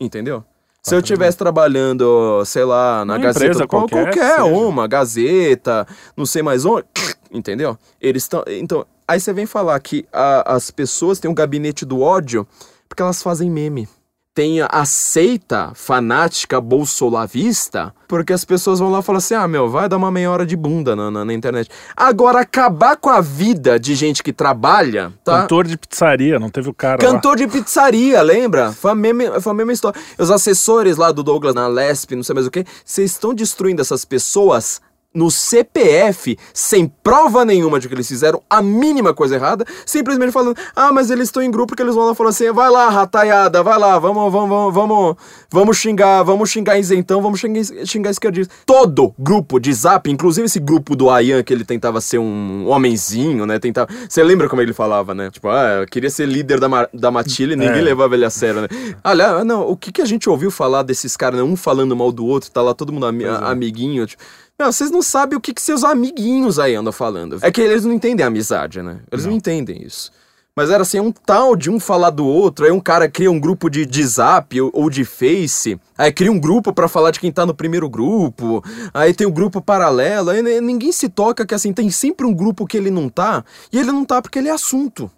entendeu? 0.00 0.42
Se 0.84 0.94
eu 0.94 1.00
tivesse 1.00 1.38
trabalhando, 1.38 2.44
sei 2.44 2.62
lá, 2.62 3.06
na 3.06 3.14
Uma 3.14 3.22
Gazeta, 3.22 3.66
qualquer, 3.66 4.04
qualquer 4.04 4.42
uma, 4.42 4.86
Gazeta, 4.86 5.86
não 6.14 6.26
sei 6.26 6.42
mais 6.42 6.66
onde, 6.66 6.84
entendeu? 7.32 7.78
Eles 8.00 8.24
estão, 8.24 8.42
então, 8.46 8.84
aí 9.06 9.20
você 9.20 9.32
vem 9.32 9.46
falar 9.46 9.78
que 9.80 10.06
a- 10.12 10.54
as 10.54 10.70
pessoas 10.70 11.18
têm 11.18 11.30
um 11.30 11.34
gabinete 11.34 11.84
do 11.84 12.00
ódio 12.00 12.46
porque 12.88 13.02
elas 13.02 13.22
fazem 13.22 13.50
meme 13.50 13.88
tem 14.36 14.60
a 14.62 14.84
seita 14.84 15.70
fanática 15.76 16.60
bolsolavista, 17.08 17.94
porque 18.08 18.32
as 18.32 18.44
pessoas 18.44 18.80
vão 18.80 18.90
lá 18.90 18.98
e 18.98 19.02
falam 19.02 19.18
assim: 19.18 19.34
ah, 19.34 19.46
meu, 19.46 19.68
vai 19.68 19.88
dar 19.88 19.96
uma 19.96 20.10
meia 20.10 20.28
hora 20.28 20.44
de 20.44 20.56
bunda 20.56 20.96
na, 20.96 21.08
na, 21.08 21.24
na 21.24 21.32
internet. 21.32 21.70
Agora, 21.96 22.40
acabar 22.40 22.96
com 22.96 23.08
a 23.10 23.20
vida 23.20 23.78
de 23.78 23.94
gente 23.94 24.24
que 24.24 24.32
trabalha, 24.32 25.12
tá? 25.22 25.42
Cantor 25.42 25.68
de 25.68 25.78
pizzaria, 25.78 26.38
não 26.40 26.50
teve 26.50 26.68
o 26.68 26.74
cara 26.74 27.00
lá. 27.00 27.12
Cantor 27.12 27.36
de 27.36 27.46
pizzaria, 27.46 28.20
lembra? 28.22 28.72
Foi 28.72 28.90
a, 28.90 28.94
mesma, 28.96 29.40
foi 29.40 29.52
a 29.52 29.54
mesma 29.54 29.72
história. 29.72 30.00
Os 30.18 30.30
assessores 30.32 30.96
lá 30.96 31.12
do 31.12 31.22
Douglas 31.22 31.54
na 31.54 31.68
Lesp, 31.68 32.16
não 32.16 32.24
sei 32.24 32.34
mais 32.34 32.46
o 32.46 32.50
que, 32.50 32.64
vocês 32.84 33.12
estão 33.12 33.32
destruindo 33.32 33.80
essas 33.82 34.04
pessoas 34.04 34.80
no 35.14 35.30
CPF, 35.30 36.36
sem 36.52 36.86
prova 37.02 37.44
nenhuma 37.44 37.78
de 37.78 37.88
que 37.88 37.94
eles 37.94 38.08
fizeram 38.08 38.42
a 38.50 38.60
mínima 38.60 39.14
coisa 39.14 39.36
errada, 39.36 39.64
simplesmente 39.86 40.32
falando, 40.32 40.56
ah, 40.74 40.92
mas 40.92 41.10
eles 41.10 41.28
estão 41.28 41.42
em 41.42 41.50
grupo 41.50 41.68
porque 41.68 41.82
eles 41.82 41.94
vão 41.94 42.06
lá 42.06 42.12
e 42.12 42.14
falam 42.16 42.30
assim, 42.30 42.50
vai 42.52 42.68
lá, 42.70 42.88
rataiada, 42.88 43.62
vai 43.62 43.78
lá, 43.78 43.98
vamos, 43.98 44.32
vamos, 44.32 44.48
vamos, 44.48 44.74
vamos, 44.74 45.16
vamos 45.50 45.76
xingar, 45.76 46.22
vamos 46.24 46.50
xingar 46.50 46.78
isentão, 46.78 47.22
vamos 47.22 47.38
xingar, 47.38 47.62
xingar 47.86 48.10
esquerdista. 48.10 48.52
Todo 48.66 49.14
grupo 49.18 49.60
de 49.60 49.72
zap, 49.72 50.10
inclusive 50.10 50.46
esse 50.46 50.58
grupo 50.58 50.96
do 50.96 51.08
Ayan, 51.08 51.42
que 51.42 51.52
ele 51.52 51.64
tentava 51.64 52.00
ser 52.00 52.18
um 52.18 52.68
homenzinho, 52.68 53.46
né, 53.46 53.58
tentava... 53.58 53.88
Você 54.08 54.22
lembra 54.22 54.48
como 54.48 54.60
ele 54.62 54.72
falava, 54.72 55.14
né? 55.14 55.30
Tipo, 55.30 55.48
ah, 55.48 55.80
eu 55.82 55.86
queria 55.86 56.10
ser 56.10 56.26
líder 56.26 56.58
da, 56.58 56.68
Ma 56.68 56.88
da 56.92 57.10
Matilha 57.10 57.52
e 57.52 57.56
ninguém 57.56 57.78
É. 57.78 57.82
levava 57.82 58.14
ele 58.14 58.24
a 58.24 58.30
sério, 58.30 58.62
né? 58.62 58.68
Olha, 59.04 59.44
não, 59.44 59.68
o 59.68 59.76
que, 59.76 59.92
que 59.92 60.02
a 60.02 60.04
gente 60.04 60.28
ouviu 60.28 60.50
falar 60.50 60.82
desses 60.82 61.16
caras, 61.16 61.38
né? 61.38 61.44
um 61.44 61.56
falando 61.56 61.94
mal 61.94 62.10
do 62.10 62.26
outro, 62.26 62.50
tá 62.50 62.60
lá 62.60 62.74
todo 62.74 62.92
mundo 62.92 63.06
Pois 63.10 63.24
é. 63.24 63.44
amiguinho, 63.44 64.06
tipo... 64.06 64.22
Meu, 64.58 64.72
vocês 64.72 64.90
não 64.90 65.02
sabem 65.02 65.36
o 65.36 65.40
que, 65.40 65.52
que 65.52 65.60
seus 65.60 65.82
amiguinhos 65.82 66.58
aí 66.58 66.74
andam 66.74 66.92
falando. 66.92 67.38
É 67.42 67.50
que 67.50 67.60
eles 67.60 67.84
não 67.84 67.92
entendem 67.92 68.22
a 68.22 68.28
amizade, 68.28 68.80
né? 68.82 69.00
Eles 69.10 69.24
não, 69.24 69.32
Não. 69.32 69.38
entendem 69.38 69.82
isso. 69.82 70.12
Mas 70.56 70.70
era 70.70 70.82
assim, 70.82 70.98
é 70.98 71.02
um 71.02 71.10
tal 71.10 71.56
de 71.56 71.68
um 71.68 71.80
falar 71.80 72.10
do 72.10 72.24
outro, 72.24 72.64
aí 72.64 72.70
um 72.70 72.78
cara 72.78 73.08
cria 73.08 73.28
um 73.28 73.40
grupo 73.40 73.68
de, 73.68 73.84
de 73.84 74.06
zap 74.06 74.60
ou, 74.60 74.70
ou 74.72 74.88
de 74.88 75.04
face, 75.04 75.76
aí 75.98 76.12
cria 76.12 76.30
um 76.30 76.38
grupo 76.38 76.72
pra 76.72 76.86
falar 76.86 77.10
de 77.10 77.18
quem 77.18 77.32
tá 77.32 77.44
no 77.44 77.52
primeiro 77.52 77.88
grupo, 77.88 78.62
aí 78.94 79.12
tem 79.12 79.26
o 79.26 79.32
grupo 79.32 79.60
paralelo, 79.60 80.30
aí 80.30 80.40
ninguém 80.60 80.92
se 80.92 81.08
toca 81.08 81.44
que 81.44 81.56
assim, 81.56 81.72
tem 81.72 81.90
sempre 81.90 82.24
um 82.24 82.32
grupo 82.32 82.68
que 82.68 82.76
ele 82.76 82.88
não 82.88 83.08
tá, 83.08 83.44
e 83.72 83.78
ele 83.80 83.90
não 83.90 84.04
tá 84.04 84.22
porque 84.22 84.38
ele 84.38 84.48
é 84.48 84.52
assunto. 84.52 85.10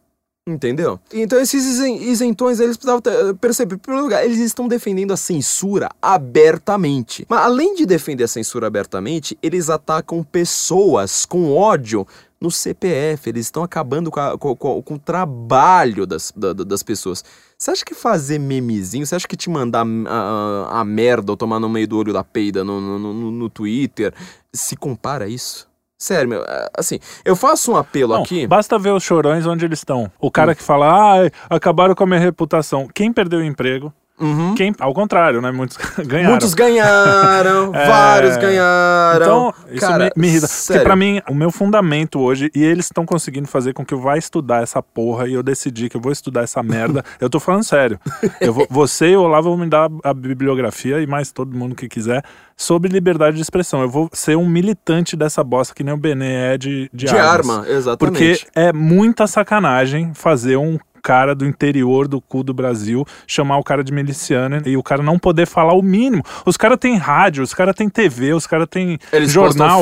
Entendeu? 0.48 1.00
Então 1.12 1.40
esses 1.40 1.64
isen- 1.66 1.96
isentões, 2.04 2.60
eles 2.60 2.76
precisavam 2.76 3.00
ter- 3.00 3.34
perceber, 3.34 3.74
em 3.74 3.78
primeiro 3.78 4.04
lugar, 4.04 4.24
eles 4.24 4.38
estão 4.38 4.68
defendendo 4.68 5.12
a 5.12 5.16
censura 5.16 5.88
abertamente. 6.00 7.26
Mas 7.28 7.40
além 7.40 7.74
de 7.74 7.84
defender 7.84 8.22
a 8.22 8.28
censura 8.28 8.68
abertamente, 8.68 9.36
eles 9.42 9.68
atacam 9.68 10.22
pessoas 10.22 11.26
com 11.26 11.52
ódio 11.52 12.06
no 12.40 12.48
CPF. 12.48 13.28
Eles 13.28 13.46
estão 13.46 13.64
acabando 13.64 14.08
com, 14.08 14.20
a- 14.20 14.38
com- 14.38 14.54
com- 14.54 14.80
com 14.82 14.94
o 14.94 14.98
trabalho 15.00 16.06
das, 16.06 16.32
da- 16.36 16.52
da- 16.52 16.62
das 16.62 16.82
pessoas. 16.84 17.24
Você 17.58 17.72
acha 17.72 17.84
que 17.84 17.94
fazer 17.94 18.38
memezinho, 18.38 19.04
você 19.04 19.16
acha 19.16 19.26
que 19.26 19.36
te 19.36 19.50
mandar 19.50 19.84
a, 19.84 20.68
a- 20.68 20.80
a 20.80 20.84
merda 20.84 21.32
ou 21.32 21.36
tomar 21.36 21.58
no 21.58 21.68
meio 21.68 21.88
do 21.88 21.98
olho 21.98 22.12
da 22.12 22.22
peida 22.22 22.62
no, 22.62 22.80
no, 22.80 22.98
no- 23.00 23.30
no 23.32 23.50
Twitter 23.50 24.14
se 24.52 24.76
compara 24.76 25.24
a 25.24 25.28
isso? 25.28 25.66
Sério, 26.06 26.28
meu, 26.28 26.42
é, 26.42 26.68
assim, 26.78 27.00
eu 27.24 27.34
faço 27.34 27.72
um 27.72 27.76
apelo 27.76 28.14
Não, 28.14 28.22
aqui. 28.22 28.46
basta 28.46 28.78
ver 28.78 28.92
os 28.92 29.02
chorões 29.02 29.44
onde 29.44 29.64
eles 29.64 29.80
estão. 29.80 30.08
O 30.20 30.30
cara 30.30 30.54
que 30.54 30.62
fala, 30.62 30.86
ah, 31.24 31.30
acabaram 31.50 31.96
com 31.96 32.04
a 32.04 32.06
minha 32.06 32.20
reputação. 32.20 32.86
Quem 32.94 33.12
perdeu 33.12 33.40
o 33.40 33.44
emprego? 33.44 33.92
Uhum. 34.18 34.54
Quem, 34.54 34.72
ao 34.80 34.94
contrário, 34.94 35.40
né? 35.42 35.50
Muitos 35.50 35.76
ganharam. 36.06 36.30
Muitos 36.30 36.54
ganharam, 36.54 37.70
É. 37.76 37.86
vários 37.86 38.36
ganharam. 38.36 39.22
Então, 39.22 39.54
isso 39.70 39.80
Cara, 39.86 40.04
me, 40.16 40.22
me 40.22 40.28
irrita. 40.28 40.46
sério. 40.46 40.80
Porque 40.80 40.84
pra 40.88 40.96
mim, 40.96 41.20
o 41.28 41.34
meu 41.34 41.50
fundamento 41.50 42.20
hoje, 42.20 42.50
e 42.54 42.62
eles 42.62 42.86
estão 42.86 43.04
conseguindo 43.04 43.46
fazer 43.46 43.72
com 43.74 43.84
que 43.84 43.92
eu 43.92 44.00
vá 44.00 44.16
estudar 44.16 44.62
essa 44.62 44.82
porra, 44.82 45.28
e 45.28 45.34
eu 45.34 45.42
decidi 45.42 45.88
que 45.88 45.96
eu 45.96 46.00
vou 46.00 46.12
estudar 46.12 46.42
essa 46.42 46.62
merda. 46.62 47.04
eu 47.20 47.28
tô 47.28 47.38
falando 47.38 47.62
sério. 47.64 47.98
Eu 48.40 48.52
vou, 48.54 48.66
você 48.70 49.08
e 49.10 49.16
o 49.16 49.22
Olavo 49.22 49.50
vão 49.50 49.58
me 49.58 49.68
dar 49.68 49.88
a 50.02 50.14
bibliografia, 50.14 51.00
e 51.00 51.06
mais 51.06 51.30
todo 51.30 51.56
mundo 51.56 51.74
que 51.74 51.88
quiser, 51.88 52.22
sobre 52.56 52.90
liberdade 52.90 53.36
de 53.36 53.42
expressão. 53.42 53.82
Eu 53.82 53.88
vou 53.90 54.08
ser 54.12 54.36
um 54.36 54.48
militante 54.48 55.14
dessa 55.16 55.44
bosta, 55.44 55.74
que 55.74 55.84
nem 55.84 55.92
o 55.92 55.96
Benê 55.98 56.54
é 56.54 56.58
de, 56.58 56.88
de, 56.92 57.06
de 57.06 57.16
armas. 57.16 57.50
arma, 57.58 57.68
exatamente. 57.68 58.18
Porque 58.18 58.46
é 58.54 58.72
muita 58.72 59.26
sacanagem 59.26 60.12
fazer 60.14 60.56
um 60.56 60.78
cara 61.06 61.36
do 61.36 61.46
interior 61.46 62.08
do 62.08 62.20
cu 62.20 62.42
do 62.42 62.52
Brasil 62.52 63.04
chamar 63.28 63.58
o 63.58 63.62
cara 63.62 63.84
de 63.84 63.92
miliciano 63.92 64.60
e 64.66 64.76
o 64.76 64.82
cara 64.82 65.04
não 65.04 65.20
poder 65.20 65.46
falar 65.46 65.72
o 65.74 65.80
mínimo. 65.82 66.20
Os 66.44 66.56
caras 66.56 66.78
têm 66.80 66.96
rádio, 66.96 67.44
os 67.44 67.54
caras 67.54 67.76
têm 67.76 67.88
TV, 67.88 68.32
os 68.34 68.44
caras 68.44 68.66
têm 68.68 68.98
jornal. 69.32 69.80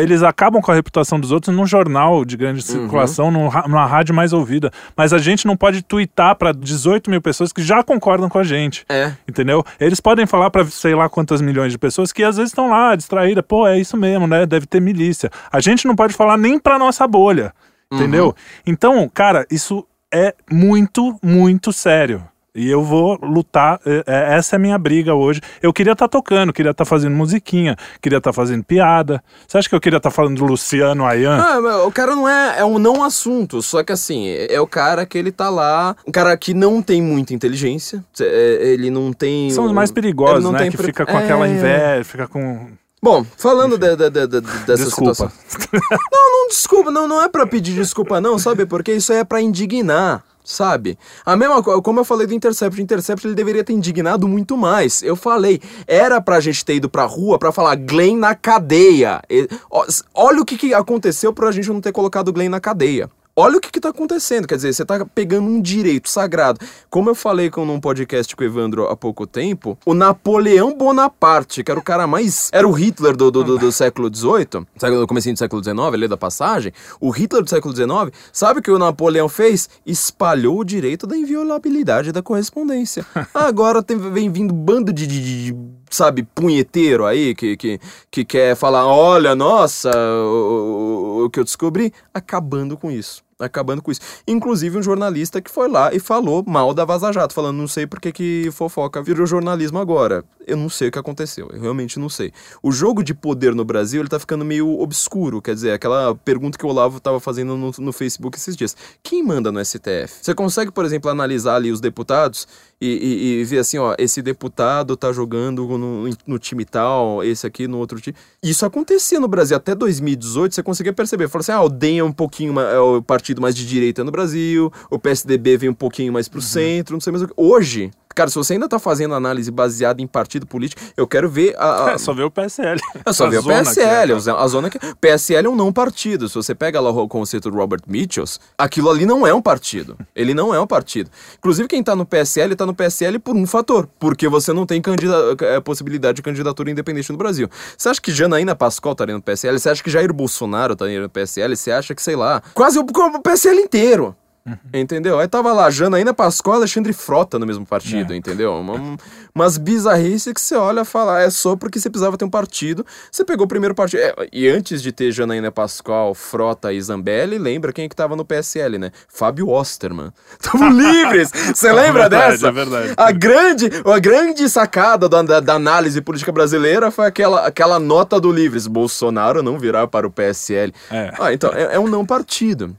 Eles 0.00 0.22
acabam 0.22 0.62
com 0.62 0.70
a 0.70 0.74
reputação 0.74 1.18
dos 1.18 1.32
outros 1.32 1.54
num 1.56 1.66
jornal 1.66 2.24
de 2.24 2.36
grande 2.36 2.62
circulação, 2.62 3.32
num 3.32 3.48
ra- 3.48 3.66
numa 3.66 3.84
rádio 3.84 4.14
mais 4.14 4.32
ouvida. 4.32 4.70
Mas 4.96 5.12
a 5.12 5.18
gente 5.18 5.44
não 5.44 5.56
pode 5.56 5.82
twittar 5.82 6.36
pra 6.36 6.52
18 6.52 7.10
mil 7.10 7.20
pessoas 7.20 7.52
que 7.52 7.62
já 7.62 7.82
concordam 7.82 8.28
com 8.28 8.38
a 8.38 8.44
gente. 8.44 8.84
É. 8.88 9.12
Entendeu? 9.28 9.64
Eles 9.80 9.98
podem 10.00 10.24
falar 10.24 10.50
pra 10.50 10.64
sei 10.66 10.94
lá 10.94 11.08
quantas 11.08 11.40
milhões 11.40 11.72
de 11.72 11.78
pessoas 11.78 12.12
que 12.12 12.22
às 12.22 12.36
vezes 12.36 12.52
estão 12.52 12.70
lá 12.70 12.94
distraídas. 12.94 13.42
Pô, 13.48 13.66
é 13.66 13.76
isso 13.76 13.96
mesmo, 13.96 14.28
né? 14.28 14.46
Deve 14.46 14.66
ter 14.66 14.80
milícia. 14.80 15.30
A 15.50 15.58
gente 15.58 15.84
não 15.86 15.96
pode 15.96 16.14
falar 16.14 16.36
nem 16.38 16.60
pra 16.60 16.78
nossa 16.78 17.08
bolha. 17.08 17.52
Entendeu? 17.92 18.32
Então, 18.64 19.10
cara, 19.12 19.44
isso 19.50 19.84
é 20.12 20.34
muito, 20.50 21.16
muito 21.22 21.72
sério. 21.72 22.22
E 22.52 22.68
eu 22.68 22.82
vou 22.82 23.16
lutar, 23.22 23.78
é- 23.86 24.02
é- 24.08 24.34
essa 24.36 24.56
é 24.56 24.58
a 24.58 24.58
minha 24.58 24.76
briga 24.76 25.14
hoje. 25.14 25.40
Eu 25.62 25.72
queria 25.72 25.92
estar 25.92 26.08
tocando, 26.08 26.52
queria 26.52 26.72
estar 26.72 26.84
fazendo 26.84 27.14
musiquinha, 27.14 27.76
queria 28.02 28.18
estar 28.18 28.32
fazendo 28.32 28.64
piada. 28.64 29.22
Você 29.46 29.56
acha 29.56 29.68
que 29.68 29.74
eu 29.74 29.80
queria 29.80 29.98
estar 29.98 30.10
falando 30.10 30.36
do 30.36 30.44
Luciano 30.44 31.06
Ayan? 31.06 31.38
Ah, 31.40 31.86
o 31.86 31.92
cara 31.92 32.16
não 32.16 32.28
é, 32.28 32.58
é 32.58 32.64
um 32.64 32.76
não 32.80 33.04
assunto, 33.04 33.62
só 33.62 33.84
que 33.84 33.92
assim, 33.92 34.26
é 34.28 34.52
é 34.54 34.60
o 34.60 34.66
cara 34.66 35.06
que 35.06 35.16
ele 35.16 35.30
tá 35.30 35.48
lá, 35.48 35.94
um 36.04 36.10
cara 36.10 36.36
que 36.36 36.52
não 36.52 36.82
tem 36.82 37.00
muita 37.00 37.32
inteligência, 37.32 38.04
ele 38.18 38.90
não 38.90 39.12
tem... 39.12 39.48
São 39.50 39.64
os 39.66 39.72
mais 39.72 39.92
perigosos, 39.92 40.42
não 40.42 40.50
né? 40.50 40.68
Que 40.68 40.76
pre- 40.76 40.86
fica 40.86 41.06
com 41.06 41.16
aquela 41.16 41.46
É. 41.46 41.50
inveja, 41.52 42.04
fica 42.04 42.26
com. 42.26 42.66
Bom, 43.02 43.24
falando 43.36 43.78
de, 43.78 43.96
de, 43.96 44.10
de, 44.10 44.26
de- 44.26 44.40
dessa 44.40 44.84
Desculpa. 44.84 45.14
situação... 45.14 45.32
Não, 46.12 46.32
não, 46.32 46.48
desculpa, 46.48 46.90
não, 46.90 47.06
não 47.08 47.22
é 47.22 47.28
pra 47.28 47.46
pedir 47.46 47.74
desculpa 47.74 48.20
não, 48.20 48.38
sabe? 48.38 48.66
Porque 48.66 48.92
isso 48.92 49.12
aí 49.12 49.20
é 49.20 49.24
pra 49.24 49.40
indignar, 49.40 50.22
sabe? 50.44 50.98
A 51.24 51.36
mesma 51.36 51.62
coisa, 51.62 51.80
como 51.80 52.00
eu 52.00 52.04
falei 52.04 52.26
do 52.26 52.34
Intercept, 52.34 52.78
o 52.78 52.82
Intercept 52.82 53.26
ele 53.26 53.34
deveria 53.34 53.62
ter 53.64 53.72
indignado 53.72 54.26
muito 54.28 54.56
mais. 54.56 55.02
Eu 55.02 55.14
falei, 55.16 55.60
era 55.86 56.20
pra 56.20 56.40
gente 56.40 56.64
ter 56.64 56.74
ido 56.74 56.88
pra 56.90 57.04
rua 57.04 57.38
pra 57.38 57.52
falar 57.52 57.76
Glenn 57.76 58.16
na 58.18 58.34
cadeia. 58.34 59.22
E- 59.30 59.48
ó, 59.70 59.86
olha 60.14 60.42
o 60.42 60.44
que, 60.44 60.58
que 60.58 60.74
aconteceu 60.74 61.32
pra 61.32 61.50
gente 61.52 61.68
não 61.68 61.80
ter 61.80 61.92
colocado 61.92 62.32
Glenn 62.32 62.48
na 62.50 62.60
cadeia. 62.60 63.08
Olha 63.40 63.56
o 63.56 63.60
que, 63.60 63.70
que 63.70 63.80
tá 63.80 63.88
acontecendo, 63.88 64.46
quer 64.46 64.56
dizer, 64.56 64.74
você 64.74 64.84
tá 64.84 65.04
pegando 65.14 65.48
um 65.48 65.62
direito 65.62 66.10
sagrado. 66.10 66.60
Como 66.90 67.08
eu 67.08 67.14
falei 67.14 67.48
com, 67.48 67.64
num 67.64 67.80
podcast 67.80 68.36
com 68.36 68.42
o 68.42 68.46
Evandro 68.46 68.86
há 68.88 68.94
pouco 68.96 69.26
tempo, 69.26 69.78
o 69.86 69.94
Napoleão 69.94 70.76
Bonaparte, 70.76 71.64
que 71.64 71.70
era 71.70 71.80
o 71.80 71.82
cara 71.82 72.06
mais. 72.06 72.50
Era 72.52 72.68
o 72.68 72.72
Hitler 72.72 73.16
do, 73.16 73.30
do, 73.30 73.42
do, 73.42 73.58
do 73.58 73.72
século 73.72 74.14
XVIII, 74.14 74.66
no 74.98 75.06
comecinho 75.06 75.34
do 75.34 75.38
século 75.38 75.64
XIX, 75.64 75.78
ali 75.94 76.06
da 76.06 76.16
passagem. 76.18 76.70
O 77.00 77.08
Hitler 77.10 77.42
do 77.42 77.48
século 77.48 77.74
XIX, 77.74 77.90
sabe 78.32 78.60
o 78.60 78.62
que 78.62 78.70
o 78.70 78.78
Napoleão 78.78 79.28
fez? 79.28 79.70
Espalhou 79.86 80.58
o 80.58 80.64
direito 80.64 81.06
da 81.06 81.16
inviolabilidade 81.16 82.12
da 82.12 82.22
correspondência. 82.22 83.06
Agora 83.32 83.82
tem, 83.82 83.96
vem 83.96 84.30
vindo 84.30 84.52
bando 84.52 84.92
de, 84.92 85.06
de- 85.06 85.44
de, 85.52 85.56
sabe, 85.90 86.22
punheteiro 86.34 87.06
aí 87.06 87.34
que, 87.34 87.56
que, 87.56 87.80
que 88.10 88.24
quer 88.24 88.54
falar: 88.54 88.86
olha, 88.86 89.34
nossa, 89.34 89.90
o, 89.90 91.20
o- 91.22 91.24
o 91.24 91.30
que 91.30 91.40
eu 91.40 91.44
descobri, 91.44 91.92
acabando 92.12 92.76
com 92.76 92.90
isso. 92.90 93.22
Acabando 93.40 93.82
com 93.82 93.90
isso. 93.90 94.00
Inclusive 94.26 94.78
um 94.78 94.82
jornalista 94.82 95.40
que 95.40 95.50
foi 95.50 95.68
lá 95.68 95.92
e 95.92 95.98
falou 95.98 96.44
mal 96.46 96.72
da 96.74 96.84
Vaza 96.84 97.12
Jato, 97.12 97.34
falando, 97.34 97.56
não 97.56 97.68
sei 97.68 97.86
por 97.86 98.00
que, 98.00 98.12
que 98.12 98.50
fofoca 98.52 99.02
virou 99.02 99.26
jornalismo 99.26 99.78
agora. 99.78 100.24
Eu 100.46 100.56
não 100.56 100.68
sei 100.68 100.88
o 100.88 100.92
que 100.92 100.98
aconteceu, 100.98 101.48
eu 101.52 101.60
realmente 101.60 101.98
não 101.98 102.08
sei. 102.08 102.32
O 102.62 102.72
jogo 102.72 103.02
de 103.02 103.14
poder 103.14 103.54
no 103.54 103.64
Brasil, 103.64 104.00
ele 104.00 104.08
tá 104.08 104.18
ficando 104.18 104.44
meio 104.44 104.80
obscuro, 104.80 105.40
quer 105.40 105.54
dizer, 105.54 105.72
aquela 105.72 106.14
pergunta 106.14 106.58
que 106.58 106.66
o 106.66 106.68
Olavo 106.68 106.98
tava 106.98 107.20
fazendo 107.20 107.56
no, 107.56 107.70
no 107.78 107.92
Facebook 107.92 108.36
esses 108.36 108.56
dias. 108.56 108.76
Quem 109.02 109.22
manda 109.22 109.52
no 109.52 109.64
STF? 109.64 110.08
Você 110.20 110.34
consegue, 110.34 110.72
por 110.72 110.84
exemplo, 110.84 111.10
analisar 111.10 111.56
ali 111.56 111.70
os 111.70 111.80
deputados 111.80 112.48
e, 112.80 112.86
e, 112.86 113.40
e 113.40 113.44
ver 113.44 113.58
assim, 113.58 113.78
ó, 113.78 113.94
esse 113.98 114.22
deputado 114.22 114.96
tá 114.96 115.12
jogando 115.12 115.66
no, 115.78 116.08
no 116.26 116.38
time 116.38 116.64
tal, 116.64 117.22
esse 117.22 117.46
aqui 117.46 117.68
no 117.68 117.78
outro 117.78 118.00
time. 118.00 118.16
Isso 118.42 118.64
acontecia 118.64 119.20
no 119.20 119.28
Brasil 119.28 119.56
até 119.56 119.74
2018, 119.74 120.54
você 120.54 120.62
conseguia 120.62 120.92
perceber. 120.92 121.28
Falou 121.28 121.42
assim, 121.42 121.52
ah, 121.52 121.62
o 121.62 121.68
DEM 121.68 121.98
é 121.98 122.04
um 122.04 122.12
pouquinho 122.12 122.58
é 122.58 122.80
o 122.80 123.02
partido 123.02 123.29
mais 123.38 123.54
de 123.54 123.66
direita 123.66 124.02
no 124.02 124.10
Brasil, 124.10 124.72
o 124.90 124.98
PSDB 124.98 125.58
vem 125.58 125.68
um 125.68 125.74
pouquinho 125.74 126.12
mais 126.12 126.26
pro 126.26 126.38
uhum. 126.38 126.46
centro, 126.46 126.94
não 126.94 127.00
sei 127.00 127.10
mais 127.12 127.22
o 127.22 127.28
que. 127.28 127.34
Hoje, 127.36 127.90
Cara, 128.14 128.28
se 128.28 128.36
você 128.36 128.54
ainda 128.54 128.68
tá 128.68 128.78
fazendo 128.78 129.14
análise 129.14 129.50
baseada 129.50 130.02
em 130.02 130.06
partido 130.06 130.44
político, 130.44 130.82
eu 130.96 131.06
quero 131.06 131.28
ver 131.30 131.54
a. 131.56 131.86
a... 131.86 131.90
É, 131.92 131.98
só 131.98 132.12
ver 132.12 132.24
o 132.24 132.30
PSL. 132.30 132.80
É 133.04 133.12
só 133.12 133.28
ver 133.28 133.38
o 133.38 133.42
PSL. 133.42 134.12
É, 134.12 134.30
a 134.32 134.46
zona 134.48 134.68
que. 134.68 134.78
PSL 135.00 135.46
é 135.46 135.48
um 135.48 135.54
não 135.54 135.72
partido. 135.72 136.28
Se 136.28 136.34
você 136.34 136.54
pega 136.54 136.80
lá 136.80 136.90
o 136.90 137.08
conceito 137.08 137.50
do 137.50 137.56
Robert 137.56 137.82
Mitchells, 137.86 138.38
aquilo 138.58 138.90
ali 138.90 139.06
não 139.06 139.26
é 139.26 139.32
um 139.32 139.40
partido. 139.40 139.96
Ele 140.14 140.34
não 140.34 140.52
é 140.52 140.60
um 140.60 140.66
partido. 140.66 141.10
Inclusive, 141.38 141.68
quem 141.68 141.82
tá 141.82 141.94
no 141.94 142.04
PSL 142.04 142.56
tá 142.56 142.66
no 142.66 142.74
PSL 142.74 143.18
por 143.18 143.36
um 143.36 143.46
fator. 143.46 143.88
Porque 143.98 144.28
você 144.28 144.52
não 144.52 144.66
tem 144.66 144.82
candida... 144.82 145.16
É, 145.42 145.60
possibilidade 145.60 146.16
de 146.16 146.22
candidatura 146.22 146.70
independente 146.70 147.10
no 147.12 147.18
Brasil. 147.18 147.48
Você 147.76 147.88
acha 147.88 148.00
que 148.00 148.12
Janaína 148.12 148.56
Pascoal 148.56 148.92
estaria 148.92 149.14
no 149.14 149.22
PSL? 149.22 149.58
Você 149.58 149.70
acha 149.70 149.82
que 149.82 149.90
Jair 149.90 150.12
Bolsonaro 150.12 150.72
estaria 150.72 151.00
no 151.00 151.08
PSL? 151.08 151.56
Você 151.56 151.70
acha 151.70 151.94
que, 151.94 152.02
sei 152.02 152.16
lá, 152.16 152.42
quase 152.54 152.78
o 152.78 152.84
PSL 153.22 153.60
inteiro. 153.60 154.16
Uhum. 154.46 154.56
Entendeu? 154.72 155.18
Aí 155.18 155.28
tava 155.28 155.52
lá 155.52 155.68
Janaína 155.68 156.14
Pascoal 156.14 156.56
e 156.56 156.58
Alexandre 156.58 156.92
Frota 156.92 157.38
no 157.38 157.46
mesmo 157.46 157.66
partido, 157.66 158.14
é. 158.14 158.16
entendeu? 158.16 158.54
Uma, 158.54 158.96
umas 159.34 159.58
bizarrices 159.58 160.32
que 160.32 160.40
você 160.40 160.54
olha 160.54 160.80
e 160.80 160.84
fala, 160.84 161.18
ah, 161.18 161.22
é 161.22 161.30
só 161.30 161.54
porque 161.56 161.78
você 161.78 161.90
precisava 161.90 162.16
ter 162.16 162.24
um 162.24 162.30
partido. 162.30 162.84
Você 163.10 163.24
pegou 163.24 163.44
o 163.44 163.48
primeiro 163.48 163.74
partido. 163.74 164.00
É, 164.00 164.14
e 164.32 164.48
antes 164.48 164.82
de 164.82 164.92
ter 164.92 165.12
Janaína 165.12 165.52
Pascoal, 165.52 166.14
Frota 166.14 166.72
e 166.72 166.80
Zambelli, 166.80 167.38
lembra 167.38 167.72
quem 167.72 167.84
é 167.84 167.88
que 167.88 167.94
tava 167.94 168.16
no 168.16 168.24
PSL, 168.24 168.78
né? 168.78 168.90
Fábio 169.08 169.48
Osterman. 169.48 170.10
Tamo 170.40 170.68
livres! 170.72 171.30
Você 171.30 171.68
é 171.68 171.72
lembra 171.72 172.04
é 172.04 172.08
verdade, 172.08 172.32
dessa? 172.32 172.48
É 172.48 172.52
verdade. 172.52 172.94
A 172.96 173.12
grande, 173.12 173.70
a 173.84 173.98
grande 173.98 174.48
sacada 174.48 175.08
da, 175.08 175.22
da, 175.22 175.40
da, 175.40 175.54
análise 175.54 176.00
política 176.00 176.32
brasileira 176.32 176.90
foi 176.90 177.06
aquela, 177.06 177.46
aquela 177.46 177.78
nota 177.78 178.18
do 178.18 178.32
Livres. 178.32 178.66
Bolsonaro 178.66 179.42
não 179.42 179.58
virá 179.58 179.86
para 179.86 180.06
o 180.06 180.10
PSL. 180.10 180.72
É. 180.90 181.12
Ah, 181.18 181.32
então, 181.32 181.50
é 181.50 181.78
um 181.78 181.86
não 181.86 182.06
partido. 182.06 182.74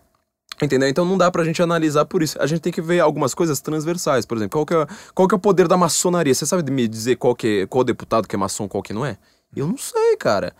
Entendeu? 0.61 0.87
Então 0.87 1.03
não 1.03 1.17
dá 1.17 1.31
pra 1.31 1.43
gente 1.43 1.61
analisar 1.61 2.05
por 2.05 2.21
isso. 2.21 2.39
A 2.39 2.45
gente 2.45 2.61
tem 2.61 2.71
que 2.71 2.81
ver 2.81 2.99
algumas 2.99 3.33
coisas 3.33 3.59
transversais. 3.59 4.25
Por 4.25 4.37
exemplo, 4.37 4.63
qual 4.63 4.65
que 4.65 4.73
é, 4.73 4.95
qual 5.13 5.27
que 5.27 5.33
é 5.33 5.37
o 5.37 5.39
poder 5.39 5.67
da 5.67 5.75
maçonaria? 5.75 6.33
Você 6.33 6.45
sabe 6.45 6.69
me 6.71 6.87
dizer 6.87 7.15
qual, 7.15 7.35
que, 7.35 7.61
é, 7.61 7.65
qual 7.65 7.83
deputado 7.83 8.27
que 8.27 8.35
é 8.35 8.39
maçom, 8.39 8.67
qual 8.67 8.83
que 8.83 8.93
não 8.93 9.05
é? 9.05 9.17
Eu 9.55 9.67
não 9.67 9.77
sei, 9.77 10.15
cara. 10.17 10.53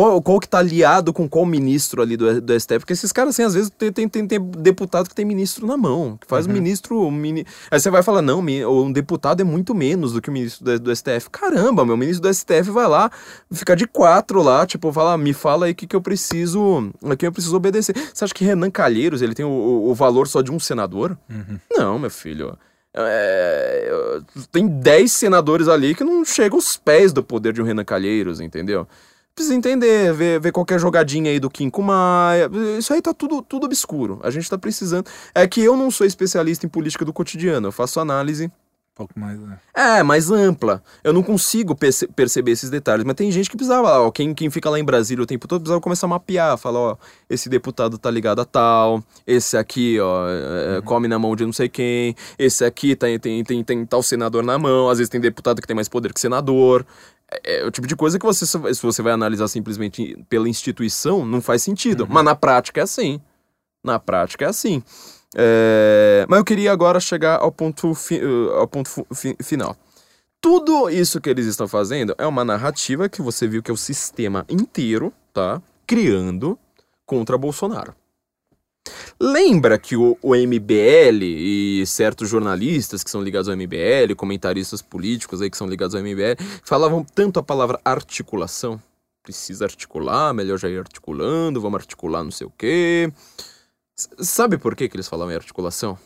Qual, 0.00 0.22
qual 0.22 0.40
que 0.40 0.48
tá 0.48 0.60
aliado 0.60 1.12
com 1.12 1.28
qual 1.28 1.44
ministro 1.44 2.00
ali 2.00 2.16
do, 2.16 2.40
do 2.40 2.58
STF? 2.58 2.78
Porque 2.78 2.94
esses 2.94 3.12
caras, 3.12 3.34
assim, 3.34 3.42
às 3.42 3.52
vezes 3.52 3.68
tem, 3.68 3.92
tem, 3.92 4.08
tem, 4.08 4.26
tem 4.26 4.40
deputado 4.40 5.06
que 5.06 5.14
tem 5.14 5.26
ministro 5.26 5.66
na 5.66 5.76
mão, 5.76 6.16
que 6.18 6.26
faz 6.26 6.46
uhum. 6.46 6.54
ministro. 6.54 7.10
Mini... 7.10 7.46
Aí 7.70 7.78
você 7.78 7.90
vai 7.90 8.02
falar, 8.02 8.22
não, 8.22 8.40
um 8.40 8.90
deputado 8.90 9.42
é 9.42 9.44
muito 9.44 9.74
menos 9.74 10.14
do 10.14 10.22
que 10.22 10.30
o 10.30 10.32
ministro 10.32 10.64
do, 10.64 10.80
do, 10.80 10.96
STF. 10.96 11.28
Caramba, 11.30 11.84
meu 11.84 11.98
ministro 11.98 12.26
do 12.26 12.34
STF 12.34 12.70
vai 12.70 12.88
lá, 12.88 13.10
fica 13.52 13.76
de 13.76 13.86
quatro 13.86 14.40
lá, 14.42 14.64
tipo, 14.64 14.90
fala, 14.90 15.18
me 15.18 15.34
fala 15.34 15.66
aí 15.66 15.72
o 15.72 15.74
que, 15.74 15.86
que 15.86 15.94
eu 15.94 16.00
preciso. 16.00 16.90
A 17.04 17.14
quem 17.14 17.26
eu 17.26 17.32
preciso 17.32 17.54
obedecer. 17.54 17.94
Você 17.94 18.24
acha 18.24 18.32
que 18.32 18.42
Renan 18.42 18.70
Calheiros 18.70 19.20
ele 19.20 19.34
tem 19.34 19.44
o, 19.44 19.50
o 19.50 19.94
valor 19.94 20.26
só 20.26 20.40
de 20.40 20.50
um 20.50 20.58
senador? 20.58 21.14
Uhum. 21.28 21.58
Não, 21.70 21.98
meu 21.98 22.10
filho. 22.10 22.56
É, 22.94 24.18
tem 24.50 24.66
10 24.66 25.12
senadores 25.12 25.68
ali 25.68 25.94
que 25.94 26.02
não 26.02 26.24
chegam 26.24 26.56
aos 26.56 26.78
pés 26.78 27.12
do 27.12 27.22
poder 27.22 27.52
de 27.52 27.60
um 27.60 27.66
Renan 27.66 27.84
Calheiros, 27.84 28.40
entendeu? 28.40 28.88
Precisa 29.34 29.54
entender, 29.54 30.12
ver, 30.12 30.40
ver 30.40 30.52
qualquer 30.52 30.78
jogadinha 30.78 31.30
aí 31.30 31.40
do 31.40 31.50
Kim 31.50 31.70
Maia. 31.78 32.50
Isso 32.78 32.92
aí 32.92 33.00
tá 33.00 33.14
tudo, 33.14 33.42
tudo 33.42 33.64
obscuro. 33.64 34.20
A 34.22 34.30
gente 34.30 34.48
tá 34.48 34.58
precisando. 34.58 35.06
É 35.34 35.46
que 35.46 35.60
eu 35.60 35.76
não 35.76 35.90
sou 35.90 36.06
especialista 36.06 36.66
em 36.66 36.68
política 36.68 37.04
do 37.04 37.12
cotidiano, 37.12 37.68
eu 37.68 37.72
faço 37.72 38.00
análise. 38.00 38.46
Um 38.46 39.06
pouco 39.06 39.18
mais, 39.18 39.38
né? 39.40 39.58
É, 39.72 40.02
mais 40.02 40.30
ampla. 40.30 40.82
Eu 41.02 41.12
não 41.12 41.22
consigo 41.22 41.74
perce 41.74 42.06
perceber 42.08 42.50
esses 42.50 42.68
detalhes, 42.68 43.04
mas 43.04 43.14
tem 43.14 43.30
gente 43.30 43.48
que 43.48 43.56
precisava, 43.56 43.88
ó, 43.98 44.10
quem, 44.10 44.34
quem 44.34 44.50
fica 44.50 44.68
lá 44.68 44.78
em 44.78 44.84
Brasília 44.84 45.22
o 45.22 45.26
tempo 45.26 45.48
todo 45.48 45.60
precisava 45.60 45.80
começar 45.80 46.06
a 46.06 46.10
mapear, 46.10 46.58
falar, 46.58 46.80
ó, 46.80 46.96
esse 47.28 47.48
deputado 47.48 47.96
tá 47.96 48.10
ligado 48.10 48.40
a 48.40 48.44
tal, 48.44 49.02
esse 49.26 49.56
aqui, 49.56 49.98
ó, 50.00 50.28
é, 50.28 50.76
uhum. 50.76 50.82
come 50.82 51.08
na 51.08 51.18
mão 51.18 51.34
de 51.34 51.46
não 51.46 51.52
sei 51.52 51.68
quem, 51.68 52.14
esse 52.38 52.62
aqui 52.62 52.94
tem, 52.94 53.18
tem, 53.18 53.42
tem, 53.42 53.64
tem 53.64 53.86
tal 53.86 54.02
senador 54.02 54.42
na 54.42 54.58
mão, 54.58 54.90
às 54.90 54.98
vezes 54.98 55.08
tem 55.08 55.20
deputado 55.20 55.62
que 55.62 55.66
tem 55.66 55.74
mais 55.74 55.88
poder 55.88 56.12
que 56.12 56.20
senador. 56.20 56.84
É, 57.30 57.60
é, 57.60 57.64
o 57.64 57.70
tipo 57.70 57.86
de 57.86 57.94
coisa 57.94 58.18
que 58.18 58.26
você, 58.26 58.44
se 58.46 58.82
você 58.82 59.02
vai 59.02 59.12
analisar 59.12 59.48
simplesmente 59.48 60.16
pela 60.28 60.48
instituição, 60.48 61.24
não 61.24 61.40
faz 61.40 61.62
sentido. 61.62 62.02
Uhum. 62.02 62.10
Mas 62.10 62.24
na 62.24 62.34
prática 62.34 62.80
é 62.80 62.84
assim. 62.84 63.20
Na 63.84 63.98
prática 63.98 64.44
é 64.44 64.48
assim. 64.48 64.82
É... 65.34 66.26
Mas 66.28 66.38
eu 66.38 66.44
queria 66.44 66.72
agora 66.72 66.98
chegar 66.98 67.38
ao 67.40 67.52
ponto, 67.52 67.94
fi... 67.94 68.20
ao 68.56 68.66
ponto 68.66 69.06
fi... 69.14 69.36
final. 69.42 69.76
Tudo 70.40 70.88
isso 70.88 71.20
que 71.20 71.28
eles 71.28 71.46
estão 71.46 71.68
fazendo 71.68 72.14
é 72.18 72.26
uma 72.26 72.44
narrativa 72.44 73.08
que 73.08 73.22
você 73.22 73.46
viu 73.46 73.62
que 73.62 73.70
é 73.70 73.74
o 73.74 73.76
sistema 73.76 74.44
inteiro, 74.48 75.12
tá? 75.32 75.62
Criando 75.86 76.58
contra 77.04 77.36
Bolsonaro. 77.36 77.94
Lembra 79.22 79.78
que 79.78 79.96
o, 79.96 80.16
o, 80.22 80.34
MBL 80.34 81.22
e 81.22 81.84
certos 81.86 82.28
jornalistas 82.28 83.04
que 83.04 83.10
são 83.10 83.22
ligados 83.22 83.48
ao 83.48 83.56
MBL, 83.56 84.14
comentaristas 84.16 84.80
políticos 84.80 85.42
aí 85.42 85.50
que 85.50 85.56
são 85.56 85.66
ligados 85.66 85.94
ao 85.94 86.00
MBL, 86.00 86.42
falavam 86.64 87.04
tanto 87.04 87.38
a 87.38 87.42
palavra 87.42 87.78
articulação? 87.84 88.80
Precisa 89.22 89.66
articular, 89.66 90.32
melhor 90.32 90.58
já 90.58 90.68
ir 90.68 90.78
articulando, 90.78 91.60
vamos 91.60 91.80
articular 91.80 92.24
não 92.24 92.30
sei 92.30 92.46
o 92.46 92.52
quê. 92.56 93.12
sabe 94.18 94.56
por 94.56 94.74
que, 94.74 94.88
que 94.88 94.96
eles 94.96 95.08
falavam 95.08 95.32
em 95.32 95.36
articulação? 95.36 95.98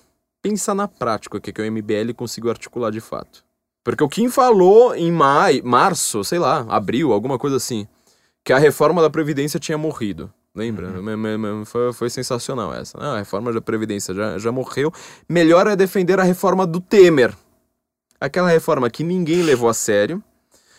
Pensa 0.43 0.75
na 0.75 0.89
prática 0.89 1.41
que, 1.41 1.53
que 1.53 1.63
o 1.63 1.73
MBL 1.73 2.13
conseguiu 2.17 2.51
articular 2.51 2.91
de 2.91 3.01
fato. 3.01 3.45
Porque 3.85 4.03
o 4.03 4.09
Kim 4.09 4.29
falou 4.29 4.95
em 4.95 5.13
maio, 5.13 5.65
março, 5.65 6.25
sei 6.25 6.41
lá, 6.41 6.67
abril, 6.69 7.13
alguma 7.13 7.39
coisa 7.39 7.57
assim, 7.57 7.87
que 8.43 8.53
a 8.53 8.59
reforma 8.59 9.01
da 9.01 9.09
Previdência 9.09 9.61
tinha 9.61 9.79
morrido. 9.79 10.33
Lembra? 10.55 10.89
Uhum. 10.89 11.65
Foi, 11.65 11.93
foi, 11.93 12.11
sensacional 12.11 12.73
essa. 12.73 12.97
Ah, 12.99 13.15
a 13.15 13.19
reforma 13.19 13.53
da 13.53 13.61
Previdência 13.61 14.15
já, 14.15 14.39
já 14.39 14.53
morreu. 14.53 14.93
Melhor 15.29 15.67
é 15.67 15.75
defender 15.75 16.21
a 16.21 16.23
reforma 16.23 16.67
do 16.67 16.81
Temer. 16.81 17.35
Aquela 18.21 18.49
reforma 18.49 18.89
que 18.89 19.03
ninguém 19.03 19.43
levou 19.43 19.69
a 19.69 19.75
sério. 19.75 20.23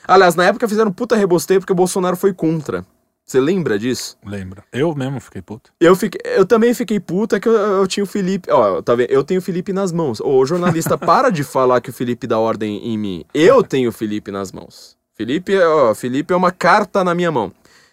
Aliás, 0.08 0.36
na 0.36 0.46
época 0.46 0.68
fizeram 0.68 0.92
puta 0.92 1.16
rebosteio 1.16 1.60
porque 1.60 1.74
o 1.74 1.76
Bolsonaro 1.76 2.16
foi 2.16 2.34
contra. 2.34 2.86
Você 3.26 3.40
lembra 3.40 3.78
disso? 3.80 4.16
Lembra. 4.24 4.64
Eu 4.72 4.94
mesmo 4.96 5.20
fiquei 5.20 5.42
puto. 5.42 5.74
Eu, 5.80 5.96
fiquei, 5.96 6.22
eu 6.24 6.46
também 6.46 6.76
fiquei 6.76 7.00
puto, 7.00 7.36
é 7.36 7.40
que 7.40 7.50
eu, 7.50 7.54
eu 7.54 7.88
tinha 7.88 8.04
o 8.04 8.08
Felipe. 8.08 8.52
Ó, 8.52 8.84
tá 8.84 8.94
vendo? 8.94 9.10
Eu 9.10 9.24
tenho 9.24 9.40
o 9.40 9.44
Felipe 9.44 9.74
nas 9.74 9.92
mãos. 9.92 10.22
Ô, 10.22 10.46
jornalista, 10.46 10.96
para 10.98 11.32
de 11.32 11.44
falar 11.44 11.82
que 11.82 11.90
o 11.90 11.94
Felipe 11.94 12.28
dá 12.28 12.38
ordem 12.38 12.78
em 12.88 12.98
mim. 12.98 13.26
Eu 13.34 13.64
tenho 13.64 13.90
o 13.90 13.92
Felipe 13.92 14.32
nas 14.32 14.52
mãos. 14.52 14.96
Felipe, 15.16 15.58
ó, 15.58 15.96
Felipe 15.96 16.34
é 16.34 16.38
uma 16.38 16.52
carta 16.52 17.04
na 17.04 17.16
minha 17.16 17.32
mão. 17.32 17.52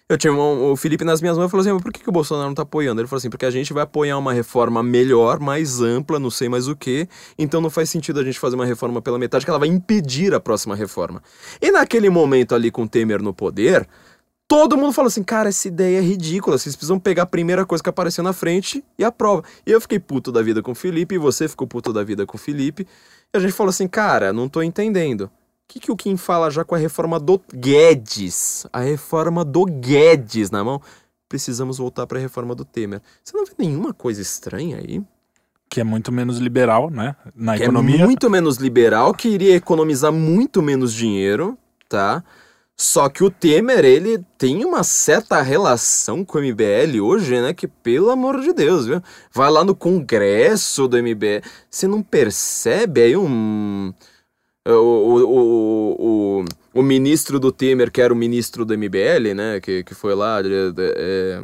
Eu 0.09 0.17
tinha 0.17 0.33
um, 0.33 0.71
o 0.71 0.75
Felipe 0.75 1.05
nas 1.05 1.21
minhas 1.21 1.37
mãos 1.37 1.47
e 1.47 1.49
falou 1.49 1.65
assim: 1.65 1.81
por 1.81 1.91
que, 1.91 2.03
que 2.03 2.09
o 2.09 2.11
Bolsonaro 2.11 2.47
não 2.47 2.53
tá 2.53 2.63
apoiando? 2.63 2.99
Ele 2.99 3.07
falou 3.07 3.19
assim: 3.19 3.29
porque 3.29 3.45
a 3.45 3.51
gente 3.51 3.71
vai 3.71 3.83
apoiar 3.83 4.17
uma 4.17 4.33
reforma 4.33 4.83
melhor, 4.83 5.39
mais 5.39 5.79
ampla, 5.81 6.19
não 6.19 6.29
sei 6.29 6.49
mais 6.49 6.67
o 6.67 6.75
que, 6.75 7.07
então 7.39 7.61
não 7.61 7.69
faz 7.69 7.89
sentido 7.89 8.19
a 8.19 8.23
gente 8.23 8.37
fazer 8.37 8.55
uma 8.55 8.65
reforma 8.65 9.01
pela 9.01 9.17
metade, 9.17 9.45
que 9.45 9.49
ela 9.49 9.59
vai 9.59 9.69
impedir 9.69 10.33
a 10.33 10.41
próxima 10.41 10.75
reforma. 10.75 11.23
E 11.61 11.71
naquele 11.71 12.09
momento 12.09 12.53
ali 12.53 12.69
com 12.69 12.83
o 12.83 12.87
Temer 12.87 13.21
no 13.21 13.33
poder, 13.33 13.87
todo 14.45 14.77
mundo 14.77 14.91
falou 14.91 15.07
assim: 15.07 15.23
cara, 15.23 15.47
essa 15.47 15.69
ideia 15.69 15.99
é 15.99 16.01
ridícula, 16.01 16.57
vocês 16.57 16.75
precisam 16.75 16.99
pegar 16.99 17.23
a 17.23 17.25
primeira 17.25 17.65
coisa 17.65 17.81
que 17.81 17.89
apareceu 17.89 18.25
na 18.25 18.33
frente 18.33 18.83
e 18.99 19.05
aprova. 19.05 19.41
E 19.65 19.71
eu 19.71 19.79
fiquei 19.79 19.99
puto 19.99 20.33
da 20.33 20.41
vida 20.41 20.61
com 20.61 20.73
o 20.73 20.75
Felipe, 20.75 21.15
e 21.15 21.17
você 21.17 21.47
ficou 21.47 21.65
puto 21.65 21.93
da 21.93 22.03
vida 22.03 22.25
com 22.25 22.35
o 22.35 22.39
Felipe, 22.39 22.85
e 23.33 23.37
a 23.37 23.39
gente 23.39 23.53
falou 23.53 23.69
assim: 23.69 23.87
cara, 23.87 24.33
não 24.33 24.49
tô 24.49 24.61
entendendo 24.61 25.31
que, 25.67 25.79
que 25.79 25.91
o 25.91 25.95
Kim 25.95 26.17
fala 26.17 26.49
já 26.49 26.63
com 26.63 26.75
a 26.75 26.77
reforma 26.77 27.19
do 27.19 27.41
Guedes? 27.53 28.65
A 28.71 28.79
reforma 28.79 29.43
do 29.43 29.65
Guedes 29.65 30.51
na 30.51 30.63
mão. 30.63 30.81
Precisamos 31.27 31.77
voltar 31.79 32.05
para 32.05 32.19
a 32.19 32.21
reforma 32.21 32.53
do 32.53 32.63
Temer. 32.63 33.01
Você 33.23 33.35
não 33.35 33.45
vê 33.45 33.53
nenhuma 33.57 33.93
coisa 33.93 34.21
estranha 34.21 34.77
aí? 34.77 35.01
Que 35.67 35.81
é 35.81 35.83
muito 35.83 36.11
menos 36.11 36.37
liberal, 36.37 36.91
né? 36.91 37.15
Na 37.35 37.55
que 37.55 37.63
é 37.63 37.65
economia. 37.65 38.03
É 38.03 38.05
muito 38.05 38.29
menos 38.29 38.57
liberal, 38.57 39.13
que 39.13 39.29
iria 39.29 39.55
economizar 39.55 40.11
muito 40.11 40.61
menos 40.61 40.93
dinheiro, 40.93 41.57
tá? 41.89 42.23
Só 42.77 43.09
que 43.09 43.23
o 43.23 43.31
Temer, 43.31 43.83
ele 43.85 44.23
tem 44.37 44.65
uma 44.65 44.83
certa 44.83 45.41
relação 45.41 46.23
com 46.23 46.37
o 46.37 46.41
MBL 46.41 47.01
hoje, 47.01 47.39
né? 47.41 47.53
Que, 47.53 47.67
pelo 47.67 48.11
amor 48.11 48.41
de 48.41 48.53
Deus, 48.53 48.85
viu? 48.85 49.01
Vai 49.31 49.49
lá 49.49 49.63
no 49.63 49.75
congresso 49.75 50.87
do 50.87 50.97
MBL. 51.01 51.41
Você 51.69 51.87
não 51.87 52.03
percebe 52.03 53.01
aí 53.01 53.17
um 53.17 53.91
o, 54.71 54.71
o, 54.71 55.95
o, 55.99 56.45
o, 56.73 56.81
ministro 56.81 57.39
do 57.39 57.51
Temer, 57.51 57.91
que 57.91 58.01
era 58.01 58.13
o 58.13 58.15
ministro 58.15 58.63
do 58.63 58.77
MBL, 58.77 59.33
né, 59.35 59.59
que, 59.59 59.83
que 59.83 59.93
foi 59.93 60.15
lá, 60.15 60.39
é, 60.41 61.43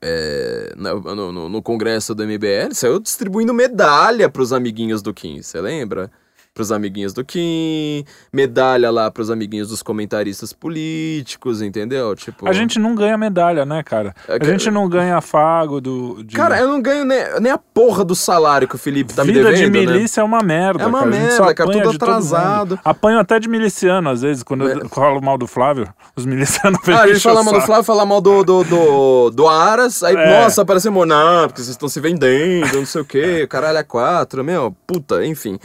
é, 0.00 0.72
no, 0.76 1.32
no, 1.32 1.48
no, 1.48 1.62
congresso 1.62 2.14
do 2.14 2.24
MBL, 2.24 2.74
saiu 2.74 3.00
distribuindo 3.00 3.52
medalha 3.52 4.28
pros 4.28 4.52
amiguinhos 4.52 5.02
do 5.02 5.12
Kim, 5.12 5.42
você 5.42 5.60
lembra? 5.60 6.10
Pros 6.54 6.70
amiguinhos 6.70 7.14
do 7.14 7.24
Kim, 7.24 8.04
medalha 8.32 8.90
lá 8.90 9.10
pros 9.10 9.30
amiguinhos 9.30 9.68
dos 9.68 9.82
comentaristas 9.82 10.52
políticos, 10.52 11.62
entendeu? 11.62 12.14
Tipo... 12.14 12.46
A 12.46 12.52
gente 12.52 12.78
não 12.78 12.94
ganha 12.94 13.16
medalha, 13.16 13.64
né, 13.64 13.82
cara? 13.82 14.14
É 14.28 14.36
a 14.40 14.44
gente 14.44 14.70
não 14.70 14.88
ganha 14.88 15.16
afago 15.16 15.80
do... 15.80 16.22
De... 16.22 16.36
Cara, 16.36 16.58
eu 16.58 16.68
não 16.68 16.82
ganho 16.82 17.04
nem, 17.04 17.18
nem 17.40 17.52
a 17.52 17.58
porra 17.58 18.04
do 18.04 18.14
salário 18.14 18.68
que 18.68 18.74
o 18.74 18.78
Felipe 18.78 19.14
tá 19.14 19.22
Vida 19.22 19.38
me 19.38 19.44
devendo, 19.44 19.72
de 19.72 19.86
né? 19.86 19.92
milícia 19.92 20.20
né? 20.20 20.24
é 20.24 20.26
uma 20.26 20.42
merda, 20.42 20.82
É 20.82 20.86
uma 20.86 20.98
cara. 21.00 21.10
merda, 21.10 21.54
cara, 21.54 21.72
tudo 21.72 21.90
atrasado. 21.90 22.78
Apanho 22.84 23.18
até 23.18 23.40
de 23.40 23.48
miliciano, 23.48 24.10
às 24.10 24.20
vezes, 24.20 24.42
quando 24.42 24.68
é. 24.68 24.74
eu 24.74 24.88
falo 24.90 25.22
mal 25.22 25.38
do 25.38 25.46
Flávio, 25.46 25.88
os 26.14 26.26
milicianos 26.26 26.78
Ah, 26.86 27.02
a 27.02 27.08
gente 27.08 27.20
fala 27.20 27.42
mal 27.42 27.54
do 27.54 27.60
Flávio, 27.62 27.84
fala 27.84 28.04
mal 28.04 28.20
do, 28.20 28.44
do, 28.44 28.64
do, 28.64 29.30
do 29.30 29.48
Aras, 29.48 30.02
aí, 30.02 30.14
é. 30.14 30.42
nossa, 30.42 30.64
parece 30.64 30.90
não, 30.90 31.48
porque 31.48 31.62
vocês 31.62 31.68
estão 31.68 31.88
se 31.88 31.98
vendendo, 31.98 32.76
não 32.76 32.86
sei 32.86 33.00
o 33.00 33.04
quê, 33.04 33.46
caralho, 33.46 33.78
é 33.78 33.82
quatro, 33.82 34.44
meu, 34.44 34.76
puta, 34.86 35.24
enfim 35.24 35.58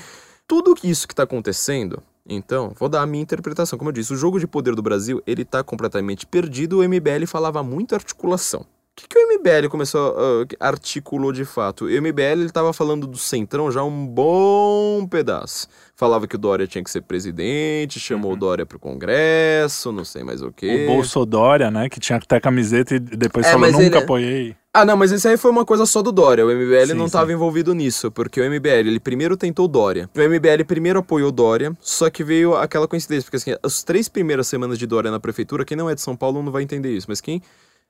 tudo 0.48 0.76
isso 0.84 1.08
que 1.08 1.14
está 1.14 1.24
acontecendo, 1.24 2.02
então, 2.30 2.74
vou 2.78 2.90
dar 2.90 3.02
a 3.02 3.06
minha 3.06 3.24
interpretação. 3.24 3.78
Como 3.78 3.90
eu 3.90 3.94
disse, 3.94 4.12
o 4.14 4.18
jogo 4.18 4.40
de 4.40 4.48
poder 4.48 4.76
do 4.76 4.82
Brasil, 4.82 5.22
ele 5.26 5.44
está 5.44 5.64
completamente 5.64 6.26
perdido. 6.26 6.80
O 6.80 6.84
MBL 6.88 7.26
falava 7.26 7.64
muito 7.64 7.96
articulação. 7.96 8.62
O 8.62 8.66
que, 8.96 9.08
que 9.08 9.18
o 9.18 9.38
MBL 9.38 9.70
começou, 9.70 10.12
uh, 10.12 10.48
articulou 10.60 11.32
de 11.32 11.46
fato? 11.46 11.86
O 11.86 12.02
MBL 12.02 12.46
estava 12.46 12.74
falando 12.74 13.06
do 13.06 13.18
Centrão 13.18 13.72
já 13.72 13.84
um 13.84 14.08
bom 14.08 15.08
pedaço. 15.08 15.68
Falava 16.00 16.28
que 16.28 16.36
o 16.36 16.38
Dória 16.38 16.68
tinha 16.68 16.84
que 16.84 16.92
ser 16.92 17.02
presidente, 17.02 18.00
chamou 18.00 18.30
uhum. 18.30 18.38
o 18.38 18.40
Dória 18.40 18.68
pro 18.68 18.78
Congresso, 18.78 19.92
não 19.92 20.06
sei 20.06 20.24
mais 20.24 20.44
o 20.44 20.52
quê. 20.52 20.86
O 20.88 20.94
Bolsodória, 20.94 21.72
né? 21.72 21.90
Que 21.90 22.00
tinha 22.00 22.20
que 22.20 22.28
ter 22.28 22.40
camiseta 22.40 22.94
e 22.94 23.00
depois 23.00 23.48
é, 23.48 23.52
falou, 23.52 23.72
nunca 23.72 23.84
ele... 23.84 23.98
apoiei. 23.98 24.56
Ah, 24.72 24.86
não, 24.86 24.96
mas 24.96 25.12
isso 25.12 25.28
aí 25.28 25.38
foi 25.38 25.50
uma 25.50 25.66
coisa 25.66 25.88
só 25.88 26.04
do 26.04 26.12
Dória. 26.12 26.46
O 26.46 26.52
MBL 26.52 26.90
sim, 26.90 26.94
não 26.94 27.08
estava 27.08 27.34
envolvido 27.34 27.74
nisso, 27.74 28.12
porque 28.12 28.40
o 28.40 28.48
MBL, 28.48 28.88
ele 28.88 29.00
primeiro 29.00 29.36
tentou 29.36 29.66
o 29.66 29.68
Dória. 29.68 30.08
O 30.16 30.20
MBL 30.20 30.66
primeiro 30.68 31.00
apoiou 31.00 31.30
o 31.30 31.32
Dória, 31.32 31.76
só 31.82 32.12
que 32.12 32.24
veio 32.24 32.54
aquela 32.56 32.88
coincidência, 32.88 33.24
porque 33.24 33.38
assim, 33.38 33.56
as 33.64 33.82
três 33.82 34.08
primeiras 34.08 34.48
semanas 34.48 34.78
de 34.78 34.86
Dória 34.86 35.10
na 35.10 35.20
prefeitura, 35.20 35.66
quem 35.66 35.76
não 35.76 35.90
é 35.90 35.96
de 35.96 36.02
São 36.02 36.16
Paulo 36.16 36.44
não 36.44 36.52
vai 36.52 36.62
entender 36.62 36.96
isso, 36.96 37.08
mas 37.10 37.20
quem 37.20 37.42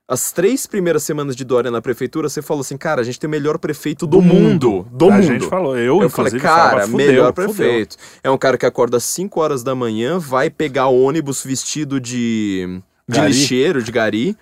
as 0.07 0.31
três 0.31 0.65
primeiras 0.65 1.03
semanas 1.03 1.35
de 1.35 1.43
Dória 1.43 1.69
na 1.69 1.81
prefeitura, 1.81 2.29
você 2.29 2.41
falou 2.41 2.61
assim, 2.61 2.77
cara, 2.77 3.01
a 3.01 3.03
gente 3.03 3.19
tem 3.19 3.27
o 3.27 3.31
melhor 3.31 3.57
prefeito 3.57 4.07
do, 4.07 4.17
do 4.17 4.23
mundo. 4.23 4.71
mundo. 4.71 4.87
Do 4.89 5.09
a 5.09 5.11
mundo. 5.11 5.23
gente 5.23 5.45
falou, 5.47 5.77
eu, 5.77 6.01
eu 6.01 6.09
falei, 6.09 6.39
cara, 6.39 6.69
falava, 6.69 6.97
melhor 6.97 7.33
prefeito. 7.33 7.97
Fudeu. 7.97 8.21
É 8.23 8.31
um 8.31 8.37
cara 8.37 8.57
que 8.57 8.65
acorda 8.65 8.97
às 8.97 9.03
5 9.03 9.39
horas 9.39 9.63
da 9.63 9.75
manhã, 9.75 10.17
vai 10.17 10.49
pegar 10.49 10.87
ônibus 10.87 11.43
vestido 11.43 11.99
de, 11.99 12.79
de 13.07 13.19
lixeiro, 13.19 13.83
de 13.83 13.91
gari. 13.91 14.37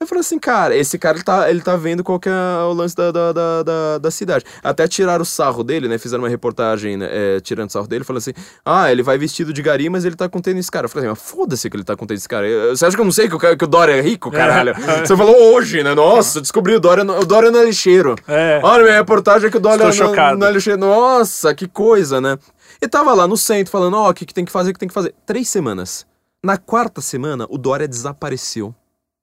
Eu 0.00 0.06
falei 0.06 0.20
assim, 0.20 0.38
cara, 0.38 0.76
esse 0.76 0.96
cara 0.96 1.16
ele 1.16 1.24
tá, 1.24 1.50
ele 1.50 1.60
tá 1.60 1.76
vendo 1.76 2.04
qual 2.04 2.20
que 2.20 2.28
é 2.28 2.32
o 2.32 2.72
lance 2.72 2.94
da, 2.94 3.10
da, 3.10 3.32
da, 3.32 3.62
da, 3.64 3.98
da 3.98 4.10
cidade. 4.12 4.44
Até 4.62 4.86
tiraram 4.86 5.22
o 5.22 5.26
sarro 5.26 5.64
dele, 5.64 5.88
né? 5.88 5.98
Fizeram 5.98 6.22
uma 6.22 6.28
reportagem 6.28 6.96
né, 6.96 7.08
é, 7.10 7.40
tirando 7.40 7.68
o 7.68 7.72
sarro 7.72 7.88
dele, 7.88 8.04
falando 8.04 8.18
assim: 8.18 8.32
ah, 8.64 8.92
ele 8.92 9.02
vai 9.02 9.18
vestido 9.18 9.52
de 9.52 9.60
gari, 9.60 9.90
mas 9.90 10.04
ele 10.04 10.14
tá 10.14 10.28
com 10.28 10.40
tênis 10.40 10.70
cara. 10.70 10.84
Eu 10.84 10.88
falei 10.88 11.08
assim, 11.08 11.18
mas 11.18 11.30
foda-se 11.30 11.68
que 11.68 11.76
ele 11.76 11.82
tá 11.82 11.96
com 11.96 12.06
tênis 12.06 12.28
cara. 12.28 12.46
Você 12.68 12.86
acha 12.86 12.94
que 12.94 13.00
eu 13.00 13.04
não 13.04 13.10
sei 13.10 13.28
que 13.28 13.34
o, 13.34 13.40
que 13.40 13.64
o 13.64 13.66
Dória 13.66 13.94
é 13.94 14.00
rico, 14.00 14.30
caralho? 14.30 14.70
É. 14.70 15.04
Você 15.04 15.16
falou 15.16 15.34
hoje, 15.52 15.82
né? 15.82 15.92
Nossa, 15.96 16.40
descobri 16.40 16.76
o 16.76 16.80
Dória, 16.80 17.02
o 17.02 17.26
Dória 17.26 17.50
não 17.50 17.58
é 17.58 17.64
lixeiro. 17.64 18.14
É. 18.28 18.60
Olha, 18.62 18.84
minha 18.84 18.96
reportagem 18.98 19.48
é 19.48 19.50
que 19.50 19.56
o 19.56 19.60
Dória 19.60 19.88
Estou 19.88 20.14
não, 20.14 20.36
não 20.36 20.46
é 20.46 20.52
lixeiro. 20.52 20.78
Nossa, 20.78 21.52
que 21.52 21.66
coisa, 21.66 22.20
né? 22.20 22.38
E 22.80 22.86
tava 22.86 23.12
lá 23.14 23.26
no 23.26 23.36
centro 23.36 23.72
falando: 23.72 23.96
ó, 23.96 24.06
oh, 24.06 24.10
o 24.10 24.14
que, 24.14 24.24
que 24.24 24.32
tem 24.32 24.44
que 24.44 24.52
fazer, 24.52 24.70
o 24.70 24.72
que 24.74 24.78
tem 24.78 24.88
que 24.88 24.94
fazer. 24.94 25.12
Três 25.26 25.48
semanas. 25.48 26.06
Na 26.40 26.56
quarta 26.56 27.00
semana, 27.00 27.48
o 27.50 27.58
Dória 27.58 27.88
desapareceu. 27.88 28.72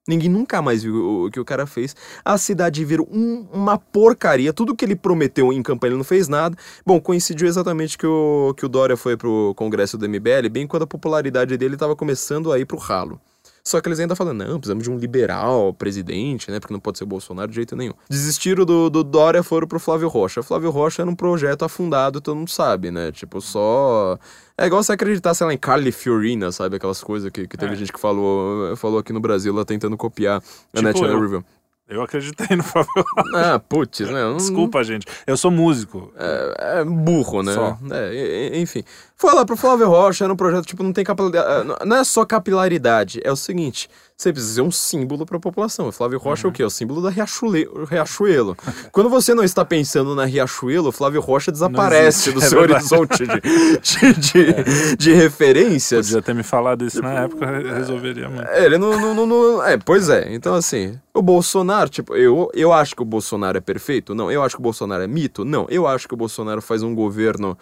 Ninguém 0.06 0.28
nunca 0.28 0.62
mais 0.62 0.82
viu 0.82 1.24
o 1.24 1.30
que 1.30 1.40
o 1.40 1.44
cara 1.44 1.66
fez. 1.66 1.96
A 2.24 2.38
cidade 2.38 2.84
virou 2.84 3.08
um, 3.10 3.46
uma 3.52 3.76
porcaria. 3.76 4.52
Tudo 4.52 4.74
que 4.74 4.84
ele 4.84 4.94
prometeu 4.94 5.52
em 5.52 5.62
campanha 5.62 5.90
ele 5.90 5.96
não 5.96 6.04
fez 6.04 6.28
nada. 6.28 6.56
Bom, 6.84 7.00
coincidiu 7.00 7.48
exatamente 7.48 7.98
que 7.98 8.06
o, 8.06 8.54
que 8.56 8.64
o 8.64 8.68
Dória 8.68 8.96
foi 8.96 9.16
pro 9.16 9.52
congresso 9.56 9.98
do 9.98 10.08
MBL, 10.08 10.48
bem 10.50 10.66
quando 10.66 10.84
a 10.84 10.86
popularidade 10.86 11.56
dele 11.56 11.74
estava 11.74 11.96
começando 11.96 12.52
a 12.52 12.58
ir 12.58 12.64
pro 12.64 12.78
ralo. 12.78 13.20
Só 13.66 13.80
que 13.80 13.88
eles 13.88 13.98
ainda 13.98 14.14
falam, 14.14 14.32
não, 14.32 14.60
precisamos 14.60 14.84
de 14.84 14.90
um 14.92 14.96
liberal 14.96 15.74
presidente, 15.74 16.52
né? 16.52 16.60
Porque 16.60 16.72
não 16.72 16.78
pode 16.78 16.98
ser 16.98 17.04
Bolsonaro 17.04 17.48
de 17.48 17.56
jeito 17.56 17.74
nenhum. 17.74 17.94
Desistiram 18.08 18.64
do, 18.64 18.88
do 18.88 19.02
Dória, 19.02 19.42
foram 19.42 19.66
pro 19.66 19.80
Flávio 19.80 20.06
Rocha. 20.06 20.40
Flávio 20.40 20.70
Rocha 20.70 21.02
era 21.02 21.10
um 21.10 21.16
projeto 21.16 21.64
afundado, 21.64 22.20
todo 22.20 22.36
mundo 22.36 22.50
sabe, 22.50 22.92
né? 22.92 23.10
Tipo, 23.10 23.40
só. 23.40 24.16
É 24.58 24.66
igual 24.66 24.82
você 24.82 24.92
acreditar, 24.92 25.34
sei 25.34 25.46
lá, 25.46 25.52
em 25.52 25.58
Carly 25.58 25.92
Fiorina, 25.92 26.50
sabe? 26.50 26.76
Aquelas 26.76 27.02
coisas 27.02 27.30
que, 27.30 27.46
que 27.46 27.56
teve 27.56 27.74
é. 27.74 27.76
gente 27.76 27.92
que 27.92 28.00
falou, 28.00 28.74
falou 28.76 28.98
aqui 28.98 29.12
no 29.12 29.20
Brasil, 29.20 29.52
lá 29.52 29.64
tentando 29.64 29.96
copiar 29.96 30.38
a 30.38 30.40
tipo, 30.40 30.82
National 30.82 31.20
Review. 31.20 31.44
Eu 31.88 32.02
acreditei 32.02 32.56
no 32.56 32.64
Fábio 32.64 32.90
Ah, 33.34 33.60
putz, 33.60 34.00
né? 34.00 34.10
Não... 34.24 34.38
Desculpa, 34.38 34.82
gente. 34.82 35.06
Eu 35.24 35.36
sou 35.36 35.50
músico. 35.52 36.12
É, 36.16 36.80
é 36.80 36.84
burro, 36.84 37.42
né? 37.42 37.52
Só. 37.52 37.78
É, 37.92 38.58
enfim. 38.58 38.82
Foi 39.18 39.32
lá 39.34 39.46
pro 39.46 39.56
Flávio 39.56 39.88
Rocha, 39.88 40.24
era 40.24 40.32
um 40.32 40.36
projeto, 40.36 40.66
tipo, 40.66 40.82
não 40.82 40.92
tem 40.92 41.02
capilaridade. 41.02 41.72
É, 41.80 41.84
não 41.86 41.96
é 41.96 42.04
só 42.04 42.22
capilaridade, 42.24 43.18
é 43.24 43.32
o 43.32 43.36
seguinte: 43.36 43.88
você 44.14 44.30
precisa 44.30 44.56
ser 44.56 44.60
um 44.60 44.70
símbolo 44.70 45.24
para 45.24 45.38
a 45.38 45.40
população. 45.40 45.88
O 45.88 45.92
Flávio 45.92 46.18
Rocha 46.18 46.46
uhum. 46.46 46.50
é 46.50 46.52
o 46.52 46.54
quê? 46.54 46.62
É 46.62 46.66
o 46.66 46.70
símbolo 46.70 47.00
da 47.00 47.08
Riachuelo. 47.08 48.54
Quando 48.92 49.08
você 49.08 49.34
não 49.34 49.42
está 49.42 49.64
pensando 49.64 50.14
na 50.14 50.26
Riachuelo, 50.26 50.88
o 50.88 50.92
Flávio 50.92 51.22
Rocha 51.22 51.50
desaparece 51.50 52.30
do 52.30 52.40
é 52.44 52.46
seu 52.46 52.60
verdade. 52.60 52.94
horizonte 52.94 53.26
de, 53.26 53.40
de, 53.80 54.20
de, 54.20 54.50
é. 54.50 54.96
de, 54.96 55.14
referências. 55.14 56.08
Podia 56.08 56.20
ter 56.20 56.34
me 56.34 56.42
falado 56.42 56.84
isso 56.84 56.96
tipo, 56.96 57.08
na 57.08 57.20
época, 57.20 57.46
resolveria 57.74 58.28
muito. 58.28 58.48
É, 58.48 58.66
ele 58.66 58.76
não, 58.76 59.00
não, 59.00 59.14
não, 59.14 59.26
não, 59.26 59.64
É, 59.64 59.78
pois 59.78 60.10
é. 60.10 60.34
Então, 60.34 60.54
assim, 60.54 60.98
o 61.14 61.22
Bolsonaro, 61.22 61.88
tipo, 61.88 62.14
eu, 62.14 62.50
eu 62.52 62.70
acho 62.70 62.94
que 62.94 63.00
o 63.00 63.06
Bolsonaro 63.06 63.56
é 63.56 63.62
perfeito? 63.62 64.14
Não. 64.14 64.30
Eu 64.30 64.42
acho 64.42 64.56
que 64.56 64.60
o 64.60 64.62
Bolsonaro 64.62 65.02
é 65.02 65.06
mito? 65.06 65.42
Não. 65.42 65.66
Eu 65.70 65.86
acho 65.86 66.06
que 66.06 66.12
o 66.12 66.18
Bolsonaro 66.18 66.60
faz 66.60 66.82
um 66.82 66.94
governo 66.94 67.56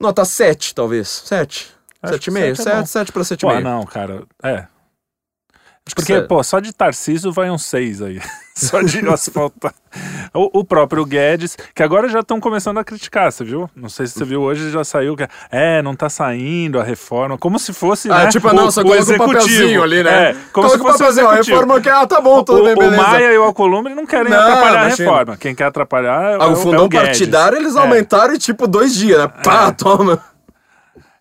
Nota 0.00 0.24
7, 0.24 0.74
talvez. 0.74 1.08
7. 1.26 1.68
7,5. 2.02 2.56
7, 2.56 2.88
7 2.88 3.12
para 3.12 3.22
7,5. 3.22 3.58
Ah, 3.58 3.60
não, 3.60 3.84
cara. 3.84 4.22
É. 4.42 4.66
Porque, 5.94 6.20
pô, 6.22 6.42
só 6.42 6.60
de 6.60 6.72
Tarciso 6.72 7.32
vai 7.32 7.50
um 7.50 7.58
6 7.58 8.02
aí. 8.02 8.20
só 8.54 8.82
de 8.82 9.00
asfaltar. 9.08 9.74
O, 10.32 10.60
o, 10.60 10.64
próprio 10.64 11.04
Guedes, 11.04 11.56
que 11.74 11.82
agora 11.82 12.08
já 12.08 12.20
estão 12.20 12.38
começando 12.38 12.78
a 12.78 12.84
criticar, 12.84 13.32
você 13.32 13.42
viu? 13.42 13.68
Não 13.74 13.88
sei 13.88 14.06
se 14.06 14.14
você 14.14 14.24
viu 14.24 14.42
hoje, 14.42 14.70
já 14.70 14.84
saiu 14.84 15.16
que 15.16 15.26
é, 15.50 15.82
não 15.82 15.96
tá 15.96 16.08
saindo 16.08 16.78
a 16.78 16.84
reforma, 16.84 17.36
como 17.36 17.58
se 17.58 17.72
fosse. 17.72 18.10
Ah, 18.10 18.24
né, 18.24 18.28
tipo, 18.28 18.52
não, 18.52 18.70
só 18.70 18.82
coloca 18.82 19.12
um 19.12 19.18
papelzinho 19.18 19.82
ali, 19.82 20.04
né? 20.04 20.30
É, 20.30 20.36
como 20.52 20.68
coloca 20.68 20.78
se 20.78 20.78
fosse 20.78 20.94
um 20.94 20.98
papelzinho, 20.98 21.28
a 21.28 21.34
reforma 21.34 21.80
que, 21.80 21.88
ah, 21.88 22.06
tá 22.06 22.20
bom, 22.20 22.44
tudo 22.44 22.62
o, 22.62 22.64
bem, 22.64 22.76
beleza. 22.76 23.02
O 23.02 23.02
Maia 23.02 23.32
e 23.32 23.38
o 23.38 23.42
Alcolumbre 23.42 23.94
não 23.94 24.06
querem 24.06 24.30
não, 24.30 24.38
atrapalhar 24.38 24.86
imagina. 24.86 25.10
a 25.10 25.12
reforma. 25.14 25.36
Quem 25.36 25.54
quer 25.54 25.64
atrapalhar 25.64 26.32
é, 26.32 26.34
ah, 26.34 26.46
o, 26.46 26.52
o 26.52 26.56
fundão 26.56 26.82
é 26.82 26.86
o 26.86 26.90
partidário 26.90 27.58
eles 27.58 27.74
aumentaram 27.74 28.34
em 28.34 28.38
tipo 28.38 28.68
dois 28.68 28.94
dias, 28.94 29.18
né? 29.18 29.28
Pá, 29.42 29.68
é. 29.68 29.72
toma. 29.72 30.22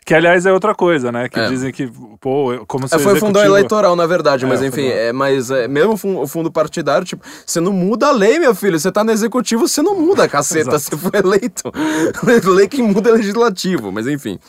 Que, 0.05 0.13
aliás, 0.15 0.45
é 0.45 0.51
outra 0.51 0.73
coisa, 0.73 1.11
né? 1.11 1.30
Que 1.30 1.39
é. 1.39 1.47
dizem 1.47 1.71
que, 1.71 1.91
pô, 2.19 2.65
como 2.67 2.88
se. 2.88 2.95
É, 2.95 2.99
foi 2.99 3.19
fundão 3.19 3.43
eleitoral, 3.43 3.95
na 3.95 4.07
verdade, 4.07 4.45
mas 4.45 4.61
é, 4.61 4.67
enfim, 4.67 4.88
é, 4.88 5.13
mas 5.13 5.51
é, 5.51 5.67
mesmo 5.67 5.93
o 6.21 6.27
fundo 6.27 6.51
partidário, 6.51 7.05
tipo, 7.05 7.23
você 7.45 7.59
não 7.59 7.71
muda 7.71 8.07
a 8.07 8.11
lei, 8.11 8.39
meu 8.39 8.55
filho. 8.55 8.80
Você 8.80 8.91
tá 8.91 9.03
no 9.03 9.11
executivo, 9.11 9.67
você 9.67 9.81
não 9.81 9.99
muda 9.99 10.23
a 10.23 10.27
caceta, 10.27 10.77
você 10.80 10.97
foi 10.97 11.19
eleito. 11.19 11.71
lei 12.55 12.67
que 12.67 12.81
muda 12.81 13.09
é 13.09 13.13
legislativo, 13.13 13.91
mas 13.91 14.07
enfim. 14.07 14.39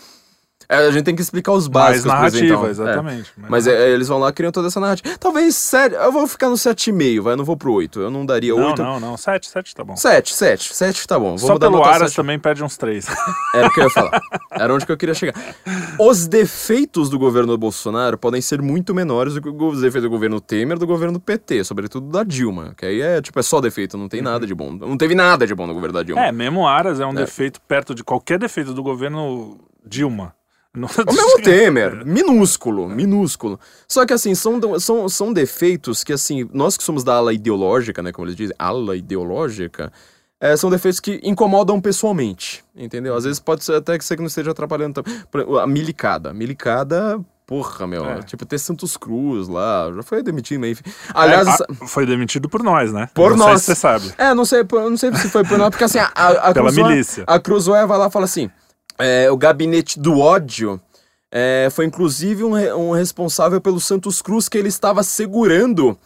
É, 0.71 0.87
a 0.87 0.91
gente 0.93 1.03
tem 1.03 1.17
que 1.17 1.21
explicar 1.21 1.51
os 1.51 1.67
básicos. 1.67 2.05
Mais 2.05 2.33
narrativa, 2.33 2.55
então. 2.55 2.71
exatamente. 2.71 3.33
É. 3.37 3.47
Mas 3.49 3.67
é, 3.67 3.91
eles 3.91 4.07
vão 4.07 4.21
lá 4.21 4.33
criam 4.33 4.53
toda 4.53 4.69
essa 4.69 4.79
narrativa. 4.79 5.19
Talvez 5.19 5.57
7. 5.57 5.97
Eu 5.97 6.13
vou 6.13 6.29
ficar 6.29 6.49
no 6.49 6.55
7,5, 6.55 7.23
vai. 7.23 7.33
Eu 7.33 7.39
não 7.39 7.45
vou 7.45 7.57
pro 7.57 7.73
8. 7.73 7.99
Eu 7.99 8.09
não 8.09 8.25
daria 8.25 8.55
não, 8.55 8.69
8. 8.69 8.81
Não, 8.81 9.01
não, 9.01 9.17
7, 9.17 9.49
7 9.49 9.75
tá 9.75 9.83
bom. 9.83 9.97
7, 9.97 10.33
7. 10.33 10.73
7 10.73 11.09
tá 11.09 11.19
bom. 11.19 11.37
Vou 11.37 11.39
Só 11.39 11.59
pelo 11.59 11.83
Aras 11.83 12.15
também 12.15 12.39
pede 12.39 12.63
uns 12.63 12.77
3. 12.77 13.05
Era 13.53 13.67
o 13.67 13.71
que 13.73 13.81
eu 13.81 13.85
ia 13.85 13.91
falar. 13.91 14.23
Era 14.53 14.73
onde 14.73 14.87
que 14.87 14.93
eu 14.93 14.97
queria 14.97 15.15
chegar. 15.15 15.35
Os 15.99 16.29
defeitos 16.29 17.11
do 17.11 17.19
governo 17.19 17.59
Bolsonaro 17.59 18.17
podem 18.17 18.41
ser 18.41 18.63
muito 18.63 18.95
menores 18.95 19.35
do 19.35 19.43
que 19.43 19.49
os 19.49 19.81
defeitos 19.81 20.05
do 20.05 20.11
governo 20.11 20.41
Temer 20.41 20.79
do 20.79 20.87
governo 20.87 21.19
PT, 21.19 21.65
sobretudo 21.65 22.07
da 22.07 22.23
Dilma. 22.23 22.75
Que 22.77 22.87
aí 22.87 23.01
é, 23.01 23.21
tipo, 23.21 23.41
é 23.41 23.43
só 23.43 23.61
defeito, 23.61 23.99
não 23.99 24.09
tem 24.09 24.23
nada 24.23 24.47
de 24.47 24.55
bom. 24.55 24.71
Não 24.71 24.97
teve 24.97 25.17
nada 25.17 25.45
de 25.49 25.53
bom 25.53 25.67
no 25.67 25.75
governo 25.75 25.95
da 25.95 26.05
Dilma. 26.05 26.25
É, 26.25 26.31
mesmo 26.31 26.65
Aras 26.65 27.01
é 27.01 27.07
um 27.07 27.11
é. 27.11 27.15
defeito 27.15 27.61
perto 27.63 27.93
de 27.93 28.05
qualquer 28.05 28.39
defeito 28.39 28.73
do 28.73 28.85
governo 28.85 29.59
Dilma. 29.85 30.33
O 30.73 31.13
mesmo 31.13 31.43
Temer, 31.43 32.07
minúsculo, 32.07 32.89
minúsculo. 32.89 33.59
Só 33.89 34.07
que 34.07 34.13
assim, 34.13 34.37
são, 34.37 34.61
são, 34.79 35.09
são 35.09 35.33
defeitos 35.33 36.05
que 36.05 36.13
assim, 36.13 36.49
nós 36.53 36.77
que 36.77 36.85
somos 36.85 37.03
da 37.03 37.15
ala 37.15 37.33
ideológica, 37.33 38.01
né, 38.03 38.13
como 38.13 38.27
eles 38.27 38.37
dizem, 38.37 38.55
ala 38.57 38.97
ideológica, 38.97 39.93
é, 40.41 40.57
são 40.57 40.71
defeitos 40.71 41.01
que 41.01 41.21
incomodam 41.25 41.81
pessoalmente, 41.81 42.65
entendeu? 42.75 43.17
Às 43.17 43.25
vezes 43.25 43.41
pode 43.41 43.65
ser 43.65 43.75
até 43.75 43.99
que 43.99 44.05
você 44.05 44.15
não 44.17 44.27
esteja 44.27 44.53
atrapalhando 44.53 45.03
tanto. 45.03 45.59
A 45.59 45.67
milicada, 45.67 46.33
milicada, 46.33 47.21
porra, 47.45 47.85
meu, 47.85 48.05
é. 48.07 48.23
tipo, 48.23 48.47
ter 48.47 48.59
Santos 48.59 48.97
Cruz 48.97 49.49
lá, 49.49 49.93
já 49.95 50.03
foi 50.05 50.23
demitido, 50.23 50.65
enfim. 50.65 50.85
Aliás, 51.13 51.49
é, 51.49 51.51
a, 51.53 51.87
foi 51.87 52.07
demitido 52.07 52.49
por 52.49 52.63
nós, 52.63 52.93
né? 52.93 53.11
Por 53.13 53.37
não 53.37 53.49
nós. 53.49 53.63
você 53.63 53.75
sabe. 53.75 54.15
É, 54.17 54.33
não 54.33 54.45
sei, 54.45 54.65
não 54.73 54.97
sei 54.97 55.13
se 55.17 55.29
foi 55.29 55.45
por 55.45 55.59
nós, 55.59 55.71
porque 55.71 55.85
assim, 55.85 55.99
a, 55.99 56.11
a, 56.15 56.29
a 56.49 56.55
Pela 56.55 56.71
milícia. 56.71 57.25
A 57.27 57.41
Cruzoé 57.41 57.85
vai 57.85 57.99
lá 57.99 58.07
e 58.07 58.11
fala 58.11 58.25
assim, 58.25 58.49
é, 59.01 59.31
o 59.31 59.36
gabinete 59.36 59.98
do 59.98 60.18
ódio 60.18 60.81
é, 61.31 61.68
foi 61.70 61.86
inclusive 61.86 62.44
um, 62.44 62.55
um, 62.55 62.90
responsável 62.93 63.60
pelo 63.60 63.81
Santos 63.81 64.20
Cruz 64.20 64.48
que 64.48 64.59
ele 64.59 64.68
estava 64.68 65.02
segurando 65.02 65.97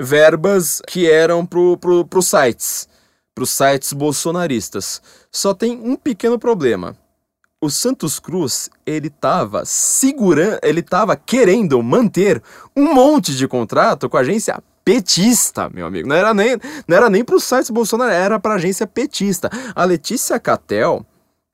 verbas 0.00 0.82
que 0.86 1.10
eram 1.10 1.46
pro, 1.46 1.76
pro, 1.78 2.04
pros 2.04 2.28
sites, 2.28 2.88
pros 3.34 3.50
sites 3.50 3.92
bolsonaristas. 3.92 5.00
Só 5.32 5.54
tem 5.54 5.72
um 5.72 5.96
pequeno 5.96 6.38
problema. 6.38 6.96
O 7.60 7.70
Santos 7.70 8.20
Cruz, 8.20 8.68
ele 8.84 9.08
tava 9.08 9.64
segurando, 9.64 10.58
ele 10.62 10.82
tava 10.82 11.16
querendo 11.16 11.82
manter 11.82 12.42
um 12.76 12.92
monte 12.92 13.34
de 13.34 13.48
contrato 13.48 14.08
com 14.08 14.18
a 14.18 14.20
agência 14.20 14.62
petista, 14.84 15.70
meu 15.70 15.86
amigo. 15.86 16.06
Não 16.06 16.14
era 16.14 16.34
nem, 16.34 16.58
não 16.86 16.96
era 16.96 17.08
nem 17.08 17.24
pros 17.24 17.44
sites 17.44 17.70
Bolsonaro, 17.70 18.12
era 18.12 18.38
pra 18.38 18.54
agência 18.54 18.86
petista. 18.86 19.48
A 19.74 19.82
Letícia 19.84 20.38
Catel, 20.38 21.06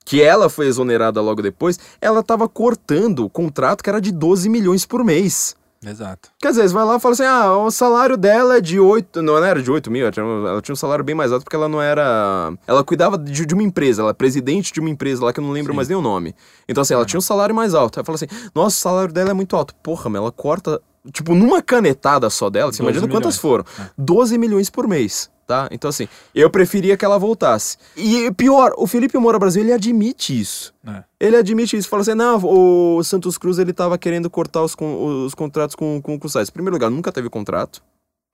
que 0.05 0.21
ela 0.21 0.49
foi 0.49 0.67
exonerada 0.67 1.21
logo 1.21 1.41
depois, 1.41 1.79
ela 1.99 2.23
tava 2.23 2.47
cortando 2.47 3.25
o 3.25 3.29
contrato 3.29 3.83
que 3.83 3.89
era 3.89 4.01
de 4.01 4.11
12 4.11 4.49
milhões 4.49 4.85
por 4.85 5.03
mês. 5.03 5.55
Exato. 5.83 6.29
Quer 6.39 6.49
dizer, 6.49 6.67
você 6.67 6.73
vai 6.75 6.85
lá 6.85 6.97
e 6.97 6.99
fala 6.99 7.13
assim: 7.13 7.23
ah, 7.23 7.57
o 7.57 7.71
salário 7.71 8.15
dela 8.15 8.57
é 8.57 8.61
de 8.61 8.79
8. 8.79 9.19
Não 9.21 9.43
era 9.43 9.61
de 9.61 9.71
8 9.71 9.89
mil, 9.89 10.03
ela 10.03 10.11
tinha, 10.11 10.23
ela 10.23 10.61
tinha 10.61 10.73
um 10.73 10.75
salário 10.75 11.03
bem 11.03 11.15
mais 11.15 11.31
alto 11.31 11.43
porque 11.43 11.55
ela 11.55 11.67
não 11.67 11.81
era. 11.81 12.53
Ela 12.67 12.83
cuidava 12.83 13.17
de, 13.17 13.45
de 13.45 13.53
uma 13.55 13.63
empresa, 13.63 14.03
ela 14.03 14.11
é 14.11 14.13
presidente 14.13 14.71
de 14.71 14.79
uma 14.79 14.91
empresa 14.91 15.25
lá 15.25 15.33
que 15.33 15.39
eu 15.39 15.43
não 15.43 15.51
lembro 15.51 15.73
Sim. 15.73 15.75
mais 15.75 15.87
nem 15.87 15.97
o 15.97 16.01
nome. 16.01 16.35
Então, 16.69 16.83
assim, 16.83 16.93
ela 16.93 17.03
tinha 17.03 17.17
um 17.17 17.21
salário 17.21 17.55
mais 17.55 17.73
alto. 17.73 17.97
Ela 17.97 18.05
fala 18.05 18.15
assim: 18.15 18.27
nossa, 18.53 18.77
o 18.77 18.79
salário 18.79 19.11
dela 19.11 19.31
é 19.31 19.33
muito 19.33 19.55
alto. 19.55 19.73
Porra, 19.75 20.07
mas 20.07 20.21
ela 20.21 20.31
corta. 20.31 20.79
Tipo, 21.11 21.33
numa 21.33 21.63
canetada 21.63 22.29
só 22.29 22.47
dela, 22.47 22.71
você 22.71 22.83
12 22.83 22.83
imagina 22.83 23.07
quantas 23.11 23.41
milhões. 23.43 23.65
foram? 23.65 23.65
12 23.97 24.37
milhões 24.37 24.69
por 24.69 24.87
mês, 24.87 25.31
tá? 25.51 25.67
Então, 25.69 25.89
assim, 25.89 26.07
eu 26.33 26.49
preferia 26.49 26.95
que 26.95 27.03
ela 27.03 27.19
voltasse. 27.19 27.77
E 27.97 28.31
pior, 28.31 28.73
o 28.77 28.87
Felipe 28.87 29.17
Moura 29.17 29.37
Brasil, 29.37 29.61
ele 29.61 29.73
admite 29.73 30.39
isso. 30.39 30.73
É. 30.87 31.03
Ele 31.19 31.35
admite 31.35 31.75
isso, 31.75 31.89
fala 31.89 32.03
assim, 32.03 32.13
não, 32.13 32.37
o 32.41 33.03
Santos 33.03 33.37
Cruz, 33.37 33.59
ele 33.59 33.73
tava 33.73 33.97
querendo 33.97 34.29
cortar 34.29 34.63
os, 34.63 34.73
os 34.79 35.35
contratos 35.35 35.75
com, 35.75 36.01
com, 36.01 36.17
os 36.23 36.31
sites. 36.31 36.47
Em 36.49 36.53
primeiro 36.53 36.75
lugar, 36.75 36.89
nunca 36.89 37.11
teve 37.11 37.29
contrato, 37.29 37.81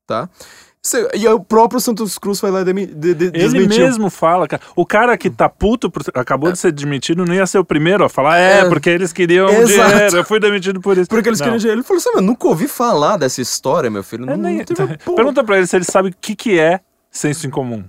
tá? 0.05 0.29
E 1.13 1.27
o 1.27 1.37
próprio 1.41 1.81
Santos 1.81 2.17
Cruz 2.17 2.39
foi 2.39 2.49
lá 2.49 2.61
e 2.61 2.63
demi- 2.63 2.85
de, 2.85 3.13
de, 3.13 3.25
Ele 3.25 3.31
desmentiu. 3.31 3.83
mesmo 3.85 4.09
fala, 4.09 4.47
cara. 4.47 4.61
O 4.73 4.85
cara 4.85 5.17
que 5.17 5.29
tá 5.29 5.49
puto, 5.49 5.91
por- 5.91 6.01
acabou 6.13 6.49
de 6.49 6.57
ser 6.57 6.71
demitido, 6.71 7.25
não 7.25 7.33
ia 7.33 7.45
ser 7.45 7.57
o 7.57 7.65
primeiro 7.65 8.05
a 8.05 8.09
falar, 8.09 8.37
é, 8.37 8.59
É. 8.59 8.69
porque 8.69 8.89
eles 8.89 9.11
queriam 9.11 9.49
Exato. 9.49 9.89
dinheiro, 9.91 10.17
eu 10.17 10.23
fui 10.23 10.39
demitido 10.39 10.79
por 10.79 10.97
isso. 10.97 11.09
Porque 11.09 11.27
eles 11.27 11.39
Não. 11.39 11.45
queriam 11.45 11.57
dinheiro. 11.57 11.79
Ele 11.81 11.85
falou 11.85 11.99
assim, 11.99 12.11
mas 12.15 12.23
nunca 12.23 12.47
ouvi 12.47 12.69
falar 12.69 13.17
dessa 13.17 13.41
história, 13.41 13.89
meu 13.89 14.01
filho. 14.03 14.25
Não, 14.25 14.33
É, 14.33 14.37
nem- 14.37 14.57
não 14.59 14.63
teve. 14.65 14.97
Pergunta 15.13 15.43
pra 15.43 15.57
ele 15.57 15.67
se 15.67 15.75
ele 15.75 15.83
sabe 15.83 16.09
o 16.09 16.13
que, 16.21 16.33
que 16.37 16.57
é 16.57 16.79
senso 17.11 17.47
em 17.47 17.49
comum. 17.49 17.83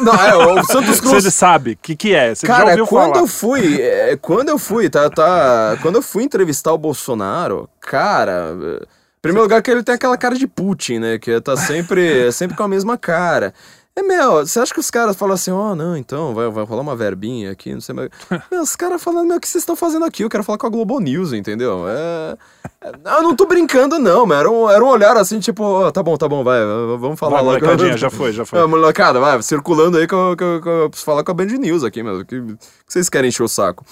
Não, 0.00 0.14
é, 0.14 0.36
o 0.36 0.64
Santos 0.64 0.98
Cruz... 1.00 1.24
ele 1.24 1.30
sabe 1.30 1.72
o 1.72 1.76
que, 1.76 1.96
que 1.96 2.14
é, 2.14 2.34
se 2.34 2.46
ele 2.46 2.52
já 2.52 2.58
Cara, 2.58 2.70
ouviu 2.70 2.86
quando 2.86 3.12
falar. 3.12 3.20
eu 3.22 3.26
fui, 3.26 3.82
é, 3.82 4.16
quando 4.16 4.48
eu 4.48 4.58
fui, 4.58 4.88
tá, 4.88 5.10
tá, 5.10 5.76
quando 5.82 5.96
eu 5.96 6.02
fui 6.02 6.22
entrevistar 6.22 6.72
o 6.72 6.78
Bolsonaro, 6.78 7.68
cara, 7.80 8.56
é, 8.80 8.84
em 8.84 9.20
primeiro 9.20 9.42
lugar 9.42 9.62
que 9.62 9.70
ele 9.70 9.82
tem 9.82 9.94
aquela 9.94 10.16
cara 10.16 10.36
de 10.36 10.46
Putin, 10.46 11.00
né, 11.00 11.18
que 11.18 11.40
tá 11.40 11.56
sempre, 11.56 12.30
sempre 12.32 12.56
com 12.56 12.62
a 12.62 12.68
mesma 12.68 12.96
cara. 12.96 13.52
É, 13.96 14.02
meu, 14.02 14.44
você 14.44 14.58
acha 14.58 14.74
que 14.74 14.80
os 14.80 14.90
caras 14.90 15.14
falam 15.14 15.34
assim, 15.34 15.52
ó, 15.52 15.72
não, 15.72 15.96
então, 15.96 16.34
vai, 16.34 16.50
vai 16.50 16.64
rolar 16.64 16.82
uma 16.82 16.96
verbinha 16.96 17.52
aqui, 17.52 17.72
não 17.72 17.80
sei 17.80 17.94
mais. 17.94 18.10
Meu, 18.50 18.60
os 18.62 18.74
caras 18.74 19.00
falando, 19.00 19.28
meu, 19.28 19.36
o 19.36 19.40
que 19.40 19.46
vocês 19.48 19.62
estão 19.62 19.76
fazendo 19.76 20.04
aqui? 20.04 20.24
Eu 20.24 20.28
quero 20.28 20.42
falar 20.42 20.58
com 20.58 20.66
a 20.66 20.70
Globo 20.70 20.98
News, 20.98 21.32
entendeu? 21.32 21.84
É, 21.88 22.36
é, 22.80 22.88
eu 23.18 23.22
não 23.22 23.36
tô 23.36 23.46
brincando, 23.46 23.96
não, 24.00 24.26
mas 24.26 24.40
era 24.40 24.50
um, 24.50 24.68
era 24.68 24.84
um 24.84 24.88
olhar 24.88 25.16
assim, 25.16 25.38
tipo, 25.38 25.62
ó, 25.62 25.92
tá 25.92 26.02
bom, 26.02 26.16
tá 26.16 26.26
bom, 26.28 26.42
vai, 26.42 26.58
vamos 26.98 27.16
falar 27.20 27.36
Vai, 27.36 27.44
lá. 27.44 27.52
molecadinha, 27.52 27.96
já 27.96 28.10
foi, 28.10 28.32
já 28.32 28.44
foi. 28.44 28.58
É, 28.58 28.66
molecada, 28.66 29.20
vai, 29.20 29.40
circulando 29.42 29.96
aí 29.96 30.08
que 30.08 30.14
eu, 30.14 30.36
que 30.36 30.42
eu- 30.42 30.60
que 30.60 30.68
eu 30.68 30.90
preciso 30.90 31.04
falar 31.06 31.22
com 31.22 31.30
a 31.30 31.34
Band 31.34 31.46
News 31.46 31.84
aqui, 31.84 32.02
meu. 32.02 32.24
Que, 32.24 32.40
que 32.42 32.56
vocês 32.88 33.08
querem 33.08 33.28
encher 33.28 33.44
o 33.44 33.48
saco? 33.48 33.84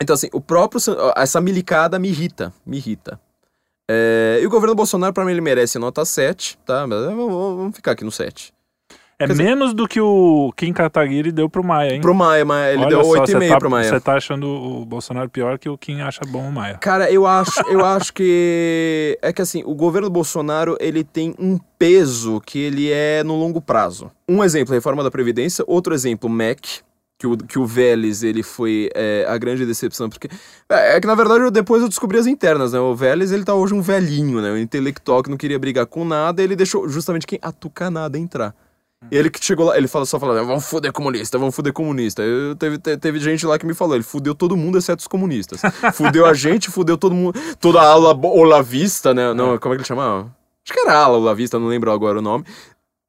Então, 0.00 0.14
assim, 0.14 0.28
o 0.32 0.40
próprio. 0.40 0.80
Essa 1.16 1.40
milicada 1.40 1.98
me 1.98 2.08
irrita, 2.10 2.52
me 2.64 2.76
irrita. 2.76 3.20
É, 3.90 4.38
e 4.40 4.46
o 4.46 4.50
governo 4.50 4.74
Bolsonaro, 4.76 5.12
pra 5.12 5.24
mim, 5.24 5.32
ele 5.32 5.40
merece 5.40 5.78
nota 5.80 6.04
7, 6.04 6.58
tá? 6.64 6.86
Mas 6.86 7.04
vamos, 7.06 7.28
vamos 7.28 7.74
ficar 7.76 7.90
aqui 7.92 8.04
no 8.04 8.12
7. 8.12 8.52
É 9.22 9.26
quer 9.26 9.32
dizer- 9.32 9.44
menos 9.44 9.74
do 9.74 9.86
que 9.88 10.00
o 10.00 10.52
Kim 10.56 10.72
Kataguiri 10.72 11.30
deu 11.32 11.48
pro 11.48 11.62
Maia, 11.64 11.94
hein? 11.94 12.00
Pro 12.00 12.14
Maia, 12.14 12.44
mas 12.44 12.74
ele 12.74 12.82
Olha 12.84 12.88
deu 12.96 13.04
só, 13.04 13.10
8,5 13.22 13.48
tá, 13.48 13.58
pro 13.58 13.70
Maia. 13.70 13.88
Você 13.88 14.00
tá 14.00 14.14
achando 14.16 14.46
o 14.46 14.84
Bolsonaro 14.84 15.28
pior 15.28 15.58
que 15.58 15.68
o 15.68 15.76
Kim 15.78 16.00
acha 16.00 16.20
bom 16.28 16.48
o 16.48 16.52
Maia. 16.52 16.78
Cara, 16.78 17.10
eu 17.10 17.26
acho, 17.26 17.60
eu 17.68 17.84
acho 17.84 18.12
que 18.12 19.18
é 19.22 19.32
que 19.32 19.42
assim, 19.42 19.62
o 19.66 19.74
governo 19.74 20.08
Bolsonaro, 20.10 20.76
ele 20.80 21.04
tem 21.04 21.34
um 21.38 21.58
peso 21.78 22.40
que 22.44 22.58
ele 22.58 22.90
é 22.90 23.22
no 23.24 23.34
longo 23.36 23.60
prazo. 23.60 24.10
Um 24.28 24.42
exemplo, 24.42 24.74
reforma 24.74 25.02
da 25.02 25.10
previdência, 25.10 25.64
outro 25.66 25.94
exemplo, 25.94 26.28
MEC, 26.30 26.80
que 27.18 27.26
o, 27.26 27.36
que 27.36 27.56
o 27.58 27.64
Vélez, 27.64 28.24
ele 28.24 28.42
foi 28.42 28.90
é, 28.96 29.24
a 29.28 29.38
grande 29.38 29.64
decepção, 29.64 30.08
porque 30.08 30.28
é, 30.68 30.96
é 30.96 31.00
que 31.00 31.06
na 31.06 31.14
verdade 31.14 31.44
eu- 31.44 31.50
depois 31.52 31.80
eu 31.80 31.88
descobri 31.88 32.18
as 32.18 32.26
internas, 32.26 32.72
né? 32.72 32.80
O 32.80 32.96
Vélez, 32.96 33.30
ele 33.30 33.44
tá 33.44 33.54
hoje 33.54 33.72
um 33.74 33.80
velhinho, 33.80 34.40
né? 34.40 34.50
Um 34.50 34.58
intelectual 34.58 35.22
que 35.22 35.30
não 35.30 35.36
queria 35.36 35.56
brigar 35.58 35.86
com 35.86 36.04
nada, 36.04 36.42
ele 36.42 36.56
deixou 36.56 36.88
justamente 36.88 37.24
quem 37.26 37.38
a 37.40 37.52
tucanada 37.52 38.18
entrar. 38.18 38.52
Ele 39.10 39.28
que 39.28 39.44
chegou 39.44 39.66
lá, 39.66 39.76
ele 39.76 39.88
fala, 39.88 40.06
só 40.06 40.18
falando, 40.18 40.46
vamos 40.46 40.64
foder 40.64 40.92
comunista, 40.92 41.36
vamos 41.38 41.54
foder 41.54 41.72
comunista. 41.72 42.22
Eu, 42.22 42.54
teve, 42.56 42.78
te- 42.78 42.96
teve 42.96 43.18
gente 43.18 43.44
lá 43.44 43.58
que 43.58 43.66
me 43.66 43.74
falou, 43.74 43.94
ele 43.94 44.04
fudeu 44.04 44.34
todo 44.34 44.56
mundo, 44.56 44.78
exceto 44.78 45.00
os 45.00 45.06
comunistas. 45.08 45.60
fudeu 45.94 46.24
a 46.24 46.32
gente, 46.34 46.70
fudeu 46.70 46.96
todo 46.96 47.14
mundo, 47.14 47.38
toda 47.60 47.80
a 47.80 47.84
ala 47.86 48.14
olavista, 48.14 49.12
né? 49.12 49.32
Não, 49.34 49.58
como 49.58 49.74
é 49.74 49.76
que 49.76 49.82
ele 49.82 49.88
chamava? 49.88 50.34
Acho 50.64 50.72
que 50.72 50.80
era 50.80 50.96
ala 50.98 51.18
olavista, 51.18 51.58
não 51.58 51.66
lembro 51.66 51.90
agora 51.90 52.18
o 52.18 52.22
nome. 52.22 52.44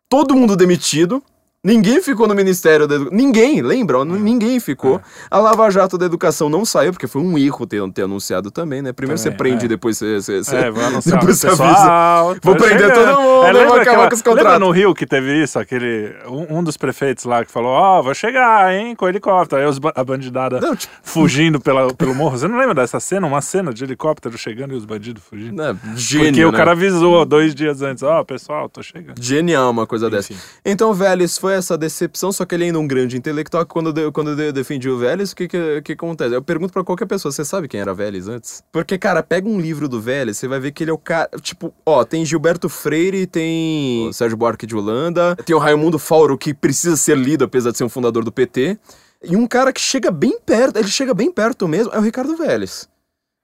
Todo 0.09 0.35
mundo 0.35 0.55
demitido. 0.55 1.23
Ninguém 1.65 2.01
ficou 2.01 2.27
no 2.27 2.35
Ministério 2.35 2.85
da 2.85 2.95
Educação. 2.95 3.17
Ninguém, 3.17 3.61
lembra? 3.61 4.03
Ninguém 4.03 4.59
ficou. 4.59 4.99
A 5.31 5.39
Lava 5.39 5.69
Jato 5.71 5.97
da 5.97 6.05
Educação 6.05 6.49
não 6.49 6.65
saiu, 6.65 6.91
porque 6.91 7.07
foi 7.07 7.21
um 7.21 7.37
erro 7.37 7.65
ter, 7.65 7.81
ter 7.93 8.01
anunciado 8.01 8.51
também, 8.51 8.81
né? 8.81 8.91
Primeiro 8.91 9.17
Também, 9.17 9.31
você 9.31 9.37
prende, 9.37 9.63
é. 9.63 9.67
depois 9.69 9.97
você. 9.97 10.19
você, 10.21 10.43
você- 10.43 10.55
É, 10.57 10.69
vou 10.69 10.83
anunciar 10.83 11.19
depois 11.21 11.37
você 11.39 11.47
avisa. 11.47 11.63
pessoal. 11.65 12.35
Vou 12.43 12.55
tô 12.57 12.63
prender 12.65 12.89
chegando. 12.89 13.05
todo 13.15 13.21
mundo, 13.21 13.43
É, 13.43 13.47
né? 13.47 13.53
lembra, 13.53 13.67
Vou 13.69 13.79
acabar 13.79 14.09
com 14.09 14.15
os 14.15 14.19
lembra 14.23 14.41
contratos. 14.43 14.59
no 14.59 14.71
Rio 14.71 14.93
que 14.93 15.05
teve 15.05 15.41
isso? 15.41 15.57
Aquele, 15.57 16.13
um, 16.27 16.57
um 16.59 16.63
dos 16.65 16.75
prefeitos 16.75 17.23
lá 17.23 17.45
que 17.45 17.49
falou, 17.51 17.71
ó, 17.71 18.01
vai 18.01 18.13
chegar, 18.13 18.73
hein, 18.75 18.93
com 18.93 19.07
helicóptero. 19.07 19.61
Aí 19.61 19.65
os, 19.69 19.79
a 19.95 20.03
bandidada 20.03 20.59
Não, 20.59 20.75
tipo, 20.75 20.91
fugindo 21.01 21.61
pela, 21.61 21.93
pelo 21.93 22.13
morro. 22.13 22.37
Você 22.37 22.45
não 22.49 22.57
lembra 22.57 22.75
dessa 22.75 22.99
cena? 22.99 23.25
Uma 23.25 23.39
cena 23.39 23.73
de 23.73 23.85
helicóptero 23.85 24.37
chegando 24.37 24.73
e 24.73 24.75
os 24.77 24.83
bandidos 24.83 25.23
fugindo? 25.23 25.55
né, 25.55 25.77
gênio, 25.95 26.25
Porque 26.27 26.45
o 26.45 26.51
né? 26.51 26.57
cara 26.57 26.71
avisou 26.71 27.23
dois 27.23 27.55
dias 27.55 27.81
antes, 27.81 28.03
ó, 28.03 28.21
pessoal, 28.25 28.67
tô 28.67 28.83
chegando. 28.83 29.15
Genial 29.23 29.71
uma 29.71 29.87
coisa 29.87 30.09
dessa. 30.09 30.33
Enfim. 30.33 30.41
Então 30.65 30.89
o 30.89 30.93
Vélez 30.93 31.37
foi 31.37 31.52
essa 31.53 31.77
decepção, 31.77 32.31
só 32.31 32.45
que 32.45 32.53
ele 32.55 32.65
ainda 32.65 32.77
é 32.77 32.81
um 32.81 32.87
grande 32.87 33.17
intelectual. 33.17 33.65
Quando 33.65 33.97
eu, 33.99 34.11
quando 34.11 34.31
eu 34.31 34.35
de- 34.35 34.51
defendi 34.51 34.89
o 34.89 34.97
Vélez, 34.97 35.31
o 35.31 35.35
que, 35.35 35.47
que, 35.47 35.81
que 35.81 35.91
acontece? 35.93 36.33
Eu 36.35 36.41
pergunto 36.41 36.73
pra 36.73 36.83
qualquer 36.83 37.05
pessoa, 37.05 37.31
você 37.31 37.43
sabe 37.45 37.67
quem 37.67 37.79
era 37.79 37.93
Vélez 37.93 38.27
antes? 38.27 38.63
Porque, 38.71 38.97
cara, 38.97 39.21
pega 39.23 39.47
um 39.47 39.59
livro 39.59 39.87
do 39.87 39.99
Vélez, 40.01 40.37
você 40.37 40.47
vai 40.47 40.59
ver 40.59 40.71
que 40.71 40.83
ele 40.83 40.91
é 40.91 40.93
o 40.93 40.97
cara. 40.97 41.29
Tipo, 41.41 41.73
ó, 41.85 42.03
tem 42.03 42.25
Gilberto 42.25 42.67
Freire, 42.69 43.25
tem 43.27 44.07
o 44.07 44.13
Sérgio 44.13 44.37
Buarque 44.37 44.65
de 44.65 44.75
Holanda, 44.75 45.35
tem 45.45 45.55
o 45.55 45.59
Raimundo 45.59 45.97
Fauro, 45.99 46.37
que 46.37 46.53
precisa 46.53 46.95
ser 46.97 47.17
lido, 47.17 47.43
apesar 47.43 47.71
de 47.71 47.77
ser 47.77 47.83
um 47.83 47.89
fundador 47.89 48.23
do 48.23 48.31
PT. 48.31 48.77
E 49.23 49.35
um 49.37 49.47
cara 49.47 49.71
que 49.71 49.79
chega 49.79 50.11
bem 50.11 50.37
perto, 50.45 50.77
ele 50.77 50.87
chega 50.89 51.13
bem 51.13 51.31
perto 51.31 51.67
mesmo, 51.67 51.93
é 51.93 51.97
o 51.97 52.01
Ricardo 52.01 52.35
Vélez. 52.35 52.89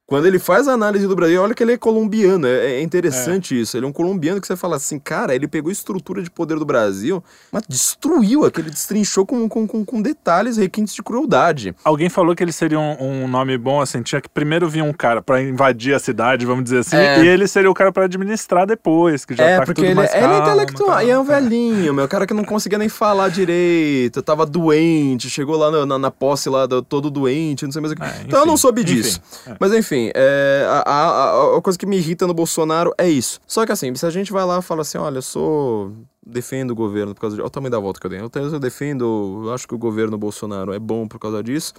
Quando 0.10 0.26
ele 0.26 0.40
faz 0.40 0.68
a 0.68 0.74
análise 0.74 1.08
do 1.08 1.16
Brasil, 1.16 1.42
olha 1.42 1.54
que 1.54 1.62
ele 1.64 1.74
é 1.74 1.78
colombiano, 1.78 2.48
é, 2.48 2.74
é 2.74 2.82
interessante 2.82 3.60
isso. 3.60 3.78
Ele 3.78 3.86
é 3.86 3.90
um 3.90 3.94
colombiano 3.94 4.42
que 4.42 4.48
você 4.48 4.56
fala 4.56 4.76
assim, 4.76 4.98
cara, 5.00 5.36
ele 5.36 5.48
pegou 5.48 5.70
a 5.70 5.72
estrutura 5.72 6.22
de 6.24 6.32
poder 6.32 6.58
do 6.58 6.66
Brasil, 6.66 7.24
mas 7.52 7.64
destruiu 7.70 8.44
aquele, 8.44 8.70
destrinchou 8.72 9.26
com, 9.26 9.48
com, 9.48 9.68
com, 9.68 9.86
com 9.86 10.02
detalhes 10.02 10.58
requintes 10.58 10.94
de 10.96 11.04
crueldade. 11.04 11.76
Alguém 11.84 12.10
falou 12.10 12.36
que 12.36 12.44
ele 12.44 12.52
seria 12.52 12.80
um, 12.80 13.24
um 13.24 13.28
nome 13.28 13.58
bom, 13.58 13.80
assim, 13.82 14.02
tinha 14.02 14.20
que 14.20 14.28
primeiro 14.28 14.68
vir 14.68 14.82
um 14.82 14.92
cara 14.92 15.22
pra 15.22 15.42
invadir 15.42 15.94
a 15.94 16.00
cidade, 16.00 16.46
vamos 16.46 16.64
dizer 16.64 16.80
assim, 16.80 16.96
É. 16.98 17.24
e 17.24 17.28
ele 17.28 17.48
seria 17.48 17.70
o 17.70 17.74
cara 17.76 17.92
pra 17.92 18.06
administrar 18.06 18.66
depois, 18.66 19.26
que 19.26 19.36
já 19.36 19.44
é, 19.44 19.58
tá 19.60 19.66
porque 19.66 19.82
tudo 19.82 19.86
ele, 19.86 19.94
mais 19.96 20.10
ele 20.14 20.24
é 20.24 20.28
calmo, 20.28 20.42
intelectual, 20.42 20.90
tá? 20.90 21.04
e 21.04 21.10
é 21.12 21.20
um 21.20 21.24
velhinho, 21.24 21.94
meu, 21.94 22.08
cara 22.08 22.26
que 22.26 22.34
não 22.34 22.44
conseguia 22.44 22.80
nem 22.80 22.90
falar 22.90 23.30
direito, 23.30 24.22
tava 24.24 24.46
doente, 24.46 25.30
chegou 25.30 25.56
lá 25.58 25.70
na, 25.70 25.86
na, 25.86 26.00
na 26.00 26.12
posse 26.12 26.50
lá, 26.50 26.66
do- 26.66 26.82
todo 26.82 27.12
doente, 27.12 27.66
não 27.66 27.72
sei 27.72 27.82
mais 27.82 27.92
o 27.92 27.96
que. 27.96 28.02
É, 28.04 28.24
então 28.26 28.40
eu 28.40 28.46
não 28.46 28.54
enfim, 28.54 28.62
soube 28.62 28.82
enfim, 28.82 28.96
disso. 28.96 29.22
é. 29.46 29.56
Mas 29.60 29.74
enfim, 29.74 29.99
é, 30.16 30.66
a, 30.68 30.80
a, 30.92 31.58
a- 31.58 31.62
coisa 31.62 31.78
que 31.78 31.86
me 31.86 31.98
irrita 31.98 32.26
no 32.28 32.34
Bolsonaro 32.34 32.94
é 32.98 33.10
isso. 33.10 33.40
Só 33.48 33.66
que 33.66 33.72
assim, 33.72 33.94
se 33.96 34.06
a 34.06 34.10
gente 34.10 34.32
vai 34.32 34.46
lá 34.46 34.60
e 34.60 34.62
fala 34.62 34.82
assim, 34.82 34.98
olha, 34.98 35.18
eu 35.18 35.22
sou. 35.22 35.92
defendo 36.26 36.72
o 36.72 36.76
governo 36.76 37.14
por 37.14 37.22
causa 37.22 37.36
de. 37.36 37.42
Olha 37.42 37.48
o 37.48 37.52
tamanho 37.52 37.72
da 37.72 37.80
volta 37.80 38.00
que 38.00 38.06
eu 38.06 38.10
dei. 38.10 38.20
Eu, 38.22 38.30
eu 38.34 38.60
defendo. 38.60 39.44
Eu 39.46 39.54
acho 39.54 39.68
que 39.68 39.76
o 39.76 39.78
governo 39.78 40.18
Bolsonaro 40.18 40.74
é 40.74 40.80
bom 40.80 41.08
por 41.08 41.20
causa 41.20 41.44
disso. 41.44 41.74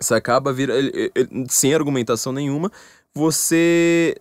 Você 0.00 0.14
acaba 0.14 0.52
vir. 0.52 0.68
ele- 0.70 1.10
ele- 1.14 1.46
sem 1.48 1.74
argumentação 1.74 2.32
nenhuma, 2.32 2.70
você. 3.14 4.16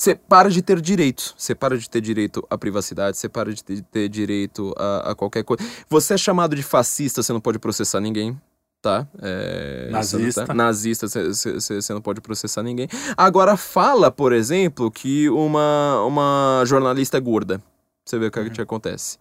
Você 0.00 0.14
para 0.14 0.48
de 0.48 0.62
ter 0.62 0.80
direito. 0.80 1.34
Você 1.36 1.56
para 1.56 1.76
de 1.76 1.90
ter 1.90 2.00
direito 2.00 2.46
à 2.48 2.56
privacidade, 2.56 3.16
você 3.16 3.28
para 3.28 3.52
de 3.52 3.62
ter 3.82 4.08
direito 4.08 4.72
a, 4.78 5.10
a 5.10 5.14
qualquer 5.14 5.42
coisa. 5.42 5.62
Você 5.90 6.14
é 6.14 6.16
chamado 6.16 6.54
de 6.54 6.62
fascista, 6.62 7.20
você 7.20 7.32
não 7.32 7.40
pode 7.40 7.58
processar 7.58 8.00
ninguém. 8.00 8.40
Tá? 8.80 9.06
É, 9.20 9.88
Nazista. 9.90 10.32
você 10.32 10.40
não 10.40 10.46
tá- 10.46 10.54
Nazista, 10.54 11.08
você- 11.08 11.92
não 11.92 12.00
pode 12.00 12.20
processar 12.20 12.62
ninguém. 12.62 12.88
Agora, 13.16 13.56
fala, 13.56 14.10
por 14.10 14.32
exemplo, 14.32 14.90
que 14.90 15.28
uma, 15.30 16.04
uma 16.04 16.62
jornalista 16.64 17.16
é 17.16 17.20
gorda. 17.20 17.60
Você 18.04 18.18
vê 18.18 18.26
o 18.26 18.30
que, 18.30 18.44
que 18.44 18.50
te 18.50 18.62
acontece. 18.62 19.18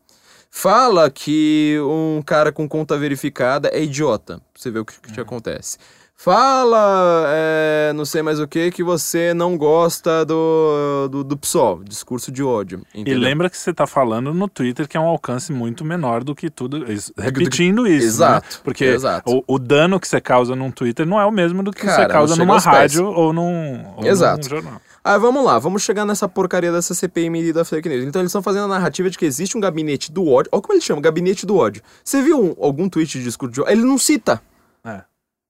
Fala 0.49 1.09
que 1.09 1.77
um 1.81 2.21
cara 2.21 2.51
com 2.51 2.69
conta 2.69 2.97
verificada 2.97 3.67
é 3.69 3.83
idiota. 3.83 4.39
Você 4.55 4.71
vê 4.71 4.79
o 4.79 4.85
que, 4.85 4.99
que 5.01 5.11
te 5.11 5.19
acontece. 5.19 5.77
Fala, 6.19 7.25
é, 7.29 7.93
não 7.93 8.03
sei 8.03 8.23
mais 8.23 8.39
o 8.39 8.47
que, 8.47 8.71
que 8.71 8.83
você 8.83 9.35
não 9.35 9.55
gosta 9.55 10.25
do, 10.25 11.07
do, 11.11 11.23
do 11.23 11.37
PSOL, 11.37 11.83
discurso 11.83 12.31
de 12.31 12.41
ódio. 12.41 12.81
E 12.91 13.01
entendeu? 13.01 13.19
lembra 13.21 13.51
que 13.51 13.55
você 13.57 13.71
tá 13.71 13.85
falando 13.85 14.33
no 14.33 14.47
Twitter 14.49 14.87
que 14.87 14.97
é 14.97 14.99
um 14.99 15.05
alcance 15.05 15.53
muito 15.53 15.85
menor 15.85 16.23
do 16.23 16.33
que 16.33 16.49
tudo. 16.49 16.91
isso- 16.91 17.13
Repetindo 17.15 17.85
isso. 17.87 18.07
Exato, 18.07 18.55
Né? 18.57 18.61
Porque 18.63 18.85
exato. 18.85 19.31
O, 19.47 19.55
o 19.55 19.59
dano 19.59 19.99
que 19.99 20.07
você 20.07 20.19
causa 20.19 20.55
num 20.55 20.71
Twitter 20.71 21.05
não 21.05 21.21
é 21.21 21.25
o 21.25 21.31
mesmo 21.31 21.61
do 21.61 21.71
que 21.71 21.81
Cara, 21.85 22.01
você 22.03 22.07
causa 22.11 22.35
numa 22.35 22.57
rádio 22.57 23.05
ou 23.05 23.31
num, 23.31 23.85
ou 23.95 24.01
num 24.01 24.07
Exato. 24.07 24.49
jornal. 24.49 24.81
Ah, 25.03 25.19
vamos 25.19 25.45
lá, 25.45 25.59
vamos 25.59 25.83
chegar 25.83 26.03
nessa 26.03 26.27
porcaria 26.27 26.71
dessa 26.71 26.95
CPMI 26.95 27.53
da 27.53 27.63
fake 27.63 27.87
news. 27.87 28.03
Então 28.05 28.21
eles 28.23 28.31
estão 28.31 28.41
fazendo 28.41 28.65
a 28.65 28.67
narrativa 28.67 29.07
de 29.07 29.19
que 29.19 29.23
existe 29.25 29.55
um 29.55 29.61
gabinete 29.61 30.11
do 30.11 30.27
ódio. 30.27 30.49
Olha 30.51 30.61
como 30.63 30.73
ele 30.73 30.81
chama, 30.81 30.99
gabinete 30.99 31.45
do 31.45 31.55
ódio. 31.55 31.83
Você 32.03 32.23
viu 32.23 32.41
um- 32.43 32.55
algum 32.59 32.89
tweet 32.89 33.19
de 33.19 33.23
discurso 33.23 33.53
de 33.53 33.61
ódio? 33.61 33.71
Ele 33.71 33.83
não 33.83 33.99
cita. 33.99 34.41
É. 34.83 35.01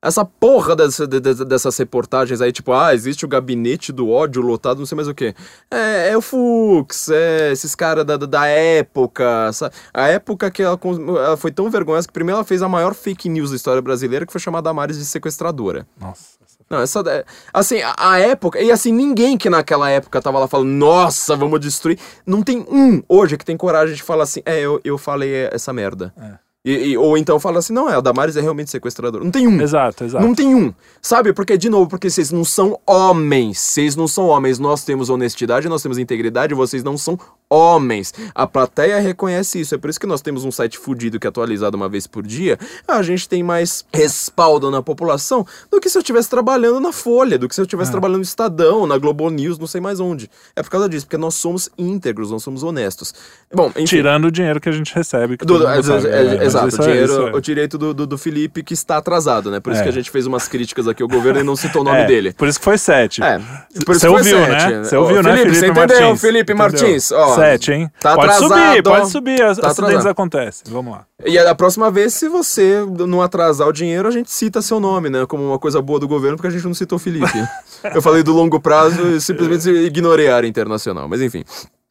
Essa 0.07 0.23
porra 0.25 0.75
dessa- 0.75 1.05
de- 1.07 1.19
de- 1.19 1.45
dessas 1.45 1.77
reportagens 1.77 2.39
aí, 2.41 2.51
tipo, 2.51 2.71
ah, 2.73 2.93
existe 2.93 3.25
o 3.25 3.27
gabinete 3.27 3.91
do 3.91 4.09
ódio 4.09 4.41
lotado, 4.41 4.79
não 4.79 4.85
sei 4.85 4.95
mais 4.95 5.07
o 5.07 5.13
que. 5.13 5.35
É, 5.69 6.09
é 6.09 6.17
o 6.17 6.21
Fux, 6.21 7.09
é 7.09 7.51
esses 7.51 7.75
caras 7.75 8.05
da, 8.05 8.17
da- 8.17 8.47
época. 8.47 9.51
sa- 9.53 9.71
A 9.93 10.07
época 10.07 10.49
que 10.49 10.63
ela, 10.63 10.79
ela 11.25 11.37
foi 11.37 11.51
tão 11.51 11.69
vergonhosa 11.69 12.07
que 12.07 12.13
primeiro 12.13 12.37
ela 12.37 12.45
fez 12.45 12.61
a 12.61 12.69
maior 12.69 12.93
fake 12.93 13.27
news 13.29 13.49
da 13.49 13.55
história 13.55 13.81
brasileira, 13.81 14.25
que 14.25 14.31
foi 14.31 14.39
chamada 14.41 14.63
Damares 14.69 14.97
de 14.97 15.05
sequestradora. 15.05 15.87
Nossa. 15.99 16.37
Não, 16.69 16.81
essa. 16.81 16.99
é- 17.07 17.23
Assim, 17.53 17.81
a, 17.81 17.95
a 17.97 18.19
época. 18.19 18.59
E 18.61 18.69
assim, 18.71 18.91
ninguém 18.91 19.37
que 19.37 19.49
naquela 19.49 19.89
época 19.89 20.21
tava 20.21 20.37
lá 20.39 20.47
falando, 20.47 20.67
nossa, 20.69 21.35
vamos 21.35 21.59
destruir. 21.61 21.97
Não 22.25 22.41
tem 22.43 22.65
um 22.69 23.01
hoje 23.07 23.37
que 23.37 23.45
tem 23.45 23.55
coragem 23.55 23.95
de 23.95 24.03
falar 24.03 24.23
assim, 24.23 24.41
é, 24.45 24.59
eu, 24.59 24.79
eu 24.83 24.97
falei 24.97 25.47
essa 25.51 25.71
merda. 25.71 26.13
É. 26.17 26.46
E, 26.67 26.89
e- 26.89 26.97
ou 26.97 27.17
então 27.17 27.39
fala 27.39 27.59
assim, 27.59 27.71
não, 27.71 27.89
é, 27.89 27.95
a 27.95 28.01
Damares 28.01 28.35
é 28.35 28.41
realmente 28.41 28.69
sequestradora. 28.69 29.23
Não 29.23 29.31
tem 29.31 29.47
um. 29.47 29.61
Exato, 29.61 30.03
exato. 30.03 30.25
Não 30.25 30.35
tem 30.35 30.53
um. 30.53 30.73
Sabe? 31.01 31.31
Porque, 31.31 31.57
de 31.57 31.69
novo, 31.69 31.89
porque 31.89 32.09
vocês 32.09 32.29
não 32.29 32.43
são 32.43 32.77
homens. 32.85 33.57
Vocês 33.57 33.95
não 33.95 34.05
são 34.05 34.25
homens. 34.27 34.59
Nós 34.59 34.83
temos 34.83 35.09
honestidade, 35.09 35.69
nós 35.69 35.81
temos 35.81 35.97
integridade, 35.97 36.53
vocês 36.53 36.83
não 36.83 36.97
são 36.97 37.17
homens. 37.49 38.13
A 38.35 38.45
plateia 38.45 38.99
reconhece 38.99 39.59
isso. 39.59 39.73
É 39.75 39.77
por 39.77 39.89
isso 39.89 39.99
que 39.99 40.05
nós 40.07 40.21
temos 40.21 40.43
um 40.43 40.51
site 40.51 40.77
fudido 40.77 41.19
que 41.19 41.27
é 41.27 41.29
atualizado 41.29 41.77
uma 41.77 41.87
vez 41.89 42.05
por 42.07 42.25
dia. 42.25 42.57
A 42.87 43.01
gente 43.01 43.27
tem 43.27 43.41
mais 43.43 43.85
respaldo 43.93 44.69
na 44.69 44.81
população 44.81 45.45
do 45.71 45.79
que 45.79 45.89
se 45.89 45.97
eu 45.97 46.01
estivesse 46.01 46.29
trabalhando 46.29 46.79
na 46.79 46.91
Folha, 46.91 47.37
do 47.37 47.47
que 47.47 47.55
se 47.55 47.61
eu 47.61 47.63
estivesse 47.65 47.91
trabalhando 47.91 48.17
no 48.17 48.23
Estadão, 48.23 48.85
na 48.85 48.97
Globo 48.97 49.29
News, 49.29 49.57
não 49.57 49.67
sei 49.67 49.79
mais 49.81 49.99
onde. 49.99 50.29
É 50.55 50.61
por 50.63 50.69
causa 50.69 50.89
disso, 50.89 51.05
porque 51.05 51.17
nós 51.17 51.35
somos 51.35 51.69
íntegros, 51.77 52.31
nós 52.31 52.43
somos 52.43 52.63
honestos. 52.63 53.13
Bom, 53.53 53.67
enfim. 53.69 53.85
Tirando 53.85 54.25
o 54.25 54.31
dinheiro 54.31 54.59
que 54.59 54.69
a 54.69 54.71
gente 54.73 54.93
recebe. 54.93 55.37
Do- 55.37 55.53
mundo 55.53 55.67
é, 55.67 55.77
é, 55.77 56.37
É, 56.37 56.45
exato, 56.45 56.75
o, 56.75 56.81
é- 56.81 56.85
dinheiro, 56.87 57.27
é- 57.29 57.35
o 57.35 57.39
direito 57.41 57.77
do, 57.77 57.93
do, 57.93 58.05
do 58.07 58.17
Felipe 58.17 58.61
que 58.63 58.73
está 58.73 58.97
atrasado, 58.97 59.49
né? 59.49 59.59
Por 59.59 59.71
isso 59.71 59.81
É. 59.81 59.83
que 59.83 59.89
a 59.89 59.93
gente 59.93 60.11
fez 60.11 60.25
umas 60.25 60.47
críticas 60.47 60.87
aqui 60.87 61.01
ao 61.01 61.07
governo 61.09 61.39
e 61.39 61.43
não 61.43 61.55
citou 61.55 61.81
o 61.81 61.85
nome 61.85 61.99
É, 62.01 62.05
dele. 62.05 62.33
Por 62.33 62.47
isso 62.47 62.59
que 62.59 62.65
foi 62.65 62.77
sete. 62.77 63.23
É, 63.23 63.37
por 63.85 63.95
isso 63.95 64.01
Você 64.01 64.07
que 64.07 64.07
foi 64.07 64.09
ouviu, 64.09 64.37
sete. 64.37 64.51
né? 64.73 64.83
Você 64.83 64.97
Ô, 64.97 65.01
ouviu, 65.01 65.23
né, 65.23 65.31
Felipe? 65.37 65.43
Felipe 65.47 65.59
Você 65.59 65.67
entendeu, 65.67 66.01
Martins? 66.01 66.21
Felipe? 66.21 66.53
Martins? 66.53 67.11
Ó, 67.11 67.36
Sete, 67.41 67.71
hein? 67.71 67.91
Tá 67.99 68.15
pode 68.15 68.31
atrasado, 68.31 68.67
subir, 68.69 68.83
pode 68.83 69.09
subir. 69.09 69.41
As, 69.41 69.57
Tá 69.57 69.67
acidentes 69.67 69.95
atrasado. 69.95 70.11
acontecem. 70.11 70.63
Vamos 70.71 70.93
lá. 70.93 71.05
E 71.25 71.37
a 71.37 71.55
próxima 71.55 71.89
vez, 71.89 72.13
se 72.13 72.27
você 72.29 72.85
não 73.07 73.21
atrasar 73.21 73.67
o 73.67 73.73
dinheiro, 73.73 74.07
a 74.07 74.11
gente 74.11 74.31
cita 74.31 74.61
seu 74.61 74.79
nome, 74.79 75.09
né? 75.09 75.25
Como 75.25 75.43
uma 75.43 75.59
coisa 75.59 75.81
boa 75.81 75.99
do 75.99 76.07
governo, 76.07 76.37
porque 76.37 76.47
a 76.47 76.51
gente 76.51 76.65
não 76.65 76.73
citou 76.73 76.97
o 76.97 76.99
Felipe. 76.99 77.25
Eu 77.93 78.01
falei 78.01 78.23
do 78.23 78.33
longo 78.33 78.59
prazo 78.59 79.01
e 79.07 79.21
simplesmente 79.21 79.69
ignorei 79.69 80.29
a 80.29 80.35
área 80.35 80.47
internacional. 80.47 81.07
Mas 81.07 81.21
enfim. 81.21 81.43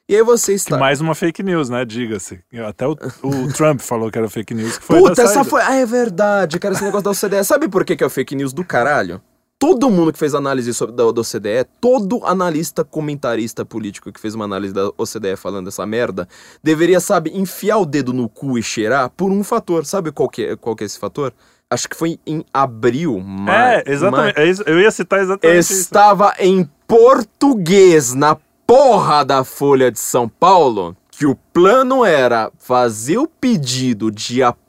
E 0.09 0.15
aí 0.15 0.23
você 0.23 0.55
está. 0.55 0.79
Mais 0.79 1.01
uma 1.01 1.17
fake 1.17 1.43
news, 1.43 1.69
né? 1.69 1.85
Diga-se. 1.85 2.39
Até 2.69 2.87
o, 2.87 2.93
o 3.25 3.53
Trump 3.53 3.81
falou 3.81 4.09
que 4.11 4.17
era 4.17 4.29
fake 4.29 4.55
news. 4.55 4.79
Que 4.79 4.85
foi 4.85 4.99
Puta, 5.01 5.23
essa 5.23 5.43
foi. 5.43 5.61
Ah, 5.63 5.75
é 5.75 5.85
verdade, 5.85 6.61
cara, 6.61 6.75
esse 6.75 6.85
negócio 6.85 7.05
da 7.05 7.11
OCDE. 7.11 7.45
Sabe 7.45 7.69
por 7.69 7.85
que, 7.85 7.97
que 7.97 8.05
é 8.05 8.07
o 8.07 8.11
fake 8.11 8.37
news 8.37 8.53
do 8.53 8.65
caralho? 8.65 9.21
Todo 9.59 9.89
mundo 9.89 10.13
que 10.13 10.19
fez 10.19 10.35
análise 10.35 10.75
sobre, 10.75 10.95
da, 10.95 11.11
da 11.11 11.21
OCDE, 11.23 11.65
todo 11.81 12.21
analista 12.27 12.85
comentarista 12.85 13.65
político 13.65 14.13
que 14.13 14.21
fez 14.21 14.35
uma 14.35 14.45
análise 14.45 14.75
da 14.75 14.91
OCDE 14.99 15.35
falando 15.37 15.69
essa 15.69 15.87
merda, 15.87 16.29
deveria, 16.63 17.01
sabe, 17.01 17.31
enfiar 17.35 17.79
o 17.79 17.87
dedo 17.87 18.13
no 18.13 18.29
cu 18.29 18.59
e 18.59 18.63
cheirar 18.63 19.09
por 19.17 19.31
um 19.33 19.43
fator. 19.43 19.87
Sabe 19.87 20.13
qual 20.13 20.29
que 20.29 20.45
é, 20.45 20.57
qual 20.57 20.77
que 20.77 20.85
é 20.85 20.87
esse 20.87 20.99
fator? 20.99 21.33
Acho 21.71 21.89
que 21.89 21.97
foi 21.97 22.21
em 22.27 22.45
abril, 22.53 23.19
ma- 23.19 23.73
É, 23.73 23.85
exatamente. 23.87 24.39
É 24.39 24.47
isso- 24.47 24.63
eu 24.67 24.79
ia 24.79 24.91
citar 24.91 25.21
exatamente 25.23 25.59
isso. 25.59 25.73
estava 25.73 26.35
em 26.39 26.69
português 26.87 28.13
na 28.13 28.37
porra 28.67 29.25
da 29.25 29.43
Folha 29.43 29.91
de 29.91 29.99
São 29.99 30.29
Paulo 30.29 30.95
que 31.11 31.25
o 31.25 31.35
plano 31.35 32.05
era 32.05 32.53
fazer 32.59 33.17
o 33.17 33.27
pedido 33.27 34.11
de 34.11 34.43
apoio. 34.43 34.66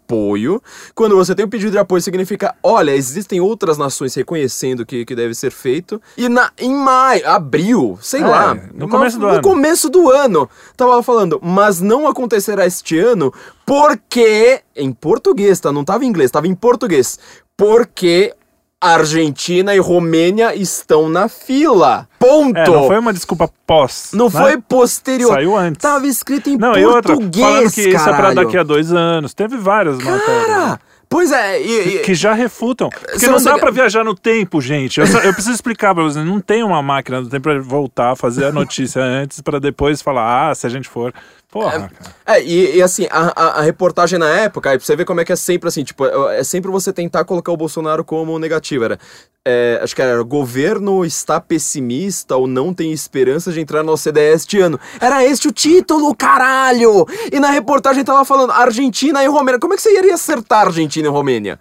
Quando 0.96 1.16
você 1.16 1.36
tem 1.36 1.46
um 1.46 1.50
pedido 1.50 1.72
de 1.72 1.78
apoio, 1.78 2.02
significa: 2.02 2.56
olha, 2.64 2.92
existem 2.96 3.40
outras 3.42 3.78
nações 3.78 4.16
reconhecendo 4.16 4.86
que, 4.86 5.06
que 5.06 5.16
deve 5.16 5.34
ser 5.34 5.52
feito. 5.52 6.02
E 6.18 6.30
na, 6.30 6.52
em 6.58 6.74
maio, 6.74 7.28
abril, 7.30 7.98
sei 8.02 8.22
É, 8.22 8.26
lá. 8.28 8.56
no 8.74 8.88
começo 8.88 9.20
do 9.20 9.26
no 9.28 9.34
ano. 9.34 9.42
começo 9.42 9.90
do 9.90 10.10
ano. 10.12 10.50
Tava 10.76 11.02
falando, 11.04 11.40
mas 11.44 11.82
não 11.82 12.08
acontecerá 12.08 12.66
este 12.66 12.98
ano 12.98 13.34
porque. 13.66 14.62
Em 14.76 14.92
português, 14.92 15.60
tá? 15.60 15.72
Não 15.72 15.84
tava 15.84 16.06
em 16.06 16.08
inglês, 16.08 16.32
tava 16.32 16.48
em 16.48 16.56
português. 16.56 17.20
Porque. 17.56 18.34
Argentina 18.80 19.74
e 19.76 19.80
Romênia 19.80 20.54
estão 20.56 21.10
na 21.10 21.28
fila. 21.28 22.08
Ponto. 22.28 22.58
É, 22.58 22.66
não 22.68 22.88
foi 22.88 23.00
uma 23.00 23.14
desculpa 23.14 23.50
pós. 23.66 24.10
Não 24.14 24.26
né? 24.26 24.32
foi 24.32 24.58
posterior. 24.62 25.34
Saiu 25.34 25.56
antes. 25.58 25.82
Tava 25.82 26.06
escrito 26.08 26.50
em 26.50 26.58
Não, 26.58 26.76
e 26.78 26.86
outra, 26.86 27.14
português, 27.16 27.46
falando 27.46 27.72
que 27.72 27.82
isso 27.82 27.90
é 27.90 28.04
pra 28.04 28.14
caralho. 28.14 28.36
daqui 28.36 28.58
a 28.58 28.64
dois 28.64 28.92
anos. 28.94 29.34
Teve 29.34 29.58
várias 29.58 29.98
matérias. 29.98 30.46
Cara, 30.48 30.80
pois 31.10 31.32
é. 31.32 31.62
E, 31.62 31.96
e- 31.96 32.00
Que 32.00 32.14
já 32.14 32.34
refutam. 32.34 32.90
Porque 32.90 33.28
não 33.28 33.42
dá 33.42 33.58
pra 33.58 33.72
viajar 33.72 34.04
no 34.04 34.14
tempo, 34.16 34.60
gente. 34.62 35.00
Eu, 35.00 35.08
só- 35.08 35.20
eu 35.20 35.34
preciso 35.34 35.56
explicar 35.56 35.94
pra 35.96 36.04
vocês. 36.04 36.26
Não 36.26 36.40
tem 36.40 36.64
uma 36.64 36.82
máquina 36.82 37.22
do 37.22 37.30
tempo 37.30 37.44
pra 37.44 37.60
voltar, 37.60 38.16
fazer 38.16 38.46
a 38.46 38.52
notícia 38.52 39.02
antes, 39.02 39.42
pra 39.42 39.60
depois 39.60 40.02
falar, 40.02 40.50
ah, 40.50 40.56
se 40.56 40.66
a 40.68 40.70
gente 40.70 40.88
for. 40.90 41.14
Porra, 41.62 41.72
cara. 41.72 41.92
É, 42.26 42.44
e, 42.44 42.78
e 42.78 42.82
assim, 42.84 43.08
a, 43.10 43.32
a- 43.36 43.60
a 43.60 43.62
reportagem 43.62 44.20
na 44.20 44.30
época, 44.30 44.70
aí 44.70 44.78
pra 44.78 44.86
você 44.86 44.96
ver 44.96 45.06
como 45.06 45.22
é 45.22 45.26
que 45.26 45.32
é 45.32 45.36
sempre 45.36 45.68
assim, 45.70 45.84
tipo, 45.84 46.06
é, 46.06 46.40
é 46.40 46.44
sempre 46.44 46.70
você 46.70 46.92
tentar 46.94 47.24
colocar 47.26 47.52
o 47.52 47.58
Bolsonaro 47.58 48.04
como 48.04 48.38
negativo. 48.38 48.84
Era, 48.84 49.00
é, 49.46 49.80
acho 49.82 49.96
que 49.96 50.02
era, 50.02 50.22
governo 50.24 51.06
está 51.06 51.40
pessimista 51.40 52.36
ou 52.36 52.48
não 52.48 52.74
tem 52.74 52.92
esperança 52.92 53.50
de 53.52 53.62
entrar 53.62 53.82
na 53.82 53.94
OCDE 53.94 54.20
este 54.20 54.60
ano. 54.60 54.78
Era 55.00 55.24
este 55.24 55.48
o 55.48 55.52
título, 55.54 56.14
caralho! 56.14 57.06
E 57.32 57.40
na 57.40 57.50
reportagem 57.50 58.04
tava 58.04 58.26
falando 58.26 58.52
Argentina 58.52 59.24
e 59.24 59.28
Romênia. 59.28 59.58
Como 59.60 59.74
é 59.74 59.78
que 59.78 59.82
você 59.84 59.98
iria 59.98 60.16
acertar 60.16 60.68
Argentina 60.68 61.08
e 61.08 61.12
Romênia? 61.12 61.58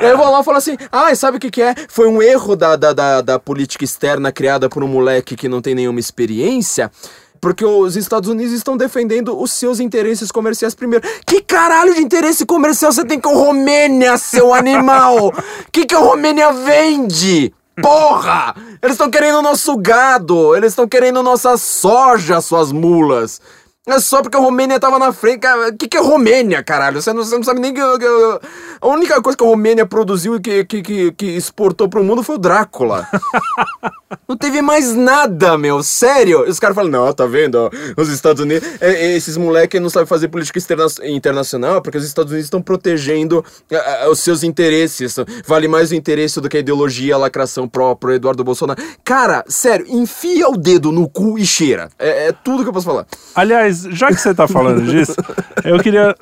E 0.00 0.04
aí 0.06 0.10
eu 0.10 0.16
vou 0.16 0.30
lá 0.30 0.40
e 0.40 0.44
falo 0.44 0.56
assim, 0.56 0.76
ah, 0.90 1.14
sabe 1.14 1.36
o 1.36 1.40
que 1.40 1.50
que 1.50 1.60
é? 1.60 1.74
Foi 1.88 2.08
um 2.08 2.22
erro 2.22 2.56
da, 2.56 2.76
da, 2.76 2.92
da, 2.94 3.20
da 3.20 3.38
política 3.38 3.84
externa 3.84 4.32
criada 4.32 4.70
por 4.70 4.82
um 4.82 4.88
moleque 4.88 5.36
que 5.36 5.48
não 5.50 5.60
tem 5.60 5.74
nenhuma 5.74 6.00
experiência. 6.00 6.90
Porque 7.42 7.64
os 7.64 7.96
Estados 7.96 8.28
Unidos 8.30 8.52
estão 8.52 8.76
defendendo 8.76 9.36
os 9.36 9.50
seus 9.50 9.80
interesses 9.80 10.30
comerciais 10.30 10.76
primeiro. 10.76 11.04
Que 11.26 11.42
caralho 11.42 11.92
de 11.92 12.00
interesse 12.00 12.46
comercial 12.46 12.92
você 12.92 13.04
tem 13.04 13.18
com 13.18 13.34
Romênia, 13.34 14.16
seu 14.16 14.54
animal? 14.54 15.34
que 15.72 15.84
que 15.84 15.94
a 15.96 15.98
Romênia 15.98 16.52
vende? 16.52 17.52
Porra! 17.82 18.54
Eles 18.80 18.94
estão 18.94 19.10
querendo 19.10 19.38
o 19.38 19.42
nosso 19.42 19.76
gado, 19.76 20.54
eles 20.54 20.70
estão 20.70 20.86
querendo 20.86 21.20
nossa 21.20 21.56
soja, 21.56 22.40
suas 22.40 22.70
mulas. 22.70 23.40
É 23.84 23.98
só 23.98 24.22
porque 24.22 24.36
a 24.36 24.40
Romênia 24.40 24.78
tava 24.78 24.96
na 24.96 25.12
frente. 25.12 25.44
O 25.44 25.76
que, 25.76 25.88
que 25.88 25.96
é 25.96 26.00
Romênia, 26.00 26.62
caralho? 26.62 27.02
Você 27.02 27.12
não, 27.12 27.24
você 27.24 27.34
não 27.36 27.42
sabe 27.42 27.58
nem 27.60 27.74
que, 27.74 27.80
que- 27.80 28.40
A 28.80 28.86
única 28.86 29.20
coisa 29.20 29.36
que 29.36 29.42
a 29.42 29.46
Romênia 29.46 29.84
produziu 29.84 30.36
e 30.36 30.40
que, 30.40 30.64
que, 30.64 30.82
que, 30.82 31.12
que 31.12 31.26
exportou 31.26 31.88
pro 31.88 32.04
mundo 32.04 32.22
foi 32.22 32.36
o 32.36 32.38
Drácula. 32.38 33.08
Não 34.28 34.36
teve 34.36 34.62
mais 34.62 34.94
nada, 34.94 35.56
meu. 35.58 35.82
Sério. 35.82 36.46
E 36.46 36.50
os 36.50 36.58
caras 36.58 36.74
falam, 36.74 36.90
não, 36.90 37.12
tá 37.12 37.26
vendo? 37.26 37.56
ó, 37.56 37.70
os 38.00 38.08
Estados 38.10 38.42
Unidos. 38.42 38.66
é, 38.80 38.90
é, 39.06 39.16
esses 39.16 39.36
moleques 39.36 39.80
não 39.80 39.88
sabem 39.90 40.06
fazer 40.06 40.28
política 40.28 40.58
externa- 40.58 40.86
internacional 41.04 41.80
porque 41.82 41.96
os 41.98 42.04
Estados 42.04 42.30
Unidos 42.30 42.46
estão 42.46 42.60
protegendo 42.62 43.44
ah, 43.72 44.08
os 44.10 44.20
seus 44.20 44.42
interesses. 44.42 45.16
Vale 45.46 45.66
mais 45.66 45.90
o 45.90 45.94
interesse 45.94 46.40
do 46.40 46.48
que 46.48 46.58
a 46.58 46.60
ideologia, 46.60 47.14
a 47.14 47.18
lacração 47.18 47.66
pró 47.68 47.94
pro 47.94 48.12
Eduardo 48.12 48.44
Bolsonaro. 48.44 48.82
Cara, 49.02 49.44
sério, 49.48 49.86
enfia 49.88 50.48
o 50.48 50.56
dedo 50.58 50.92
no 50.92 51.08
cu 51.08 51.38
e 51.38 51.44
cheira. 51.46 51.88
É, 51.98 52.28
é 52.28 52.32
tudo 52.32 52.62
que 52.62 52.68
eu 52.68 52.72
posso 52.72 52.86
falar. 52.86 53.06
Aliás, 53.34 53.71
já 53.72 54.08
que 54.08 54.14
você 54.14 54.34
tá 54.34 54.46
falando 54.48 54.82
disso, 54.84 55.14
eu 55.64 55.78
queria 55.80 56.14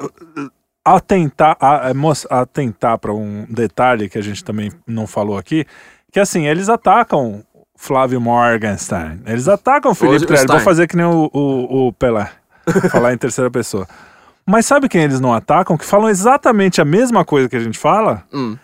atentar, 0.85 1.57
mos- 1.95 2.27
atentar 2.31 2.99
para 2.99 3.13
um 3.13 3.47
detalhe 3.49 4.09
que 4.09 4.19
a 4.19 4.23
gente 4.23 4.43
também 4.45 4.71
não 4.87 5.07
falou 5.07 5.37
aqui, 5.37 5.67
que 6.13 6.19
assim, 6.21 6.47
eles 6.47 6.69
atacam 6.69 7.45
Flávio 7.77 8.21
Morgenstern, 8.21 9.21
eles 9.27 9.49
atacam 9.49 9.95
Felipe 9.95 10.27
Trelli, 10.27 10.47
vou 10.47 10.65
fazer 10.65 10.87
que 10.87 10.97
nem 10.97 11.07
o, 11.07 11.31
o, 11.33 11.89
o 11.89 11.93
Pelé, 11.93 12.31
falar 12.91 13.13
em 13.13 13.19
terceira 13.19 13.51
pessoa. 13.51 13.87
Mas 14.47 14.67
sabe 14.67 14.89
quem 14.89 15.03
eles 15.03 15.21
não 15.21 15.33
atacam? 15.33 15.77
Que 15.77 15.85
falam 15.85 16.09
exatamente 16.09 16.81
a 16.81 16.85
mesma 16.85 17.25
coisa 17.25 17.49
que 17.49 17.57
a 17.57 17.61
gente 17.61 17.79
fala? 17.79 18.25
Hum. 18.33 18.57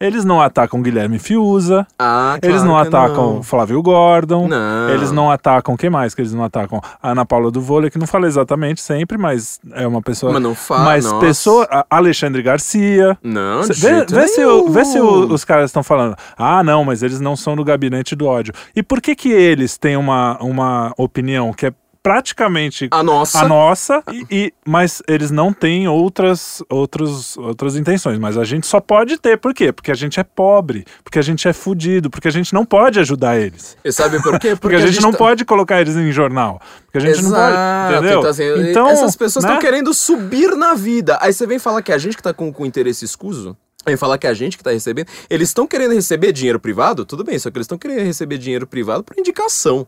Eles 0.00 0.24
não 0.24 0.40
atacam 0.40 0.80
Guilherme 0.80 1.18
Fiuza. 1.18 1.86
Ah, 1.98 2.38
eles 2.42 2.62
claro 2.62 2.68
não 2.70 2.80
que 2.80 2.88
atacam 2.88 3.34
não. 3.34 3.42
Flávio 3.42 3.82
Gordon. 3.82 4.48
Não. 4.48 4.88
Eles 4.88 5.12
não 5.12 5.30
atacam. 5.30 5.76
Quem 5.76 5.90
mais 5.90 6.14
que 6.14 6.22
eles 6.22 6.32
não 6.32 6.42
atacam? 6.42 6.80
A 7.02 7.10
Ana 7.10 7.26
Paula 7.26 7.50
do 7.50 7.60
Vôlei, 7.60 7.90
que 7.90 7.98
não 7.98 8.06
fala 8.06 8.26
exatamente 8.26 8.80
sempre, 8.80 9.18
mas 9.18 9.60
é 9.74 9.86
uma 9.86 10.00
pessoa. 10.00 10.32
Mas 10.32 10.42
não 10.42 10.54
fala. 10.54 10.84
mas 10.84 11.04
nossa. 11.04 11.18
pessoa. 11.26 11.68
Alexandre 11.90 12.42
Garcia. 12.42 13.18
Não, 13.22 13.60
de 13.60 13.74
Vê, 13.74 14.04
vê 14.06 14.26
se, 14.28 14.42
o- 14.44 14.68
vê 14.70 14.84
se 14.86 14.98
o- 14.98 15.30
os 15.32 15.44
caras 15.44 15.66
estão 15.66 15.82
falando. 15.82 16.16
Ah, 16.38 16.62
não, 16.64 16.82
mas 16.84 17.02
eles 17.02 17.20
não 17.20 17.36
são 17.36 17.54
do 17.54 17.62
gabinete 17.62 18.16
do 18.16 18.26
ódio. 18.26 18.54
E 18.74 18.82
por 18.82 19.02
que 19.02 19.14
que 19.14 19.30
eles 19.30 19.76
têm 19.76 19.96
uma, 19.98 20.38
uma 20.42 20.94
opinião 20.96 21.52
que 21.52 21.66
é 21.66 21.72
praticamente 22.02 22.88
A 22.90 23.02
nossa. 23.02 23.40
a 23.40 23.48
nossa, 23.48 24.02
e, 24.12 24.26
e- 24.30 24.54
mas 24.66 25.02
eles 25.06 25.30
não 25.30 25.52
têm 25.52 25.86
outras, 25.88 26.62
outros, 26.68 27.36
outras 27.36 27.76
intenções. 27.76 28.18
Mas 28.18 28.36
a 28.36 28.44
gente 28.44 28.66
só 28.66 28.80
pode 28.80 29.18
ter. 29.18 29.38
Por 29.38 29.52
quê? 29.54 29.72
Porque 29.72 29.90
a 29.90 29.94
gente 29.94 30.18
é 30.18 30.24
pobre, 30.24 30.84
porque 31.04 31.18
a 31.18 31.22
gente 31.22 31.46
é 31.46 31.52
fudido, 31.52 32.10
porque 32.10 32.28
a 32.28 32.30
gente 32.30 32.52
não 32.52 32.64
pode 32.64 32.98
ajudar 33.00 33.38
eles. 33.38 33.76
E 33.84 33.92
sabe 33.92 34.22
por 34.22 34.38
quê? 34.38 34.56
Porque, 34.60 34.76
a 34.76 34.86
gente, 34.86 35.00
não 35.00 35.12
tá- 35.12 35.18
pode 35.18 35.44
colocar 35.44 35.80
eles 35.80 35.96
em 35.96 36.10
jornal. 36.12 36.60
Porque 36.86 36.98
a 36.98 37.00
gente 37.00 37.22
não 37.22 37.30
pode. 37.30 37.52
Exato, 37.52 37.92
Entendeu? 37.94 38.18
Então, 38.18 38.30
assim, 38.30 38.70
Então, 38.70 38.88
essas 38.88 39.16
pessoas 39.16 39.44
estão 39.44 39.56
né? 39.56 39.60
querendo 39.60 39.94
subir 39.94 40.56
na 40.56 40.74
vida. 40.74 41.18
Aí 41.20 41.32
você 41.32 41.46
vem 41.46 41.58
falar 41.58 41.82
que 41.82 41.92
a 41.92 41.98
gente 41.98 42.16
que 42.16 42.22
tá 42.22 42.32
com, 42.34 42.52
com 42.52 42.66
interesse 42.66 43.04
escuso. 43.04 43.56
Vem 43.86 43.96
falar 43.96 44.18
que 44.18 44.26
a 44.26 44.34
gente 44.34 44.58
que 44.58 44.64
tá 44.64 44.70
recebendo. 44.70 45.06
Eles 45.28 45.48
estão 45.48 45.66
querendo 45.66 45.94
receber 45.94 46.32
dinheiro 46.32 46.60
privado? 46.60 47.04
Tudo 47.06 47.24
bem, 47.24 47.38
só 47.38 47.50
que 47.50 47.56
eles 47.56 47.64
estão 47.64 47.78
querendo 47.78 48.04
receber 48.04 48.36
dinheiro 48.36 48.66
privado 48.66 49.02
por 49.02 49.18
indicação. 49.18 49.86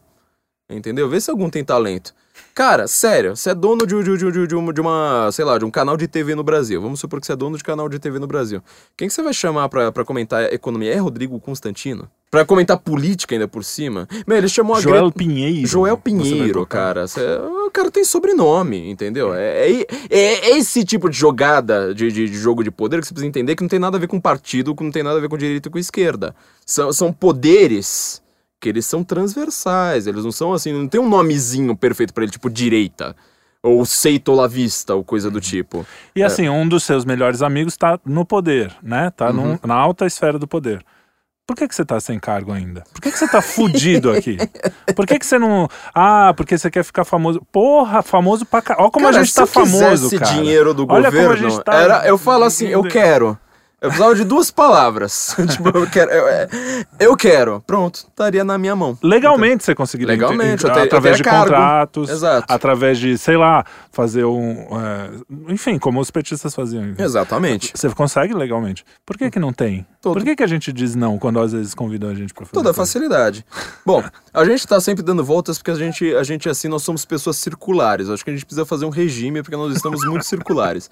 Entendeu? 0.70 1.09
Vê 1.09 1.20
se 1.20 1.30
algum 1.30 1.51
tem 1.51 1.64
talento. 1.64 2.14
Cara, 2.55 2.86
sério, 2.86 3.34
você 3.36 3.51
é 3.51 3.55
dono 3.55 3.86
de, 3.86 4.02
de, 4.02 4.16
de, 4.32 4.47
de, 4.47 4.55
uma, 4.55 4.72
de 4.72 4.80
uma, 4.80 5.30
sei 5.32 5.44
lá, 5.44 5.59
de 5.59 5.64
um 5.64 5.70
canal 5.70 5.97
de 5.97 6.06
TV 6.09 6.34
no 6.34 6.43
Brasil. 6.43 6.80
Vamos 6.80 7.01
supor 7.01 7.20
que 7.20 7.26
você 7.26 7.32
é 7.32 7.36
dono 7.36 7.56
de 7.59 7.64
canal 7.64 7.89
de 7.89 7.98
TV 7.98 8.18
no 8.18 8.26
Brasil. 8.26 8.62
Quem 8.97 9.09
que 9.09 9.12
você 9.14 9.22
vai 9.22 9.32
chamar 9.34 9.68
pra, 9.68 9.90
pra 9.93 10.05
comentar 10.05 10.52
economia? 10.52 10.93
É 10.93 10.97
Rodrigo 10.97 11.39
Constantino? 11.40 12.09
Pra 12.30 12.44
comentar 12.47 12.78
política 12.78 13.34
ainda 13.34 13.47
por 13.47 13.62
cima? 13.64 14.09
Meu, 14.26 14.39
ele 14.39 14.48
chamou 14.48 14.74
a 14.76 14.80
Joel 14.80 15.02
Greta- 15.10 15.18
Pinheiro. 15.18 15.66
Joel 15.66 15.98
Pinheiro, 15.98 16.64
cara. 16.66 17.06
Cê- 17.06 17.20
o 17.66 17.70
cara 17.70 17.90
tem 17.90 18.05
sobrenome, 18.05 18.90
entendeu? 18.90 19.34
É, 19.34 19.70
é- 19.70 19.86
é 20.10 20.56
esse 20.59 20.82
tipo 20.84 21.10
de 21.10 21.16
jogada 21.18 21.94
de, 21.94 22.10
de- 22.10 22.28
de 22.30 22.36
jogo 22.39 22.64
de 22.64 22.70
poder 22.70 23.01
que 23.01 23.06
você 23.06 23.12
precisa 23.12 23.28
entender 23.28 23.55
que 23.56 23.62
não 23.62 23.68
tem 23.68 23.78
nada 23.78 23.98
a 23.98 24.01
ver 24.01 24.06
com 24.09 24.18
partido, 24.18 24.74
que 24.74 24.82
não 24.84 24.90
tem 24.90 25.02
nada 25.02 25.18
a 25.18 25.20
ver 25.20 25.28
com 25.28 25.36
direita 25.36 25.68
e 25.68 25.72
com 25.72 25.78
esquerda. 25.78 26.34
São, 26.64 26.90
são 26.93 27.12
poderes 27.12 28.22
que 28.62 28.68
eles 28.68 28.86
são 28.86 29.02
transversais, 29.02 30.06
eles 30.06 30.24
não 30.24 30.30
são 30.30 30.52
assim, 30.52 30.72
não 30.72 30.86
tem 30.86 31.01
um 31.01 31.09
nomezinho 31.09 31.76
perfeito 31.76 32.14
pra 32.14 32.22
ele, 32.22 32.30
tipo 32.32 32.48
direita. 32.48 33.14
Ou 33.60 33.84
seito 33.84 34.32
la 34.32 34.47
vista, 34.47 34.94
ou 34.94 35.05
coisa 35.05 35.30
do 35.30 35.40
tipo. 35.40 35.84
E 36.16 36.22
assim, 36.22 36.48
um 36.48 36.66
dos 36.66 36.82
seus 36.84 37.05
melhores 37.05 37.43
amigos 37.43 37.76
tá 37.76 37.98
no 38.05 38.24
poder, 38.24 38.72
né? 38.82 39.10
Tá 39.16 39.28
Uhum. 39.30 39.32
num- 39.32 39.59
na 39.64 39.74
alta 39.74 40.06
esfera 40.06 40.39
do 40.39 40.47
poder. 40.48 40.84
Por 41.47 41.56
que, 41.56 41.66
que 41.68 41.74
você 41.74 41.84
tá 41.84 41.98
sem 42.01 42.18
cargo 42.20 42.52
ainda? 42.52 42.84
Por 42.93 43.01
que, 43.02 43.10
que 43.10 43.18
você 43.18 43.28
tá 43.28 43.43
fudido 43.43 44.10
aqui? 44.12 44.36
Por 44.97 45.06
que, 45.06 45.18
que 45.18 45.26
você 45.26 45.39
não. 45.40 45.68
Ah, 45.93 46.32
porque 46.36 46.56
você 46.56 46.70
quer 46.70 46.84
ficar 46.84 47.05
famoso. 47.05 47.40
Porra, 47.51 48.01
famoso 48.01 48.47
pra 48.47 48.62
caralho. 48.62 48.84
Olha 48.84 48.93
como 48.93 49.06
Cara, 49.06 49.16
a 49.16 49.20
gente 49.24 49.30
se 49.32 49.36
tá 49.40 49.47
famoso, 49.47 50.10
cara. 50.18 50.32
dinheiro 50.34 50.72
do 50.72 50.82
Olha 50.89 51.10
como 51.10 51.20
a 51.20 51.26
governo, 51.28 51.51
gente 51.51 51.64
tá- 51.64 51.74
era, 51.74 52.06
eu 52.06 52.16
falo 52.16 52.44
assim, 52.44 52.66
eu 52.68 52.82
quero. 52.84 53.36
Eu 53.82 53.88
precisava 53.88 54.14
de 54.14 54.22
duas 54.22 54.48
palavras. 54.48 55.34
tipo, 55.50 55.76
eu 55.76 55.90
quero. 55.90 56.10
Eu, 56.12 56.28
é, 56.28 56.48
eu 57.00 57.16
quero. 57.16 57.60
Pronto, 57.66 57.96
estaria 58.09 58.44
na 58.44 58.56
minha 58.56 58.76
mão. 58.76 58.96
Legalmente 59.02 59.64
você 59.64 59.74
conseguiria. 59.74 60.14
Legalmente, 60.14 60.64
ent- 60.64 60.68
eu 60.68 60.72
ter- 60.72 60.78
eu 60.78 60.84
através 60.84 61.16
de 61.16 61.24
cargo. 61.24 61.44
contratos. 61.46 62.09
Exato. 62.09 62.46
Através 62.48 62.96
de, 62.98 63.18
sei 63.18 63.36
lá, 63.36 63.64
fazer 63.90 64.24
um. 64.24 64.68
é, 64.80 65.10
enfim, 65.52 65.80
como 65.80 65.98
os 65.98 66.12
petistas 66.12 66.54
faziam. 66.54 66.94
Exatamente. 66.96 67.72
Você 67.74 67.90
consegue 67.90 68.32
legalmente. 68.32 68.84
Por 69.04 69.18
que, 69.18 69.28
que 69.32 69.40
não 69.40 69.52
tem? 69.52 69.84
Todo. 70.00 70.14
Por 70.14 70.22
que, 70.22 70.36
que 70.36 70.42
a 70.44 70.46
gente 70.46 70.72
diz 70.72 70.94
não 70.94 71.18
quando 71.18 71.40
às 71.40 71.52
vezes 71.52 71.74
convidam 71.74 72.09
a 72.09 72.14
gente 72.14 72.32
pra 72.32 72.46
fazer? 72.46 72.54
Toda 72.54 72.72
coisa? 72.72 72.76
facilidade. 72.76 73.44
Bom, 73.84 74.02
a 74.32 74.44
gente 74.44 74.64
tá 74.64 74.80
sempre 74.80 75.02
dando 75.02 75.24
voltas 75.24 75.59
porque 75.59 75.72
a 75.72 75.74
gente, 75.74 76.14
a 76.14 76.22
gente, 76.22 76.48
assim, 76.48 76.68
nós 76.68 76.84
somos 76.84 77.04
pessoas 77.04 77.36
circulares. 77.36 78.09
Acho 78.09 78.22
que 78.24 78.30
a 78.30 78.32
gente 78.32 78.46
precisa 78.46 78.64
fazer 78.64 78.84
um 78.84 78.90
regime 78.90 79.42
porque 79.42 79.56
nós 79.56 79.74
estamos 79.74 80.04
muito 80.06 80.24
circulares. 80.24 80.88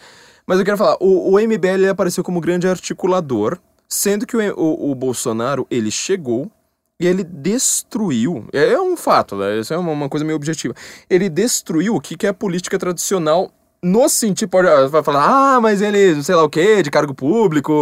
Mas 0.46 0.58
eu 0.58 0.64
quero 0.64 0.76
falar, 0.76 0.96
o, 1.00 1.32
o 1.34 1.38
MBL 1.40 1.88
apareceu 1.90 2.24
como 2.24 2.40
grande 2.40 2.66
articulador, 2.68 3.58
sendo 3.88 4.26
que 4.26 4.36
o, 4.36 4.54
o, 4.58 4.90
o 4.90 4.94
Bolsonaro, 4.94 5.66
ele 5.70 5.90
chegou 5.90 6.50
e 6.98 7.06
ele 7.06 7.24
destruiu, 7.24 8.46
é 8.52 8.72
é 8.72 8.80
um 8.80 8.96
fato, 8.96 9.36
né? 9.36 9.58
isso 9.58 9.72
é 9.72 9.78
uma, 9.78 9.90
uma 9.92 10.08
coisa 10.08 10.24
meio 10.24 10.36
objetiva, 10.36 10.74
ele 11.08 11.28
destruiu 11.30 11.94
o 11.94 12.00
que, 12.00 12.16
que 12.16 12.26
é 12.26 12.30
a 12.30 12.34
política 12.34 12.78
tradicional 12.78 13.50
no 13.82 14.06
sentido, 14.10 14.50
pode, 14.50 14.68
vai 14.90 15.02
falar, 15.02 15.24
ah, 15.56 15.60
mas 15.60 15.80
ele, 15.80 16.22
sei 16.22 16.34
lá 16.34 16.44
o 16.44 16.50
quê, 16.50 16.82
de 16.82 16.90
cargo 16.90 17.14
público, 17.14 17.72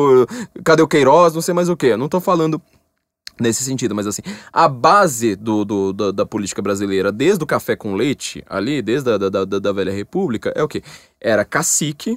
cadê 0.64 0.80
o 0.80 0.86
Queiroz, 0.86 1.34
não 1.34 1.42
sei 1.42 1.52
mais 1.52 1.68
o 1.68 1.76
quê. 1.76 1.96
Não 1.96 2.08
tô 2.08 2.20
falando 2.20 2.62
nesse 3.40 3.64
sentido, 3.64 3.96
mas 3.96 4.06
assim, 4.06 4.22
a 4.52 4.68
base 4.68 5.34
do, 5.34 5.64
do- 5.64 5.92
da, 5.92 6.10
da 6.12 6.24
política 6.26 6.62
brasileira, 6.62 7.10
desde 7.10 7.42
o 7.42 7.46
café 7.46 7.74
com 7.74 7.94
leite, 7.94 8.44
ali, 8.48 8.80
desde 8.80 9.10
a 9.10 9.18
da, 9.18 9.28
da- 9.28 9.58
da 9.58 9.72
velha 9.72 9.90
república, 9.92 10.52
é 10.54 10.62
o 10.62 10.68
quê? 10.68 10.82
Era 11.20 11.44
cacique, 11.44 12.16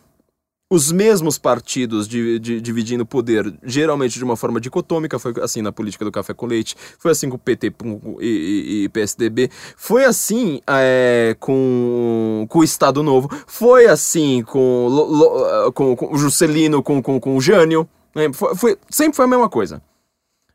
os 0.73 0.89
mesmos 0.89 1.37
partidos 1.37 2.07
di- 2.07 2.39
di- 2.39 2.61
dividindo 2.61 3.05
poder, 3.05 3.53
geralmente 3.61 4.17
de 4.17 4.23
uma 4.23 4.37
forma 4.37 4.57
dicotômica, 4.61 5.19
foi 5.19 5.33
assim 5.41 5.61
na 5.61 5.69
política 5.69 6.05
do 6.05 6.11
café 6.13 6.33
com 6.33 6.45
leite, 6.45 6.77
foi 6.97 7.11
assim 7.11 7.29
com 7.29 7.35
o 7.35 7.39
PT 7.39 7.73
e, 8.21 8.25
e- 8.25 8.83
e 8.85 8.89
PSDB, 8.89 9.51
foi 9.75 10.05
assim 10.05 10.61
é, 10.65 11.35
com, 11.41 12.45
com 12.47 12.59
o 12.59 12.63
Estado 12.63 13.03
Novo, 13.03 13.27
foi 13.45 13.87
assim 13.87 14.41
com, 14.43 14.87
Lo- 14.87 15.11
Lo- 15.11 15.71
com, 15.73 15.93
com 15.93 16.15
o 16.15 16.17
Juscelino, 16.17 16.81
com, 16.81 17.01
com, 17.03 17.19
com 17.19 17.35
o 17.35 17.41
Jânio, 17.41 17.85
né? 18.15 18.31
Foi- 18.31 18.55
foi- 18.55 18.77
sempre 18.89 19.17
foi 19.17 19.25
a 19.25 19.27
mesma 19.27 19.49
coisa. 19.49 19.81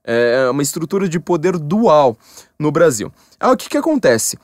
É 0.03 0.49
uma 0.49 0.63
estrutura 0.63 1.09
de 1.09 1.21
poder 1.21 1.59
dual 1.59 2.17
no 2.59 2.71
Brasil. 2.73 3.13
O 3.43 3.55
que, 3.57 3.69
que 3.69 3.77
acontece? 3.77 4.39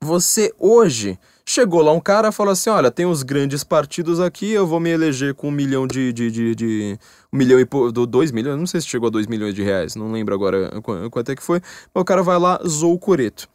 Você 0.00 0.52
hoje 0.58 1.18
chegou 1.46 1.82
lá 1.82 1.92
um 1.92 2.00
cara 2.00 2.28
e 2.28 2.32
falou 2.32 2.52
assim: 2.52 2.70
olha, 2.70 2.90
tem 2.90 3.06
os 3.06 3.22
grandes 3.22 3.62
partidos 3.64 4.20
aqui, 4.20 4.50
eu 4.50 4.66
vou 4.66 4.80
me 4.80 4.90
eleger 4.90 5.34
com 5.34 5.48
um 5.48 5.52
milhão 5.52 5.86
de. 5.86 6.12
de, 6.12 6.30
de, 6.30 6.54
de- 6.54 6.98
um 7.32 7.36
milhão 7.36 7.58
e 7.60 7.64
do 7.64 8.06
dois 8.06 8.30
milhões, 8.30 8.58
não 8.58 8.66
sei 8.66 8.80
se 8.80 8.86
chegou 8.88 9.08
a 9.08 9.10
dois 9.10 9.26
milhões 9.26 9.54
de 9.54 9.62
reais, 9.62 9.96
não 9.96 10.10
lembro 10.12 10.34
agora 10.34 10.70
qu- 10.80 11.10
quanto 11.10 11.32
é 11.32 11.36
que 11.36 11.42
foi. 11.42 11.60
Mas 11.92 12.02
o 12.02 12.04
cara 12.04 12.22
vai 12.22 12.38
lá, 12.38 12.60
zoou 12.66 12.94
o 12.94 12.98
coreto. 12.98 13.48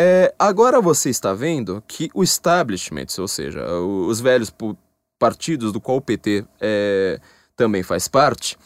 É, 0.00 0.34
agora 0.38 0.80
você 0.80 1.10
está 1.10 1.32
vendo 1.34 1.82
que 1.86 2.10
o 2.14 2.22
establishment, 2.24 3.06
ou 3.18 3.28
seja, 3.28 3.64
os 3.80 4.18
velhos 4.20 4.50
partidos 5.18 5.72
do 5.72 5.80
qual 5.80 5.98
o 5.98 6.00
PT 6.00 6.44
é, 6.60 7.20
também 7.54 7.82
faz 7.82 8.08
parte, 8.08 8.56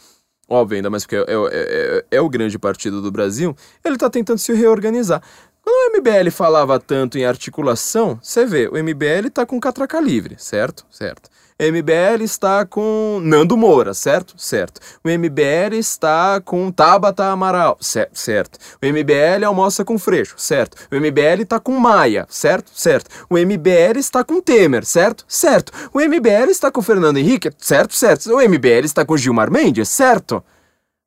óbvio, 0.47 0.77
ainda 0.77 0.89
mais 0.89 1.03
porque 1.03 1.17
é, 1.17 1.21
é- 1.21 1.25
é- 1.51 2.05
é 2.17 2.21
o 2.21 2.29
grande 2.29 2.57
partido 2.57 3.01
do 3.01 3.11
Brasil, 3.11 3.55
ele 3.83 3.95
está 3.95 4.09
tentando 4.09 4.37
se 4.37 4.53
reorganizar. 4.53 5.21
Quando 5.65 5.95
o 5.95 5.97
MBL 5.97 6.29
falava 6.31 6.79
tanto 6.79 7.17
em 7.17 7.25
articulação, 7.25 8.19
você 8.21 8.45
vê, 8.45 8.67
o 8.67 8.73
MBL 8.77 9.27
está 9.27 9.45
com 9.45 9.59
catraca 9.59 9.99
livre, 9.99 10.35
certo? 10.37 10.85
Certo. 10.91 11.27
O 11.59 11.63
MBL 11.71 12.21
está 12.21 12.65
com 12.65 13.19
Nando 13.23 13.55
Moura, 13.57 13.93
certo? 13.93 14.35
Certo. 14.37 14.79
O 15.03 15.09
MBL 15.09 15.73
está 15.77 16.39
com 16.43 16.69
Tabata 16.69 17.25
Amaral, 17.27 17.77
cer- 17.79 18.09
certo. 18.13 18.59
O 18.83 18.85
MBL 18.85 19.45
almoça 19.45 19.83
com 19.85 19.97
Freixo, 19.97 20.35
certo. 20.37 20.75
O 20.91 20.95
MBL 20.97 21.43
está 21.43 21.59
com 21.59 21.71
Maia, 21.79 22.27
certo? 22.29 22.69
Certo. 22.73 23.09
O 23.29 23.35
MBL 23.37 23.97
está 23.97 24.21
com 24.23 24.41
Temer, 24.41 24.85
certo? 24.85 25.23
Certo. 25.27 25.71
O 25.93 25.99
MBL 26.01 26.51
está 26.51 26.69
com 26.69 26.81
Fernando 26.81 27.17
Henrique, 27.17 27.49
certo? 27.57 27.95
Certo. 27.95 28.31
O 28.35 28.41
MBL 28.41 28.83
está 28.83 29.05
com 29.05 29.15
Gilmar 29.17 29.49
Mendes, 29.49 29.87
certo? 29.89 30.43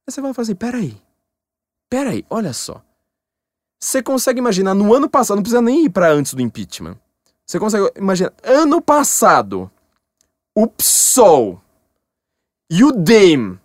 Aí 0.06 0.12
você 0.12 0.20
vai 0.22 0.32
falar 0.32 0.44
assim, 0.44 0.54
peraí, 0.54 0.96
peraí, 1.90 2.24
olha 2.30 2.54
só. 2.54 2.82
Você 3.80 4.02
consegue 4.02 4.40
imaginar 4.40 4.74
no 4.74 4.92
ano 4.92 5.08
passado, 5.08 5.36
não 5.36 5.42
precisa 5.42 5.62
nem 5.62 5.84
ir 5.84 5.90
para 5.90 6.10
antes 6.10 6.34
do 6.34 6.42
impeachment. 6.42 6.96
Você 7.46 7.58
consegue 7.58 7.90
imaginar, 7.96 8.32
ano 8.42 8.82
passado, 8.82 9.70
o 10.54 10.66
PSOL 10.66 11.62
e 12.70 12.84
o 12.84 12.92
DEM, 12.92 13.58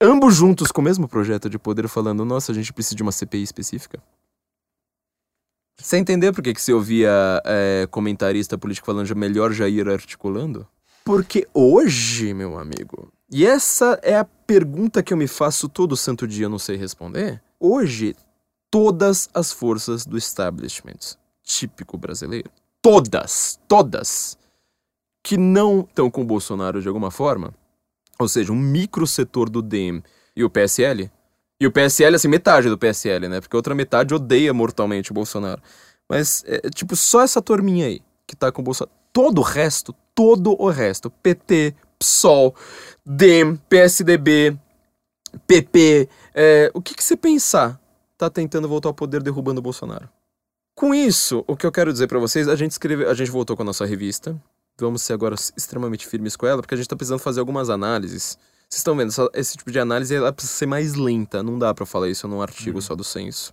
ambos 0.00 0.34
juntos 0.34 0.72
com 0.72 0.80
o 0.80 0.84
mesmo 0.84 1.06
projeto 1.06 1.50
de 1.50 1.58
poder, 1.58 1.86
falando: 1.86 2.24
nossa, 2.24 2.50
a 2.50 2.54
gente 2.54 2.72
precisa 2.72 2.96
de 2.96 3.02
uma 3.02 3.12
CPI 3.12 3.42
específica. 3.42 4.02
Você 5.78 5.96
entender 5.96 6.32
por 6.32 6.42
que, 6.42 6.52
que 6.52 6.60
você 6.60 6.72
ouvia 6.72 7.42
é, 7.44 7.86
comentarista 7.90 8.58
político 8.58 8.86
falando 8.86 9.06
já 9.06 9.14
melhor 9.14 9.52
já 9.52 9.68
ir 9.68 9.88
articulando? 9.88 10.66
Porque 11.04 11.48
hoje, 11.54 12.34
meu 12.34 12.58
amigo, 12.58 13.10
e 13.30 13.46
essa 13.46 13.98
é 14.02 14.16
a 14.16 14.24
pergunta 14.24 15.02
que 15.02 15.12
eu 15.12 15.16
me 15.16 15.26
faço 15.26 15.68
todo 15.68 15.96
santo 15.96 16.26
dia, 16.26 16.46
eu 16.46 16.50
não 16.50 16.58
sei 16.58 16.76
responder. 16.76 17.40
Hoje, 17.58 18.14
todas 18.70 19.28
as 19.34 19.52
forças 19.52 20.06
do 20.06 20.16
establishment 20.16 21.16
típico 21.42 21.98
brasileiro, 21.98 22.50
todas, 22.80 23.58
todas, 23.66 24.38
que 25.22 25.36
não 25.36 25.80
estão 25.80 26.10
com 26.10 26.22
o 26.22 26.26
Bolsonaro 26.26 26.80
de 26.80 26.88
alguma 26.88 27.10
forma, 27.10 27.52
ou 28.18 28.28
seja, 28.28 28.52
um 28.52 28.56
micro 28.56 29.06
setor 29.06 29.48
do 29.50 29.60
DEM 29.60 30.02
e 30.36 30.44
o 30.44 30.50
PSL, 30.50 31.10
e 31.60 31.66
o 31.66 31.72
PSL, 31.72 32.16
assim, 32.16 32.28
metade 32.28 32.70
do 32.70 32.78
PSL, 32.78 33.28
né? 33.28 33.40
Porque 33.40 33.54
a 33.54 33.58
outra 33.58 33.74
metade 33.74 34.14
odeia 34.14 34.54
mortalmente 34.54 35.10
o 35.10 35.14
Bolsonaro. 35.14 35.60
Mas, 36.08 36.42
é, 36.46 36.70
tipo, 36.70 36.96
só 36.96 37.20
essa 37.20 37.42
turminha 37.42 37.86
aí 37.86 38.00
que 38.26 38.34
tá 38.34 38.50
com 38.50 38.62
o 38.62 38.64
Bolsonaro. 38.64 38.96
Todo 39.12 39.40
o 39.40 39.44
resto, 39.44 39.94
todo 40.14 40.56
o 40.58 40.70
resto, 40.70 41.10
PT, 41.10 41.74
PSOL, 41.98 42.54
DEM, 43.04 43.56
PSDB, 43.68 44.56
PP, 45.46 46.08
é, 46.34 46.70
o 46.72 46.80
que, 46.80 46.94
que 46.94 47.04
você 47.04 47.16
pensar, 47.16 47.78
tá 48.20 48.30
tentando 48.30 48.68
voltar 48.68 48.88
ao 48.88 48.94
poder 48.94 49.22
derrubando 49.22 49.58
o 49.58 49.62
Bolsonaro. 49.62 50.08
Com 50.74 50.94
isso, 50.94 51.44
o 51.46 51.56
que 51.56 51.66
eu 51.66 51.72
quero 51.72 51.92
dizer 51.92 52.06
para 52.06 52.18
vocês, 52.18 52.48
a 52.48 52.56
gente 52.56 52.72
escreve, 52.72 53.06
a 53.06 53.14
gente 53.14 53.30
voltou 53.30 53.56
com 53.56 53.62
a 53.62 53.66
nossa 53.66 53.84
revista. 53.84 54.40
Vamos 54.78 55.02
ser 55.02 55.12
agora 55.12 55.34
extremamente 55.56 56.06
firmes 56.06 56.36
com 56.36 56.46
ela, 56.46 56.62
porque 56.62 56.74
a 56.74 56.76
gente 56.76 56.88
tá 56.88 56.96
precisando 56.96 57.18
fazer 57.18 57.40
algumas 57.40 57.68
análises. 57.68 58.38
Vocês 58.68 58.78
estão 58.78 58.96
vendo, 58.96 59.08
essa, 59.08 59.28
esse 59.34 59.56
tipo 59.56 59.70
de 59.70 59.78
análise 59.78 60.14
ela 60.14 60.32
precisa 60.32 60.54
ser 60.54 60.66
mais 60.66 60.94
lenta. 60.94 61.42
Não 61.42 61.58
dá 61.58 61.74
para 61.74 61.84
falar 61.84 62.08
isso 62.08 62.26
num 62.28 62.40
artigo 62.40 62.78
uhum. 62.78 62.82
só 62.82 62.94
do 62.94 63.04
censo. 63.04 63.52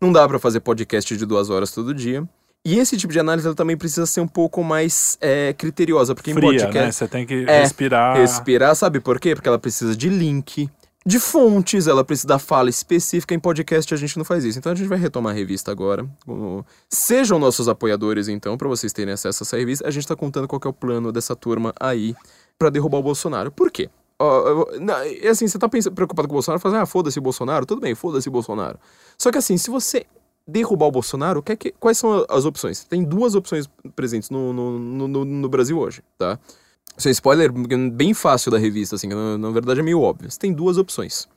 Não 0.00 0.10
dá 0.10 0.26
para 0.26 0.38
fazer 0.38 0.60
podcast 0.60 1.16
de 1.16 1.26
duas 1.26 1.50
horas 1.50 1.70
todo 1.70 1.94
dia. 1.94 2.26
E 2.64 2.78
esse 2.78 2.96
tipo 2.96 3.12
de 3.12 3.20
análise 3.20 3.46
ela 3.46 3.54
também 3.54 3.76
precisa 3.76 4.06
ser 4.06 4.20
um 4.20 4.26
pouco 4.26 4.64
mais 4.64 5.16
é, 5.20 5.52
criteriosa, 5.52 6.16
porque 6.16 6.32
Fria, 6.34 6.48
em 6.48 6.52
podcast. 6.52 6.74
Né? 6.74 6.90
Você 6.90 7.06
tem 7.06 7.24
que 7.24 7.44
é, 7.46 7.60
respirar. 7.60 8.16
Respirar, 8.16 8.74
sabe 8.74 8.98
por 8.98 9.20
quê? 9.20 9.36
Porque 9.36 9.48
ela 9.48 9.58
precisa 9.58 9.94
de 9.94 10.08
link, 10.08 10.68
de 11.06 11.20
fontes, 11.20 11.86
ela 11.86 12.04
precisa 12.04 12.26
da 12.26 12.38
fala 12.38 12.68
específica. 12.68 13.32
Em 13.32 13.38
podcast 13.38 13.94
a 13.94 13.96
gente 13.96 14.18
não 14.18 14.24
faz 14.24 14.44
isso. 14.44 14.58
Então 14.58 14.72
a 14.72 14.74
gente 14.74 14.88
vai 14.88 14.98
retomar 14.98 15.32
a 15.32 15.36
revista 15.36 15.70
agora. 15.70 16.04
Sejam 16.90 17.38
nossos 17.38 17.68
apoiadores, 17.68 18.26
então, 18.26 18.58
para 18.58 18.66
vocês 18.66 18.92
terem 18.92 19.14
acesso 19.14 19.44
a 19.44 19.46
essa 19.46 19.56
revista. 19.56 19.86
A 19.86 19.90
gente 19.92 20.04
tá 20.04 20.16
contando 20.16 20.48
qual 20.48 20.60
é 20.64 20.68
o 20.68 20.72
plano 20.72 21.12
dessa 21.12 21.36
turma 21.36 21.72
aí 21.78 22.16
para 22.58 22.70
derrubar 22.70 22.98
o 22.98 23.02
Bolsonaro. 23.04 23.52
Por 23.52 23.70
quê? 23.70 23.88
Uh, 24.20 24.66
assim, 25.30 25.46
você 25.46 25.58
tá 25.58 25.68
pensando, 25.68 25.94
preocupado 25.94 26.26
com 26.26 26.32
o 26.32 26.36
Bolsonaro, 26.36 26.60
fazendo, 26.60 26.80
ah, 26.80 26.86
foda-se 26.86 27.18
o 27.18 27.22
Bolsonaro, 27.22 27.66
tudo 27.66 27.80
bem, 27.80 27.94
foda-se 27.94 28.28
o 28.28 28.32
Bolsonaro. 28.32 28.78
Só 29.16 29.30
que 29.30 29.38
assim, 29.38 29.56
se 29.56 29.70
você 29.70 30.06
derrubar 30.48 30.86
o 30.86 30.90
Bolsonaro, 30.90 31.44
é 31.46 31.54
que, 31.54 31.72
quais 31.78 31.98
são 31.98 32.26
as 32.28 32.44
opções? 32.44 32.82
Tem 32.82 33.04
duas 33.04 33.36
opções 33.36 33.68
presentes 33.94 34.30
no, 34.30 34.52
no, 34.52 35.06
no, 35.06 35.24
no 35.24 35.48
Brasil 35.48 35.78
hoje, 35.78 36.02
tá? 36.18 36.38
Isso 36.96 37.08
é 37.08 37.10
spoiler 37.10 37.52
bem 37.90 38.14
fácil 38.14 38.50
da 38.50 38.58
revista, 38.58 38.96
assim, 38.96 39.08
que 39.08 39.14
na, 39.14 39.36
na 39.36 39.50
verdade 39.50 39.80
é 39.80 39.82
meio 39.82 40.00
óbvio. 40.00 40.30
Você 40.30 40.38
tem 40.38 40.52
duas 40.52 40.78
opções. 40.78 41.28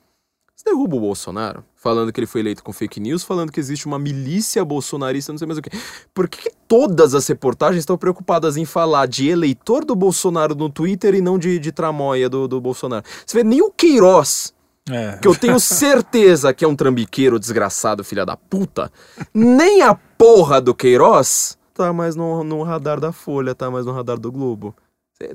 Você 0.54 0.64
derruba 0.64 0.96
o 0.96 1.00
Bolsonaro, 1.00 1.64
falando 1.74 2.12
que 2.12 2.20
ele 2.20 2.26
foi 2.26 2.42
eleito 2.42 2.62
com 2.62 2.72
fake 2.72 3.00
news, 3.00 3.24
falando 3.24 3.50
que 3.50 3.58
existe 3.58 3.86
uma 3.86 3.98
milícia 3.98 4.62
bolsonarista, 4.62 5.32
não 5.32 5.38
sei 5.38 5.46
mais 5.46 5.58
o 5.58 5.62
que. 5.62 5.70
Por 6.12 6.28
que, 6.28 6.42
que 6.42 6.50
todas 6.68 7.14
as 7.14 7.26
reportagens 7.26 7.80
estão 7.80 7.96
preocupadas 7.96 8.58
em 8.58 8.66
falar 8.66 9.06
de 9.06 9.28
eleitor 9.28 9.84
do 9.84 9.96
Bolsonaro 9.96 10.54
no 10.54 10.68
Twitter 10.68 11.14
e 11.14 11.22
não 11.22 11.38
de, 11.38 11.58
de 11.58 11.72
tramóia 11.72 12.28
do, 12.28 12.46
do 12.46 12.60
Bolsonaro? 12.60 13.04
Você 13.24 13.38
vê 13.38 13.44
nem 13.44 13.62
o 13.62 13.70
Queiroz 13.70 14.52
é. 14.90 15.18
Que 15.18 15.28
eu 15.28 15.34
tenho 15.34 15.60
certeza 15.60 16.52
que 16.52 16.64
é 16.64 16.68
um 16.68 16.74
trambiqueiro 16.74 17.38
desgraçado, 17.38 18.02
filha 18.02 18.26
da 18.26 18.36
puta. 18.36 18.90
Nem 19.32 19.82
a 19.82 19.94
porra 19.94 20.60
do 20.60 20.74
Queiroz 20.74 21.58
tá 21.74 21.92
mais 21.92 22.16
no, 22.16 22.42
no 22.44 22.62
radar 22.62 23.00
da 23.00 23.12
Folha, 23.12 23.54
tá 23.54 23.70
mais 23.70 23.86
no 23.86 23.92
radar 23.92 24.18
do 24.18 24.30
Globo. 24.32 24.74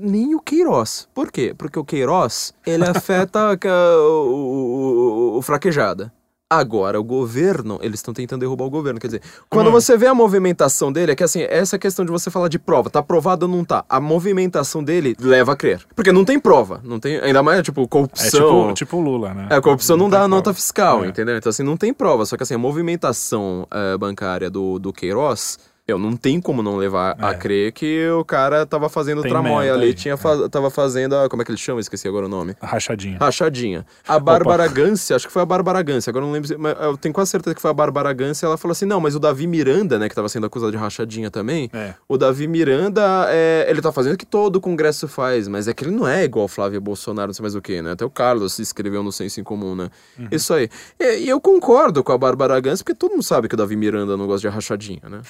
Nem 0.00 0.34
o 0.34 0.40
Queiroz. 0.40 1.08
Por 1.14 1.30
quê? 1.30 1.54
Porque 1.56 1.78
o 1.78 1.84
Queiroz, 1.84 2.52
ele 2.66 2.84
afeta 2.84 3.52
o, 3.64 5.34
o, 5.34 5.38
o, 5.38 5.42
fraquejada. 5.42 6.12
Agora, 6.48 7.00
o 7.00 7.02
governo, 7.02 7.78
eles 7.82 7.98
estão 7.98 8.14
tentando 8.14 8.40
derrubar 8.40 8.66
o 8.66 8.70
governo. 8.70 9.00
Quer 9.00 9.08
dizer, 9.08 9.22
quando 9.50 9.68
hum. 9.68 9.72
você 9.72 9.96
vê 9.96 10.06
a 10.06 10.14
movimentação 10.14 10.92
dele, 10.92 11.10
é 11.10 11.16
que 11.16 11.24
assim, 11.24 11.42
essa 11.42 11.76
questão 11.76 12.04
de 12.04 12.10
você 12.12 12.30
falar 12.30 12.46
de 12.46 12.56
prova, 12.56 12.88
tá 12.88 13.02
provado 13.02 13.46
ou 13.46 13.52
não 13.52 13.64
tá? 13.64 13.84
A 13.88 14.00
movimentação 14.00 14.82
dele 14.82 15.16
leva 15.20 15.52
a 15.52 15.56
crer. 15.56 15.84
Porque 15.94 16.12
não 16.12 16.24
tem 16.24 16.38
prova. 16.38 16.80
Não 16.84 17.00
tem, 17.00 17.18
ainda 17.18 17.42
mais, 17.42 17.62
tipo, 17.62 17.86
corrupção. 17.88 18.70
É 18.70 18.74
tipo, 18.74 18.74
tipo 18.74 19.00
Lula, 19.00 19.34
né? 19.34 19.48
É, 19.50 19.56
a 19.56 19.60
corrupção 19.60 19.96
não, 19.96 20.04
não 20.04 20.10
dá 20.10 20.18
prova. 20.18 20.28
nota 20.28 20.54
fiscal, 20.54 21.04
é. 21.04 21.08
entendeu? 21.08 21.36
Então, 21.36 21.50
assim, 21.50 21.64
não 21.64 21.76
tem 21.76 21.92
prova. 21.92 22.24
Só 22.24 22.36
que 22.36 22.44
assim, 22.44 22.54
a 22.54 22.58
movimentação 22.58 23.66
é, 23.68 23.98
bancária 23.98 24.48
do, 24.48 24.78
do 24.78 24.92
Queiroz 24.92 25.58
eu 25.88 26.00
não 26.00 26.16
tem 26.16 26.40
como 26.40 26.64
não 26.64 26.76
levar 26.76 27.16
é. 27.16 27.26
a 27.26 27.34
crer 27.34 27.70
que 27.70 28.08
o 28.10 28.24
cara 28.24 28.66
tava 28.66 28.88
fazendo 28.88 29.22
tem 29.22 29.30
tramóia 29.30 29.72
ali, 29.72 29.86
aí. 29.86 29.94
tinha 29.94 30.16
fa 30.16 30.46
é. 30.46 30.48
tava 30.48 30.68
fazendo 30.68 31.14
a, 31.14 31.28
como 31.28 31.42
é 31.42 31.44
que 31.44 31.50
ele 31.52 31.58
chama? 31.58 31.80
Esqueci 31.80 32.08
agora 32.08 32.26
o 32.26 32.28
nome. 32.28 32.56
A 32.60 32.66
rachadinha. 32.66 33.18
Rachadinha. 33.18 33.86
A 34.06 34.18
Bárbara 34.18 34.66
Gância, 34.66 35.14
acho 35.14 35.28
que 35.28 35.32
foi 35.32 35.42
a 35.42 35.46
Bárbara 35.46 35.80
Gância, 35.82 36.10
agora 36.10 36.24
não 36.24 36.32
lembro, 36.32 36.58
mas 36.58 36.76
eu 36.80 36.96
tenho 36.96 37.14
quase 37.14 37.30
certeza 37.30 37.54
que 37.54 37.62
foi 37.62 37.70
a 37.70 37.74
Bárbara 37.74 38.12
Gância, 38.12 38.46
ela 38.46 38.56
falou 38.56 38.72
assim, 38.72 38.84
não, 38.84 39.00
mas 39.00 39.14
o 39.14 39.20
Davi 39.20 39.46
Miranda, 39.46 39.96
né, 39.96 40.08
que 40.08 40.14
tava 40.14 40.28
sendo 40.28 40.46
acusado 40.46 40.72
de 40.72 40.78
rachadinha 40.78 41.30
também, 41.30 41.70
é. 41.72 41.94
o 42.08 42.18
Davi 42.18 42.48
Miranda, 42.48 43.26
é, 43.28 43.66
ele 43.68 43.80
tá 43.80 43.92
fazendo 43.92 44.14
o 44.14 44.18
que 44.18 44.26
todo 44.26 44.56
o 44.56 44.60
Congresso 44.60 45.06
faz, 45.06 45.46
mas 45.46 45.68
é 45.68 45.74
que 45.74 45.84
ele 45.84 45.94
não 45.94 46.08
é 46.08 46.24
igual 46.24 46.46
o 46.46 46.48
Flávio 46.48 46.80
Bolsonaro, 46.80 47.28
não 47.28 47.34
sei 47.34 47.42
mais 47.42 47.54
o 47.54 47.62
que, 47.62 47.80
né, 47.80 47.92
até 47.92 48.04
o 48.04 48.10
Carlos 48.10 48.54
se 48.54 48.62
escreveu 48.62 49.04
no 49.04 49.12
Senso 49.12 49.40
em 49.40 49.44
Comum, 49.44 49.76
né, 49.76 49.88
uhum. 50.18 50.28
isso 50.32 50.52
aí. 50.52 50.68
E, 50.98 51.18
e, 51.18 51.28
eu 51.28 51.40
concordo 51.40 52.02
com 52.02 52.10
a 52.10 52.18
Bárbara 52.18 52.58
Gância, 52.58 52.84
porque 52.84 52.98
todo 52.98 53.12
mundo 53.12 53.22
sabe 53.22 53.46
que 53.46 53.54
o 53.54 53.56
Davi 53.58 53.76
Miranda 53.76 54.16
não 54.16 54.26
gosta 54.26 54.48
de 54.48 54.52
rachadinha, 54.52 55.02
né. 55.08 55.20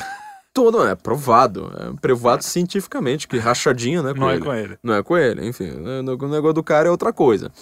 Todo, 0.57 0.83
é 0.87 0.95
provado, 0.95 1.70
é 1.78 2.01
provado 2.01 2.43
cientificamente 2.43 3.28
que 3.28 3.37
rachadinha 3.37 4.03
não 4.03 4.09
é 4.09 4.15
com 4.15 4.20
não 4.20 4.31
ele. 4.31 4.41
é 4.41 4.45
com 4.47 4.55
ele. 4.55 4.78
Não 4.83 4.95
é 4.95 5.03
com 5.03 5.16
ele, 5.19 5.47
enfim, 5.47 5.70
o 5.70 6.03
negócio 6.03 6.55
do 6.55 6.62
cara 6.62 6.89
é 6.89 6.91
outra 6.91 7.12
coisa. 7.12 7.53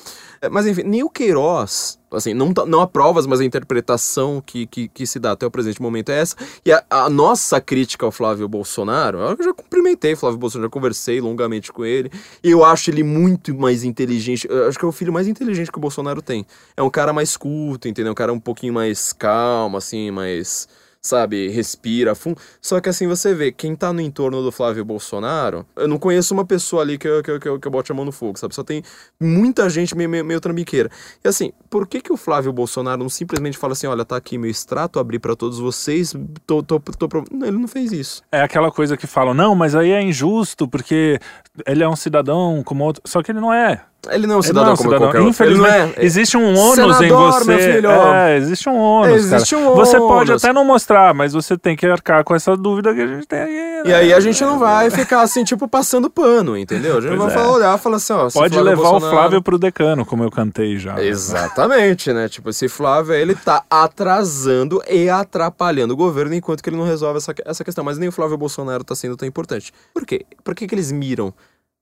É, 0.41 0.49
mas 0.49 0.65
enfim, 0.65 0.85
nem 0.85 1.03
o 1.03 1.11
Queiroz, 1.11 1.99
assim, 2.13 2.33
não, 2.33 2.55
tá, 2.55 2.65
não 2.65 2.81
há 2.81 2.87
provas, 2.87 3.27
mas 3.27 3.41
a 3.41 3.45
interpretação 3.45 4.41
que, 4.47 4.69
que, 4.69 4.87
que 4.87 5.09
se 5.09 5.19
dá 5.19 5.33
até 5.33 5.45
o 5.45 5.51
presente 5.51 5.83
momento 5.83 6.13
é 6.13 6.21
essa. 6.21 6.37
E 6.65 6.71
a, 6.71 6.85
a 6.89 7.11
nossa 7.11 7.61
crítica 7.61 8.07
ao 8.07 8.13
Flávio 8.13 8.47
Bolsonaro, 8.47 9.19
eu 9.19 9.43
já 9.43 9.53
cumprimentei 9.53 10.13
o 10.13 10.17
Flávio 10.17 10.39
Bolsonaro, 10.39 10.69
já 10.69 10.71
conversei 10.71 11.21
longamente 11.21 11.73
com 11.73 11.85
ele, 11.85 12.13
e 12.45 12.51
eu 12.53 12.65
acho 12.65 12.91
ele 12.91 13.03
muito 13.03 13.53
mais 13.57 13.83
inteligente, 13.83 14.47
eu 14.49 14.69
acho 14.69 14.79
que 14.79 14.85
é 14.85 14.89
o 14.89 14.93
filho 14.93 15.13
mais 15.13 15.27
inteligente 15.27 15.73
que 15.73 15.79
o 15.79 15.81
Bolsonaro 15.81 16.23
tem. 16.23 16.47
É 16.77 16.83
um 16.83 16.91
cara 16.91 17.13
mais 17.13 17.37
culto, 17.37 17.89
entendeu? 17.89 18.13
Um 18.13 18.15
cara 18.15 18.33
um 18.33 18.39
pouquinho 18.39 18.73
mais 18.73 19.13
calmo, 19.13 19.77
assim, 19.77 20.13
mais 20.13 20.69
sabe, 21.05 21.49
respira 21.49 22.15
fundo. 22.15 22.41
Só 22.63 22.81
que 22.81 22.89
assim 22.89 23.07
você 23.07 23.35
vê, 23.35 23.53
quem 23.53 23.77
tá 23.77 23.93
no 23.93 24.01
entorno 24.01 24.43
do 24.43 24.51
Flávio 24.51 24.85
Bolsonaro, 24.85 25.67
eu 25.77 25.87
não 25.87 25.99
conheço 25.99 26.33
uma 26.33 26.47
pessoa 26.47 26.83
ali 26.83 26.97
que 26.97 27.07
eu, 27.07 27.23
que 27.23 27.31
eu, 27.31 27.39
que 27.39 27.49
eu, 27.49 27.61
que 27.61 27.69
eu 27.69 27.71
bote 27.71 27.93
a 27.93 27.95
mão 27.95 28.07
no 28.07 28.11
fogo, 28.11 28.39
sabe? 28.39 28.55
Só 28.55 28.65
tem 28.65 28.83
muita 29.21 29.69
gente 29.69 29.95
meio, 29.95 30.09
meio, 30.09 30.25
meio 30.25 30.41
trambiqueira. 30.41 30.91
E 31.23 31.29
assim, 31.29 31.53
por 31.69 31.87
que 31.87 32.01
que 32.01 32.13
o 32.13 32.17
Flávio 32.17 32.53
Bolsonaro 32.53 33.03
não 33.03 33.11
simplesmente 33.11 33.59
fala 33.59 33.75
assim, 33.75 33.87
olha, 33.87 34.05
tá 34.05 34.17
aqui 34.17 34.39
meu 34.39 34.51
extrato, 34.51 34.99
abri 34.99 35.19
para 35.19 35.37
todos 35.37 35.59
vocês, 35.59 36.15
tô, 36.47 36.63
tô, 36.63 36.81
tô, 36.81 37.07
tô... 37.07 37.25
Não, 37.31 37.47
ele 37.47 37.59
não 37.59 37.69
fez 37.69 37.93
isso. 37.93 38.23
É 38.33 38.41
aquela 38.41 38.73
coisa 38.73 38.97
que 38.97 39.07
falam, 39.07 39.35
não, 39.35 39.55
mas 39.55 39.75
aí 39.75 39.91
é 39.91 40.01
injusto, 40.01 40.67
porque 40.67 41.21
ele 41.67 41.83
é 41.83 41.89
um 41.89 41.97
cidadão 41.97 42.63
como 42.65 42.83
outro. 42.83 43.03
Só 43.05 43.23
que 43.23 43.31
ele 43.31 43.41
não 43.41 43.53
é. 43.53 43.85
Ele 44.11 44.27
não 44.27 44.37
é 44.37 44.39
um 44.39 44.43
cidadão, 44.43 44.65
não 44.65 44.71
é 44.71 44.75
um 44.75 44.77
cidadão. 44.77 44.99
qualquer 44.99 45.23
Infelizmente, 45.23 45.95
é. 45.99 46.05
existe 46.05 46.37
um 46.37 46.57
ônus 46.57 46.75
Senador, 46.75 47.05
em 47.05 47.11
você. 47.11 47.45
Meu 47.45 47.59
filho. 47.59 47.91
É, 47.91 48.37
existe 48.37 48.69
um 48.69 48.77
ônus. 48.77 49.17
Existe 49.17 49.55
um 49.57 49.73
ônus. 49.73 49.89
Você 49.89 49.99
pode 49.99 50.33
até 50.33 50.53
não 50.53 50.65
mostrar, 50.65 51.15
mas 51.15 51.33
você 51.33 51.57
tem 51.57 51.77
que 51.77 51.87
arcar 51.87 52.25
com 52.25 52.35
essa 52.35 52.57
dúvida 52.57 52.95
que 52.95 53.01
a 53.01 53.07
gente 53.07 53.27
tem 53.27 53.41
aqui. 53.41 53.53
Né? 53.53 53.83
E 53.87 53.95
aí 53.95 54.13
a 54.13 54.21
gente 54.21 54.43
não 54.43 54.59
vai 54.59 54.91
ficar 54.91 55.23
assim, 55.23 55.45
tipo, 55.45 55.69
passando 55.69 56.09
pano, 56.09 56.57
entendeu? 56.57 56.99
A 56.99 57.01
gente 57.01 57.17
pois 57.17 57.33
vai 57.33 57.45
é. 57.45 57.47
olhar 57.47 57.79
e 57.79 57.81
falar 57.81 57.97
assim, 57.97 58.13
ó. 58.13 58.29
Pode 58.31 58.59
levar 58.61 58.83
Bolsonaro... 58.83 59.07
o 59.07 59.11
Flávio 59.11 59.43
pro 59.43 59.59
decano, 59.59 60.05
como 60.05 60.25
eu 60.25 60.31
cantei 60.31 60.79
já. 60.79 61.03
Exatamente, 61.03 62.13
né? 62.13 62.29
Tipo, 62.29 62.51
esse 62.51 62.69
Flávio, 62.69 63.15
ele 63.15 63.35
tá 63.35 63.63
atrasando 63.69 64.83
e 64.89 65.09
atrapalhando 65.09 65.95
o 65.95 65.97
governo 65.97 66.35
enquanto 66.35 66.63
que 66.63 66.69
ele 66.69 66.77
não 66.77 66.85
resolve 66.85 67.19
essa, 67.19 67.35
essa 67.45 67.65
questão. 67.65 67.85
Mas 67.85 67.99
nem 67.99 68.09
o 68.09 68.13
Flávio 68.13 68.37
Bolsonaro 68.37 68.85
tá 68.85 68.95
sendo 68.95 69.17
tão 69.17 69.27
importante. 69.27 69.73
Por 69.93 70.07
quê? 70.07 70.25
Por 70.43 70.55
que, 70.55 70.67
que 70.67 70.75
eles 70.75 70.91
miram 70.91 71.33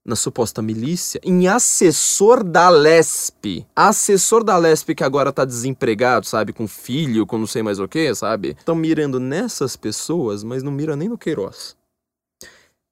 na 0.05 0.15
suposta 0.15 0.61
milícia, 0.61 1.19
em 1.23 1.47
assessor 1.47 2.43
da 2.43 2.69
Lesp. 2.69 3.65
Assessor 3.75 4.43
da 4.43 4.57
Lesp 4.57 4.93
que 4.93 5.03
agora 5.03 5.31
tá 5.31 5.45
desempregado, 5.45 6.25
sabe? 6.25 6.51
Com 6.51 6.67
filho, 6.67 7.25
com 7.25 7.37
não 7.37 7.47
sei 7.47 7.63
mais 7.63 7.79
o 7.79 7.87
que, 7.87 8.13
sabe? 8.13 8.55
Estão 8.57 8.75
mirando 8.75 9.19
nessas 9.19 9.75
pessoas, 9.75 10.43
mas 10.43 10.61
não 10.61 10.71
mira 10.71 10.95
nem 10.95 11.07
no 11.07 11.17
Queiroz. 11.17 11.75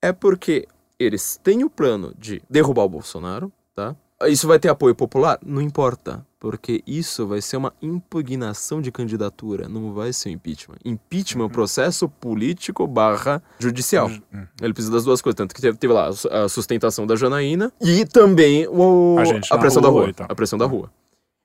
É 0.02 0.12
porque 0.12 0.68
eles 0.98 1.40
têm 1.44 1.64
o 1.64 1.70
plano 1.70 2.14
de 2.18 2.42
derrubar 2.50 2.84
o 2.84 2.90
Bolsonaro, 2.90 3.52
tá? 3.76 3.96
Isso 4.28 4.48
vai 4.48 4.60
ter 4.60 4.70
apoio 4.70 4.96
popular? 4.96 5.40
Não 5.46 5.62
importa 5.62 6.26
porque 6.42 6.84
isso 6.88 7.28
vai 7.28 7.40
ser 7.40 7.56
uma 7.56 7.72
impugnação 7.80 8.82
de 8.82 8.92
candidatura, 8.92 9.70
não 9.70 9.94
vai 9.94 10.12
ser 10.12 10.30
um 10.30 10.32
impeachment. 10.32 10.78
Impeachment 10.84 11.42
é 11.42 11.44
um 11.44 11.46
uhum. 11.46 11.54
processo 11.54 12.10
político 12.10 12.88
barra 12.88 13.44
judicial. 13.60 14.08
Uhum. 14.08 14.48
Ele 14.60 14.74
precisa 14.74 14.92
das 14.92 15.06
duas 15.06 15.22
coisas, 15.22 15.38
tanto 15.38 15.54
que 15.54 15.62
teve, 15.62 15.94
lá 15.94 16.10
a 16.10 16.50
sustentação 16.50 17.06
da 17.06 17.16
Janaína 17.16 17.72
e 17.80 18.06
também 18.06 18.68
o, 18.68 19.18
a, 19.20 19.56
a 19.56 19.60
pressão 19.60 19.84
rua 19.84 20.08
da 20.08 20.24
rua. 20.24 20.28
A 20.28 20.36
pressão 20.36 20.58
da 20.58 20.66
rua. 20.66 20.90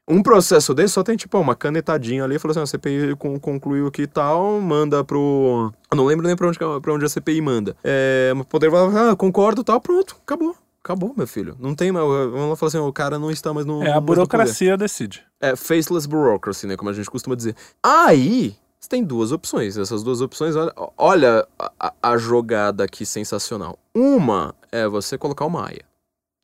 Um 0.08 0.22
processo 0.22 0.72
desse 0.72 0.94
só 0.94 1.02
tem, 1.02 1.16
tipo, 1.16 1.38
uma 1.38 1.54
canetadinha 1.54 2.24
ali, 2.24 2.38
falou 2.38 2.52
assim, 2.52 2.62
a 2.62 2.66
CPI 2.66 3.16
concluiu 3.42 3.88
aqui 3.88 4.02
e 4.02 4.06
tal, 4.06 4.60
manda 4.62 5.04
pro... 5.04 5.70
Eu 5.90 5.96
não 5.96 6.06
lembro 6.06 6.26
nem 6.26 6.34
pra 6.34 6.48
onde, 6.48 6.58
pra 6.58 6.94
onde 6.94 7.04
a 7.04 7.08
CPI 7.08 7.42
manda. 7.42 7.76
É, 7.84 8.32
poder 8.48 8.70
falar, 8.70 9.10
ah, 9.10 9.16
concordo 9.16 9.62
tal, 9.62 9.78
pronto, 9.78 10.16
acabou. 10.22 10.56
Acabou, 10.86 11.12
meu 11.16 11.26
filho. 11.26 11.56
Não 11.58 11.74
tem 11.74 11.90
mais. 11.90 12.06
Vamos 12.06 12.56
falar 12.60 12.68
assim, 12.68 12.78
o 12.78 12.92
cara 12.92 13.18
não 13.18 13.28
está 13.28 13.52
mais 13.52 13.66
no. 13.66 13.82
É, 13.82 13.90
a 13.90 14.00
burocracia 14.00 14.76
decide. 14.76 15.26
É, 15.40 15.56
faceless 15.56 16.06
bureaucracy, 16.06 16.68
né? 16.68 16.76
Como 16.76 16.88
a 16.88 16.92
gente 16.92 17.10
costuma 17.10 17.34
dizer. 17.34 17.56
Aí, 17.82 18.54
você 18.78 18.88
tem 18.88 19.02
duas 19.02 19.32
opções. 19.32 19.76
Essas 19.76 20.04
duas 20.04 20.20
opções, 20.20 20.54
olha, 20.54 20.72
olha 20.96 21.48
a, 21.58 21.92
a, 22.00 22.16
jogada 22.16 22.84
aqui 22.84 23.04
sensacional. 23.04 23.76
Uma 23.92 24.54
é 24.70 24.86
você 24.86 25.18
colocar 25.18 25.44
o 25.44 25.50
Maia, 25.50 25.84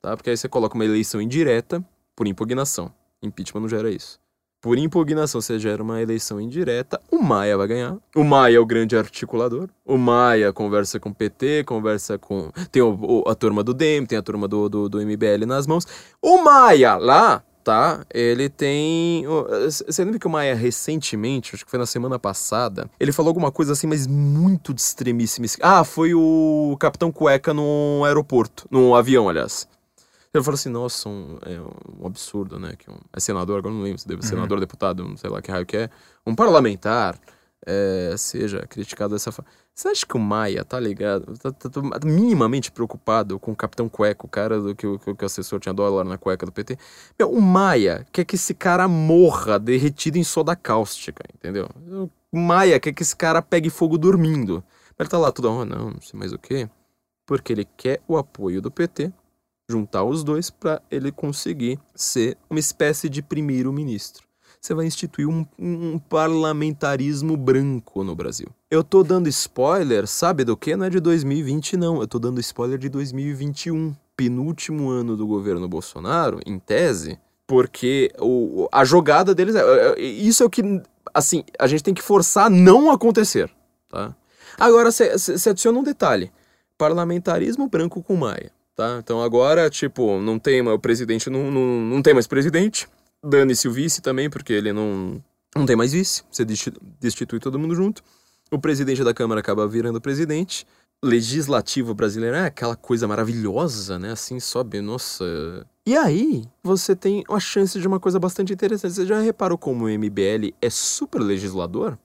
tá? 0.00 0.16
Porque 0.16 0.30
aí 0.30 0.36
você 0.36 0.48
coloca 0.48 0.74
uma 0.74 0.84
eleição 0.84 1.22
indireta 1.22 1.80
por 2.16 2.26
impugnação. 2.26 2.92
Impeachment 3.22 3.60
não 3.60 3.68
gera 3.68 3.92
isso 3.92 4.21
por 4.62 4.78
impugnação, 4.78 5.40
você 5.40 5.58
gera 5.58 5.82
uma 5.82 6.00
eleição 6.00 6.40
indireta, 6.40 7.00
o 7.10 7.20
Maia 7.20 7.58
vai 7.58 7.66
ganhar. 7.66 7.96
O 8.14 8.22
Maia 8.22 8.56
é 8.56 8.60
o 8.60 8.64
grande 8.64 8.96
articulador. 8.96 9.68
O 9.84 9.98
Maia 9.98 10.52
conversa 10.52 11.00
com 11.00 11.08
o 11.08 11.14
PT, 11.14 11.64
conversa 11.64 12.16
com. 12.16 12.52
Tem 12.70 12.80
o, 12.80 12.94
o, 12.94 13.28
a 13.28 13.34
turma 13.34 13.64
do 13.64 13.74
DEM, 13.74 14.06
tem 14.06 14.16
a 14.16 14.22
turma 14.22 14.46
do, 14.46 14.68
do, 14.68 14.88
do 14.88 14.98
MBL 14.98 15.44
nas 15.48 15.66
mãos. 15.66 15.84
O 16.22 16.38
Maia 16.38 16.94
lá 16.94 17.42
tá? 17.62 18.04
Ele 18.12 18.48
tem. 18.48 19.24
Você 19.86 20.04
lembra 20.04 20.18
que 20.18 20.26
o 20.26 20.30
Maia 20.30 20.54
recentemente, 20.54 21.54
acho 21.54 21.64
que 21.64 21.70
foi 21.70 21.78
na 21.78 21.86
semana 21.86 22.18
passada, 22.18 22.90
ele 22.98 23.12
falou 23.12 23.30
alguma 23.30 23.50
coisa 23.50 23.72
assim, 23.72 23.86
mas 23.86 24.06
muito 24.06 24.74
de 24.74 24.80
extremíssima. 24.80 25.46
Ah, 25.60 25.84
foi 25.84 26.14
o 26.14 26.76
Capitão 26.78 27.10
Cueca 27.10 27.54
no 27.54 28.02
aeroporto, 28.04 28.66
no 28.70 28.94
avião, 28.94 29.28
aliás. 29.28 29.66
Ele 30.34 30.42
falou 30.42 30.54
assim, 30.54 30.70
nossa, 30.70 31.08
um, 31.08 31.38
é 31.42 31.60
um 32.00 32.06
absurdo, 32.06 32.58
né? 32.58 32.74
Que 32.76 32.90
um, 32.90 32.96
é 33.12 33.20
senador, 33.20 33.58
agora 33.58 33.74
não 33.74 33.82
lembro 33.82 33.98
se 33.98 34.08
deve 34.08 34.22
uhum. 34.22 34.28
senador, 34.28 34.58
deputado, 34.58 35.04
não 35.06 35.16
sei 35.16 35.28
lá 35.28 35.42
que 35.42 35.50
raio 35.50 35.66
que 35.66 35.76
é. 35.76 35.90
Um 36.26 36.34
parlamentar 36.34 37.18
é, 37.66 38.14
seja 38.16 38.66
criticado 38.66 39.14
dessa 39.14 39.30
forma. 39.30 39.50
Você 39.74 39.88
acha 39.88 40.06
que 40.06 40.16
o 40.16 40.20
Maia 40.20 40.64
tá 40.64 40.78
ligado? 40.78 41.36
Tá, 41.38 41.50
tá, 41.50 41.68
tá, 41.70 41.80
minimamente 42.06 42.70
preocupado 42.70 43.38
com 43.38 43.52
o 43.52 43.56
Capitão 43.56 43.88
Cueca, 43.88 44.26
o 44.26 44.28
cara 44.28 44.60
do 44.60 44.74
que, 44.74 44.86
que, 44.98 45.14
que 45.14 45.22
o 45.22 45.26
assessor 45.26 45.60
tinha 45.60 45.72
dólar 45.72 46.04
na 46.04 46.18
cueca 46.18 46.44
do 46.44 46.52
PT? 46.52 46.78
Meu, 47.18 47.30
o 47.30 47.40
Maia 47.40 48.06
quer 48.12 48.24
que 48.24 48.34
esse 48.34 48.52
cara 48.54 48.86
morra 48.86 49.58
derretido 49.58 50.18
em 50.18 50.24
soda 50.24 50.54
cáustica, 50.54 51.24
entendeu? 51.34 51.68
O 52.30 52.38
Maia 52.38 52.78
quer 52.78 52.92
que 52.92 53.02
esse 53.02 53.16
cara 53.16 53.40
pegue 53.40 53.70
fogo 53.70 53.96
dormindo. 53.96 54.62
Ele 54.98 55.08
tá 55.08 55.18
lá 55.18 55.32
tudo, 55.32 55.50
oh, 55.50 55.64
não, 55.64 55.90
não 55.90 56.00
sei 56.00 56.18
mais 56.18 56.32
o 56.32 56.38
que. 56.38 56.68
Porque 57.24 57.52
ele 57.52 57.64
quer 57.76 58.02
o 58.06 58.16
apoio 58.16 58.60
do 58.60 58.70
PT, 58.70 59.12
juntar 59.68 60.04
os 60.04 60.22
dois 60.22 60.50
para 60.50 60.82
ele 60.90 61.10
conseguir 61.10 61.78
ser 61.94 62.36
uma 62.50 62.60
espécie 62.60 63.08
de 63.08 63.22
primeiro-ministro 63.22 64.26
você 64.62 64.74
vai 64.74 64.86
instituir 64.86 65.28
um, 65.28 65.44
um, 65.58 65.98
parlamentarismo 65.98 67.36
branco 67.36 68.04
no 68.04 68.14
Brasil. 68.14 68.46
Eu 68.70 68.84
tô 68.84 69.02
dando 69.02 69.28
spoiler, 69.28 70.06
sabe 70.06 70.44
do 70.44 70.56
que? 70.56 70.76
Não 70.76 70.86
é 70.86 70.90
de 70.90 71.00
2020, 71.00 71.76
não. 71.76 72.00
Eu 72.00 72.06
tô 72.06 72.20
dando 72.20 72.40
spoiler 72.40 72.78
de 72.78 72.88
2021. 72.88 73.92
Penúltimo 74.16 74.88
ano 74.88 75.16
do 75.16 75.26
governo 75.26 75.66
Bolsonaro, 75.66 76.38
em 76.46 76.58
tese, 76.58 77.18
porque 77.46 78.12
o, 78.20 78.68
a 78.70 78.84
jogada 78.84 79.34
deles 79.34 79.56
é, 79.56 79.60
é, 79.60 79.94
é. 79.96 80.00
Isso 80.00 80.44
é 80.44 80.46
o 80.46 80.50
que, 80.50 80.62
assim, 81.12 81.42
a 81.58 81.66
gente 81.66 81.82
tem 81.82 81.94
que 81.94 82.02
forçar 82.02 82.48
não 82.48 82.90
acontecer, 82.90 83.50
tá? 83.88 84.14
Agora, 84.60 84.92
você 84.92 85.48
adiciona 85.48 85.78
um 85.78 85.82
detalhe: 85.82 86.30
parlamentarismo 86.76 87.68
branco 87.68 88.02
com 88.02 88.14
Maia, 88.14 88.52
tá? 88.74 88.98
Então 89.02 89.22
agora, 89.22 89.68
tipo, 89.70 90.20
não 90.20 90.38
tem 90.38 90.60
o 90.66 90.78
presidente, 90.78 91.30
não, 91.30 91.50
não, 91.50 91.80
não 91.80 92.02
tem 92.02 92.14
mais 92.14 92.26
presidente 92.26 92.88
Dane-se 93.24 93.68
o 93.68 93.72
vice 93.72 94.02
também, 94.02 94.28
porque 94.28 94.52
ele 94.52 94.72
não, 94.72 95.22
não 95.54 95.64
tem 95.64 95.76
mais 95.76 95.92
vice. 95.92 96.24
Você 96.30 96.44
destitui 96.44 97.38
todo 97.38 97.58
mundo 97.58 97.74
junto. 97.74 98.02
O 98.50 98.58
presidente 98.58 99.04
da 99.04 99.14
Câmara 99.14 99.40
acaba 99.40 99.66
virando 99.66 100.00
presidente. 100.00 100.66
Legislativo 101.04 101.94
brasileiro 101.94 102.36
é 102.36 102.46
aquela 102.46 102.76
coisa 102.76 103.06
maravilhosa, 103.06 103.98
né? 103.98 104.12
Assim, 104.12 104.40
sobe, 104.40 104.80
nossa. 104.80 105.24
E 105.86 105.96
aí, 105.96 106.44
você 106.62 106.94
tem 106.94 107.24
a 107.28 107.40
chance 107.40 107.80
de 107.80 107.86
uma 107.86 107.98
coisa 107.98 108.18
bastante 108.18 108.52
interessante. 108.52 108.94
Você 108.94 109.06
já 109.06 109.20
reparou 109.20 109.56
como 109.56 109.86
o 109.86 109.88
MBL 109.88 110.54
é 110.60 110.70
super 110.70 111.20
legislador? 111.20 111.98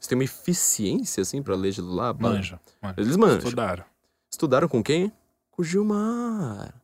Você 0.00 0.08
tem 0.08 0.18
uma 0.18 0.24
eficiência, 0.24 1.22
assim, 1.22 1.42
para 1.42 1.54
legislar? 1.54 2.14
Manja, 2.20 2.60
manja. 2.82 2.94
Eles 2.98 3.16
manjam. 3.16 3.38
Estudaram. 3.38 3.84
Estudaram 4.30 4.68
com 4.68 4.82
quem? 4.82 5.12
Com 5.56 5.62
o 5.62 5.64
Gilmar. 5.64 6.74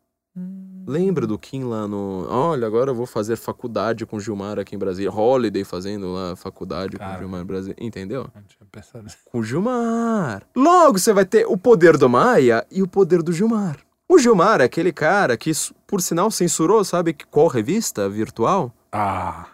Lembra 0.86 1.26
do 1.26 1.38
Kim 1.38 1.64
lá 1.64 1.86
no. 1.86 2.26
Olha, 2.26 2.66
agora 2.66 2.90
eu 2.90 2.94
vou 2.94 3.04
fazer 3.04 3.36
faculdade 3.36 4.06
com 4.06 4.16
o 4.16 4.20
Gilmar 4.20 4.58
aqui 4.58 4.74
em 4.74 4.78
Brasília. 4.78 5.12
Holiday 5.12 5.62
fazendo 5.62 6.10
lá 6.12 6.34
faculdade 6.34 6.96
Cara, 6.96 7.10
com 7.10 7.16
o 7.16 7.18
Gilmar 7.20 7.42
em 7.42 7.44
Brasília. 7.44 7.76
Entendeu? 7.78 8.22
Não 8.34 8.42
tinha 8.42 8.66
pensado. 8.72 9.04
Com 9.26 9.40
o 9.40 9.44
Gilmar. 9.44 10.42
Logo 10.56 10.98
você 10.98 11.12
vai 11.12 11.26
ter 11.26 11.46
o 11.46 11.56
poder 11.58 11.98
do 11.98 12.08
Maia 12.08 12.66
e 12.70 12.82
o 12.82 12.88
poder 12.88 13.22
do 13.22 13.30
Gilmar. 13.30 13.78
O 14.08 14.18
Gilmar 14.18 14.62
é 14.62 14.64
aquele 14.64 14.92
cara 14.92 15.36
que, 15.36 15.52
por 15.86 16.00
sinal, 16.00 16.30
censurou, 16.30 16.82
sabe 16.82 17.14
qual 17.30 17.48
revista 17.48 18.08
virtual? 18.08 18.72
Ah. 18.90 19.48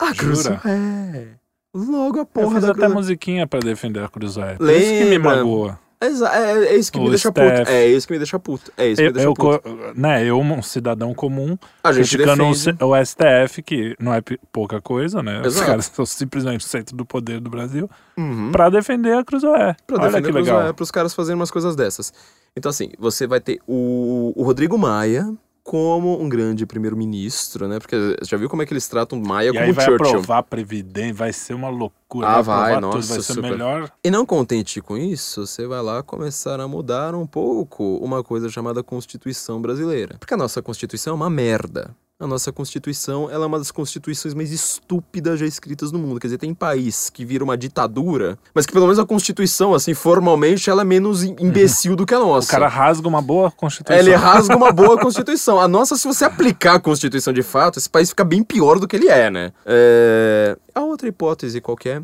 A 0.00 0.14
Jura? 0.14 0.60
É. 0.64 1.28
Logo 1.74 2.20
a 2.20 2.24
porra 2.24 2.46
eu 2.46 2.52
fiz 2.52 2.62
da 2.62 2.70
até 2.70 2.80
Cruz... 2.80 2.94
musiquinha 2.94 3.46
para 3.46 3.60
defender 3.60 4.02
a 4.02 4.08
Cruzoé. 4.08 4.54
Por 4.54 4.70
isso 4.70 4.90
que 4.90 5.04
me 5.04 5.18
magoa. 5.18 5.78
É, 6.00 6.06
é, 6.06 6.76
isso 6.76 6.90
que 6.90 6.98
o 6.98 7.02
me 7.02 7.10
deixa 7.10 7.30
Steph. 7.30 7.58
puto. 7.58 7.70
É 7.70 7.86
isso 7.86 8.06
que 8.06 8.12
me 8.14 8.18
deixa 8.18 8.38
puto. 8.38 8.72
É 8.74 8.86
isso 8.88 8.96
que 8.96 9.02
eu, 9.02 9.06
me 9.08 9.12
deixa 9.12 9.28
eu, 9.28 9.34
puto. 9.34 9.68
Né, 9.94 10.24
eu, 10.24 10.40
um 10.40 10.62
cidadão 10.62 11.12
comum, 11.12 11.58
a 11.84 11.92
gente 11.92 12.08
criticando 12.08 12.44
o, 12.44 12.88
o, 12.88 13.04
STF, 13.04 13.62
que 13.62 13.94
não 14.00 14.14
é 14.14 14.22
pouca 14.50 14.80
coisa, 14.80 15.22
né? 15.22 15.42
Exato. 15.44 15.48
Os 15.48 15.60
caras 15.60 15.92
são 15.94 16.06
simplesmente 16.06 16.64
o 16.64 16.68
centro 16.68 16.96
do 16.96 17.04
poder 17.04 17.38
do 17.38 17.50
Brasil, 17.50 17.88
uhum. 18.16 18.50
pra 18.50 18.70
defender 18.70 19.12
a 19.12 19.22
Cruzoé. 19.22 19.76
Pra 19.86 19.98
Olha 19.98 20.06
defender 20.06 20.28
que 20.28 20.32
legal. 20.32 20.56
a 20.56 20.58
Cruzoé, 20.60 20.72
pros 20.72 20.90
caras 20.90 21.14
fazerem 21.14 21.38
umas 21.38 21.50
coisas 21.50 21.76
dessas. 21.76 22.14
Então, 22.56 22.70
assim, 22.70 22.92
você 22.98 23.26
vai 23.26 23.40
ter 23.40 23.60
o, 23.66 24.32
o 24.34 24.42
Rodrigo 24.42 24.78
Maia, 24.78 25.30
como 25.70 26.20
um 26.20 26.28
grande 26.28 26.66
primeiro-ministro, 26.66 27.68
né? 27.68 27.78
Porque 27.78 28.16
já 28.22 28.36
viu 28.36 28.48
como 28.48 28.60
é 28.60 28.66
que 28.66 28.72
eles 28.72 28.88
tratam 28.88 29.20
Maia 29.20 29.50
e 29.50 29.52
como 29.52 29.64
aí 29.66 29.70
vai 29.70 29.84
Churchill. 29.84 30.08
aprovar 30.08 30.42
Previdência, 30.42 31.14
vai 31.14 31.32
ser 31.32 31.54
uma 31.54 31.68
loucura. 31.68 32.26
Ah, 32.26 32.42
vai, 32.42 32.72
vai 32.72 32.80
nossa, 32.80 32.98
tudo, 32.98 33.06
vai 33.06 33.20
ser 33.20 33.34
super. 33.34 33.50
melhor. 33.52 33.92
E 34.02 34.10
não 34.10 34.26
contente 34.26 34.80
com 34.80 34.96
isso, 34.96 35.46
você 35.46 35.68
vai 35.68 35.80
lá 35.80 36.02
começar 36.02 36.58
a 36.58 36.66
mudar 36.66 37.14
um 37.14 37.24
pouco 37.24 37.98
uma 37.98 38.20
coisa 38.24 38.48
chamada 38.48 38.82
Constituição 38.82 39.62
Brasileira. 39.62 40.16
Porque 40.18 40.34
a 40.34 40.36
nossa 40.36 40.60
Constituição 40.60 41.12
é 41.12 41.14
uma 41.14 41.30
merda 41.30 41.94
a 42.20 42.26
nossa 42.26 42.52
Constituição 42.52 43.30
ela 43.30 43.44
é 43.44 43.46
uma 43.46 43.58
das 43.58 43.70
constituições 43.70 44.34
mais 44.34 44.52
estúpidas 44.52 45.40
já 45.40 45.46
escritas 45.46 45.90
no 45.90 45.98
mundo. 45.98 46.20
Quer 46.20 46.26
dizer, 46.26 46.38
tem 46.38 46.52
país 46.52 47.08
que 47.08 47.24
vira 47.24 47.42
uma 47.42 47.56
ditadura, 47.56 48.38
mas 48.54 48.66
que 48.66 48.72
pelo 48.72 48.84
menos 48.84 48.98
a 48.98 49.06
Constituição, 49.06 49.72
assim, 49.72 49.94
formalmente, 49.94 50.68
ela 50.68 50.82
é 50.82 50.84
menos 50.84 51.22
imbecil 51.24 51.96
do 51.96 52.04
que 52.04 52.14
a 52.14 52.18
nossa. 52.18 52.46
O 52.46 52.50
cara 52.50 52.68
rasga 52.68 53.08
uma 53.08 53.22
boa 53.22 53.50
Constituição. 53.50 53.98
Ele 53.98 54.14
rasga 54.14 54.54
uma 54.54 54.70
boa 54.70 54.98
Constituição. 55.00 55.58
A 55.58 55.66
nossa, 55.66 55.96
se 55.96 56.06
você 56.06 56.26
aplicar 56.26 56.74
a 56.74 56.80
Constituição 56.80 57.32
de 57.32 57.42
fato, 57.42 57.78
esse 57.78 57.88
país 57.88 58.10
fica 58.10 58.22
bem 58.22 58.42
pior 58.42 58.78
do 58.78 58.86
que 58.86 58.96
ele 58.96 59.08
é, 59.08 59.30
né? 59.30 59.52
É... 59.64 60.58
A 60.74 60.82
outra 60.82 61.08
hipótese 61.08 61.60
qualquer, 61.60 62.02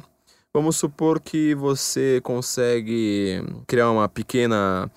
vamos 0.53 0.77
supor 0.77 1.21
que 1.21 1.55
você 1.55 2.21
consegue 2.23 3.45
criar 3.67 3.91
uma 3.91 4.09
pequena 4.09 4.91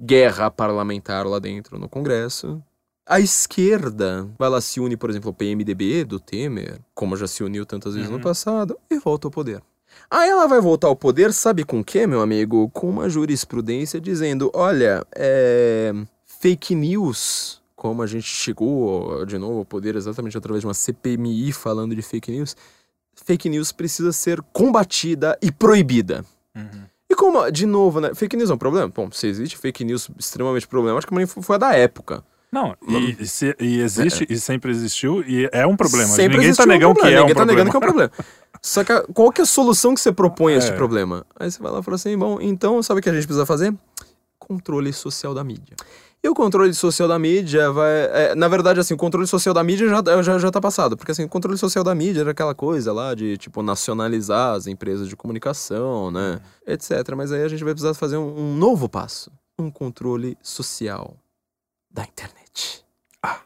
guerra 0.00 0.50
parlamentar 0.50 1.26
lá 1.26 1.38
dentro 1.38 1.78
no 1.78 1.88
Congresso 1.88 2.62
a 3.06 3.20
esquerda 3.20 4.28
vai 4.38 4.48
lá, 4.48 4.60
se 4.60 4.80
une, 4.80 4.96
por 4.96 5.10
exemplo, 5.10 5.28
ao 5.28 5.34
PMDB 5.34 6.04
do 6.04 6.20
Temer, 6.20 6.80
como 6.94 7.16
já 7.16 7.26
se 7.26 7.42
uniu 7.42 7.66
tantas 7.66 7.94
vezes 7.94 8.08
uhum. 8.08 8.18
no 8.18 8.22
passado, 8.22 8.78
e 8.90 8.98
volta 8.98 9.26
ao 9.26 9.30
poder. 9.30 9.62
Aí 10.10 10.28
ela 10.28 10.46
vai 10.46 10.60
voltar 10.60 10.88
ao 10.88 10.96
poder, 10.96 11.32
sabe 11.32 11.64
com 11.64 11.80
o 11.80 11.84
que, 11.84 12.06
meu 12.06 12.20
amigo? 12.20 12.70
Com 12.70 12.88
uma 12.88 13.08
jurisprudência 13.08 14.00
dizendo: 14.00 14.50
olha, 14.54 15.04
é... 15.14 15.92
fake 16.24 16.74
news, 16.74 17.60
como 17.76 18.02
a 18.02 18.06
gente 18.06 18.26
chegou 18.26 19.24
de 19.26 19.36
novo 19.36 19.58
ao 19.58 19.64
poder 19.64 19.96
exatamente 19.96 20.36
através 20.36 20.60
de 20.60 20.66
uma 20.66 20.74
CPMI 20.74 21.52
falando 21.52 21.94
de 21.94 22.02
fake 22.02 22.30
news, 22.30 22.56
fake 23.14 23.48
news 23.48 23.72
precisa 23.72 24.12
ser 24.12 24.40
combatida 24.52 25.38
e 25.42 25.50
proibida. 25.50 26.24
Uhum. 26.54 26.84
E 27.10 27.14
como, 27.14 27.50
de 27.50 27.66
novo, 27.66 28.00
né? 28.00 28.14
Fake 28.14 28.36
news 28.36 28.50
é 28.50 28.54
um 28.54 28.58
problema? 28.58 28.88
Bom, 28.88 29.10
se 29.10 29.26
existe 29.26 29.58
fake 29.58 29.84
news 29.84 30.08
extremamente 30.18 30.66
problemática, 30.66 31.14
mas 31.14 31.30
foi 31.30 31.56
a 31.56 31.58
da 31.58 31.74
época. 31.74 32.24
Não, 32.52 32.76
e, 32.86 33.26
se, 33.26 33.56
e 33.58 33.80
existe, 33.80 34.24
é. 34.28 34.32
e 34.34 34.38
sempre 34.38 34.70
existiu, 34.70 35.24
e 35.26 35.48
é 35.50 35.66
um 35.66 35.74
problema. 35.74 36.06
Sempre 36.06 36.36
ninguém 36.36 36.50
está 36.50 36.66
negando 36.66 36.90
um 36.90 36.94
que 36.94 37.06
é 37.06 37.18
ninguém 37.18 37.32
um 37.32 37.34
tá 37.34 37.46
negando 37.46 37.70
que 37.70 37.76
é 37.76 37.78
um 37.78 37.82
problema. 37.82 38.10
Só 38.60 38.84
que 38.84 38.92
qual 39.14 39.32
que 39.32 39.40
é 39.40 39.44
a 39.44 39.46
solução 39.46 39.94
que 39.94 40.00
você 40.02 40.12
propõe 40.12 40.52
a 40.52 40.58
este 40.58 40.70
é. 40.70 40.76
problema? 40.76 41.24
Aí 41.40 41.50
você 41.50 41.62
vai 41.62 41.72
lá 41.72 41.80
e 41.80 41.82
fala 41.82 41.94
assim, 41.94 42.16
bom, 42.16 42.38
então 42.42 42.82
sabe 42.82 43.00
o 43.00 43.02
que 43.02 43.08
a 43.08 43.12
gente 43.14 43.24
precisa 43.24 43.46
fazer? 43.46 43.74
Controle 44.38 44.92
social 44.92 45.32
da 45.32 45.42
mídia. 45.42 45.74
E 46.22 46.28
o 46.28 46.34
controle 46.34 46.74
social 46.74 47.08
da 47.08 47.18
mídia 47.18 47.72
vai. 47.72 47.90
É, 47.90 48.34
na 48.34 48.48
verdade, 48.48 48.78
assim, 48.78 48.92
o 48.92 48.98
controle 48.98 49.26
social 49.26 49.54
da 49.54 49.64
mídia 49.64 49.88
já, 49.88 50.22
já, 50.22 50.38
já 50.38 50.50
tá 50.50 50.60
passado. 50.60 50.94
Porque 50.94 51.10
assim, 51.10 51.24
o 51.24 51.28
controle 51.28 51.56
social 51.56 51.82
da 51.82 51.94
mídia 51.94 52.20
era 52.20 52.32
aquela 52.32 52.54
coisa 52.54 52.92
lá 52.92 53.14
de, 53.14 53.38
tipo, 53.38 53.62
nacionalizar 53.62 54.54
as 54.54 54.66
empresas 54.66 55.08
de 55.08 55.16
comunicação, 55.16 56.10
né? 56.10 56.38
Etc. 56.66 56.90
Mas 57.16 57.32
aí 57.32 57.42
a 57.42 57.48
gente 57.48 57.64
vai 57.64 57.72
precisar 57.72 57.94
fazer 57.94 58.18
um, 58.18 58.38
um 58.38 58.56
novo 58.56 58.90
passo. 58.90 59.32
Um 59.58 59.70
controle 59.70 60.36
social 60.42 61.16
da 61.92 62.02
internet. 62.02 62.84
Ah, 63.22 63.40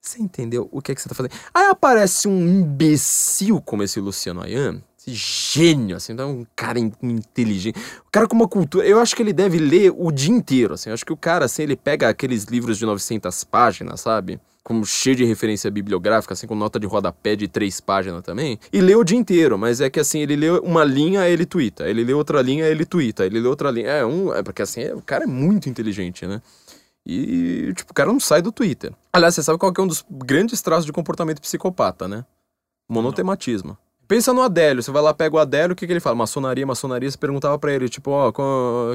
você 0.00 0.22
entendeu 0.22 0.68
o 0.70 0.80
que 0.80 0.92
é 0.92 0.94
que 0.94 1.02
você 1.02 1.08
tá 1.08 1.14
fazendo? 1.14 1.32
Aí 1.52 1.66
aparece 1.66 2.28
um 2.28 2.46
imbecil 2.46 3.60
como 3.60 3.82
esse 3.82 4.00
Luciano 4.00 4.42
Ayan, 4.42 4.82
esse 4.98 5.12
gênio, 5.12 5.96
assim, 5.96 6.12
então 6.12 6.30
um 6.30 6.46
cara 6.54 6.78
inteligente, 6.78 7.78
um 7.78 8.10
cara 8.12 8.28
com 8.28 8.36
uma 8.36 8.48
cultura, 8.48 8.86
eu 8.86 9.00
acho 9.00 9.16
que 9.16 9.22
ele 9.22 9.32
deve 9.32 9.58
ler 9.58 9.92
o 9.96 10.10
dia 10.10 10.30
inteiro, 10.30 10.74
assim, 10.74 10.90
eu 10.90 10.94
acho 10.94 11.04
que 11.04 11.12
o 11.12 11.16
cara, 11.16 11.46
assim, 11.46 11.62
ele 11.62 11.76
pega 11.76 12.08
aqueles 12.08 12.44
livros 12.44 12.78
de 12.78 12.86
900 12.86 13.44
páginas, 13.44 14.00
sabe? 14.00 14.40
como 14.62 14.84
cheio 14.84 15.16
de 15.16 15.24
referência 15.24 15.70
bibliográfica, 15.70 16.34
assim, 16.34 16.46
com 16.46 16.54
nota 16.54 16.78
de 16.78 16.86
rodapé 16.86 17.34
de 17.34 17.48
três 17.48 17.80
páginas 17.80 18.22
também, 18.22 18.58
e 18.72 18.80
lê 18.80 18.94
o 18.94 19.02
dia 19.02 19.16
inteiro, 19.16 19.58
mas 19.58 19.80
é 19.80 19.88
que 19.90 19.98
assim, 19.98 20.20
ele 20.20 20.36
lê 20.36 20.50
uma 20.50 20.84
linha, 20.84 21.28
ele 21.28 21.46
twitta, 21.46 21.88
ele 21.88 22.04
lê 22.04 22.12
outra 22.12 22.40
linha, 22.42 22.66
ele 22.66 22.84
twitta, 22.84 23.24
ele 23.24 23.40
lê 23.40 23.48
outra 23.48 23.70
linha. 23.70 23.88
É 23.88 24.04
um. 24.04 24.32
É 24.32 24.42
porque 24.42 24.62
assim, 24.62 24.82
é, 24.82 24.94
o 24.94 25.02
cara 25.02 25.24
é 25.24 25.26
muito 25.26 25.68
inteligente, 25.68 26.26
né? 26.26 26.40
E, 27.06 27.72
tipo, 27.74 27.92
o 27.92 27.94
cara 27.94 28.12
não 28.12 28.20
sai 28.20 28.42
do 28.42 28.52
Twitter. 28.52 28.92
Aliás, 29.12 29.34
você 29.34 29.42
sabe 29.42 29.58
qual 29.58 29.72
é 29.76 29.80
um 29.80 29.86
dos 29.86 30.04
grandes 30.10 30.60
traços 30.62 30.86
de 30.86 30.92
comportamento 30.92 31.40
psicopata, 31.40 32.06
né? 32.06 32.24
Monotematismo. 32.88 33.70
Não. 33.70 33.90
Pensa 34.06 34.32
no 34.32 34.42
Adélio, 34.42 34.82
você 34.82 34.90
vai 34.90 35.00
lá, 35.02 35.14
pega 35.14 35.36
o 35.36 35.38
Adélio, 35.38 35.72
o 35.72 35.76
que, 35.76 35.86
que 35.86 35.92
ele 35.92 36.00
fala? 36.00 36.16
Maçonaria, 36.16 36.66
maçonaria, 36.66 37.08
você 37.08 37.16
perguntava 37.16 37.56
para 37.60 37.72
ele, 37.72 37.88
tipo, 37.88 38.10
ó, 38.10 38.32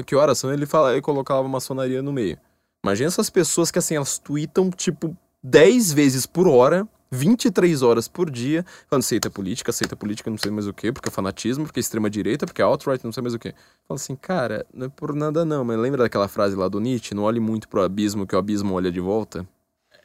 que 0.02 0.14
horas 0.14 0.38
são? 0.38 0.52
Ele, 0.52 0.66
fala, 0.66 0.92
ele 0.92 1.00
colocava 1.00 1.48
maçonaria 1.48 2.02
no 2.02 2.12
meio. 2.12 2.38
Imagina 2.84 3.08
essas 3.08 3.30
pessoas 3.30 3.70
que, 3.70 3.78
assim, 3.78 3.96
elas 3.96 4.18
tweetam, 4.18 4.70
tipo, 4.70 5.16
10 5.42 5.92
vezes 5.94 6.26
por 6.26 6.46
hora 6.46 6.86
23 7.10 7.82
horas 7.82 8.08
por 8.08 8.30
dia, 8.30 8.64
falando 8.88 9.02
aceita 9.02 9.30
política, 9.30 9.70
aceita 9.70 9.96
política, 9.96 10.30
não 10.30 10.38
sei 10.38 10.50
mais 10.50 10.66
o 10.66 10.72
que, 10.72 10.92
porque 10.92 11.08
é 11.08 11.12
fanatismo, 11.12 11.64
porque 11.64 11.78
é 11.78 11.82
extrema-direita, 11.82 12.46
porque 12.46 12.60
é 12.60 12.64
alt-right, 12.64 13.04
não 13.04 13.12
sei 13.12 13.22
mais 13.22 13.34
o 13.34 13.38
que. 13.38 13.54
Fala 13.86 13.96
assim, 13.96 14.16
cara, 14.16 14.66
não 14.72 14.86
é 14.86 14.88
por 14.88 15.14
nada 15.14 15.44
não, 15.44 15.64
mas 15.64 15.78
lembra 15.78 16.02
daquela 16.02 16.28
frase 16.28 16.56
lá 16.56 16.68
do 16.68 16.80
Nietzsche? 16.80 17.14
Não 17.14 17.22
olhe 17.24 17.40
muito 17.40 17.68
pro 17.68 17.82
abismo, 17.82 18.26
que 18.26 18.34
o 18.34 18.38
abismo 18.38 18.74
olha 18.74 18.90
de 18.90 19.00
volta? 19.00 19.46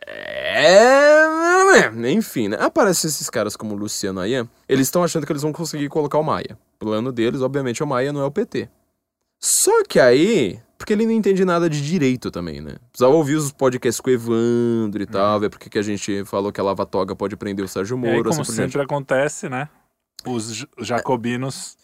É. 0.06 1.22
Enfim, 2.12 2.50
né? 2.50 2.58
Aparecem 2.60 3.08
esses 3.08 3.30
caras 3.30 3.56
como 3.56 3.76
Luciano 3.76 4.20
Ayan, 4.20 4.48
eles 4.68 4.88
estão 4.88 5.04
achando 5.04 5.26
que 5.26 5.32
eles 5.32 5.42
vão 5.42 5.54
conseguir 5.54 5.88
colocar 5.90 6.18
o 6.18 6.24
Maia. 6.24 6.58
O 6.76 6.80
plano 6.80 7.12
deles, 7.12 7.42
obviamente, 7.42 7.82
é 7.82 7.86
o 7.86 7.88
Maia, 7.88 8.12
não 8.12 8.22
é 8.22 8.26
o 8.26 8.32
PT. 8.32 8.70
Só 9.40 9.84
que 9.84 10.00
aí, 10.00 10.60
porque 10.82 10.94
ele 10.94 11.06
não 11.06 11.12
entende 11.12 11.46
nada 11.46 11.70
de 11.70 11.80
direito 11.80 12.32
também, 12.32 12.60
né? 12.60 12.76
Precisava 12.92 13.14
ouvir 13.16 13.36
os 13.36 13.52
podcasts 13.52 14.02
com 14.02 14.10
o 14.10 14.14
Evandro 14.14 15.04
e 15.04 15.06
tal, 15.06 15.40
ver 15.40 15.50
porque 15.52 15.70
que 15.70 15.78
a 15.78 15.82
gente 15.84 16.26
falou 16.26 16.52
que 16.52 16.60
a 16.60 16.64
Lava 16.64 16.86
Toga 16.88 17.16
pode 17.16 17.36
prender 17.38 17.64
o 17.64 17.68
Sérgio 17.68 17.96
E 18.04 18.08
aí, 18.08 18.16
Moro. 18.18 18.30
como 18.30 18.42
assim 18.42 18.52
sempre 18.54 18.82
acontece, 18.82 19.48
né? 19.48 19.70
Os 20.26 20.66
jacobinos. 20.80 21.78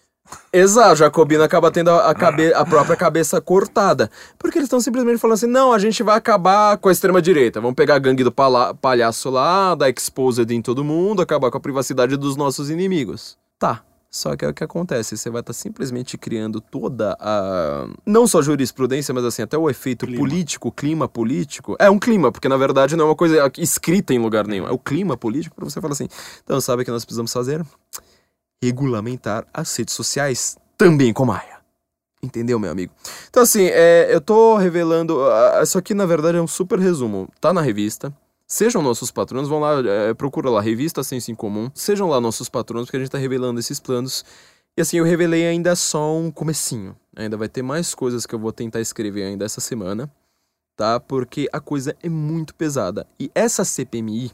Exato, 0.51 0.97
Jacobino 0.97 1.41
acaba 1.41 1.71
tendo 1.71 1.89
a, 1.89 2.09
a 2.09 2.13
cabe- 2.15 2.53
a 2.53 2.65
própria 2.65 2.97
cabeça 2.97 3.39
cortada. 3.39 4.11
Porque 4.37 4.57
eles 4.57 4.65
estão 4.65 4.81
simplesmente 4.81 5.19
falando 5.19 5.35
assim: 5.35 5.47
não, 5.47 5.71
a 5.71 5.79
gente 5.79 6.03
vai 6.03 6.17
acabar 6.17 6.77
com 6.79 6.89
a 6.89 6.91
extrema-direita. 6.91 7.61
Vamos 7.61 7.75
pegar 7.75 7.95
a 7.95 7.99
gangue 7.99 8.23
do 8.25 8.31
palhaço 8.81 9.29
lá, 9.29 9.73
dar 9.73 9.89
exposed 9.89 10.51
em 10.53 10.61
todo 10.61 10.83
mundo, 10.83 11.21
acabar 11.21 11.49
com 11.49 11.57
a 11.57 11.61
privacidade 11.61 12.17
dos 12.17 12.35
nossos 12.35 12.69
inimigos. 12.69 13.37
Tá. 13.57 13.81
Só 14.17 14.35
que 14.35 14.43
é 14.43 14.47
o 14.47 14.53
que 14.53 14.63
acontece, 14.63 15.15
você 15.15 15.29
vai 15.29 15.41
estar 15.41 15.53
simplesmente 15.53 16.17
criando 16.17 16.59
toda 16.59 17.15
a. 17.19 17.87
Não 18.05 18.25
só 18.25 18.41
jurisprudência, 18.41 19.13
mas 19.13 19.23
assim, 19.23 19.43
até 19.43 19.57
o 19.57 19.69
efeito 19.69 20.05
Clima. 20.07 20.19
político, 20.19 20.71
clima 20.71 21.07
político. 21.07 21.75
É 21.79 21.89
um 21.89 21.99
clima, 21.99 22.31
porque 22.31 22.49
na 22.49 22.57
verdade 22.57 22.95
não 22.95 23.05
é 23.05 23.07
uma 23.09 23.15
coisa 23.15 23.51
escrita 23.57 24.13
em 24.13 24.19
lugar 24.19 24.47
nenhum. 24.47 24.67
É 24.67 24.71
o 24.71 24.79
clima 24.79 25.15
político 25.15 25.55
pra 25.55 25.65
você 25.65 25.79
falar 25.79 25.93
assim. 25.93 26.07
Então, 26.43 26.59
sabe 26.59 26.81
o 26.81 26.85
que 26.85 26.91
nós 26.91 27.05
precisamos 27.05 27.31
fazer? 27.31 27.63
regulamentar 28.63 29.45
as 29.53 29.75
redes 29.75 29.93
sociais 29.93 30.57
também 30.77 31.13
com 31.13 31.25
Maia. 31.25 31.57
Entendeu, 32.23 32.57
meu 32.57 32.71
amigo? 32.71 32.91
Então, 33.29 33.43
assim, 33.43 33.65
é, 33.67 34.07
eu 34.09 34.19
tô 34.19 34.57
revelando. 34.57 35.23
ah, 35.25 35.61
Isso 35.61 35.77
aqui, 35.77 35.93
na 35.93 36.05
verdade, 36.07 36.37
é 36.37 36.41
um 36.41 36.47
super 36.47 36.79
resumo. 36.79 37.29
Tá 37.39 37.53
na 37.53 37.61
revista. 37.61 38.11
Sejam 38.49 38.81
nossos 38.81 39.11
patronos, 39.11 39.49
vão 39.49 39.59
lá, 39.59 39.81
é, 39.85 40.13
procura 40.13 40.49
lá, 40.49 40.61
Revista 40.61 41.03
Senso 41.03 41.29
em 41.29 41.35
Comum. 41.35 41.69
Sejam 41.73 42.07
lá 42.07 42.21
nossos 42.21 42.47
patronos, 42.47 42.85
porque 42.85 42.95
a 42.95 42.99
gente 43.01 43.11
tá 43.11 43.17
revelando 43.17 43.59
esses 43.59 43.77
planos. 43.77 44.23
E 44.77 44.81
assim, 44.81 44.97
eu 44.97 45.03
revelei 45.03 45.45
ainda 45.45 45.75
só 45.75 46.15
um 46.15 46.31
comecinho. 46.31 46.95
Ainda 47.13 47.35
vai 47.35 47.49
ter 47.49 47.61
mais 47.61 47.93
coisas 47.93 48.25
que 48.25 48.33
eu 48.33 48.39
vou 48.39 48.53
tentar 48.53 48.79
escrever 48.79 49.23
ainda 49.23 49.43
essa 49.43 49.59
semana, 49.59 50.09
tá? 50.77 50.97
Porque 50.97 51.49
a 51.51 51.59
coisa 51.59 51.93
é 52.01 52.07
muito 52.07 52.55
pesada. 52.55 53.05
E 53.19 53.29
essa 53.35 53.65
CPMI 53.65 54.31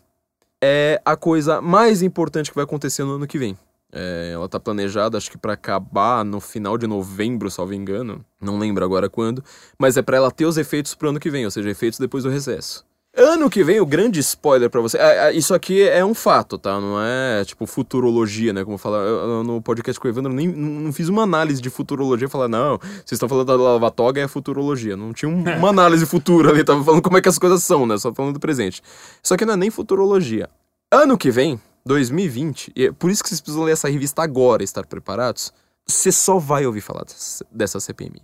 é 0.63 1.01
a 1.03 1.15
coisa 1.15 1.59
mais 1.59 2.03
importante 2.03 2.51
que 2.51 2.55
vai 2.55 2.65
acontecer 2.65 3.03
no 3.03 3.13
ano 3.13 3.25
que 3.25 3.39
vem. 3.39 3.57
É, 3.91 4.29
ela 4.31 4.47
tá 4.47 4.59
planejada, 4.59 5.17
acho 5.17 5.31
que 5.31 5.39
pra 5.39 5.53
acabar 5.53 6.23
no 6.23 6.39
final 6.39 6.77
de 6.77 6.85
novembro, 6.85 7.49
salvo 7.49 7.73
engano. 7.73 8.23
Não 8.39 8.59
lembro 8.59 8.85
agora 8.85 9.09
quando. 9.09 9.43
Mas 9.79 9.97
é 9.97 10.03
pra 10.03 10.17
ela 10.17 10.29
ter 10.29 10.45
os 10.45 10.57
efeitos 10.57 10.93
pro 10.93 11.09
ano 11.09 11.19
que 11.19 11.31
vem, 11.31 11.45
ou 11.45 11.51
seja, 11.51 11.71
efeitos 11.71 11.97
depois 11.97 12.23
do 12.23 12.29
recesso. 12.29 12.85
Ano 13.15 13.47
que 13.47 13.63
vem, 13.63 13.79
o 13.79 13.85
grande 13.85 14.19
spoiler 14.21 14.71
pra 14.71 14.81
você. 14.81 14.97
é, 14.97 15.27
é, 15.27 15.33
isso 15.33 15.53
aqui 15.53 15.83
é 15.83 16.03
um 16.03 16.15
fato, 16.15 16.57
tá? 16.57 16.81
Não 16.81 16.99
é 16.99 17.45
tipo 17.45 17.67
futurologia, 17.67 18.51
né? 18.51 18.65
Como 18.65 18.75
falar 18.75 19.43
no 19.43 19.61
podcast 19.61 19.99
com 20.01 20.07
o 20.07 20.09
Evandro, 20.11 20.33
nem, 20.33 20.47
não, 20.47 20.91
fiz 20.91 21.09
uma 21.09 21.21
análise 21.21 21.61
de 21.61 21.69
futurologia. 21.69 22.27
Falar, 22.27 22.47
não, 22.47 22.79
vocês 22.79 23.11
estão 23.11 23.29
falando 23.29 23.45
da 23.45 23.55
lava 23.55 23.91
toga 23.91 24.19
é 24.19 24.27
futurologia. 24.27 24.97
Não 24.97 25.13
tinha 25.13 25.29
um- 25.29 25.43
uma 25.59 25.69
análise 25.69 26.07
futura 26.07 26.49
ali, 26.49 26.63
tava 26.63 26.83
falando 26.83 27.03
como 27.03 27.15
é 27.15 27.21
que 27.21 27.29
as 27.29 27.37
coisas 27.37 27.61
são, 27.63 27.85
né? 27.85 27.99
Só 27.99 28.11
falando 28.11 28.33
do 28.33 28.39
presente. 28.39 28.81
Isso 29.21 29.33
aqui 29.33 29.45
não 29.45 29.53
é 29.53 29.57
nem 29.57 29.69
futurologia. 29.69 30.49
Ano 30.91 31.15
que 31.15 31.29
vem, 31.29 31.61
2020, 31.85 32.71
e 32.75 32.87
é 32.87 32.91
por 32.91 33.11
isso 33.11 33.21
que 33.21 33.29
vocês 33.29 33.41
precisam 33.41 33.63
ler 33.63 33.73
essa 33.73 33.89
revista 33.89 34.23
agora 34.23 34.63
e 34.63 34.65
estar 34.65 34.87
preparados, 34.87 35.53
você 35.85 36.11
só 36.11 36.39
vai 36.39 36.65
ouvir 36.65 36.81
falar 36.81 37.03
dessa 37.51 37.79
CPMI. 37.79 38.23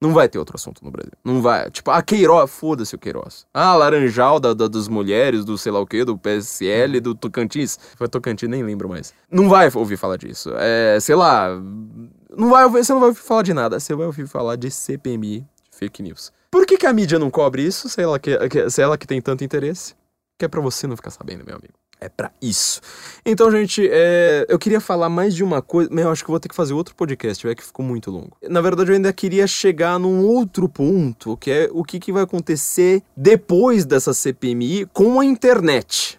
Não 0.00 0.12
vai 0.12 0.28
ter 0.28 0.38
outro 0.38 0.54
assunto 0.56 0.84
no 0.84 0.90
Brasil. 0.92 1.10
Não 1.24 1.42
vai. 1.42 1.68
Tipo, 1.70 1.90
a 1.90 2.00
Queiroz, 2.02 2.48
foda-se 2.50 2.94
o 2.94 2.98
Queiroz. 2.98 3.46
Ah, 3.52 3.74
Laranjal 3.74 4.38
da, 4.38 4.54
da- 4.54 4.68
das 4.68 4.86
mulheres, 4.86 5.44
do 5.44 5.58
sei 5.58 5.72
lá 5.72 5.80
o 5.80 5.86
quê, 5.86 6.04
do 6.04 6.16
PSL, 6.16 7.00
do 7.00 7.14
Tocantins. 7.16 7.78
Foi 7.96 8.06
Tocantins, 8.08 8.48
nem 8.48 8.62
lembro 8.62 8.88
mais. 8.88 9.12
Não 9.30 9.48
vai 9.48 9.68
ouvir 9.74 9.96
falar 9.96 10.16
disso. 10.16 10.50
É, 10.56 11.00
sei 11.00 11.16
lá. 11.16 11.48
Não 12.36 12.48
vai, 12.50 12.64
ouvir- 12.64 12.84
você 12.84 12.92
não 12.92 13.00
vai 13.00 13.08
ouvir 13.08 13.20
falar 13.20 13.42
de 13.42 13.52
nada. 13.52 13.80
Você 13.80 13.94
vai 13.94 14.06
ouvir 14.06 14.26
falar 14.28 14.54
de 14.56 14.70
CPMI, 14.70 15.40
de 15.40 15.76
fake 15.76 16.02
news. 16.02 16.30
Por 16.50 16.64
que, 16.64 16.78
que 16.78 16.86
a 16.86 16.92
mídia 16.92 17.18
não 17.18 17.30
cobre 17.30 17.62
isso? 17.62 17.88
Sei 17.88 18.06
lá 18.06 18.18
que, 18.18 18.36
que, 18.48 18.70
sei 18.70 18.84
ela 18.84 18.96
que 18.96 19.06
tem 19.06 19.20
tanto 19.20 19.42
interesse. 19.42 19.94
Que 20.38 20.44
é 20.44 20.48
pra 20.48 20.60
você 20.60 20.86
não 20.86 20.94
ficar 20.94 21.10
sabendo, 21.10 21.44
meu 21.44 21.56
amigo. 21.56 21.74
É 22.00 22.08
pra 22.08 22.30
isso. 22.40 22.80
Então, 23.24 23.50
gente, 23.50 23.88
é, 23.90 24.46
eu 24.48 24.58
queria 24.58 24.80
falar 24.80 25.08
mais 25.08 25.34
de 25.34 25.42
uma 25.42 25.60
coisa. 25.60 25.90
Mas 25.92 26.04
eu 26.04 26.10
acho 26.10 26.24
que 26.24 26.30
eu 26.30 26.32
vou 26.32 26.40
ter 26.40 26.48
que 26.48 26.54
fazer 26.54 26.72
outro 26.72 26.94
podcast, 26.94 27.44
vai 27.44 27.54
que 27.54 27.64
ficou 27.64 27.84
muito 27.84 28.10
longo. 28.10 28.36
Na 28.48 28.60
verdade, 28.60 28.90
eu 28.90 28.94
ainda 28.94 29.12
queria 29.12 29.46
chegar 29.46 29.98
num 29.98 30.24
outro 30.24 30.68
ponto, 30.68 31.36
que 31.36 31.50
é 31.50 31.68
o 31.72 31.82
que, 31.82 31.98
que 31.98 32.12
vai 32.12 32.22
acontecer 32.22 33.02
depois 33.16 33.84
dessa 33.84 34.14
CPMI 34.14 34.86
com 34.92 35.18
a 35.18 35.24
internet. 35.24 36.18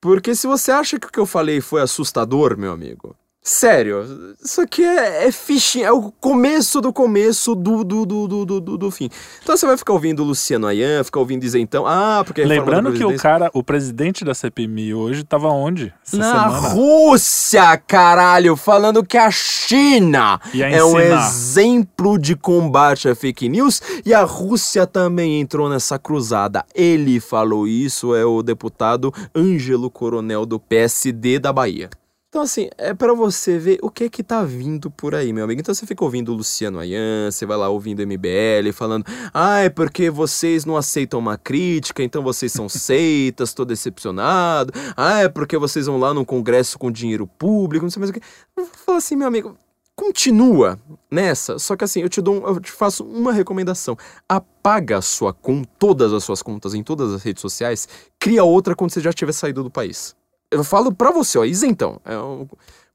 Porque 0.00 0.34
se 0.34 0.46
você 0.46 0.70
acha 0.70 0.98
que 0.98 1.06
o 1.06 1.10
que 1.10 1.18
eu 1.18 1.26
falei 1.26 1.60
foi 1.60 1.82
assustador, 1.82 2.56
meu 2.56 2.72
amigo. 2.72 3.16
Sério, 3.48 4.36
isso 4.44 4.60
aqui 4.60 4.84
é, 4.84 5.26
é 5.26 5.32
fichinha, 5.32 5.86
é 5.86 5.92
o 5.92 6.12
começo 6.12 6.82
do 6.82 6.92
começo 6.92 7.54
do, 7.54 7.82
do, 7.82 8.04
do, 8.04 8.28
do, 8.28 8.44
do, 8.60 8.76
do- 8.76 8.90
fim. 8.90 9.08
Então 9.42 9.56
você 9.56 9.64
vai 9.66 9.74
ficar 9.78 9.94
ouvindo 9.94 10.22
o 10.22 10.26
Luciano 10.26 10.66
Ayan, 10.66 11.02
ficar 11.02 11.18
ouvindo 11.20 11.44
Isentão. 11.44 11.86
Ah, 11.86 12.22
porque 12.26 12.44
Lembrando 12.44 12.92
que 12.92 13.02
o 13.02 13.16
cara, 13.16 13.50
o 13.54 13.62
presidente 13.64 14.22
da 14.22 14.34
CPMI 14.34 14.92
hoje 14.92 15.24
tava 15.24 15.48
onde? 15.48 15.94
Na 16.12 16.50
semana? 16.50 16.68
Rússia, 16.68 17.76
caralho, 17.78 18.54
falando 18.54 19.02
que 19.02 19.16
a 19.16 19.30
China 19.30 20.38
é 20.54 20.84
um 20.84 21.00
exemplo 21.00 22.18
de 22.18 22.36
combate 22.36 23.08
a 23.08 23.14
fake 23.14 23.48
news 23.48 23.80
e 24.04 24.12
a 24.12 24.24
Rússia 24.24 24.86
também 24.86 25.40
entrou 25.40 25.70
nessa 25.70 25.98
cruzada. 25.98 26.66
Ele 26.74 27.18
falou 27.18 27.66
isso, 27.66 28.14
é 28.14 28.26
o 28.26 28.42
deputado 28.42 29.10
Ângelo 29.34 29.90
Coronel 29.90 30.44
do 30.44 30.60
PSD 30.60 31.38
da 31.38 31.50
Bahia. 31.50 31.88
Então, 32.30 32.42
assim, 32.42 32.68
é 32.76 32.92
pra 32.92 33.14
você 33.14 33.58
ver 33.58 33.78
o 33.80 33.90
que 33.90 34.10
que 34.10 34.22
tá 34.22 34.44
vindo 34.44 34.90
por 34.90 35.14
aí, 35.14 35.32
meu 35.32 35.44
amigo. 35.44 35.62
Então, 35.62 35.74
você 35.74 35.86
fica 35.86 36.04
ouvindo 36.04 36.30
o 36.30 36.34
Luciano 36.34 36.78
Ayan, 36.78 37.30
você 37.30 37.46
vai 37.46 37.56
lá 37.56 37.70
ouvindo 37.70 38.02
MBL, 38.02 38.70
falando, 38.74 39.06
ah, 39.32 39.60
é 39.60 39.70
porque 39.70 40.10
vocês 40.10 40.66
não 40.66 40.76
aceitam 40.76 41.18
uma 41.20 41.38
crítica, 41.38 42.02
então 42.02 42.22
vocês 42.22 42.52
são 42.52 42.68
seitas, 42.68 43.54
tô 43.54 43.64
decepcionado. 43.64 44.74
Ah, 44.94 45.20
é 45.22 45.28
porque 45.30 45.56
vocês 45.56 45.86
vão 45.86 45.98
lá 45.98 46.12
num 46.12 46.24
congresso 46.24 46.78
com 46.78 46.92
dinheiro 46.92 47.26
público, 47.26 47.86
não 47.86 47.90
sei 47.90 47.98
mais 48.00 48.10
o 48.10 48.12
que. 48.12 48.20
Eu 48.54 48.66
falo 48.66 48.98
assim, 48.98 49.16
meu 49.16 49.26
amigo, 49.26 49.56
continua 49.96 50.78
nessa, 51.10 51.58
só 51.58 51.76
que 51.76 51.84
assim, 51.84 52.02
eu 52.02 52.10
te 52.10 52.20
dou, 52.20 52.42
um- 52.42 52.46
eu 52.46 52.60
te 52.60 52.70
faço 52.70 53.04
uma 53.04 53.32
recomendação. 53.32 53.96
Apaga 54.28 54.98
a 54.98 55.02
sua 55.02 55.32
conta, 55.32 55.66
todas 55.78 56.12
as 56.12 56.24
suas 56.24 56.42
contas 56.42 56.74
em 56.74 56.82
todas 56.82 57.10
as 57.10 57.22
redes 57.22 57.40
sociais, 57.40 57.88
cria 58.20 58.44
outra 58.44 58.76
quando 58.76 58.90
você 58.92 59.00
já 59.00 59.14
tiver 59.14 59.32
saído 59.32 59.62
do 59.64 59.70
país. 59.70 60.14
Eu 60.50 60.64
falo 60.64 60.92
pra 60.92 61.10
você, 61.10 61.38
ó, 61.38 61.44
isentão. 61.44 62.00
É 62.04 62.18
um 62.18 62.48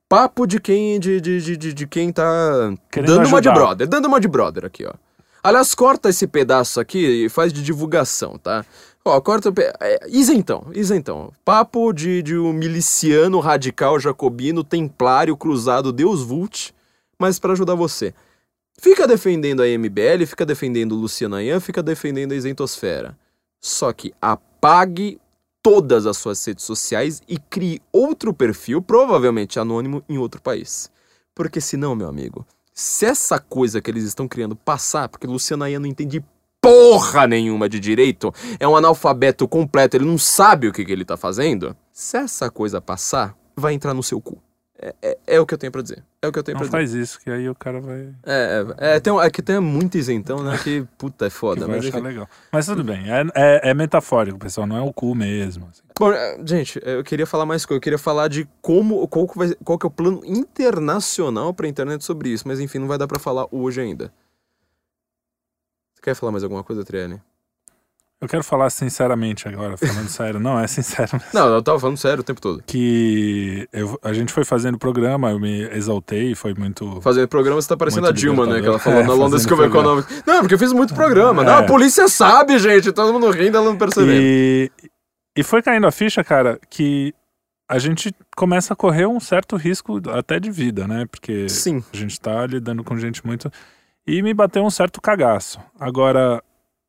papo 0.10 0.46
de 0.48 0.60
quem 0.60 1.00
de, 1.00 1.20
de, 1.22 1.58
de, 1.58 1.74
de- 1.74 1.88
quem 1.88 2.12
tá 2.12 2.74
Querendo 2.92 3.08
dando 3.16 3.28
uma 3.28 3.42
de 3.42 3.50
ajudar. 3.50 3.54
brother, 3.66 3.88
dando 3.88 4.06
uma 4.08 4.20
de 4.20 4.28
brother 4.28 4.66
aqui, 4.66 4.86
ó. 4.86 4.94
Aliás, 5.44 5.76
corta 5.76 6.10
esse 6.10 6.26
pedaço 6.26 6.80
aqui 6.80 7.26
e 7.26 7.30
faz 7.30 7.52
de 7.52 7.62
divulgação, 7.62 8.38
tá? 8.38 8.66
Ó, 9.04 9.20
corta 9.20 9.50
o 9.50 9.54
pe... 9.54 9.64
é, 9.82 10.00
isentão, 10.08 10.68
isentão. 10.74 11.34
Papo 11.44 11.92
de, 11.92 12.24
de 12.24 12.38
um 12.38 12.54
miliciano 12.54 13.40
radical 13.42 14.00
jacobino, 14.00 14.64
templário, 14.64 15.36
cruzado, 15.36 15.92
Deus 15.92 16.24
Vult, 16.24 16.72
mas 17.20 17.40
pra 17.40 17.52
ajudar 17.52 17.76
você. 17.76 18.14
Fica 18.80 19.06
defendendo 19.06 19.62
a 19.62 19.66
MBL, 19.68 20.26
fica 20.26 20.46
defendendo 20.46 20.94
o 20.94 20.96
Luciano 21.00 21.36
Ayan, 21.36 21.60
fica 21.60 21.84
defendendo 21.84 22.32
a 22.32 22.36
isentosfera. 22.36 23.18
Só 23.60 23.92
que 23.92 24.14
apague 24.22 25.20
todas 25.64 26.06
as 26.06 26.18
suas 26.18 26.45
redes 26.45 26.65
sociais 26.65 27.22
e 27.27 27.40
crie 27.40 27.81
outro 27.91 28.34
perfil, 28.34 28.81
provavelmente 28.81 29.60
anônimo, 29.60 30.03
em 30.10 30.18
outro 30.18 30.41
país. 30.41 30.91
Porque 31.34 31.61
senão, 31.61 31.95
meu 31.95 32.10
amigo, 32.10 32.45
se 32.73 33.06
essa 33.06 33.40
coisa 33.40 33.81
que 33.81 33.90
eles 33.90 34.03
estão 34.03 34.27
criando 34.27 34.56
passar, 34.56 35.07
porque 35.07 35.26
Luciano 35.26 35.64
Ayan 35.64 35.80
não 35.80 35.88
entende 35.88 36.23
porra 36.61 37.26
nenhuma 37.26 37.68
de 37.68 37.80
direito, 37.80 38.34
é 38.60 38.68
um 38.68 38.76
analfabeto 38.76 39.48
completo, 39.48 39.98
ele 39.98 40.06
não 40.06 40.18
sabe 40.18 40.68
o 40.68 40.73
que, 40.73 40.84
que 40.84 40.91
ele 40.91 41.06
tá 41.06 41.18
fazendo. 41.18 41.76
Se 41.91 42.18
essa 42.18 42.49
coisa 42.49 42.81
passar, 42.81 43.35
vai 43.56 43.73
entrar 43.73 43.94
no 43.94 44.03
seu 44.03 44.19
cu. 44.19 44.41
É, 44.85 44.93
é, 45.01 45.18
é 45.35 45.39
o 45.39 45.45
que 45.45 45.53
eu 45.53 45.57
tenho 45.57 45.72
pra 45.72 45.81
dizer. 45.81 46.03
É 46.22 46.27
o 46.27 46.31
que 46.31 46.38
eu 46.39 46.43
tenho 46.43 46.55
Não 46.57 46.68
pra 46.68 46.80
dizer. 46.84 46.97
faz 46.97 47.10
isso, 47.10 47.19
que 47.22 47.30
aí 47.31 47.47
o 47.47 47.55
cara 47.55 47.80
vai, 47.80 48.10
É, 48.26 48.65
é, 48.80 48.95
é, 48.95 48.99
tem, 48.99 49.14
um- 49.14 49.22
é 49.22 49.30
que 49.30 49.41
tem 49.41 49.57
muito 49.61 49.97
isentão, 49.97 50.43
né? 50.43 50.57
Que 50.61 50.85
puta 50.97 51.27
é 51.27 51.30
que 51.31 51.35
foda. 51.35 51.65
vai 51.65 51.77
Mas, 51.77 51.85
achar 51.85 51.99
enfim. 51.99 52.07
legal. 52.07 52.30
Mas 52.51 52.65
tudo 52.65 52.84
bem, 52.84 53.10
é, 53.10 53.23
é, 53.34 53.69
é 53.69 53.73
metafórico, 53.73 54.38
pessoal, 54.38 54.68
não 54.68 54.76
é 54.76 54.81
o 54.81 54.91
cu 54.91 55.15
mesmo. 55.15 55.68
assim. 55.72 55.81
Bom, 55.97 56.11
é, 56.11 56.38
gente, 56.45 56.81
eu 56.84 57.01
queria 57.03 57.26
falar 57.26 57.45
mais 57.45 57.65
coisa. 57.65 57.77
Eu 57.77 57.81
queria 57.81 57.97
falar 57.99 58.27
de 58.27 58.45
como, 58.61 59.07
qual 59.07 59.26
que, 59.27 59.38
vai, 59.38 59.55
qual 59.64 59.80
que 59.80 59.85
é 59.85 59.88
o 59.88 59.91
plano 59.91 60.22
internacional 60.26 61.53
pra 61.53 61.68
internet 61.68 62.03
sobre 62.03 62.30
isso. 62.30 62.45
Mas 62.47 62.60
enfim, 62.60 62.80
não 62.80 62.88
vai 62.88 62.97
dar 62.97 63.07
pra 63.07 63.19
falar 63.19 63.45
hoje 63.51 63.80
ainda. 63.80 64.11
Você 65.95 66.01
quer 66.01 66.15
falar 66.15 66.31
mais 66.34 66.43
alguma 66.43 66.64
coisa, 66.64 66.84
Triane? 66.84 67.22
Eu 68.24 68.30
quero 68.30 68.44
falar 68.44 68.70
sinceramente 68.70 69.48
agora, 69.50 69.76
falando 69.76 70.08
sério. 70.10 70.40
Não, 70.40 70.58
é 70.58 70.66
sincero 70.66 71.10
mesmo. 71.14 71.28
Não, 71.34 71.48
eu 71.50 71.62
tava 71.62 71.78
falando 71.78 71.98
sério 71.98 72.22
o 72.22 72.24
tempo 72.24 72.40
todo. 72.40 72.64
Que 72.66 73.68
eu- 73.74 74.00
a 74.02 74.14
gente 74.14 74.32
foi 74.32 74.45
fazendo 74.45 74.78
programa, 74.78 75.30
eu 75.32 75.40
me 75.40 75.64
exaltei, 75.76 76.34
foi 76.34 76.54
muito. 76.54 77.02
Fazendo 77.02 77.28
programa, 77.28 77.62
você 77.62 77.68
tá 77.68 77.76
parecendo 77.76 78.08
a 78.08 78.12
Dilma, 78.14 78.45
né? 78.45 78.62
Que 78.62 78.68
ela 78.68 78.80
falou 78.80 79.00
É, 79.02 79.04
na 79.04 79.14
of 79.14 79.45
programa. 79.48 79.66
Economics. 79.68 80.24
Não, 80.26 80.40
porque 80.40 80.54
eu 80.54 80.60
fiz 80.60 80.72
muito 80.72 80.94
programa. 80.94 81.44
Não, 81.44 81.52
É. 81.54 81.58
a 81.60 81.64
polícia 81.64 82.08
sabe, 82.08 82.58
gente. 82.60 82.94
Todo 82.94 83.12
mundo 83.12 83.30
rindo, 83.30 83.58
ela 83.58 83.66
não 83.66 83.78
percebeu. 83.78 84.16
E, 84.16 84.72
e 85.38 85.44
foi 85.44 85.62
caindo 85.62 85.86
a 85.86 85.91
ficha, 85.91 86.24
cara, 86.24 86.58
que 86.70 87.14
a 87.70 87.78
gente 87.78 88.16
começa 88.38 88.72
a 88.72 88.76
correr 88.76 89.06
um 89.06 89.20
certo 89.20 89.58
risco 89.58 90.00
até 90.12 90.40
de 90.40 90.50
vida, 90.50 90.88
né? 90.88 91.06
Porque 91.12 91.50
Sim. 91.50 91.84
a 91.94 91.98
gente 91.98 92.18
tá 92.22 92.45
lidando 92.48 92.84
com 92.86 92.98
gente 92.98 93.26
muito. 93.26 93.52
E 94.08 94.22
me 94.22 94.34
bateu 94.34 94.64
um 94.64 94.70
certo 94.70 95.02
cagaço. 95.02 95.60
Agora, 95.80 96.41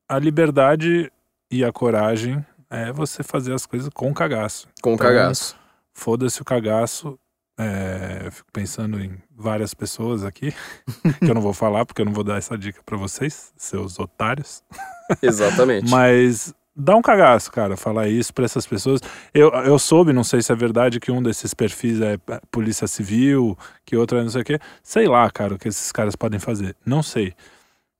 a 0.08 0.18
liberdade 0.18 1.10
e 1.50 1.64
a 1.64 1.72
coragem 1.72 2.44
é 2.70 2.92
você 2.92 3.22
fazer 3.22 3.52
as 3.54 3.66
coisas 3.66 3.88
com 3.92 4.12
cagaço. 4.12 4.68
Com 4.82 4.94
Então, 4.94 5.06
cagaço. 5.06 5.56
Foda-se 5.92 6.42
o 6.42 6.44
cagaço. 6.44 7.18
É, 7.56 8.22
eu 8.24 8.32
fico 8.32 8.50
pensando 8.52 9.00
em 9.00 9.16
várias 9.30 9.72
pessoas 9.74 10.24
aqui, 10.24 10.52
que 11.20 11.30
eu 11.30 11.34
não 11.34 11.40
vou 11.40 11.52
falar, 11.52 11.86
porque 11.86 12.02
eu 12.02 12.06
não 12.06 12.12
vou 12.12 12.24
dar 12.24 12.36
essa 12.36 12.58
dica 12.58 12.80
pra 12.84 12.96
vocês, 12.96 13.52
seus 13.56 13.96
otários. 13.96 14.60
Exatamente. 15.22 15.88
Mas 15.88 16.52
dá 16.74 16.96
um 16.96 17.02
cagaço, 17.02 17.52
cara, 17.52 17.76
falar 17.76 18.08
isso 18.08 18.34
pra 18.34 18.44
essas 18.44 18.66
pessoas. 18.66 19.00
Eu, 19.32 19.50
eu 19.50 19.78
soube, 19.78 20.12
não 20.12 20.24
sei 20.24 20.42
se 20.42 20.50
é 20.50 20.56
verdade, 20.56 20.98
que 20.98 21.12
um 21.12 21.22
desses 21.22 21.54
perfis 21.54 22.00
é 22.00 22.18
polícia 22.50 22.88
civil, 22.88 23.56
que 23.84 23.96
outro 23.96 24.18
é 24.18 24.22
não 24.24 24.30
sei 24.30 24.42
o 24.42 24.44
quê. 24.44 24.58
Sei 24.82 25.06
lá, 25.06 25.30
cara, 25.30 25.54
o 25.54 25.58
que 25.58 25.68
esses 25.68 25.92
caras 25.92 26.16
podem 26.16 26.40
fazer. 26.40 26.74
Não 26.84 27.04
sei. 27.04 27.34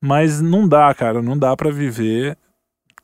Mas 0.02 0.40
não 0.40 0.66
dá, 0.68 0.92
cara, 0.94 1.22
não 1.22 1.38
dá 1.38 1.56
pra 1.56 1.70
viver 1.70 2.36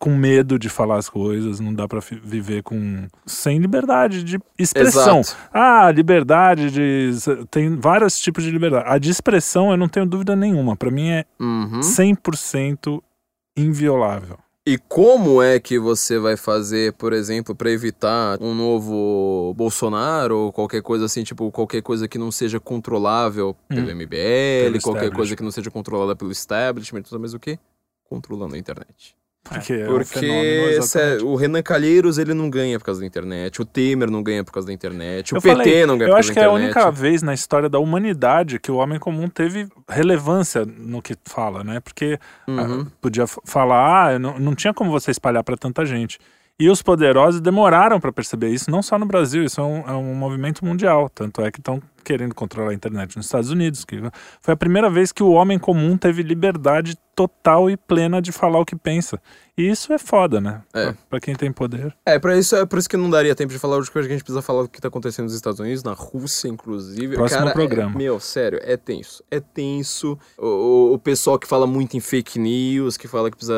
com 0.00 0.16
medo 0.16 0.58
de 0.58 0.70
falar 0.70 0.96
as 0.96 1.10
coisas, 1.10 1.60
não 1.60 1.74
dá 1.74 1.86
pra 1.86 2.00
fi- 2.00 2.18
viver 2.24 2.62
com 2.62 3.06
sem 3.26 3.58
liberdade 3.58 4.24
de 4.24 4.40
expressão. 4.58 5.20
Exato. 5.20 5.36
Ah, 5.52 5.90
liberdade 5.92 6.70
de 6.70 7.10
tem 7.50 7.76
vários 7.76 8.18
tipos 8.18 8.42
de 8.42 8.50
liberdade. 8.50 8.86
A 8.88 8.96
de 8.98 9.10
expressão 9.10 9.70
eu 9.70 9.76
não 9.76 9.88
tenho 9.88 10.06
dúvida 10.06 10.34
nenhuma, 10.34 10.74
Pra 10.74 10.90
mim 10.90 11.10
é 11.10 11.26
Uhum. 11.38 11.80
100% 11.82 13.02
inviolável. 13.56 14.38
E 14.66 14.78
como 14.78 15.42
é 15.42 15.58
que 15.58 15.78
você 15.78 16.18
vai 16.18 16.36
fazer, 16.36 16.92
por 16.92 17.12
exemplo, 17.12 17.54
pra 17.54 17.70
evitar 17.70 18.38
um 18.40 18.54
novo 18.54 19.52
Bolsonaro 19.56 20.36
ou 20.36 20.52
qualquer 20.52 20.80
coisa 20.82 21.06
assim, 21.06 21.24
tipo, 21.24 21.50
qualquer 21.50 21.82
coisa 21.82 22.06
que 22.06 22.18
não 22.18 22.30
seja 22.30 22.60
controlável 22.60 23.56
pelo 23.68 23.88
Hum. 23.88 23.90
MBL, 23.96 24.64
Pelo 24.72 24.80
qualquer 24.82 25.10
coisa 25.10 25.34
que 25.36 25.42
não 25.42 25.50
seja 25.50 25.70
controlada 25.70 26.14
pelo 26.14 26.30
establishment, 26.30 27.02
mais 27.18 27.34
o 27.34 27.38
quê? 27.40 27.58
Controlando 28.04 28.54
a 28.54 28.58
internet. 28.58 29.16
Porque, 29.42 29.72
é 29.72 29.88
um 29.88 29.94
Porque 29.94 30.26
exatamente. 30.26 30.86
cê- 31.18 31.24
o 31.24 31.34
Renan 31.34 31.62
Calheiros, 31.62 32.18
ele 32.18 32.34
não 32.34 32.48
ganha 32.50 32.78
por 32.78 32.84
causa 32.84 33.00
da 33.00 33.06
internet, 33.06 33.60
o 33.60 33.64
Temer 33.64 34.10
não 34.10 34.22
ganha 34.22 34.44
por 34.44 34.52
causa 34.52 34.66
da 34.68 34.72
internet, 34.72 35.32
o 35.32 35.38
Eu 35.38 35.42
PT 35.42 35.56
falei, 35.56 35.86
não 35.86 35.98
ganha 35.98 36.08
Eu 36.08 36.14
por 36.14 36.18
acho 36.20 36.28
causa 36.28 36.32
que 36.34 36.38
é 36.38 36.42
da 36.42 36.48
a 36.48 36.52
internet. 36.54 36.76
única 36.76 36.90
vez 36.92 37.22
na 37.22 37.34
história 37.34 37.68
da 37.68 37.78
humanidade 37.78 38.60
que 38.60 38.70
o 38.70 38.76
homem 38.76 38.98
comum 38.98 39.28
teve 39.28 39.66
relevância 39.88 40.64
no 40.64 41.00
que 41.02 41.16
fala, 41.24 41.64
né? 41.64 41.80
Porque 41.80 42.18
Uhum. 42.46 42.82
ah, 42.82 42.86
podia 43.00 43.24
f- 43.24 43.40
falar, 43.44 44.10
ah, 44.14 44.18
não, 44.18 44.38
não 44.38 44.54
tinha 44.54 44.72
como 44.74 44.90
você 44.90 45.10
espalhar 45.10 45.42
para 45.42 45.56
tanta 45.56 45.84
gente. 45.84 46.18
E 46.58 46.68
os 46.68 46.82
poderosos 46.82 47.40
demoraram 47.40 47.98
para 47.98 48.12
perceber 48.12 48.50
isso, 48.50 48.70
não 48.70 48.82
só 48.82 48.98
no 48.98 49.06
Brasil, 49.06 49.42
isso 49.42 49.60
é 49.60 49.64
um, 49.64 49.78
é 49.88 49.92
um 49.92 50.14
movimento 50.14 50.62
mundial. 50.64 51.08
Tanto 51.08 51.40
é 51.42 51.50
que 51.50 51.58
estão 51.58 51.82
querendo 52.04 52.34
controlar 52.34 52.70
a 52.70 52.74
internet 52.74 53.16
nos 53.16 53.26
Estados 53.26 53.50
Unidos. 53.50 53.84
Que 53.84 54.00
foi 54.40 54.54
a 54.54 54.56
primeira 54.56 54.90
vez 54.90 55.12
que 55.12 55.22
o 55.22 55.30
homem 55.30 55.58
comum 55.58 55.96
teve 55.96 56.22
liberdade 56.22 56.96
total 57.14 57.68
e 57.68 57.76
plena 57.76 58.20
de 58.22 58.32
falar 58.32 58.58
o 58.60 58.64
que 58.64 58.74
pensa. 58.74 59.20
E 59.58 59.68
isso 59.68 59.92
é 59.92 59.98
foda, 59.98 60.40
né? 60.40 60.62
É. 60.72 60.84
Pra, 60.86 60.96
pra 61.10 61.20
quem 61.20 61.34
tem 61.34 61.52
poder. 61.52 61.94
É, 62.06 62.18
pra 62.18 62.38
isso, 62.38 62.56
é 62.56 62.64
por 62.64 62.78
isso 62.78 62.88
que 62.88 62.96
não 62.96 63.10
daria 63.10 63.34
tempo 63.34 63.52
de 63.52 63.58
falar 63.58 63.76
hoje, 63.76 63.90
porque 63.90 64.06
a 64.06 64.10
gente 64.10 64.22
precisa 64.24 64.40
falar 64.40 64.62
do 64.62 64.68
que 64.70 64.80
tá 64.80 64.88
acontecendo 64.88 65.24
nos 65.24 65.34
Estados 65.34 65.60
Unidos, 65.60 65.82
na 65.82 65.92
Rússia, 65.92 66.48
inclusive. 66.48 67.16
Próximo 67.16 67.40
Cara, 67.40 67.50
é- 67.50 67.52
programa. 67.52 67.94
meu, 67.98 68.18
sério, 68.18 68.58
é 68.62 68.74
tenso. 68.78 69.22
É 69.30 69.38
tenso. 69.38 70.18
O, 70.38 70.94
o- 70.94 70.98
pessoal 70.98 71.38
que 71.38 71.46
fala 71.46 71.66
muito 71.66 71.94
em 71.94 72.00
fake 72.00 72.38
news, 72.38 72.96
que 72.96 73.06
fala 73.06 73.30
que 73.30 73.36
precisa. 73.36 73.54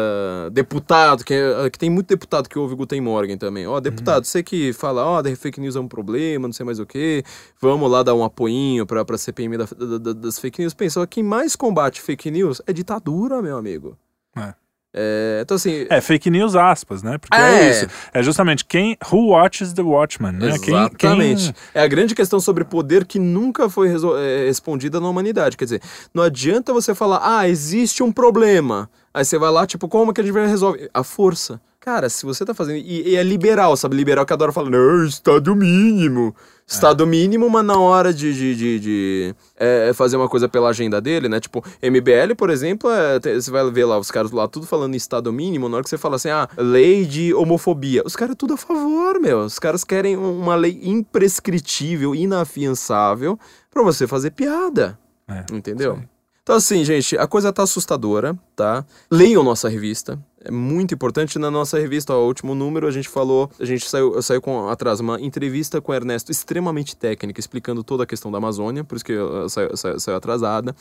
Deputado, 0.50 1.24
que, 1.24 1.34
é- 1.34 1.70
que 1.70 1.78
tem 1.78 1.90
muito 1.90 2.08
deputado 2.08 2.48
que 2.48 2.58
ouve 2.58 2.74
o 2.74 2.76
Guten 2.76 3.00
Morgen 3.00 3.38
também. 3.38 3.66
Ó, 3.68 3.78
deputado, 3.78 4.24
você 4.24 4.42
que 4.42 4.72
fala, 4.72 5.04
ó, 5.04 5.22
da 5.22 5.34
fake 5.36 5.60
news 5.60 5.76
é 5.76 5.80
um 5.80 5.86
problema, 5.88 6.48
não 6.48 6.52
sei 6.52 6.66
mais 6.66 6.80
o 6.80 6.86
quê. 6.86 7.22
Vamos 7.60 7.88
lá 7.88 8.02
dar 8.02 8.14
um 8.14 8.24
apoinho 8.32 8.84
pra, 8.86 9.04
pra 9.04 9.18
CPMI 9.18 9.58
da- 9.58 9.64
da- 9.78 9.98
da- 9.98 10.12
das 10.12 10.38
fake 10.38 10.60
news. 10.60 10.74
Pensa, 10.74 11.00
ó, 11.00 11.06
quem 11.06 11.22
mais 11.22 11.54
combate 11.54 12.00
fake 12.00 12.30
news 12.30 12.60
é 12.66 12.72
ditadura, 12.72 13.40
meu 13.42 13.56
amigo. 13.56 13.96
É. 14.36 14.54
É, 14.94 15.40
então, 15.42 15.54
assim. 15.54 15.86
É, 15.88 16.02
fake 16.02 16.28
news 16.28 16.54
aspas, 16.54 17.02
né? 17.02 17.16
Porque 17.16 17.34
É. 17.34 17.40
é, 17.64 17.70
isso. 17.70 17.86
É 18.12 18.22
justamente 18.22 18.62
quem. 18.62 18.98
Who 19.10 19.28
watches 19.28 19.72
the 19.72 19.80
Watchman, 19.80 20.32
né? 20.32 20.58
Quem- 20.58 20.74
Exatamente. 20.74 21.44
Quem, 21.52 21.54
É 21.74 21.82
a 21.82 21.86
grande 21.88 22.14
questão 22.14 22.38
sobre 22.40 22.62
poder 22.62 23.06
que 23.06 23.18
nunca 23.18 23.70
foi 23.70 23.88
é, 23.88 24.46
respondida 24.46 25.00
na 25.00 25.08
humanidade. 25.08 25.56
Quer 25.56 25.64
dizer, 25.64 25.82
não 26.12 26.22
adianta 26.22 26.74
você 26.74 26.94
falar, 26.94 27.20
ah, 27.22 27.48
existe 27.48 28.02
um 28.02 28.12
problema. 28.12 28.90
Aí 29.14 29.24
você 29.24 29.38
vai 29.38 29.50
lá, 29.50 29.66
tipo, 29.66 29.88
como 29.88 30.12
que 30.12 30.20
a 30.20 30.24
gente 30.24 30.32
vai 30.34 30.46
resolver? 30.46 30.90
A 30.92 31.02
força. 31.02 31.58
Cara, 31.80 32.08
se 32.10 32.24
você 32.26 32.44
tá 32.44 32.52
fazendo. 32.52 32.76
E, 32.76 33.08
e 33.12 33.16
é 33.16 33.22
liberal, 33.22 33.74
sabe? 33.78 33.96
Liberal 33.96 34.26
que 34.26 34.32
adora 34.34 34.52
falar, 34.52 34.68
não, 34.70 35.06
Estado 35.06 35.56
mínimo. 35.56 36.34
Estado 36.66 37.06
mínimo, 37.06 37.50
mas 37.50 37.64
na 37.64 37.78
hora 37.78 38.14
de, 38.14 38.32
de, 38.32 38.54
de, 38.56 38.80
de, 38.80 39.34
é, 39.56 39.92
fazer 39.92 40.16
uma 40.16 40.28
coisa 40.28 40.48
pela 40.48 40.70
agenda 40.70 41.00
dele, 41.00 41.28
né? 41.28 41.38
Tipo, 41.38 41.62
MBL, 41.82 42.34
por 42.36 42.48
exemplo, 42.50 42.90
é, 42.90 43.18
você 43.20 43.50
vai 43.50 43.70
ver 43.70 43.84
lá 43.84 43.98
os 43.98 44.10
caras 44.10 44.30
lá 44.30 44.48
tudo 44.48 44.66
falando 44.66 44.94
em 44.94 44.96
Estado 44.96 45.32
mínimo, 45.32 45.68
na 45.68 45.76
hora 45.76 45.84
que 45.84 45.90
você 45.90 45.98
fala 45.98 46.16
assim, 46.16 46.30
ah, 46.30 46.48
lei 46.56 47.04
de 47.04 47.34
homofobia. 47.34 48.02
Os 48.06 48.16
caras 48.16 48.36
tudo 48.38 48.54
a 48.54 48.56
favor, 48.56 49.20
meu. 49.20 49.40
Os 49.40 49.58
caras 49.58 49.84
querem 49.84 50.16
um- 50.16 50.40
uma 50.40 50.54
lei 50.54 50.80
imprescritível, 50.82 52.14
inafiançável, 52.14 53.38
pra 53.70 53.82
você 53.82 54.06
fazer 54.06 54.30
piada. 54.30 54.98
É, 55.28 55.44
Entendeu? 55.52 55.94
aí. 55.94 56.08
Então, 56.42 56.56
assim, 56.56 56.84
gente, 56.84 57.16
a 57.16 57.26
coisa 57.26 57.52
tá 57.52 57.62
assustadora, 57.62 58.36
tá? 58.56 58.84
Leiam 59.10 59.44
nossa 59.44 59.68
revista. 59.68 60.18
É 60.44 60.50
muito 60.50 60.92
importante 60.94 61.38
na 61.38 61.50
nossa 61.50 61.78
revista, 61.78 62.12
ó, 62.14 62.20
o 62.22 62.26
último 62.26 62.54
número 62.54 62.86
a 62.86 62.90
gente 62.90 63.08
falou, 63.08 63.50
a 63.60 63.64
gente 63.64 63.88
saiu, 63.88 64.20
saiu 64.22 64.42
com 64.42 64.68
atrás 64.68 64.98
uma 65.00 65.20
entrevista 65.20 65.80
com 65.80 65.92
o 65.92 65.94
Ernesto 65.94 66.32
extremamente 66.32 66.96
técnica, 66.96 67.38
explicando 67.38 67.84
toda 67.84 68.02
a 68.02 68.06
questão 68.06 68.30
da 68.30 68.38
Amazônia, 68.38 68.82
por 68.82 68.96
isso 68.96 69.04
que 69.04 69.14
saiu, 69.48 69.76
saiu- 69.76 70.00
saiu 70.00 70.16
atrasada. 70.16 70.74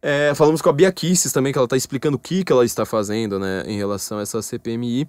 É, 0.00 0.34
falamos 0.34 0.62
com 0.62 0.68
a 0.68 0.72
Bia 0.72 0.90
Kisses 0.90 1.32
também, 1.32 1.52
que 1.52 1.58
ela 1.58 1.68
tá 1.68 1.76
explicando 1.76 2.16
o 2.16 2.20
que, 2.20 2.42
que 2.42 2.52
ela 2.52 2.64
está 2.64 2.84
fazendo, 2.86 3.38
né, 3.38 3.62
em 3.66 3.76
relação 3.76 4.18
a 4.18 4.22
essa 4.22 4.40
CPMI. 4.40 5.06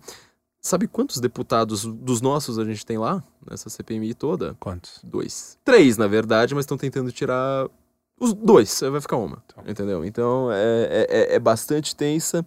Sabe 0.62 0.88
quantos 0.88 1.20
deputados 1.20 1.84
dos 1.86 2.22
nossos 2.22 2.58
a 2.60 2.64
gente 2.64 2.86
tem 2.86 2.98
lá, 2.98 3.22
nessa 3.50 3.70
CPMI 3.70 4.14
toda? 4.14 4.56
Quantos? 4.60 5.00
Dois. 5.04 5.58
Três, 5.64 5.98
na 5.98 6.08
verdade, 6.08 6.54
mas 6.56 6.64
estão 6.64 6.78
tentando 6.78 7.12
tirar 7.12 7.68
os 8.20 8.34
dois. 8.34 8.80
Vai 8.90 9.02
ficar 9.02 9.18
uma. 9.18 9.44
Tá. 9.54 9.62
Entendeu? 9.68 10.06
Então 10.06 10.50
é, 10.52 11.06
é, 11.10 11.36
é 11.36 11.40
bastante 11.40 11.94
tensa. 11.96 12.46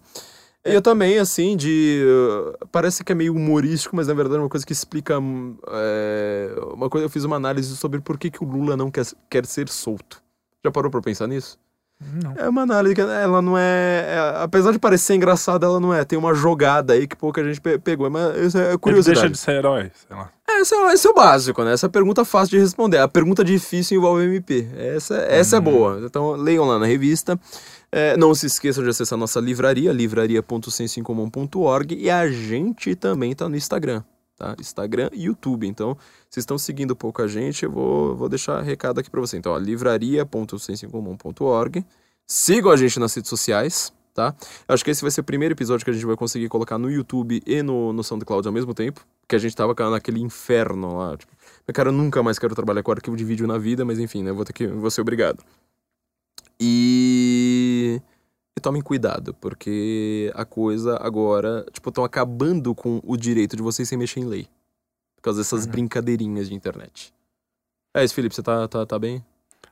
E 0.69 0.73
eu 0.73 0.81
também, 0.81 1.17
assim, 1.19 1.55
de. 1.57 2.03
Parece 2.71 3.03
que 3.03 3.11
é 3.11 3.15
meio 3.15 3.33
humorístico, 3.33 3.95
mas 3.95 4.07
na 4.07 4.13
verdade 4.13 4.37
é 4.37 4.41
uma 4.43 4.49
coisa 4.49 4.65
que 4.65 4.73
explica. 4.73 5.19
hum, 5.19 5.57
é, 5.69 6.55
uma 6.73 6.89
coisa, 6.89 7.05
eu 7.05 7.09
fiz 7.09 7.23
uma 7.23 7.35
análise 7.35 7.75
sobre 7.77 7.99
por 8.01 8.17
que, 8.17 8.29
que 8.29 8.43
o 8.43 8.47
Lula 8.47 8.75
não 8.77 8.89
quer, 8.91 9.05
quer 9.29 9.45
ser 9.45 9.69
solto. 9.69 10.21
Já 10.63 10.71
parou 10.71 10.91
pra 10.91 11.01
pensar 11.01 11.27
nisso? 11.27 11.57
Não. 12.23 12.33
É 12.37 12.47
uma 12.47 12.61
análise 12.61 12.93
que 12.93 13.01
ela 13.01 13.41
não 13.41 13.57
é, 13.57 14.05
é- 14.07 14.43
Apesar 14.43 14.71
de 14.71 14.77
parecer 14.77 15.15
engraçada, 15.15 15.65
ela 15.65 15.79
não 15.79 15.91
é. 15.91 16.05
Tem 16.05 16.17
uma 16.19 16.31
jogada 16.31 16.93
aí 16.93 17.07
que 17.07 17.15
pouca 17.15 17.43
gente 17.43 17.59
pe- 17.59 17.79
pegou. 17.79 18.07
Mas 18.07 18.37
isso 18.37 18.57
é 18.59 18.69
Ele 18.69 18.77
curiosidade. 18.77 19.19
deixa 19.21 19.31
de 19.31 19.37
ser 19.39 19.53
herói, 19.53 19.91
sei 20.07 20.15
lá. 20.15 20.29
Esse 20.47 20.75
é, 20.75 20.93
esse 20.93 21.07
é 21.07 21.09
o 21.09 21.13
básico, 21.15 21.63
né? 21.63 21.73
Essa 21.73 21.89
pergunta 21.89 22.21
é 22.21 22.25
fácil 22.25 22.51
de 22.51 22.59
responder. 22.59 22.99
A 22.99 23.07
pergunta 23.07 23.43
difícil 23.43 23.97
envolve 23.97 24.23
MP. 24.25 24.67
Essa, 24.77 25.15
essa 25.27 25.57
é 25.57 25.59
boa. 25.59 25.99
Então 26.03 26.33
leiam 26.33 26.65
lá 26.65 26.77
na 26.77 26.85
revista. 26.85 27.39
É, 27.91 28.15
não 28.17 28.33
se 28.35 28.45
esqueçam 28.45 28.83
de 28.83 28.89
acessar 28.89 29.17
nossa 29.17 29.39
livraria, 29.39 29.93
livraria.sensincomum.org 29.93 31.95
e 31.95 32.09
a 32.09 32.29
gente 32.29 32.93
também 32.95 33.33
tá 33.33 33.47
no 33.47 33.55
Instagram, 33.55 34.03
tá? 34.35 34.57
Instagram 34.59 35.09
e 35.13 35.23
YouTube. 35.25 35.65
Então, 35.65 35.95
vocês 36.29 36.43
estão 36.43 36.57
seguindo 36.57 36.93
pouco 36.95 37.21
a 37.21 37.27
gente, 37.27 37.63
eu 37.63 37.71
vou, 37.71 38.13
vou 38.15 38.27
deixar 38.27 38.61
recado 38.61 38.99
aqui 38.99 39.09
pra 39.09 39.21
você. 39.21 39.37
Então, 39.37 39.57
livraria.sensincomum.org. 39.57 41.85
Sigam 42.25 42.71
a 42.71 42.75
gente 42.75 42.99
nas 42.99 43.15
redes 43.15 43.29
sociais, 43.29 43.93
tá? 44.13 44.35
Eu 44.67 44.75
acho 44.75 44.83
que 44.83 44.91
esse 44.91 45.01
vai 45.01 45.11
ser 45.11 45.21
o 45.21 45.23
primeiro 45.23 45.53
episódio 45.53 45.85
que 45.85 45.91
a 45.91 45.93
gente 45.93 46.05
vai 46.05 46.17
conseguir 46.17 46.49
colocar 46.49 46.77
no 46.77 46.91
YouTube 46.91 47.41
e 47.45 47.63
no, 47.63 47.93
no 47.93 48.03
SoundCloud 48.03 48.45
ao 48.45 48.53
mesmo 48.53 48.73
tempo. 48.73 48.99
Porque 49.21 49.37
a 49.37 49.39
gente 49.39 49.55
tava 49.55 49.73
naquele 49.89 50.19
inferno 50.19 50.97
lá. 50.97 51.15
Tipo, 51.15 51.31
cara, 51.73 51.87
eu 51.89 51.93
nunca 51.93 52.21
mais 52.21 52.37
quero 52.37 52.53
trabalhar 52.53 52.83
com 52.83 52.91
arquivo 52.91 53.15
de 53.15 53.23
vídeo 53.23 53.47
na 53.47 53.57
vida, 53.57 53.85
mas 53.85 53.97
enfim, 53.97 54.23
né? 54.23 54.33
Vou 54.33 54.43
ter 54.43 54.51
que. 54.51 54.67
Vou 54.67 54.91
ser 54.91 54.99
obrigado. 55.01 55.41
E. 56.59 57.66
E 58.57 58.59
tomem 58.59 58.81
cuidado, 58.81 59.35
porque 59.35 60.31
a 60.33 60.43
coisa 60.43 60.97
agora. 60.99 61.63
Tipo, 61.71 61.89
estão 61.89 62.03
acabando 62.03 62.73
com 62.73 62.99
o 63.03 63.15
direito 63.15 63.55
de 63.55 63.61
vocês 63.61 63.87
sem 63.87 63.95
mexer 63.97 64.19
em 64.19 64.25
lei. 64.25 64.47
Por 65.15 65.21
causa 65.21 65.39
dessas 65.41 65.65
Uhum. 65.65 65.71
brincadeirinhas 65.71 66.49
de 66.49 66.55
internet. 66.55 67.13
É 67.95 68.03
isso, 68.03 68.15
Felipe, 68.15 68.33
você 68.33 68.41
tá, 68.41 68.67
tá, 68.67 68.83
tá 68.83 68.97
bem? 68.97 69.23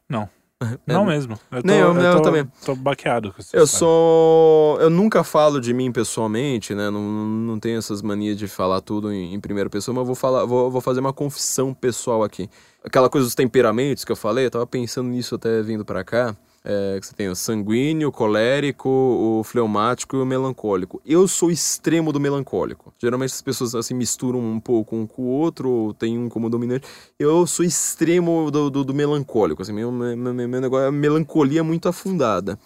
Não 0.08 0.30
mesmo. 1.06 1.38
Eu 1.52 1.62
tô, 1.64 1.68
Nem 1.68 1.80
eu, 1.80 1.94
eu 1.96 2.16
tô, 2.18 2.22
também. 2.22 2.46
tô 2.64 2.76
baqueado 2.76 3.34
com 3.34 3.42
isso. 3.42 3.56
Eu 3.56 3.66
sou. 3.66 4.80
Eu 4.80 4.90
nunca 4.92 5.24
falo 5.24 5.60
de 5.60 5.74
mim 5.74 5.92
pessoalmente, 5.92 6.76
né? 6.76 6.90
Não, 6.92 7.02
não 7.02 7.60
tenho 7.60 7.80
essas 7.80 8.04
manias 8.04 8.38
de 8.38 8.48
falar 8.48 8.82
tudo 8.82 9.12
em, 9.12 9.34
em 9.34 9.40
primeira 9.40 9.70
pessoa, 9.70 9.96
mas 9.96 10.06
vou 10.06 10.16
falar, 10.16 10.46
vou, 10.46 10.70
vou 10.70 10.80
fazer 10.82 11.00
uma 11.00 11.12
confissão 11.14 11.74
pessoal 11.74 12.24
aqui. 12.24 12.48
Aquela 12.84 13.10
coisa 13.10 13.26
dos 13.26 13.34
temperamentos 13.36 14.06
que 14.06 14.12
eu 14.12 14.16
falei, 14.16 14.46
eu 14.46 14.52
tava 14.52 14.68
pensando 14.68 15.10
nisso 15.10 15.34
até 15.36 15.62
vindo 15.64 15.84
para 15.84 16.04
cá. 16.04 16.36
É, 16.68 17.00
que 17.00 17.06
você 17.06 17.14
tem 17.14 17.30
o 17.30 17.36
sanguíneo, 17.36 18.10
o 18.10 18.12
colérico, 18.12 18.90
o 18.90 19.44
fleumático 19.44 20.18
e 20.18 20.20
o 20.20 20.26
melancólico. 20.26 21.00
Eu 21.06 21.28
sou 21.28 21.52
extremo 21.52 22.12
do 22.12 22.20
melancólico. 22.20 22.92
Geralmente 22.98 23.34
as 23.34 23.42
pessoas 23.42 23.76
assim 23.76 23.94
misturam 23.94 24.40
um 24.40 24.60
pouco 24.60 24.96
um 24.96 25.06
com 25.06 25.22
o 25.22 25.28
outro, 25.28 25.70
ou 25.70 25.94
tem 25.94 26.18
um 26.18 26.28
como 26.28 26.50
dominante. 26.50 26.88
Eu 27.20 27.46
sou 27.46 27.64
extremo 27.64 28.50
do, 28.50 28.72
do, 28.72 28.84
do 28.84 28.94
melancólico. 28.96 29.62
Assim, 29.62 29.74
meu, 29.74 29.92
meu, 29.92 30.34
meu, 30.34 30.60
negócio 30.60 30.88
é 30.88 30.92
melancolia 30.92 31.64
muito 31.64 31.88
afundada. 31.88 32.58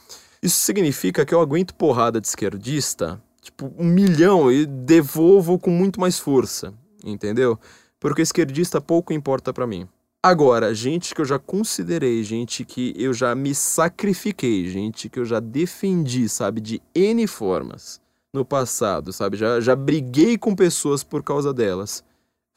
Isso 0.42 0.60
significa 0.60 1.26
que 1.26 1.34
eu 1.34 1.42
aguento 1.42 1.76
porrada 1.76 2.22
de 2.22 2.28
esquerdista, 2.28 3.22
tipo, 3.42 3.70
um 3.78 3.84
milhão, 3.84 4.50
e 4.50 4.66
devolvo 4.66 5.60
com 5.60 5.72
muito 5.72 6.00
mais 6.00 6.18
força, 6.18 6.74
entendeu? 7.04 7.60
Porque 8.00 8.22
esquerdista 8.22 8.80
pouco 8.80 9.12
importa 9.12 9.52
para 9.52 9.68
mim. 9.68 9.86
Agora, 10.22 10.76
gente 10.76 11.16
que 11.16 11.22
eu 11.22 11.26
já 11.26 11.40
considerei, 11.40 12.22
gente 12.26 12.66
que 12.66 12.94
eu 12.98 13.14
já 13.14 13.34
me 13.34 13.56
sacrifiquei, 13.56 14.68
gente 14.68 15.08
que 15.08 15.18
eu 15.18 15.24
já 15.24 15.40
defendi, 15.40 16.28
sabe, 16.28 16.60
de 16.60 16.82
N 16.94 17.26
formas 17.26 18.02
no 18.34 18.44
passado, 18.44 19.14
sabe? 19.14 19.38
Já, 19.38 19.62
já 19.62 19.78
briguei 19.78 20.38
com 20.38 20.54
pessoas 20.54 21.06
por 21.06 21.24
causa 21.24 21.54
delas. 21.54 22.04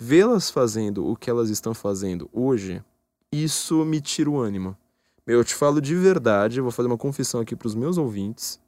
Vê-las 0.00 0.50
fazendo 0.50 1.06
o 1.06 1.14
que 1.14 1.30
elas 1.30 1.50
estão 1.50 1.72
fazendo 1.72 2.28
hoje, 2.32 2.82
isso 3.30 3.84
me 3.84 4.00
tira 4.00 4.28
o 4.28 4.40
ânimo. 4.40 4.76
Eu 5.24 5.44
te 5.44 5.54
falo 5.54 5.80
de 5.80 5.94
verdade, 5.94 6.60
vou 6.60 6.72
fazer 6.72 6.88
uma 6.88 6.98
confissão 6.98 7.40
aqui 7.40 7.54
para 7.54 7.68
os 7.68 7.76
meus 7.76 7.96
ouvintes, 7.96 8.58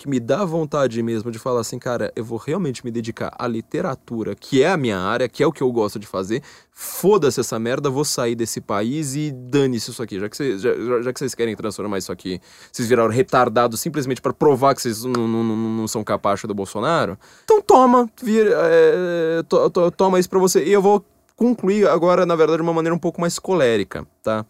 que 0.00 0.08
me 0.08 0.18
dá 0.18 0.46
vontade 0.46 1.02
mesmo 1.02 1.30
de 1.30 1.38
falar 1.38 1.60
assim, 1.60 1.78
cara, 1.78 2.10
eu 2.16 2.24
vou 2.24 2.38
realmente 2.38 2.82
me 2.82 2.90
dedicar 2.90 3.34
à 3.38 3.46
literatura, 3.46 4.34
que 4.34 4.62
é 4.62 4.70
a 4.70 4.76
minha 4.78 4.98
área, 4.98 5.28
que 5.28 5.42
é 5.42 5.46
o 5.46 5.52
que 5.52 5.62
eu 5.62 5.70
gosto 5.70 5.98
de 5.98 6.06
fazer. 6.06 6.42
Foda-se 6.72 7.38
essa 7.38 7.58
merda, 7.58 7.90
vou 7.90 8.02
sair 8.02 8.34
desse 8.34 8.62
país 8.62 9.14
e 9.14 9.30
dane-se 9.30 9.90
isso 9.90 10.02
aqui. 10.02 10.18
Já 10.18 10.30
que, 10.30 10.38
vocês, 10.38 10.62
já, 10.62 10.70
já 11.02 11.12
que 11.12 11.18
vocês 11.18 11.34
querem 11.34 11.54
transformar 11.54 11.98
isso 11.98 12.10
aqui, 12.10 12.40
vocês 12.72 12.88
viraram 12.88 13.10
retardados 13.10 13.78
simplesmente 13.78 14.22
para 14.22 14.32
provar 14.32 14.74
que 14.74 14.80
vocês 14.80 15.04
não, 15.04 15.28
não, 15.28 15.44
não, 15.44 15.86
são 15.86 16.02
capacho 16.02 16.48
do 16.48 16.54
Bolsonaro. 16.54 17.18
Então 17.44 17.60
toma, 17.60 18.10
é, 18.26 19.42
to, 19.46 19.68
to, 19.68 19.90
toma 19.90 20.18
isso 20.18 20.30
pra 20.30 20.38
você. 20.38 20.64
E 20.64 20.72
eu 20.72 20.80
vou 20.80 21.04
concluir 21.36 21.86
agora, 21.86 22.24
na 22.24 22.34
verdade, 22.34 22.56
de 22.56 22.62
uma 22.62 22.72
maneira 22.72 22.94
um 22.94 22.98
pouco 22.98 23.20
mais 23.20 23.38
colérica, 23.38 24.06
tá? 24.22 24.46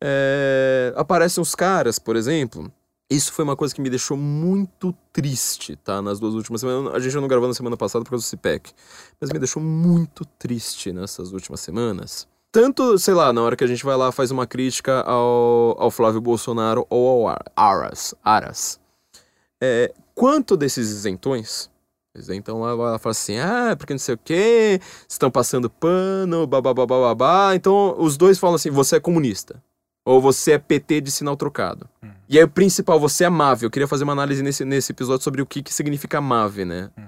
É, 0.00 0.92
aparecem 0.96 1.40
os 1.40 1.54
caras, 1.54 2.00
por 2.00 2.16
exemplo. 2.16 2.68
Isso 3.10 3.32
foi 3.32 3.42
uma 3.42 3.56
coisa 3.56 3.74
que 3.74 3.80
me 3.80 3.88
deixou 3.88 4.16
muito 4.16 4.94
triste, 5.12 5.76
tá? 5.76 6.02
Nas 6.02 6.20
duas 6.20 6.34
últimas 6.34 6.60
semanas. 6.60 6.94
A 6.94 6.98
gente 6.98 7.16
não 7.16 7.26
gravou 7.26 7.48
na 7.48 7.54
semana 7.54 7.76
passada 7.76 8.04
por 8.04 8.10
causa 8.10 8.24
do 8.24 8.28
CIPEC. 8.28 8.70
Mas 9.18 9.30
me 9.30 9.38
deixou 9.38 9.62
muito 9.62 10.26
triste 10.38 10.92
nessas 10.92 11.32
últimas 11.32 11.60
semanas. 11.60 12.28
Tanto, 12.52 12.98
sei 12.98 13.14
lá, 13.14 13.32
na 13.32 13.42
hora 13.42 13.56
que 13.56 13.64
a 13.64 13.66
gente 13.66 13.84
vai 13.84 13.96
lá 13.96 14.12
faz 14.12 14.30
uma 14.30 14.46
crítica 14.46 15.00
ao, 15.02 15.74
ao 15.78 15.90
Flávio 15.90 16.20
Bolsonaro 16.20 16.86
ou 16.90 17.28
ao 17.28 17.38
Aras. 17.56 18.14
Aras. 18.22 18.80
É, 19.60 19.92
quanto 20.14 20.56
desses 20.56 20.90
isentões, 20.90 21.70
então 22.30 22.60
lá 22.60 22.70
ela 22.70 22.98
fala 22.98 23.10
assim, 23.12 23.38
ah, 23.38 23.74
porque 23.76 23.92
não 23.92 23.98
sei 23.98 24.14
o 24.14 24.18
quê, 24.18 24.80
estão 25.08 25.30
passando 25.30 25.70
pano, 25.70 26.46
babá. 26.46 27.54
Então 27.54 27.94
os 27.98 28.16
dois 28.16 28.38
falam 28.38 28.56
assim, 28.56 28.70
você 28.70 28.96
é 28.96 29.00
comunista. 29.00 29.62
Ou 30.04 30.20
você 30.20 30.52
é 30.52 30.58
PT 30.58 31.02
de 31.02 31.10
sinal 31.10 31.36
trocado. 31.36 31.88
Uhum. 32.02 32.17
E 32.28 32.36
aí 32.36 32.44
o 32.44 32.48
principal, 32.48 33.00
você 33.00 33.24
é 33.24 33.30
MAVE. 33.30 33.64
Eu 33.64 33.70
queria 33.70 33.88
fazer 33.88 34.04
uma 34.04 34.12
análise 34.12 34.42
nesse, 34.42 34.64
nesse 34.64 34.92
episódio 34.92 35.24
sobre 35.24 35.40
o 35.40 35.46
que, 35.46 35.62
que 35.62 35.72
significa 35.72 36.20
MAVE, 36.20 36.64
né? 36.64 36.90
Uhum. 36.96 37.04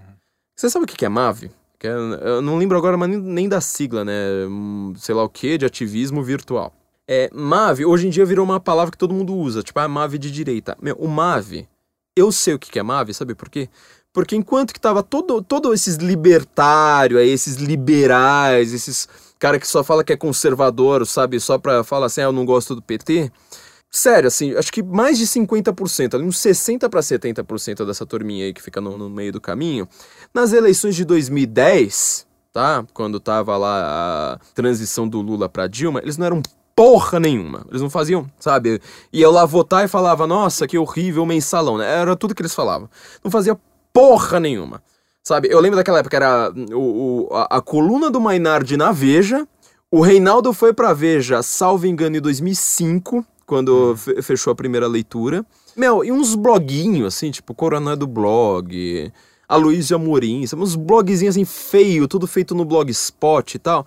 Você 0.57 0.71
sabe 0.71 0.85
o 0.85 0.89
que, 0.89 0.97
que 0.97 1.05
é 1.05 1.09
MAVE? 1.09 1.51
Que 1.79 1.87
é, 1.87 1.91
eu 1.91 2.43
não 2.43 2.57
lembro 2.57 2.77
agora 2.77 2.97
mas 2.97 3.09
nem, 3.09 3.19
nem 3.19 3.49
da 3.49 3.61
sigla, 3.61 4.05
né? 4.05 4.13
Sei 4.97 5.15
lá 5.15 5.23
o 5.23 5.29
que, 5.29 5.59
de 5.59 5.67
ativismo 5.67 6.23
virtual. 6.23 6.73
É, 7.07 7.29
MAVE, 7.35 7.85
hoje 7.85 8.07
em 8.07 8.11
dia 8.11 8.25
virou 8.25 8.45
uma 8.45 8.61
palavra 8.61 8.91
que 8.91 8.99
todo 8.99 9.13
mundo 9.13 9.35
usa, 9.35 9.63
tipo, 9.63 9.79
a 9.79 9.85
ah, 9.85 9.89
MAVE 9.89 10.19
de 10.19 10.31
direita. 10.31 10.77
Meu, 10.81 10.95
o 10.97 11.09
MAVE, 11.09 11.69
eu 12.17 12.31
sei 12.33 12.55
o 12.55 12.59
que, 12.59 12.71
que 12.71 12.79
é 12.79 12.83
MAVE, 12.83 13.13
sabe 13.13 13.35
por 13.35 13.49
quê? 13.49 13.69
Porque 14.13 14.35
enquanto 14.35 14.73
que 14.73 14.81
tava 14.81 15.03
todo, 15.03 15.43
todo 15.43 15.75
esses 15.75 15.97
libertários, 15.97 17.21
esses 17.21 17.57
liberais, 17.57 18.73
esses 18.73 19.09
cara 19.39 19.59
que 19.59 19.67
só 19.67 19.83
fala 19.83 20.05
que 20.05 20.13
é 20.13 20.17
conservador, 20.17 21.07
sabe, 21.07 21.41
só 21.41 21.59
pra 21.59 21.83
falar 21.83 22.07
assim, 22.07 22.21
ah, 22.21 22.25
eu 22.25 22.33
não 22.33 22.45
gosto 22.45 22.75
do 22.75 22.83
PT. 22.83 23.33
Sério, 23.91 24.29
assim, 24.29 24.55
acho 24.55 24.73
que 24.73 24.85
mais 24.85 25.19
de 25.19 25.27
50%, 25.27 26.15
ali 26.15 26.25
uns 26.25 26.39
60 26.39 26.89
para 26.89 27.01
70% 27.01 27.85
dessa 27.85 28.07
turminha 28.07 28.45
aí 28.45 28.53
que 28.53 28.63
fica 28.63 28.81
no, 28.81 28.97
no, 28.97 29.11
meio 29.11 29.33
do 29.33 29.41
caminho. 29.41 29.89
Nas 30.33 30.53
eleições 30.53 30.95
de 30.95 31.05
2010, 31.05 32.25
tá? 32.53 32.87
Quando 32.95 33.19
tava 33.19 33.57
lá 33.57 34.35
a 34.35 34.39
transição 34.55 35.09
do 35.09 35.21
Lula 35.21 35.49
para 35.49 35.67
Dilma, 35.67 35.99
eles 36.01 36.17
não 36.17 36.27
eram 36.27 36.43
porra 36.77 37.19
nenhuma. 37.19 37.67
Eles 37.69 37.83
não 37.83 37.91
faziam, 37.91 38.31
sabe? 38.39 38.81
Ia 39.13 39.29
lá 39.29 39.45
votar 39.45 39.85
e 39.85 39.89
falava, 39.89 40.25
nossa, 40.25 40.69
que 40.69 40.79
horrível 40.79 41.27
mensalão, 41.27 41.77
né? 41.77 41.85
Era 41.85 42.15
tudo 42.15 42.35
que 42.35 42.43
eles 42.43 42.55
falavam. 42.55 42.89
Não 43.25 43.31
fazia 43.31 43.59
porra 43.93 44.39
nenhuma. 44.39 44.81
Sabe, 45.23 45.49
eu 45.51 45.61
lembro 45.61 45.77
daquela 45.77 45.99
época, 45.99 46.17
era 46.17 46.51
o, 46.73 47.29
o 47.29 47.35
a, 47.35 47.59
a, 47.59 47.61
coluna 47.61 48.11
do 48.11 48.21
Mainardi 48.21 48.77
na 48.77 48.91
Veja, 48.91 49.47
o 49.91 50.01
Reinaldo 50.01 50.53
foi 50.55 50.73
pra 50.73 50.95
Veja, 50.95 51.43
salvo 51.43 51.87
engano, 51.87 52.17
em 52.17 52.21
2005, 52.21 53.25
quando 53.51 53.95
hum. 53.95 54.23
fechou 54.23 54.53
a 54.53 54.55
primeira 54.55 54.87
leitura. 54.87 55.45
Meu, 55.77 56.05
e 56.05 56.13
uns 56.13 56.37
bloguinhos, 56.37 57.15
assim, 57.15 57.33
tipo, 57.33 57.53
Coronel 57.53 57.97
do 57.97 58.07
Blog, 58.07 59.13
a 59.49 59.57
Luísa 59.57 59.97
Amorim, 59.97 60.45
uns 60.57 60.77
blogzinhos 60.77 61.35
assim, 61.35 61.45
feio, 61.45 62.07
tudo 62.07 62.29
feito 62.29 62.55
no 62.55 62.65
Blogspot 62.65 63.57
e 63.57 63.59
tal 63.59 63.85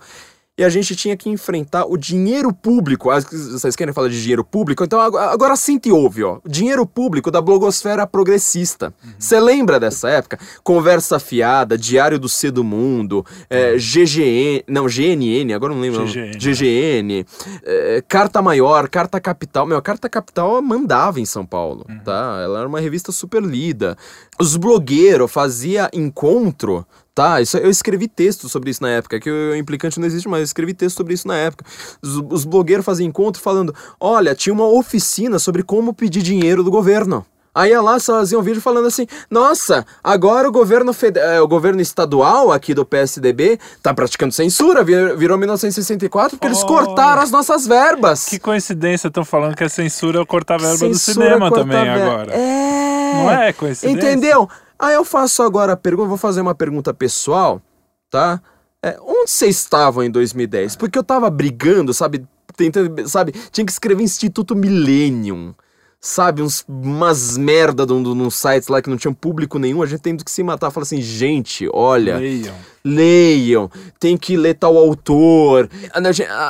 e 0.56 0.62
a 0.62 0.68
gente 0.68 0.94
tinha 0.94 1.16
que 1.16 1.28
enfrentar 1.28 1.84
o 1.84 1.96
dinheiro 1.96 2.52
público. 2.52 3.10
Vocês 3.10 3.74
querem 3.74 3.92
falar 3.92 4.08
de 4.08 4.20
dinheiro 4.20 4.44
público? 4.44 4.84
Então 4.84 5.00
agora 5.00 5.56
sim 5.56 5.78
te 5.78 5.90
ouve, 5.90 6.22
ó. 6.22 6.38
Dinheiro 6.46 6.86
público 6.86 7.28
da 7.28 7.40
blogosfera 7.40 8.06
progressista. 8.06 8.94
Você 9.18 9.36
uhum. 9.36 9.44
lembra 9.44 9.80
dessa 9.80 10.08
época? 10.08 10.38
Conversa 10.62 11.18
fiada, 11.18 11.76
Diário 11.76 12.20
do 12.20 12.28
C 12.28 12.52
do 12.52 12.62
Mundo, 12.62 13.26
é. 13.50 13.76
GGN, 13.76 14.62
não, 14.68 14.86
GNN, 14.86 15.52
agora 15.52 15.74
não 15.74 15.80
lembro. 15.80 16.06
GGN. 16.06 16.38
GGN 16.38 17.26
é, 17.64 18.02
Carta 18.06 18.40
Maior, 18.40 18.88
Carta 18.88 19.20
Capital. 19.20 19.66
Meu, 19.66 19.76
a 19.76 19.82
Carta 19.82 20.08
Capital 20.08 20.62
mandava 20.62 21.20
em 21.20 21.26
São 21.26 21.44
Paulo, 21.44 21.84
uhum. 21.88 21.98
tá? 21.98 22.40
Ela 22.44 22.60
era 22.60 22.68
uma 22.68 22.78
revista 22.78 23.10
super 23.10 23.42
lida. 23.42 23.96
Os 24.38 24.56
blogueiros 24.56 25.32
fazia 25.32 25.90
encontro 25.92 26.86
Tá, 27.14 27.40
isso, 27.40 27.56
eu 27.58 27.70
escrevi 27.70 28.08
texto 28.08 28.48
sobre 28.48 28.70
isso 28.70 28.82
na 28.82 28.90
época, 28.90 29.20
que 29.20 29.30
o 29.30 29.54
implicante 29.54 30.00
não 30.00 30.06
existe 30.06 30.28
mais, 30.28 30.40
eu 30.40 30.46
escrevi 30.46 30.74
texto 30.74 30.96
sobre 30.96 31.14
isso 31.14 31.28
na 31.28 31.36
época. 31.36 31.64
Os, 32.02 32.16
os 32.28 32.44
blogueiros 32.44 32.84
faziam 32.84 33.06
encontro 33.06 33.40
falando: 33.40 33.72
olha, 34.00 34.34
tinha 34.34 34.52
uma 34.52 34.66
oficina 34.66 35.38
sobre 35.38 35.62
como 35.62 35.94
pedir 35.94 36.22
dinheiro 36.22 36.64
do 36.64 36.72
governo. 36.72 37.24
Aí 37.54 37.72
lá 37.78 38.00
faziam 38.00 38.40
um 38.40 38.42
vídeo 38.42 38.60
falando 38.60 38.88
assim: 38.88 39.06
nossa, 39.30 39.86
agora 40.02 40.48
o 40.48 40.50
governo, 40.50 40.92
fed... 40.92 41.16
Eh, 41.20 41.40
o 41.40 41.46
governo 41.46 41.80
estadual 41.80 42.50
aqui 42.50 42.74
do 42.74 42.84
PSDB 42.84 43.60
tá 43.80 43.94
praticando 43.94 44.34
censura, 44.34 44.82
virou 44.82 45.38
1964 45.38 46.36
porque 46.36 46.48
oh, 46.48 46.50
eles 46.50 46.64
cortaram 46.64 47.22
as 47.22 47.30
nossas 47.30 47.64
verbas. 47.64 48.24
Que 48.24 48.40
coincidência, 48.40 49.06
estão 49.06 49.24
falando 49.24 49.54
que 49.54 49.62
a 49.62 49.68
censura 49.68 50.20
é 50.20 50.24
cortar 50.24 50.56
a 50.56 50.58
verba 50.58 50.78
censura 50.78 50.92
do 50.92 50.98
cinema 50.98 51.52
também 51.52 51.80
ver... 51.80 51.90
agora. 51.90 52.32
É. 52.34 53.12
Não 53.14 53.30
é 53.30 53.52
coincidência? 53.52 54.08
Entendeu? 54.08 54.48
Aí 54.84 54.94
eu 54.94 55.04
faço 55.04 55.42
agora 55.42 55.72
a 55.72 55.76
pergunta, 55.76 56.08
vou 56.08 56.18
fazer 56.18 56.40
uma 56.40 56.54
pergunta 56.54 56.92
pessoal, 56.92 57.62
tá? 58.10 58.40
É, 58.82 58.98
onde 59.00 59.30
vocês 59.30 59.56
estavam 59.56 60.04
em 60.04 60.10
2010? 60.10 60.76
Porque 60.76 60.98
eu 60.98 61.04
tava 61.04 61.30
brigando, 61.30 61.94
sabe? 61.94 62.26
Tentando, 62.56 63.08
sabe? 63.08 63.32
Tinha 63.50 63.64
que 63.64 63.72
escrever 63.72 64.02
Instituto 64.02 64.54
Millennium 64.54 65.54
sabe, 66.04 66.42
uns, 66.42 66.62
umas 66.68 67.38
merda 67.38 67.86
num, 67.86 68.00
num 68.14 68.28
sites 68.28 68.68
lá 68.68 68.82
que 68.82 68.90
não 68.90 68.98
tinham 68.98 69.14
público 69.14 69.58
nenhum, 69.58 69.82
a 69.82 69.86
gente 69.86 70.02
tendo 70.02 70.22
que 70.22 70.30
se 70.30 70.42
matar. 70.42 70.70
Fala 70.70 70.84
assim, 70.84 71.00
gente, 71.00 71.66
olha. 71.72 72.18
Leiam. 72.18 72.54
Leiam, 72.86 73.70
tem 73.98 74.14
que 74.14 74.36
ler 74.36 74.52
tal 74.52 74.76
autor. 74.76 75.70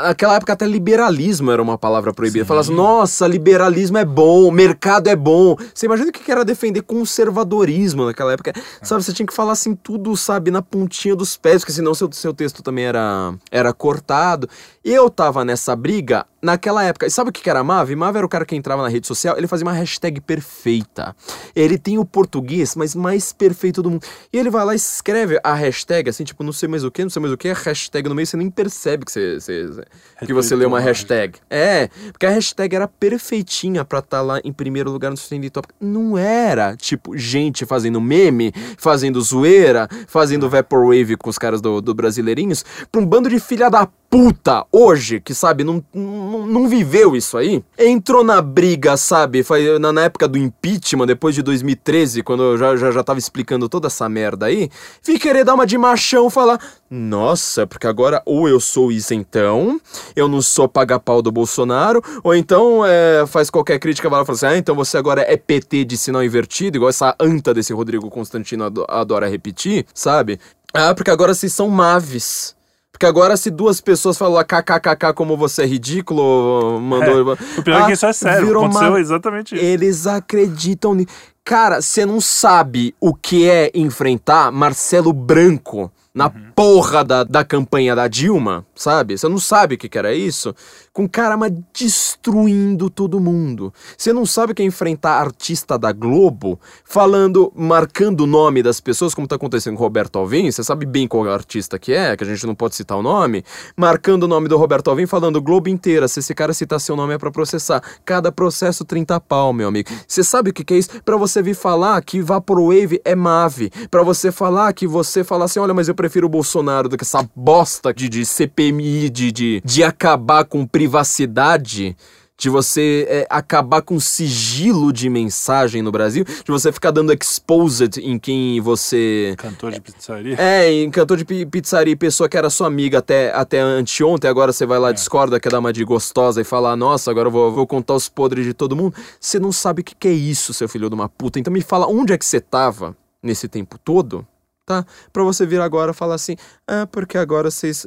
Naquela 0.02 0.34
época 0.34 0.52
até 0.52 0.66
liberalismo 0.66 1.52
era 1.52 1.62
uma 1.62 1.78
palavra 1.78 2.12
proibida. 2.12 2.44
Fala 2.44 2.60
assim, 2.60 2.74
nossa, 2.74 3.24
liberalismo 3.28 3.98
é 3.98 4.04
bom, 4.04 4.50
mercado 4.50 5.06
é 5.06 5.14
bom. 5.14 5.56
Você 5.72 5.86
imagina 5.86 6.08
o 6.08 6.12
que 6.12 6.28
era 6.28 6.44
defender 6.44 6.82
conservadorismo 6.82 8.04
naquela 8.06 8.32
época? 8.32 8.52
Sabe, 8.82 9.04
você 9.04 9.12
tinha 9.12 9.26
que 9.26 9.32
falar 9.32 9.52
assim 9.52 9.76
tudo, 9.76 10.16
sabe, 10.16 10.50
na 10.50 10.60
pontinha 10.60 11.14
dos 11.14 11.36
pés, 11.36 11.62
porque 11.62 11.72
senão 11.72 11.94
seu, 11.94 12.10
seu 12.12 12.34
texto 12.34 12.64
também 12.64 12.86
era, 12.86 13.32
era 13.48 13.72
cortado. 13.72 14.48
Eu 14.84 15.08
tava 15.08 15.44
nessa 15.44 15.76
briga 15.76 16.26
naquela 16.42 16.84
época. 16.84 17.06
E 17.06 17.10
sabe 17.10 17.30
o 17.30 17.32
que 17.32 17.48
era 17.48 17.60
a 17.60 17.64
Mav? 17.64 17.90
Mav 17.90 18.16
era 18.16 18.26
o 18.26 18.28
cara 18.28 18.44
que 18.44 18.54
entrava 18.54 18.82
na 18.82 18.88
rede 18.88 19.06
social, 19.06 19.36
ele 19.38 19.46
fazia 19.46 19.64
uma 19.64 19.72
hashtag 19.72 20.20
perfeita. 20.20 21.14
Ele 21.54 21.78
tem 21.78 21.96
o 21.96 22.04
português, 22.04 22.74
mas 22.76 22.94
mais 22.94 23.32
perfeito 23.32 23.82
do 23.82 23.90
mundo. 23.90 24.04
E 24.32 24.36
ele 24.36 24.50
vai 24.50 24.64
lá 24.64 24.72
e 24.74 24.76
escreve 24.76 25.40
a 25.42 25.54
hashtag, 25.54 26.10
assim, 26.10 26.23
assim, 26.24 26.32
tipo, 26.34 26.42
não 26.42 26.52
sei 26.52 26.68
mais 26.68 26.82
o 26.82 26.90
que, 26.90 27.02
não 27.02 27.10
sei 27.10 27.20
mais 27.20 27.32
o 27.32 27.36
que, 27.36 27.48
a 27.48 27.54
hashtag 27.54 28.08
no 28.08 28.14
meio, 28.14 28.26
você 28.26 28.36
nem 28.36 28.50
percebe 28.50 29.04
que 29.04 29.12
você, 29.12 29.38
você 29.38 29.84
que 30.24 30.32
você 30.32 30.56
leu 30.56 30.68
uma 30.68 30.80
hashtag. 30.80 31.38
É, 31.50 31.88
porque 32.10 32.26
a 32.26 32.30
hashtag 32.30 32.74
era 32.74 32.88
perfeitinha 32.88 33.84
pra 33.84 33.98
estar 33.98 34.18
tá 34.18 34.22
lá 34.22 34.40
em 34.42 34.52
primeiro 34.52 34.90
lugar 34.90 35.10
no 35.10 35.16
Trending 35.16 35.50
Topic. 35.50 35.70
Não 35.80 36.16
era, 36.16 36.76
tipo, 36.76 37.16
gente 37.16 37.66
fazendo 37.66 38.00
meme, 38.00 38.52
fazendo 38.78 39.20
zoeira, 39.20 39.88
fazendo 40.08 40.48
Vaporwave 40.48 41.16
com 41.16 41.28
os 41.30 41.38
caras 41.38 41.60
do, 41.60 41.80
do 41.80 41.94
Brasileirinhos, 41.94 42.64
pra 42.90 43.00
um 43.00 43.06
bando 43.06 43.28
de 43.28 43.38
filha 43.38 43.68
da 43.68 43.86
puta 44.14 44.64
hoje, 44.70 45.20
que 45.20 45.34
sabe, 45.34 45.64
não, 45.64 45.84
não, 45.92 46.46
não 46.46 46.68
viveu 46.68 47.16
isso 47.16 47.36
aí, 47.36 47.64
entrou 47.76 48.22
na 48.22 48.40
briga, 48.40 48.96
sabe, 48.96 49.42
foi 49.42 49.76
na, 49.80 49.92
na, 49.92 50.02
época 50.02 50.28
do 50.28 50.38
impeachment, 50.38 51.06
depois 51.06 51.34
de 51.34 51.42
2013, 51.42 52.22
quando 52.22 52.44
eu 52.44 52.56
já, 52.56 52.76
já, 52.76 52.92
já 52.92 53.02
tava 53.02 53.18
explicando 53.18 53.68
toda 53.68 53.88
essa 53.88 54.08
merda 54.08 54.46
aí, 54.46 54.70
vi 55.04 55.18
querer 55.18 55.44
dar 55.44 55.54
uma 55.54 55.66
de 55.66 55.76
machão 56.14 56.30
falar, 56.30 56.60
nossa, 56.88 57.66
porque 57.66 57.86
agora 57.86 58.22
ou 58.24 58.48
eu 58.48 58.60
sou 58.60 58.92
isentão, 58.92 59.80
eu 60.14 60.28
não 60.28 60.40
sou 60.40 60.68
paga-pau 60.68 61.20
do 61.20 61.32
Bolsonaro, 61.32 62.02
ou 62.22 62.34
então 62.34 62.84
é, 62.86 63.26
faz 63.26 63.50
qualquer 63.50 63.78
crítica, 63.78 64.08
vai 64.08 64.18
lá 64.18 64.22
e 64.22 64.26
fala 64.26 64.36
assim, 64.36 64.46
ah, 64.46 64.56
então 64.56 64.74
você 64.74 64.96
agora 64.96 65.22
é 65.22 65.36
PT 65.36 65.84
de 65.84 65.96
sinal 65.96 66.22
invertido, 66.22 66.78
igual 66.78 66.90
essa 66.90 67.14
anta 67.20 67.52
desse 67.52 67.72
Rodrigo 67.72 68.08
Constantino 68.08 68.72
adora 68.88 69.28
repetir, 69.28 69.86
sabe? 69.92 70.38
Ah, 70.72 70.94
porque 70.94 71.10
agora 71.10 71.34
vocês 71.34 71.52
são 71.52 71.68
maves. 71.68 72.54
Porque 72.90 73.06
agora, 73.06 73.36
se 73.36 73.50
duas 73.50 73.80
pessoas 73.80 74.16
falam 74.16 74.40
kkkk 74.44 75.12
como 75.16 75.36
você 75.36 75.62
é 75.62 75.66
ridículo, 75.66 76.80
mandou. 76.80 77.32
É, 77.32 77.58
o 77.58 77.62
pior 77.64 77.82
ah, 77.82 77.82
é 77.82 77.86
que 77.86 77.92
isso 77.94 78.06
é 78.06 78.12
sério, 78.12 78.46
virou 78.46 78.62
aconteceu 78.66 78.90
uma... 78.90 79.00
exatamente 79.00 79.56
isso. 79.56 79.64
Eles 79.64 80.06
acreditam 80.06 80.94
nisso. 80.94 81.08
Cara, 81.44 81.82
você 81.82 82.06
não 82.06 82.20
sabe 82.20 82.94
o 83.00 83.12
que 83.12 83.50
é 83.50 83.72
enfrentar 83.74 84.52
Marcelo 84.52 85.12
Branco 85.12 85.90
na. 86.14 86.43
Porra 86.54 87.04
da, 87.04 87.24
da 87.24 87.44
campanha 87.44 87.96
da 87.96 88.06
Dilma, 88.06 88.64
sabe? 88.74 89.18
Você 89.18 89.28
não 89.28 89.38
sabe 89.38 89.74
o 89.74 89.78
que, 89.78 89.88
que 89.88 89.98
era 89.98 90.14
isso? 90.14 90.54
Com 90.92 91.08
caramba 91.08 91.50
destruindo 91.72 92.88
todo 92.88 93.18
mundo. 93.18 93.74
Você 93.98 94.12
não 94.12 94.24
sabe 94.24 94.52
o 94.52 94.54
que 94.54 94.62
é 94.62 94.64
enfrentar 94.64 95.20
artista 95.20 95.76
da 95.76 95.90
Globo 95.90 96.58
falando, 96.84 97.52
marcando 97.56 98.20
o 98.20 98.26
nome 98.26 98.62
das 98.62 98.80
pessoas, 98.80 99.14
como 99.14 99.26
tá 99.26 99.34
acontecendo 99.34 99.74
com 99.74 99.80
o 99.80 99.84
Roberto 99.84 100.16
Alvim. 100.16 100.50
Você 100.50 100.62
sabe 100.62 100.86
bem 100.86 101.08
qual 101.08 101.28
artista 101.28 101.78
que 101.78 101.92
é, 101.92 102.16
que 102.16 102.22
a 102.22 102.26
gente 102.26 102.46
não 102.46 102.54
pode 102.54 102.76
citar 102.76 102.96
o 102.96 103.02
nome. 103.02 103.44
Marcando 103.76 104.22
o 104.22 104.28
nome 104.28 104.48
do 104.48 104.56
Roberto 104.56 104.88
Alvim, 104.88 105.06
falando 105.06 105.42
Globo 105.42 105.68
inteira. 105.68 106.06
Se 106.06 106.20
esse 106.20 106.34
cara 106.34 106.54
citar 106.54 106.80
seu 106.80 106.94
nome 106.94 107.14
é 107.14 107.18
para 107.18 107.32
processar. 107.32 107.82
Cada 108.04 108.30
processo 108.30 108.84
30 108.84 109.18
pau, 109.20 109.52
meu 109.52 109.68
amigo. 109.68 109.90
Você 110.06 110.22
sabe 110.22 110.50
o 110.50 110.52
que, 110.52 110.62
que 110.62 110.74
é 110.74 110.78
isso? 110.78 111.02
Pra 111.02 111.16
você 111.16 111.42
vir 111.42 111.54
falar 111.54 112.00
que 112.02 112.20
Vaporwave 112.20 113.00
é 113.04 113.16
Mave. 113.16 113.70
Pra 113.90 114.04
você 114.04 114.30
falar 114.30 114.72
que 114.72 114.86
você 114.86 115.24
falar 115.24 115.46
assim, 115.46 115.58
olha, 115.58 115.74
mas 115.74 115.88
eu 115.88 115.94
prefiro 115.94 116.26
o 116.26 116.30
Bolsonaro 116.30 116.43
do 116.88 116.96
que 116.96 117.04
essa 117.04 117.28
bosta 117.34 117.92
de, 117.92 118.08
de 118.08 118.24
CPMI, 118.24 119.10
de, 119.10 119.32
de, 119.32 119.62
de 119.64 119.82
acabar 119.82 120.44
com 120.44 120.66
privacidade 120.66 121.96
de 122.36 122.50
você 122.50 123.06
é, 123.08 123.26
acabar 123.30 123.82
com 123.82 123.98
sigilo 124.00 124.92
de 124.92 125.08
mensagem 125.08 125.82
no 125.82 125.92
Brasil, 125.92 126.24
de 126.24 126.50
você 126.50 126.72
ficar 126.72 126.90
dando 126.90 127.12
exposed 127.12 127.98
em 127.98 128.18
quem 128.18 128.60
você. 128.60 129.34
Cantor 129.38 129.72
de 129.72 129.80
pizzaria? 129.80 130.36
É, 130.38 130.70
em 130.70 130.90
cantor 130.90 131.16
de 131.16 131.24
pizzaria, 131.24 131.96
pessoa 131.96 132.28
que 132.28 132.36
era 132.36 132.50
sua 132.50 132.66
amiga 132.66 132.98
até, 132.98 133.32
até 133.32 133.60
anteontem, 133.60 134.28
agora 134.28 134.52
você 134.52 134.66
vai 134.66 134.78
lá, 134.78 134.90
é. 134.90 134.92
discorda, 134.92 135.38
quer 135.38 135.50
dar 135.50 135.60
uma 135.60 135.72
de 135.72 135.84
gostosa 135.84 136.40
e 136.40 136.44
falar, 136.44 136.76
nossa, 136.76 137.10
agora 137.10 137.28
eu 137.28 137.32
vou, 137.32 137.52
vou 137.52 137.66
contar 137.66 137.94
os 137.94 138.08
podres 138.08 138.44
de 138.44 138.52
todo 138.52 138.74
mundo. 138.74 138.94
Você 139.20 139.38
não 139.38 139.52
sabe 139.52 139.82
o 139.82 139.84
que, 139.84 139.94
que 139.94 140.08
é 140.08 140.12
isso, 140.12 140.52
seu 140.52 140.68
filho 140.68 140.88
de 140.88 140.94
uma 140.94 141.08
puta. 141.08 141.38
Então 141.38 141.52
me 141.52 141.62
fala 141.62 141.86
onde 141.86 142.12
é 142.12 142.18
que 142.18 142.26
você 142.26 142.40
tava 142.40 142.96
nesse 143.22 143.48
tempo 143.48 143.78
todo 143.78 144.26
tá? 144.64 144.84
Pra 145.12 145.22
você 145.22 145.44
vir 145.44 145.60
agora 145.60 145.92
falar 145.92 146.14
assim, 146.14 146.36
ah, 146.66 146.86
porque 146.86 147.18
agora 147.18 147.50
vocês 147.50 147.86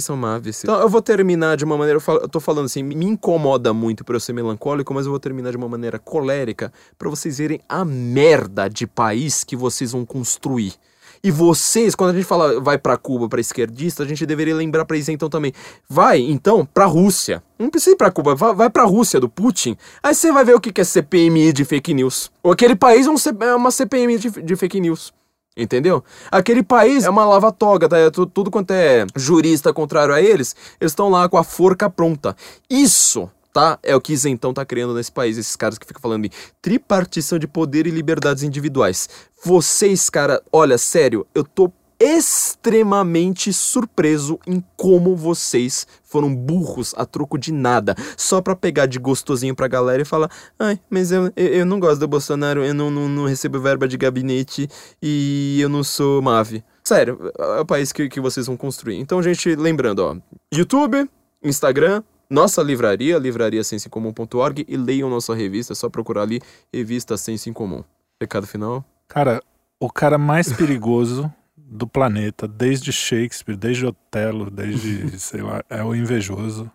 são 0.00 0.16
maves. 0.16 0.64
Então 0.64 0.80
eu 0.80 0.88
vou 0.88 1.02
terminar 1.02 1.56
de 1.56 1.64
uma 1.64 1.76
maneira, 1.76 1.96
eu, 1.96 2.00
falo, 2.00 2.20
eu 2.20 2.28
tô 2.28 2.40
falando 2.40 2.66
assim, 2.66 2.82
me 2.82 3.06
incomoda 3.06 3.72
muito 3.72 4.04
por 4.04 4.14
eu 4.14 4.20
ser 4.20 4.32
melancólico, 4.32 4.92
mas 4.94 5.06
eu 5.06 5.10
vou 5.10 5.20
terminar 5.20 5.50
de 5.50 5.56
uma 5.56 5.68
maneira 5.68 5.98
colérica 5.98 6.72
para 6.98 7.08
vocês 7.10 7.38
verem 7.38 7.60
a 7.68 7.84
merda 7.84 8.68
de 8.68 8.86
país 8.86 9.44
que 9.44 9.56
vocês 9.56 9.92
vão 9.92 10.04
construir. 10.04 10.74
E 11.22 11.30
vocês, 11.30 11.94
quando 11.94 12.10
a 12.10 12.12
gente 12.12 12.26
fala 12.26 12.60
vai 12.60 12.76
para 12.76 12.98
Cuba, 12.98 13.30
para 13.30 13.40
esquerdista, 13.40 14.02
a 14.02 14.06
gente 14.06 14.26
deveria 14.26 14.54
lembrar 14.54 14.84
para 14.84 14.98
isentão 14.98 15.30
também. 15.30 15.54
Vai, 15.88 16.20
então, 16.20 16.66
para 16.66 16.84
Rússia. 16.84 17.42
Não 17.58 17.70
precisa 17.70 17.94
ir 17.94 17.96
para 17.96 18.10
Cuba, 18.10 18.34
vai, 18.34 18.54
vai 18.54 18.68
para 18.68 18.84
Rússia 18.84 19.18
do 19.18 19.26
Putin. 19.26 19.74
Aí 20.02 20.14
você 20.14 20.30
vai 20.30 20.44
ver 20.44 20.54
o 20.54 20.60
que 20.60 20.78
é 20.78 20.84
CPMI 20.84 21.54
de 21.54 21.64
fake 21.64 21.94
news. 21.94 22.30
Ou 22.42 22.52
aquele 22.52 22.76
país 22.76 23.06
é 23.06 23.54
uma 23.54 23.70
CPMI 23.70 24.18
de, 24.18 24.30
de 24.42 24.54
fake 24.54 24.78
news. 24.78 25.14
Entendeu? 25.56 26.02
Aquele 26.32 26.64
país 26.64 27.04
é 27.04 27.10
uma 27.10 27.24
lava-toga, 27.24 27.88
tá? 27.88 27.96
É 27.96 28.10
tudo, 28.10 28.30
tudo 28.30 28.50
quanto 28.50 28.72
é 28.72 29.06
jurista 29.14 29.72
contrário 29.72 30.12
a 30.12 30.20
eles, 30.20 30.56
eles 30.80 30.90
estão 30.90 31.08
lá 31.08 31.28
com 31.28 31.36
a 31.36 31.44
forca 31.44 31.88
pronta. 31.88 32.36
Isso, 32.68 33.30
tá? 33.52 33.78
É 33.80 33.94
o 33.94 34.00
que 34.00 34.12
Isentão 34.12 34.52
tá 34.52 34.64
criando 34.64 34.94
nesse 34.94 35.12
país, 35.12 35.38
esses 35.38 35.54
caras 35.54 35.78
que 35.78 35.86
ficam 35.86 36.02
falando 36.02 36.24
de 36.24 36.32
tripartição 36.60 37.38
de 37.38 37.46
poder 37.46 37.86
e 37.86 37.90
liberdades 37.90 38.42
individuais. 38.42 39.08
Vocês, 39.44 40.10
cara, 40.10 40.42
olha, 40.52 40.76
sério, 40.76 41.24
eu 41.32 41.44
tô 41.44 41.72
extremamente 41.98 43.52
surpreso 43.52 44.38
em 44.46 44.62
como 44.76 45.16
vocês 45.16 45.86
foram 46.02 46.34
burros 46.34 46.94
a 46.96 47.04
troco 47.04 47.36
de 47.38 47.52
nada, 47.52 47.94
só 48.16 48.40
pra 48.40 48.54
pegar 48.54 48.86
de 48.86 48.98
gostosinho 48.98 49.54
pra 49.54 49.68
galera 49.68 50.02
e 50.02 50.04
falar: 50.04 50.30
ai, 50.58 50.78
mas 50.88 51.10
eu, 51.10 51.32
eu, 51.36 51.46
eu 51.46 51.66
não 51.66 51.80
gosto 51.80 52.00
do 52.00 52.08
Bolsonaro, 52.08 52.64
eu 52.64 52.74
não, 52.74 52.90
não, 52.90 53.08
não, 53.08 53.26
recebo 53.26 53.60
verba 53.60 53.88
de 53.88 53.96
gabinete 53.96 54.68
e 55.02 55.58
eu 55.60 55.68
não 55.68 55.82
sou 55.82 56.22
Mave. 56.22 56.62
Sério, 56.82 57.32
é 57.38 57.60
o 57.60 57.66
país 57.66 57.92
que, 57.92 58.08
que 58.08 58.20
vocês 58.20 58.46
vão 58.46 58.56
construir. 58.56 58.98
Então, 58.98 59.22
gente, 59.22 59.56
lembrando, 59.56 60.00
ó, 60.00 60.16
YouTube, 60.52 61.08
Instagram, 61.42 62.02
nossa 62.28 62.62
livraria, 62.62 63.18
livrariasensincomum.org 63.18 64.64
e 64.68 64.76
leiam 64.76 65.08
nossa 65.08 65.34
revista, 65.34 65.72
é 65.72 65.76
só 65.76 65.88
procurar 65.88 66.22
ali, 66.22 66.40
revista 66.72 67.16
Senso 67.16 67.48
em 67.48 67.52
Comum. 67.52 67.82
Recado 68.20 68.46
final? 68.46 68.84
Cara, 69.08 69.42
o 69.80 69.90
cara 69.90 70.18
mais 70.18 70.52
perigoso 70.52 71.32
do 71.66 71.86
planeta, 71.86 72.46
desde 72.46 72.92
Shakespeare, 72.92 73.56
desde 73.56 73.86
Otelo, 73.86 74.50
desde, 74.50 75.18
sei 75.18 75.42
lá, 75.42 75.62
é 75.68 75.82
o 75.82 75.94
invejoso 75.94 76.70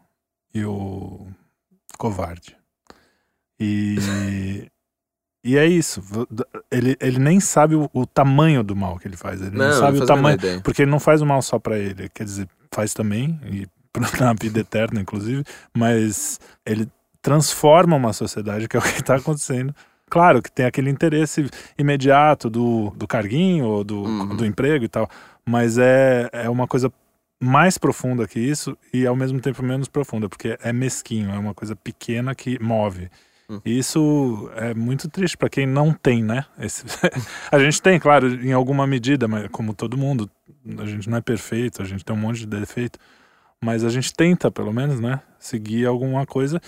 e 0.53 0.66
o 0.66 1.28
covarde. 1.98 2.57
E, 3.60 3.98
e 5.44 5.57
é 5.57 5.66
isso. 5.68 6.02
Ele, 6.72 6.98
ele 6.99 7.20
nem 7.20 7.40
sabe 7.40 7.76
o, 7.76 7.90
o 7.94 8.06
tamanho 8.06 8.64
do 8.64 8.76
mal 8.76 8.98
que 8.98 9.07
ele 9.07 9.18
faz. 9.18 9.41
Ele 9.41 9.57
não, 9.57 9.68
não 9.68 9.74
sabe 9.74 9.98
não 9.98 10.03
o 10.03 10.07
tamanho. 10.07 10.38
Porque 10.64 10.82
ele 10.82 10.91
não 10.91 10.99
faz 10.99 11.22
o 11.22 11.26
mal 11.26 11.41
só 11.41 11.60
para 11.60 11.78
ele. 11.78 12.10
Quer 12.10 12.24
dizer, 12.24 12.48
faz 12.72 12.94
também, 12.94 13.40
e 13.45 13.68
na 14.20 14.34
vida 14.34 14.60
eterna, 14.60 15.02
inclusive, 15.02 15.44
mas 15.76 16.40
ele 16.66 16.90
transforma 17.22 17.95
uma 17.95 18.14
sociedade, 18.14 18.68
que 18.68 18.78
é 18.78 18.80
o 18.80 18.84
que 18.84 18.99
está 18.99 19.16
acontecendo 19.16 19.76
Claro 20.10 20.41
que 20.41 20.52
tem 20.52 20.65
aquele 20.65 20.90
interesse 20.90 21.49
imediato 21.77 22.49
do, 22.49 22.91
do 22.95 23.07
carguinho 23.07 23.65
ou 23.65 23.84
do, 23.84 24.03
uhum. 24.03 24.36
do 24.36 24.45
emprego 24.45 24.84
e 24.84 24.90
tal, 24.90 25.10
mas 25.45 25.77
é, 25.77 26.30
é 26.34 26.49
uma 26.49 26.68
coisa 26.68 26.91
mais 27.41 27.77
profunda 27.77 28.27
que 28.27 28.40
isso 28.40 28.77
e 28.94 29.07
ao 29.07 29.15
mesmo 29.15 29.40
tempo 29.40 29.64
menos 29.64 29.88
profunda, 29.88 30.27
porque 30.27 30.57
é 30.61 30.73
mesquinho, 30.73 31.31
é 31.31 31.40
uma 31.40 31.53
coisa 31.53 31.76
pequena 31.76 32.36
que 32.36 32.61
move. 32.61 33.10
Uhum. 33.48 33.61
E 33.65 33.80
isso 33.80 34.52
é 34.56 34.73
muito 34.73 35.10
triste 35.10 35.38
para 35.38 35.49
quem 35.49 35.65
não 35.65 35.91
tem, 35.94 36.23
né? 36.23 36.45
Esse... 36.60 36.84
a 37.52 37.57
gente 37.57 37.81
tem, 37.81 37.99
claro, 37.99 38.27
em 38.27 38.52
alguma 38.52 38.86
medida, 38.86 39.27
mas 39.27 39.48
como 39.52 39.73
todo 39.73 39.98
mundo, 39.98 40.30
a 40.77 40.86
gente 40.86 41.10
não 41.10 41.18
é 41.18 41.22
perfeito, 41.22 41.81
a 41.81 41.86
gente 41.86 42.03
tem 42.03 42.15
um 42.15 42.19
monte 42.19 42.40
de 42.40 42.48
defeito, 42.48 42.99
mas 43.64 43.84
a 43.84 43.90
gente 43.90 44.14
tenta, 44.14 44.49
pelo 44.49 44.72
menos, 44.72 44.99
né? 44.99 45.19
Seguir 45.38 45.86
alguma 45.86 46.26
coisa. 46.26 46.61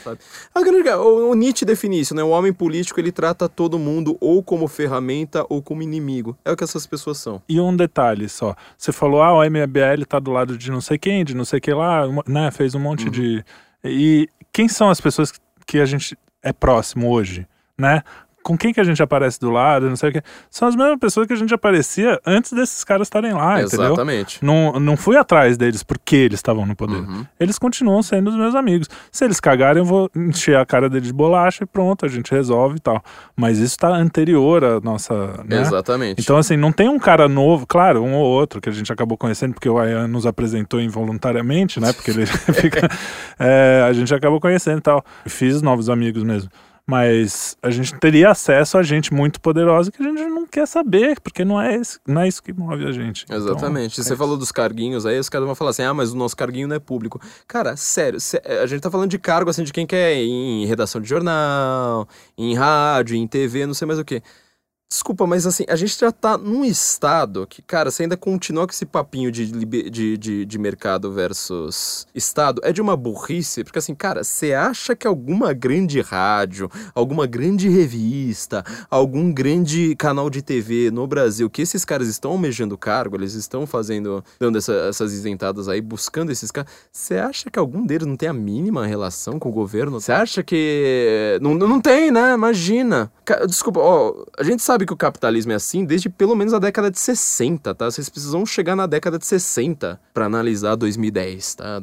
O, 0.98 1.32
o 1.32 1.34
Nietzsche 1.36 1.66
define 1.66 2.00
isso, 2.00 2.14
né? 2.14 2.24
O 2.24 2.30
homem 2.30 2.52
político 2.52 3.00
ele 3.00 3.12
trata 3.12 3.48
todo 3.48 3.80
mundo 3.80 4.18
ou 4.20 4.44
como 4.44 4.68
ferramenta 4.68 5.46
ou 5.50 5.62
como 5.62 5.82
inimigo. 5.82 6.38
É 6.44 6.52
o 6.52 6.58
que 6.58 6.64
essas 6.64 6.86
pessoas 6.86 7.18
são. 7.18 7.42
E 7.48 7.60
um 7.60 7.76
detalhe 7.76 8.28
só. 8.28 8.56
Você 8.78 8.92
falou, 8.92 9.22
ah, 9.22 9.34
o 9.34 9.44
MBL 9.44 10.06
tá 10.08 10.20
do 10.20 10.32
lado 10.32 10.58
de 10.58 10.70
não 10.70 10.82
sei 10.82 10.98
quem, 10.98 11.24
de 11.24 11.34
não 11.34 11.46
sei 11.46 11.60
que 11.60 11.74
lá, 11.74 12.04
né? 12.28 12.52
Fez 12.52 12.76
um 12.76 12.80
monte 12.80 13.06
uhum. 13.06 13.12
de. 13.12 13.46
E 13.84 14.30
quem 14.52 14.68
são 14.68 14.90
as 14.90 15.00
pessoas 15.00 15.34
que 15.66 15.80
a 15.80 15.86
gente 15.86 16.18
é 16.44 16.52
próximo 16.52 17.10
hoje? 17.10 17.48
Né? 17.78 18.04
Com 18.44 18.58
quem 18.58 18.74
que 18.74 18.80
a 18.80 18.84
gente 18.84 19.02
aparece 19.02 19.40
do 19.40 19.50
lado, 19.50 19.88
não 19.90 19.96
sei 19.96 20.10
o 20.10 20.14
que. 20.14 20.22
São 20.50 20.68
as 20.68 20.76
mesmas 20.76 21.00
pessoas 21.00 21.28
que 21.28 21.34
a 21.34 21.36
gente 21.36 21.54
aparecia 21.54 22.20
antes 22.26 22.54
desses 22.54 22.84
caras 22.84 23.08
estarem 23.08 23.34
lá, 23.34 23.62
Exatamente. 23.62 24.38
entendeu? 24.38 24.72
Não, 24.74 24.80
não 24.80 24.98
fui 24.98 25.18
atrás 25.18 25.58
deles 25.58 25.84
porque 25.84 26.16
eles 26.16 26.40
estavam 26.40 26.66
no 26.66 26.76
poder. 26.76 26.98
Uhum. 26.98 27.26
Eles 27.40 27.58
continuam 27.58 28.02
sendo 28.02 28.30
os 28.30 28.36
meus 28.36 28.56
amigos. 28.56 28.88
Se 29.12 29.26
eles 29.26 29.40
cagarem, 29.40 29.82
eu 29.82 29.86
vou 29.86 30.10
encher 30.16 30.58
a 30.58 30.66
cara 30.66 30.90
deles 30.90 31.08
de 31.08 31.14
bolacha 31.14 31.64
e 31.64 31.68
pronto, 31.68 32.06
a 32.06 32.10
gente 32.10 32.32
resolve 32.32 32.78
e 32.78 32.80
tal. 32.80 33.04
Mas 33.36 33.58
isso 33.58 33.74
está 33.74 33.90
anterior 33.90 34.64
à 34.64 34.80
nossa. 34.80 35.14
Né? 35.46 35.62
Exatamente. 35.62 36.22
Então, 36.22 36.38
assim, 36.38 36.58
não 36.58 36.72
tem 36.72 36.90
um 36.90 37.00
cara 37.00 37.28
novo, 37.28 37.66
claro, 37.68 38.04
um 38.04 38.14
ou 38.14 38.26
outro 38.26 38.60
que 38.60 38.70
a 38.70 38.72
gente 38.72 38.92
acabou 38.92 39.18
conhecendo 39.18 39.54
porque 39.54 39.70
o 39.70 39.78
Ayan 39.78 40.08
nos 40.08 40.26
apresentou 40.26 40.80
involuntariamente, 40.82 41.80
né? 41.80 41.94
Porque 41.94 42.12
ele 42.12 42.26
fica. 42.54 42.90
É, 43.44 43.84
a 43.88 43.94
gente 43.94 44.14
acabou 44.14 44.40
conhecendo 44.40 44.78
e 44.78 44.82
tal. 44.82 45.04
Fiz 45.26 45.62
novos 45.62 45.90
amigos 45.90 46.24
mesmo. 46.24 46.50
Mas 46.86 47.56
a 47.62 47.70
gente 47.70 47.94
teria 48.00 48.32
acesso 48.32 48.78
a 48.78 48.84
gente 48.84 49.14
muito 49.14 49.40
poderosa 49.40 49.92
que 49.92 50.02
a 50.02 50.06
gente 50.06 50.26
não 50.26 50.46
quer 50.46 50.68
saber, 50.68 51.20
porque 51.22 51.46
não 51.46 51.62
é, 51.62 51.76
esse, 51.76 52.00
não 52.08 52.22
é 52.22 52.28
isso 52.28 52.42
que 52.42 52.52
move 52.52 52.86
a 52.86 52.92
gente. 52.92 53.24
Então, 53.26 53.38
Exatamente. 53.38 53.94
Então, 53.94 54.04
Você 54.04 54.14
é 54.14 54.18
falou 54.18 54.38
dos 54.38 54.52
carguinhos, 54.52 55.06
aí 55.06 55.20
os 55.20 55.30
caras 55.30 55.46
vão 55.46 55.56
falar 55.56 55.72
assim: 55.72 55.84
ah, 55.84 55.94
mas 55.94 56.12
o 56.12 56.18
nosso 56.18 56.36
carguinho 56.36 56.68
não 56.68 56.76
é 56.76 56.80
público. 56.80 57.22
Cara, 57.48 57.76
sério, 57.76 58.20
a 58.62 58.66
gente 58.66 58.82
tá 58.82 58.92
falando 58.92 59.10
de 59.10 59.20
cargo 59.20 59.50
assim 59.50 59.64
de 59.64 59.72
quem 59.72 59.86
quer 59.86 60.16
ir 60.16 60.30
em 60.30 60.66
redação 60.66 61.00
de 61.00 61.08
jornal, 61.08 62.08
em 62.38 62.56
rádio, 62.56 63.16
em 63.16 63.28
TV, 63.28 63.66
não 63.66 63.74
sei 63.74 63.86
mais 63.86 64.00
o 64.00 64.06
que. 64.06 64.22
Desculpa, 64.92 65.26
mas 65.26 65.48
assim, 65.48 65.64
a 65.70 65.76
gente 65.78 65.98
já 65.98 66.12
tá 66.12 66.38
num 66.38 66.66
estado 66.66 67.48
que, 67.48 67.62
cara, 67.62 67.90
você 67.90 68.04
ainda 68.04 68.18
continua 68.18 68.68
com 68.68 68.74
esse 68.74 68.86
papinho 68.86 69.32
de, 69.32 69.50
de, 69.90 70.18
de, 70.18 70.46
de, 70.46 70.60
mercado 70.60 71.10
versus 71.10 72.06
estado. 72.14 72.60
É 72.62 72.74
de 72.74 72.82
uma 72.82 72.98
burrice, 72.98 73.64
porque 73.64 73.80
assim, 73.80 73.96
cara, 73.96 74.22
você 74.22 74.54
acha 74.54 74.94
que 74.94 75.08
alguma 75.08 75.54
grande 75.54 76.02
rádio, 76.02 76.70
alguma 76.94 77.26
grande 77.26 77.70
revista, 77.70 78.66
algum 78.90 79.32
grande 79.32 79.96
canal 79.96 80.30
de 80.30 80.42
TV 80.42 80.92
no 80.92 81.08
Brasil, 81.08 81.50
que 81.50 81.62
esses 81.62 81.86
caras 81.86 82.10
estão 82.10 82.32
almejando 82.32 82.78
cargo, 82.78 83.16
eles 83.16 83.34
estão 83.34 83.66
fazendo, 83.66 84.22
dando 84.38 84.58
essa, 84.58 84.74
essas 84.74 85.14
isentadas 85.14 85.70
aí, 85.70 85.80
buscando 85.80 86.34
esses 86.34 86.52
caras, 86.52 86.70
você 86.92 87.16
acha 87.16 87.50
que 87.50 87.58
algum 87.58 87.86
deles 87.86 88.06
não 88.06 88.18
tem 88.18 88.28
a 88.28 88.34
mínima 88.34 88.86
relação 88.86 89.40
com 89.40 89.48
o 89.48 89.54
governo? 89.54 90.02
Você 90.02 90.12
acha 90.12 90.44
que. 90.44 91.40
Não, 91.42 91.54
não 91.54 91.80
tem, 91.80 92.12
né? 92.12 92.34
Imagina. 92.34 93.10
Desculpa, 93.48 93.80
ó, 93.80 94.26
a 94.38 94.44
gente 94.44 94.62
sabe 94.62 94.81
sabe 94.82 94.86
que 94.86 94.94
o 94.94 94.98
capitalismo 94.98 95.52
é 95.52 95.56
assim 95.56 95.86
desde 95.86 96.10
pelo 96.10 96.36
menos 96.36 96.54
a 96.54 96.60
década 96.60 96.90
de 96.90 97.00
60, 97.00 97.74
tá? 97.76 97.90
Vocês 97.90 98.10
precisam 98.10 98.46
chegar 98.46 98.76
na 98.76 98.86
década 98.88 99.18
de 99.18 99.26
60 99.26 100.00
para 100.14 100.26
analisar 100.26 100.76
2010, 100.76 101.56
tá? 101.56 101.80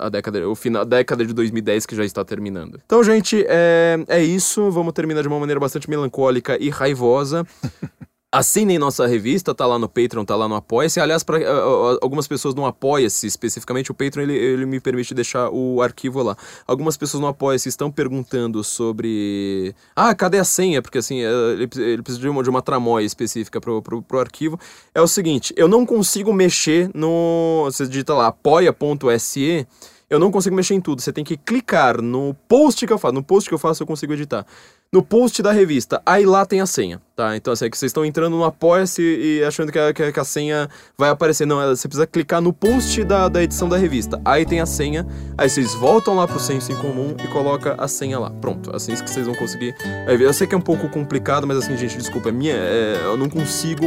A, 0.00 0.08
década, 0.08 0.48
o 0.48 0.54
final, 0.54 0.82
a 0.82 0.84
década 0.84 1.24
de 1.24 1.32
2010 1.32 1.86
que 1.86 1.96
já 1.96 2.04
está 2.04 2.24
terminando. 2.24 2.80
Então, 2.84 3.02
gente, 3.02 3.44
é, 3.48 3.98
é 4.08 4.22
isso. 4.22 4.70
Vamos 4.70 4.92
terminar 4.92 5.22
de 5.22 5.28
uma 5.28 5.38
maneira 5.38 5.58
bastante 5.60 5.88
melancólica 5.88 6.56
e 6.60 6.68
raivosa. 6.68 7.46
Assinem 8.32 8.76
nossa 8.76 9.06
revista, 9.06 9.54
tá 9.54 9.64
lá 9.64 9.78
no 9.78 9.88
Patreon, 9.88 10.24
tá 10.24 10.34
lá 10.34 10.48
no 10.48 10.56
Apoia-se. 10.56 10.98
Aliás, 10.98 11.22
para 11.22 11.38
uh, 11.38 11.42
eh, 11.42 11.94
uh, 11.94 11.98
algumas 12.02 12.26
pessoas 12.26 12.54
não 12.54 12.66
Apoia-se, 12.66 13.26
especificamente 13.26 13.90
o 13.92 13.94
Patreon, 13.94 14.24
ele, 14.24 14.34
ele 14.34 14.66
me 14.66 14.80
permite 14.80 15.14
deixar 15.14 15.48
o 15.50 15.80
arquivo 15.80 16.22
lá. 16.22 16.36
Algumas 16.66 16.96
pessoas 16.96 17.20
no 17.20 17.28
Apoia-se 17.28 17.68
estão 17.68 17.90
perguntando 17.90 18.62
sobre. 18.64 19.74
Ah, 19.94 20.14
cadê 20.14 20.38
a 20.38 20.44
senha? 20.44 20.82
Porque 20.82 20.98
assim, 20.98 21.20
ele, 21.20 21.68
ele, 21.76 22.02
precisa 22.02 22.20
de 22.20 22.28
uma, 22.28 22.42
de 22.42 22.50
uma 22.50 22.60
tramóia 22.60 23.04
específica 23.04 23.60
pro, 23.60 23.80
pro, 23.80 24.02
pro, 24.02 24.18
arquivo. 24.18 24.58
É 24.92 25.00
o 25.00 25.06
seguinte, 25.06 25.54
eu 25.56 25.68
não 25.68 25.86
consigo 25.86 26.32
mexer 26.32 26.90
no. 26.92 27.62
Você 27.66 27.86
digita 27.86 28.12
lá 28.12 28.26
apoia.se 28.26 29.66
eu 30.08 30.20
não 30.20 30.30
consigo 30.30 30.54
mexer 30.54 30.74
em 30.74 30.80
tudo. 30.80 31.02
Você 31.02 31.12
tem 31.12 31.24
que 31.24 31.36
clicar 31.36 32.00
no 32.00 32.34
post 32.48 32.86
que 32.86 32.92
eu 32.92 32.98
faço. 32.98 33.14
No 33.14 33.24
post 33.24 33.48
que 33.48 33.54
eu 33.54 33.58
faço, 33.58 33.82
eu 33.82 33.86
consigo 33.86 34.12
editar. 34.12 34.46
No 34.92 35.02
post 35.02 35.42
da 35.42 35.50
revista, 35.50 36.00
aí 36.06 36.24
lá 36.24 36.46
tem 36.46 36.60
a 36.60 36.66
senha, 36.66 37.02
tá? 37.16 37.36
Então, 37.36 37.52
assim, 37.52 37.64
é 37.64 37.70
que 37.70 37.76
vocês 37.76 37.90
estão 37.90 38.04
entrando 38.04 38.36
no 38.36 38.44
Apoia-se 38.44 39.02
e 39.02 39.42
achando 39.44 39.72
que 39.72 39.78
a, 39.78 39.92
que, 39.92 40.20
a, 40.20 40.24
senha 40.24 40.68
vai 40.96 41.10
aparecer. 41.10 41.44
Não, 41.44 41.60
é, 41.60 41.68
você 41.68 41.88
precisa 41.88 42.06
clicar 42.06 42.40
no 42.40 42.52
post 42.52 43.02
da, 43.02 43.28
da 43.28 43.42
edição 43.42 43.68
da 43.68 43.76
revista. 43.76 44.20
Aí 44.24 44.46
tem 44.46 44.60
a 44.60 44.66
senha, 44.66 45.04
aí 45.36 45.50
vocês 45.50 45.74
voltam 45.74 46.14
lá 46.14 46.26
pro 46.26 46.38
senso 46.38 46.70
em 46.70 46.76
comum 46.76 47.16
e 47.22 47.26
coloca 47.28 47.74
a 47.76 47.88
senha 47.88 48.18
lá. 48.18 48.30
Pronto, 48.30 48.74
assim 48.74 48.94
que 48.94 49.10
vocês 49.10 49.26
vão 49.26 49.34
conseguir. 49.34 49.74
Eu 50.06 50.32
sei 50.32 50.46
que 50.46 50.54
é 50.54 50.58
um 50.58 50.62
pouco 50.62 50.88
complicado, 50.88 51.46
mas 51.46 51.58
assim, 51.58 51.76
gente, 51.76 51.98
desculpa, 51.98 52.28
é 52.28 52.32
minha. 52.32 52.54
É, 52.54 53.00
eu 53.04 53.16
não 53.16 53.28
consigo 53.28 53.84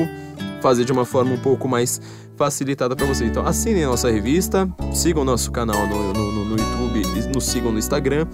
fazer 0.62 0.84
de 0.84 0.92
uma 0.92 1.06
forma 1.06 1.34
um 1.34 1.40
pouco 1.40 1.66
mais 1.66 2.02
facilitada 2.36 2.96
para 2.96 3.06
você. 3.06 3.26
Então 3.26 3.48
assinem 3.48 3.86
a 3.86 3.88
nossa 3.88 4.12
revista, 4.12 4.70
sigam 4.94 5.22
o 5.22 5.26
nosso 5.26 5.50
canal 5.50 5.88
no, 5.88 6.14
no, 6.14 6.46
no 6.46 6.58
YouTube, 6.58 7.32
nos 7.34 7.46
sigam 7.46 7.72
no 7.72 7.80
Instagram. 7.80 8.28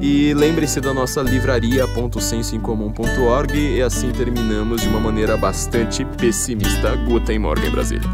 E 0.00 0.32
lembre-se 0.34 0.80
da 0.80 0.94
nossa 0.94 1.20
livraria.sensoincomum.org 1.22 3.58
e 3.58 3.82
assim 3.82 4.10
terminamos 4.10 4.82
de 4.82 4.88
uma 4.88 5.00
maneira 5.00 5.36
bastante 5.36 6.04
pessimista. 6.04 6.94
Guten 6.96 7.40
Morgen, 7.40 7.70
Brasília. 7.70 8.08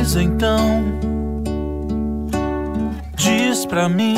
Isso 0.00 0.18
então, 0.18 0.82
diz 3.14 3.66
pra 3.66 3.86
mim, 3.88 4.16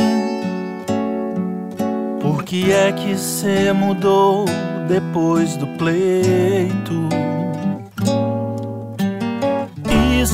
por 2.21 2.45
que 2.45 2.73
é 2.73 2.93
que 2.93 3.19
cê 3.19 3.73
mudou 3.73 4.47
depois 4.89 5.57
do 5.57 5.67
pleito? 5.79 7.09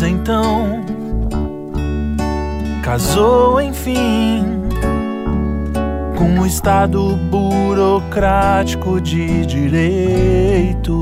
então 0.07 0.85
casou 2.83 3.61
enfim 3.61 4.60
com 6.21 6.41
o 6.41 6.47
Estado 6.47 7.17
burocrático 7.31 9.01
de 9.01 9.47
direito. 9.47 11.01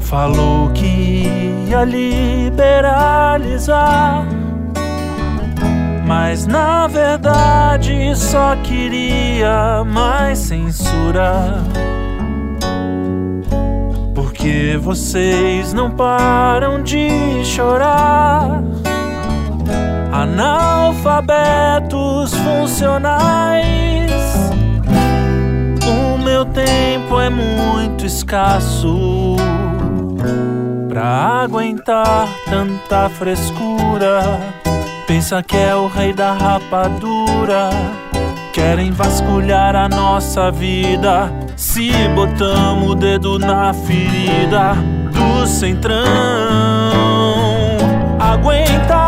Falou 0.00 0.68
que 0.70 1.30
ia 1.68 1.84
liberalizar, 1.84 2.66
mas 6.04 6.44
na 6.44 6.88
verdade 6.88 8.16
só 8.16 8.56
queria 8.56 9.84
mais 9.84 10.40
censura 10.40 11.62
que 14.42 14.76
vocês 14.76 15.72
não 15.72 15.88
param 15.88 16.82
de 16.82 17.44
chorar? 17.44 18.60
Analfabetos 20.22 22.32
funcionais. 22.32 24.12
O 25.84 26.16
meu 26.16 26.44
tempo 26.44 27.20
é 27.20 27.28
muito 27.28 28.06
escasso 28.06 29.34
pra 30.88 31.42
aguentar 31.42 32.28
tanta 32.48 33.10
frescura. 33.10 34.38
Pensa 35.08 35.42
que 35.42 35.56
é 35.56 35.74
o 35.74 35.88
rei 35.88 36.12
da 36.12 36.34
rapadura. 36.34 37.70
Querem 38.52 38.92
vasculhar 38.92 39.74
a 39.74 39.88
nossa 39.88 40.52
vida 40.52 41.32
se 41.56 41.90
botamos 42.14 42.90
o 42.90 42.94
dedo 42.94 43.40
na 43.40 43.74
ferida 43.74 44.76
do 45.10 45.44
centrão, 45.48 46.06
aguenta 48.20 49.01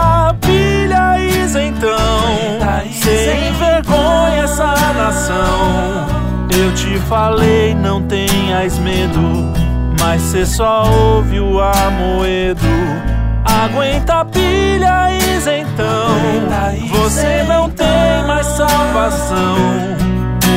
sem 3.04 3.52
vergonha 3.52 4.44
essa 4.44 4.74
nação. 4.94 6.06
Eu 6.50 6.74
te 6.74 6.98
falei, 7.08 7.74
não 7.74 8.02
tenhas 8.02 8.78
medo, 8.78 9.20
mas 10.00 10.22
cê 10.22 10.46
só 10.46 10.84
ouve 10.88 11.38
o 11.38 11.60
amoedo. 11.60 12.60
Aguenta 13.44 14.24
pilha 14.24 15.10
isentão, 15.36 16.08
você 16.90 17.42
não 17.44 17.68
tem 17.68 18.24
mais 18.26 18.46
salvação 18.46 19.94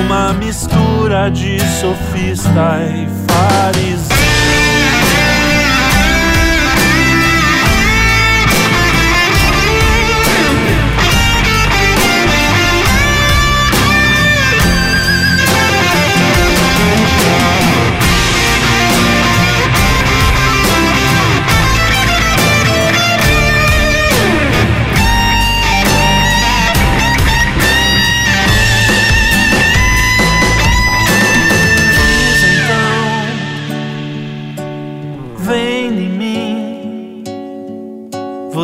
uma 0.05 0.33
mistura 0.33 1.29
de 1.29 1.59
sofista 1.59 2.79
e 2.81 3.07
fariseu. 3.27 4.16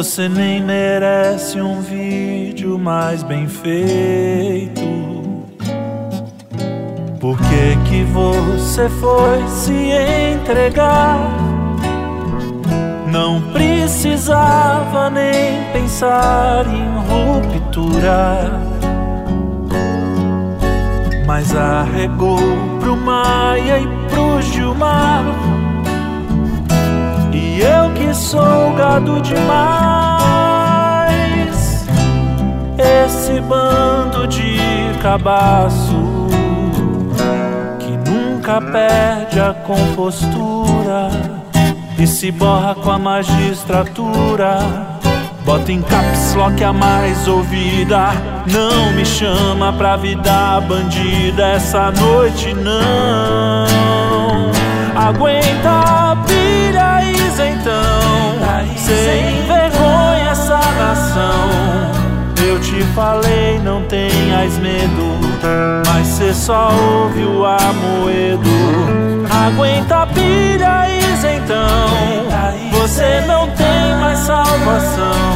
Você 0.03 0.27
nem 0.27 0.61
merece 0.61 1.61
um 1.61 1.79
vídeo 1.79 2.77
mais 2.77 3.23
bem 3.23 3.47
feito. 3.47 4.81
Por 7.21 7.37
que 7.37 7.77
que 7.87 8.03
você 8.11 8.89
foi 8.89 9.47
se 9.47 9.71
entregar? 10.33 11.17
Não 13.09 13.41
precisava 13.53 15.09
nem 15.09 15.63
pensar 15.71 16.65
em 16.67 16.83
ruptura. 17.07 18.59
Mas 21.25 21.55
arregou 21.55 22.41
pro 22.81 22.97
Maia 22.97 23.79
e 23.79 23.87
pro 24.09 24.41
Gilmar 24.41 25.23
e 27.53 27.61
eu 27.61 27.91
que 27.93 28.13
sou 28.13 28.73
gado 28.75 29.21
demais, 29.21 29.43
esse 32.77 33.39
bando 33.41 34.27
de 34.27 34.57
cabaço 35.01 36.13
nunca 38.43 38.59
perde 38.59 39.39
a 39.39 39.53
compostura 39.53 41.09
e 41.97 42.05
se 42.05 42.29
borra 42.29 42.75
com 42.75 42.91
a 42.91 42.99
magistratura. 42.99 44.59
Bota 45.45 45.71
em 45.71 45.81
caps 45.81 46.35
lock 46.35 46.61
a 46.61 46.73
mais 46.73 47.25
ouvida. 47.27 48.09
Não 48.51 48.91
me 48.93 49.05
chama 49.05 49.71
pra 49.73 49.95
vida 49.95 50.59
bandida 50.61 51.47
essa 51.53 51.91
noite, 51.91 52.53
não. 52.53 53.65
Aguenta 54.95 56.02
a 57.33 57.45
pilha 57.45 58.63
isentão. 58.63 58.77
Sem 58.77 59.47
vergonha 59.47 60.29
essa 60.31 60.57
nação. 60.57 61.91
Eu 62.45 62.59
te 62.59 62.83
falei, 62.93 63.59
não 63.63 63.83
tenhas 63.83 64.57
medo. 64.59 65.17
Mas 65.87 66.07
cê 66.07 66.33
só 66.33 66.71
ouve 66.71 67.23
o 67.23 67.45
amoedo. 67.45 68.49
Aguenta 69.29 70.03
a 70.03 70.07
pilha 70.07 70.87
isentão. 70.89 71.87
Você 72.71 73.21
não 73.27 73.49
tem 73.51 73.95
mais 73.99 74.19
salvação. 74.19 75.33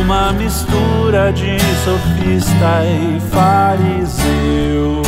Uma 0.00 0.32
mistura 0.32 1.32
de 1.32 1.58
sofista 1.84 2.84
e 2.84 3.20
fariseu. 3.30 5.02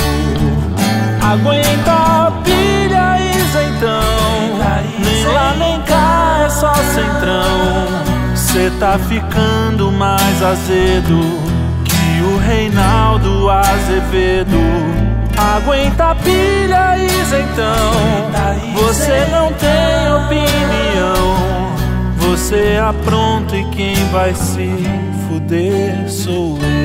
Aguenta 1.22 1.92
a 1.92 2.32
pilha 2.42 3.18
isentão. 3.20 4.27
Lá 5.32 5.54
nem 5.58 5.80
cá 5.82 6.42
é 6.44 6.48
só 6.48 6.72
centrão. 6.74 8.36
Cê 8.36 8.70
tá 8.78 8.98
ficando 8.98 9.92
mais 9.92 10.42
azedo 10.42 11.20
que 11.84 12.22
o 12.22 12.38
Reinaldo 12.38 13.50
Azevedo. 13.50 14.58
Aguenta 15.36 16.14
pilha 16.16 16.98
isentão. 16.98 17.92
Você 18.74 19.26
não 19.30 19.52
tem 19.52 20.12
opinião. 20.24 21.38
Você 22.16 22.78
apronta 22.82 23.56
e 23.56 23.64
quem 23.70 23.94
vai 24.10 24.34
se 24.34 24.68
fuder 25.28 26.08
sou 26.08 26.58
eu. 26.58 26.77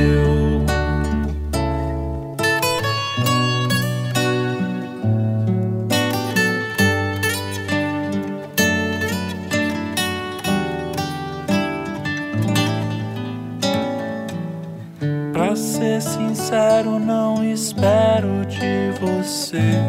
Sincero, 16.04 17.00
não 17.00 17.44
espero 17.44 18.46
de 18.46 18.92
você 19.00 19.80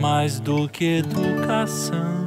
mais 0.00 0.40
do 0.40 0.68
que 0.68 0.98
educação. 0.98 2.23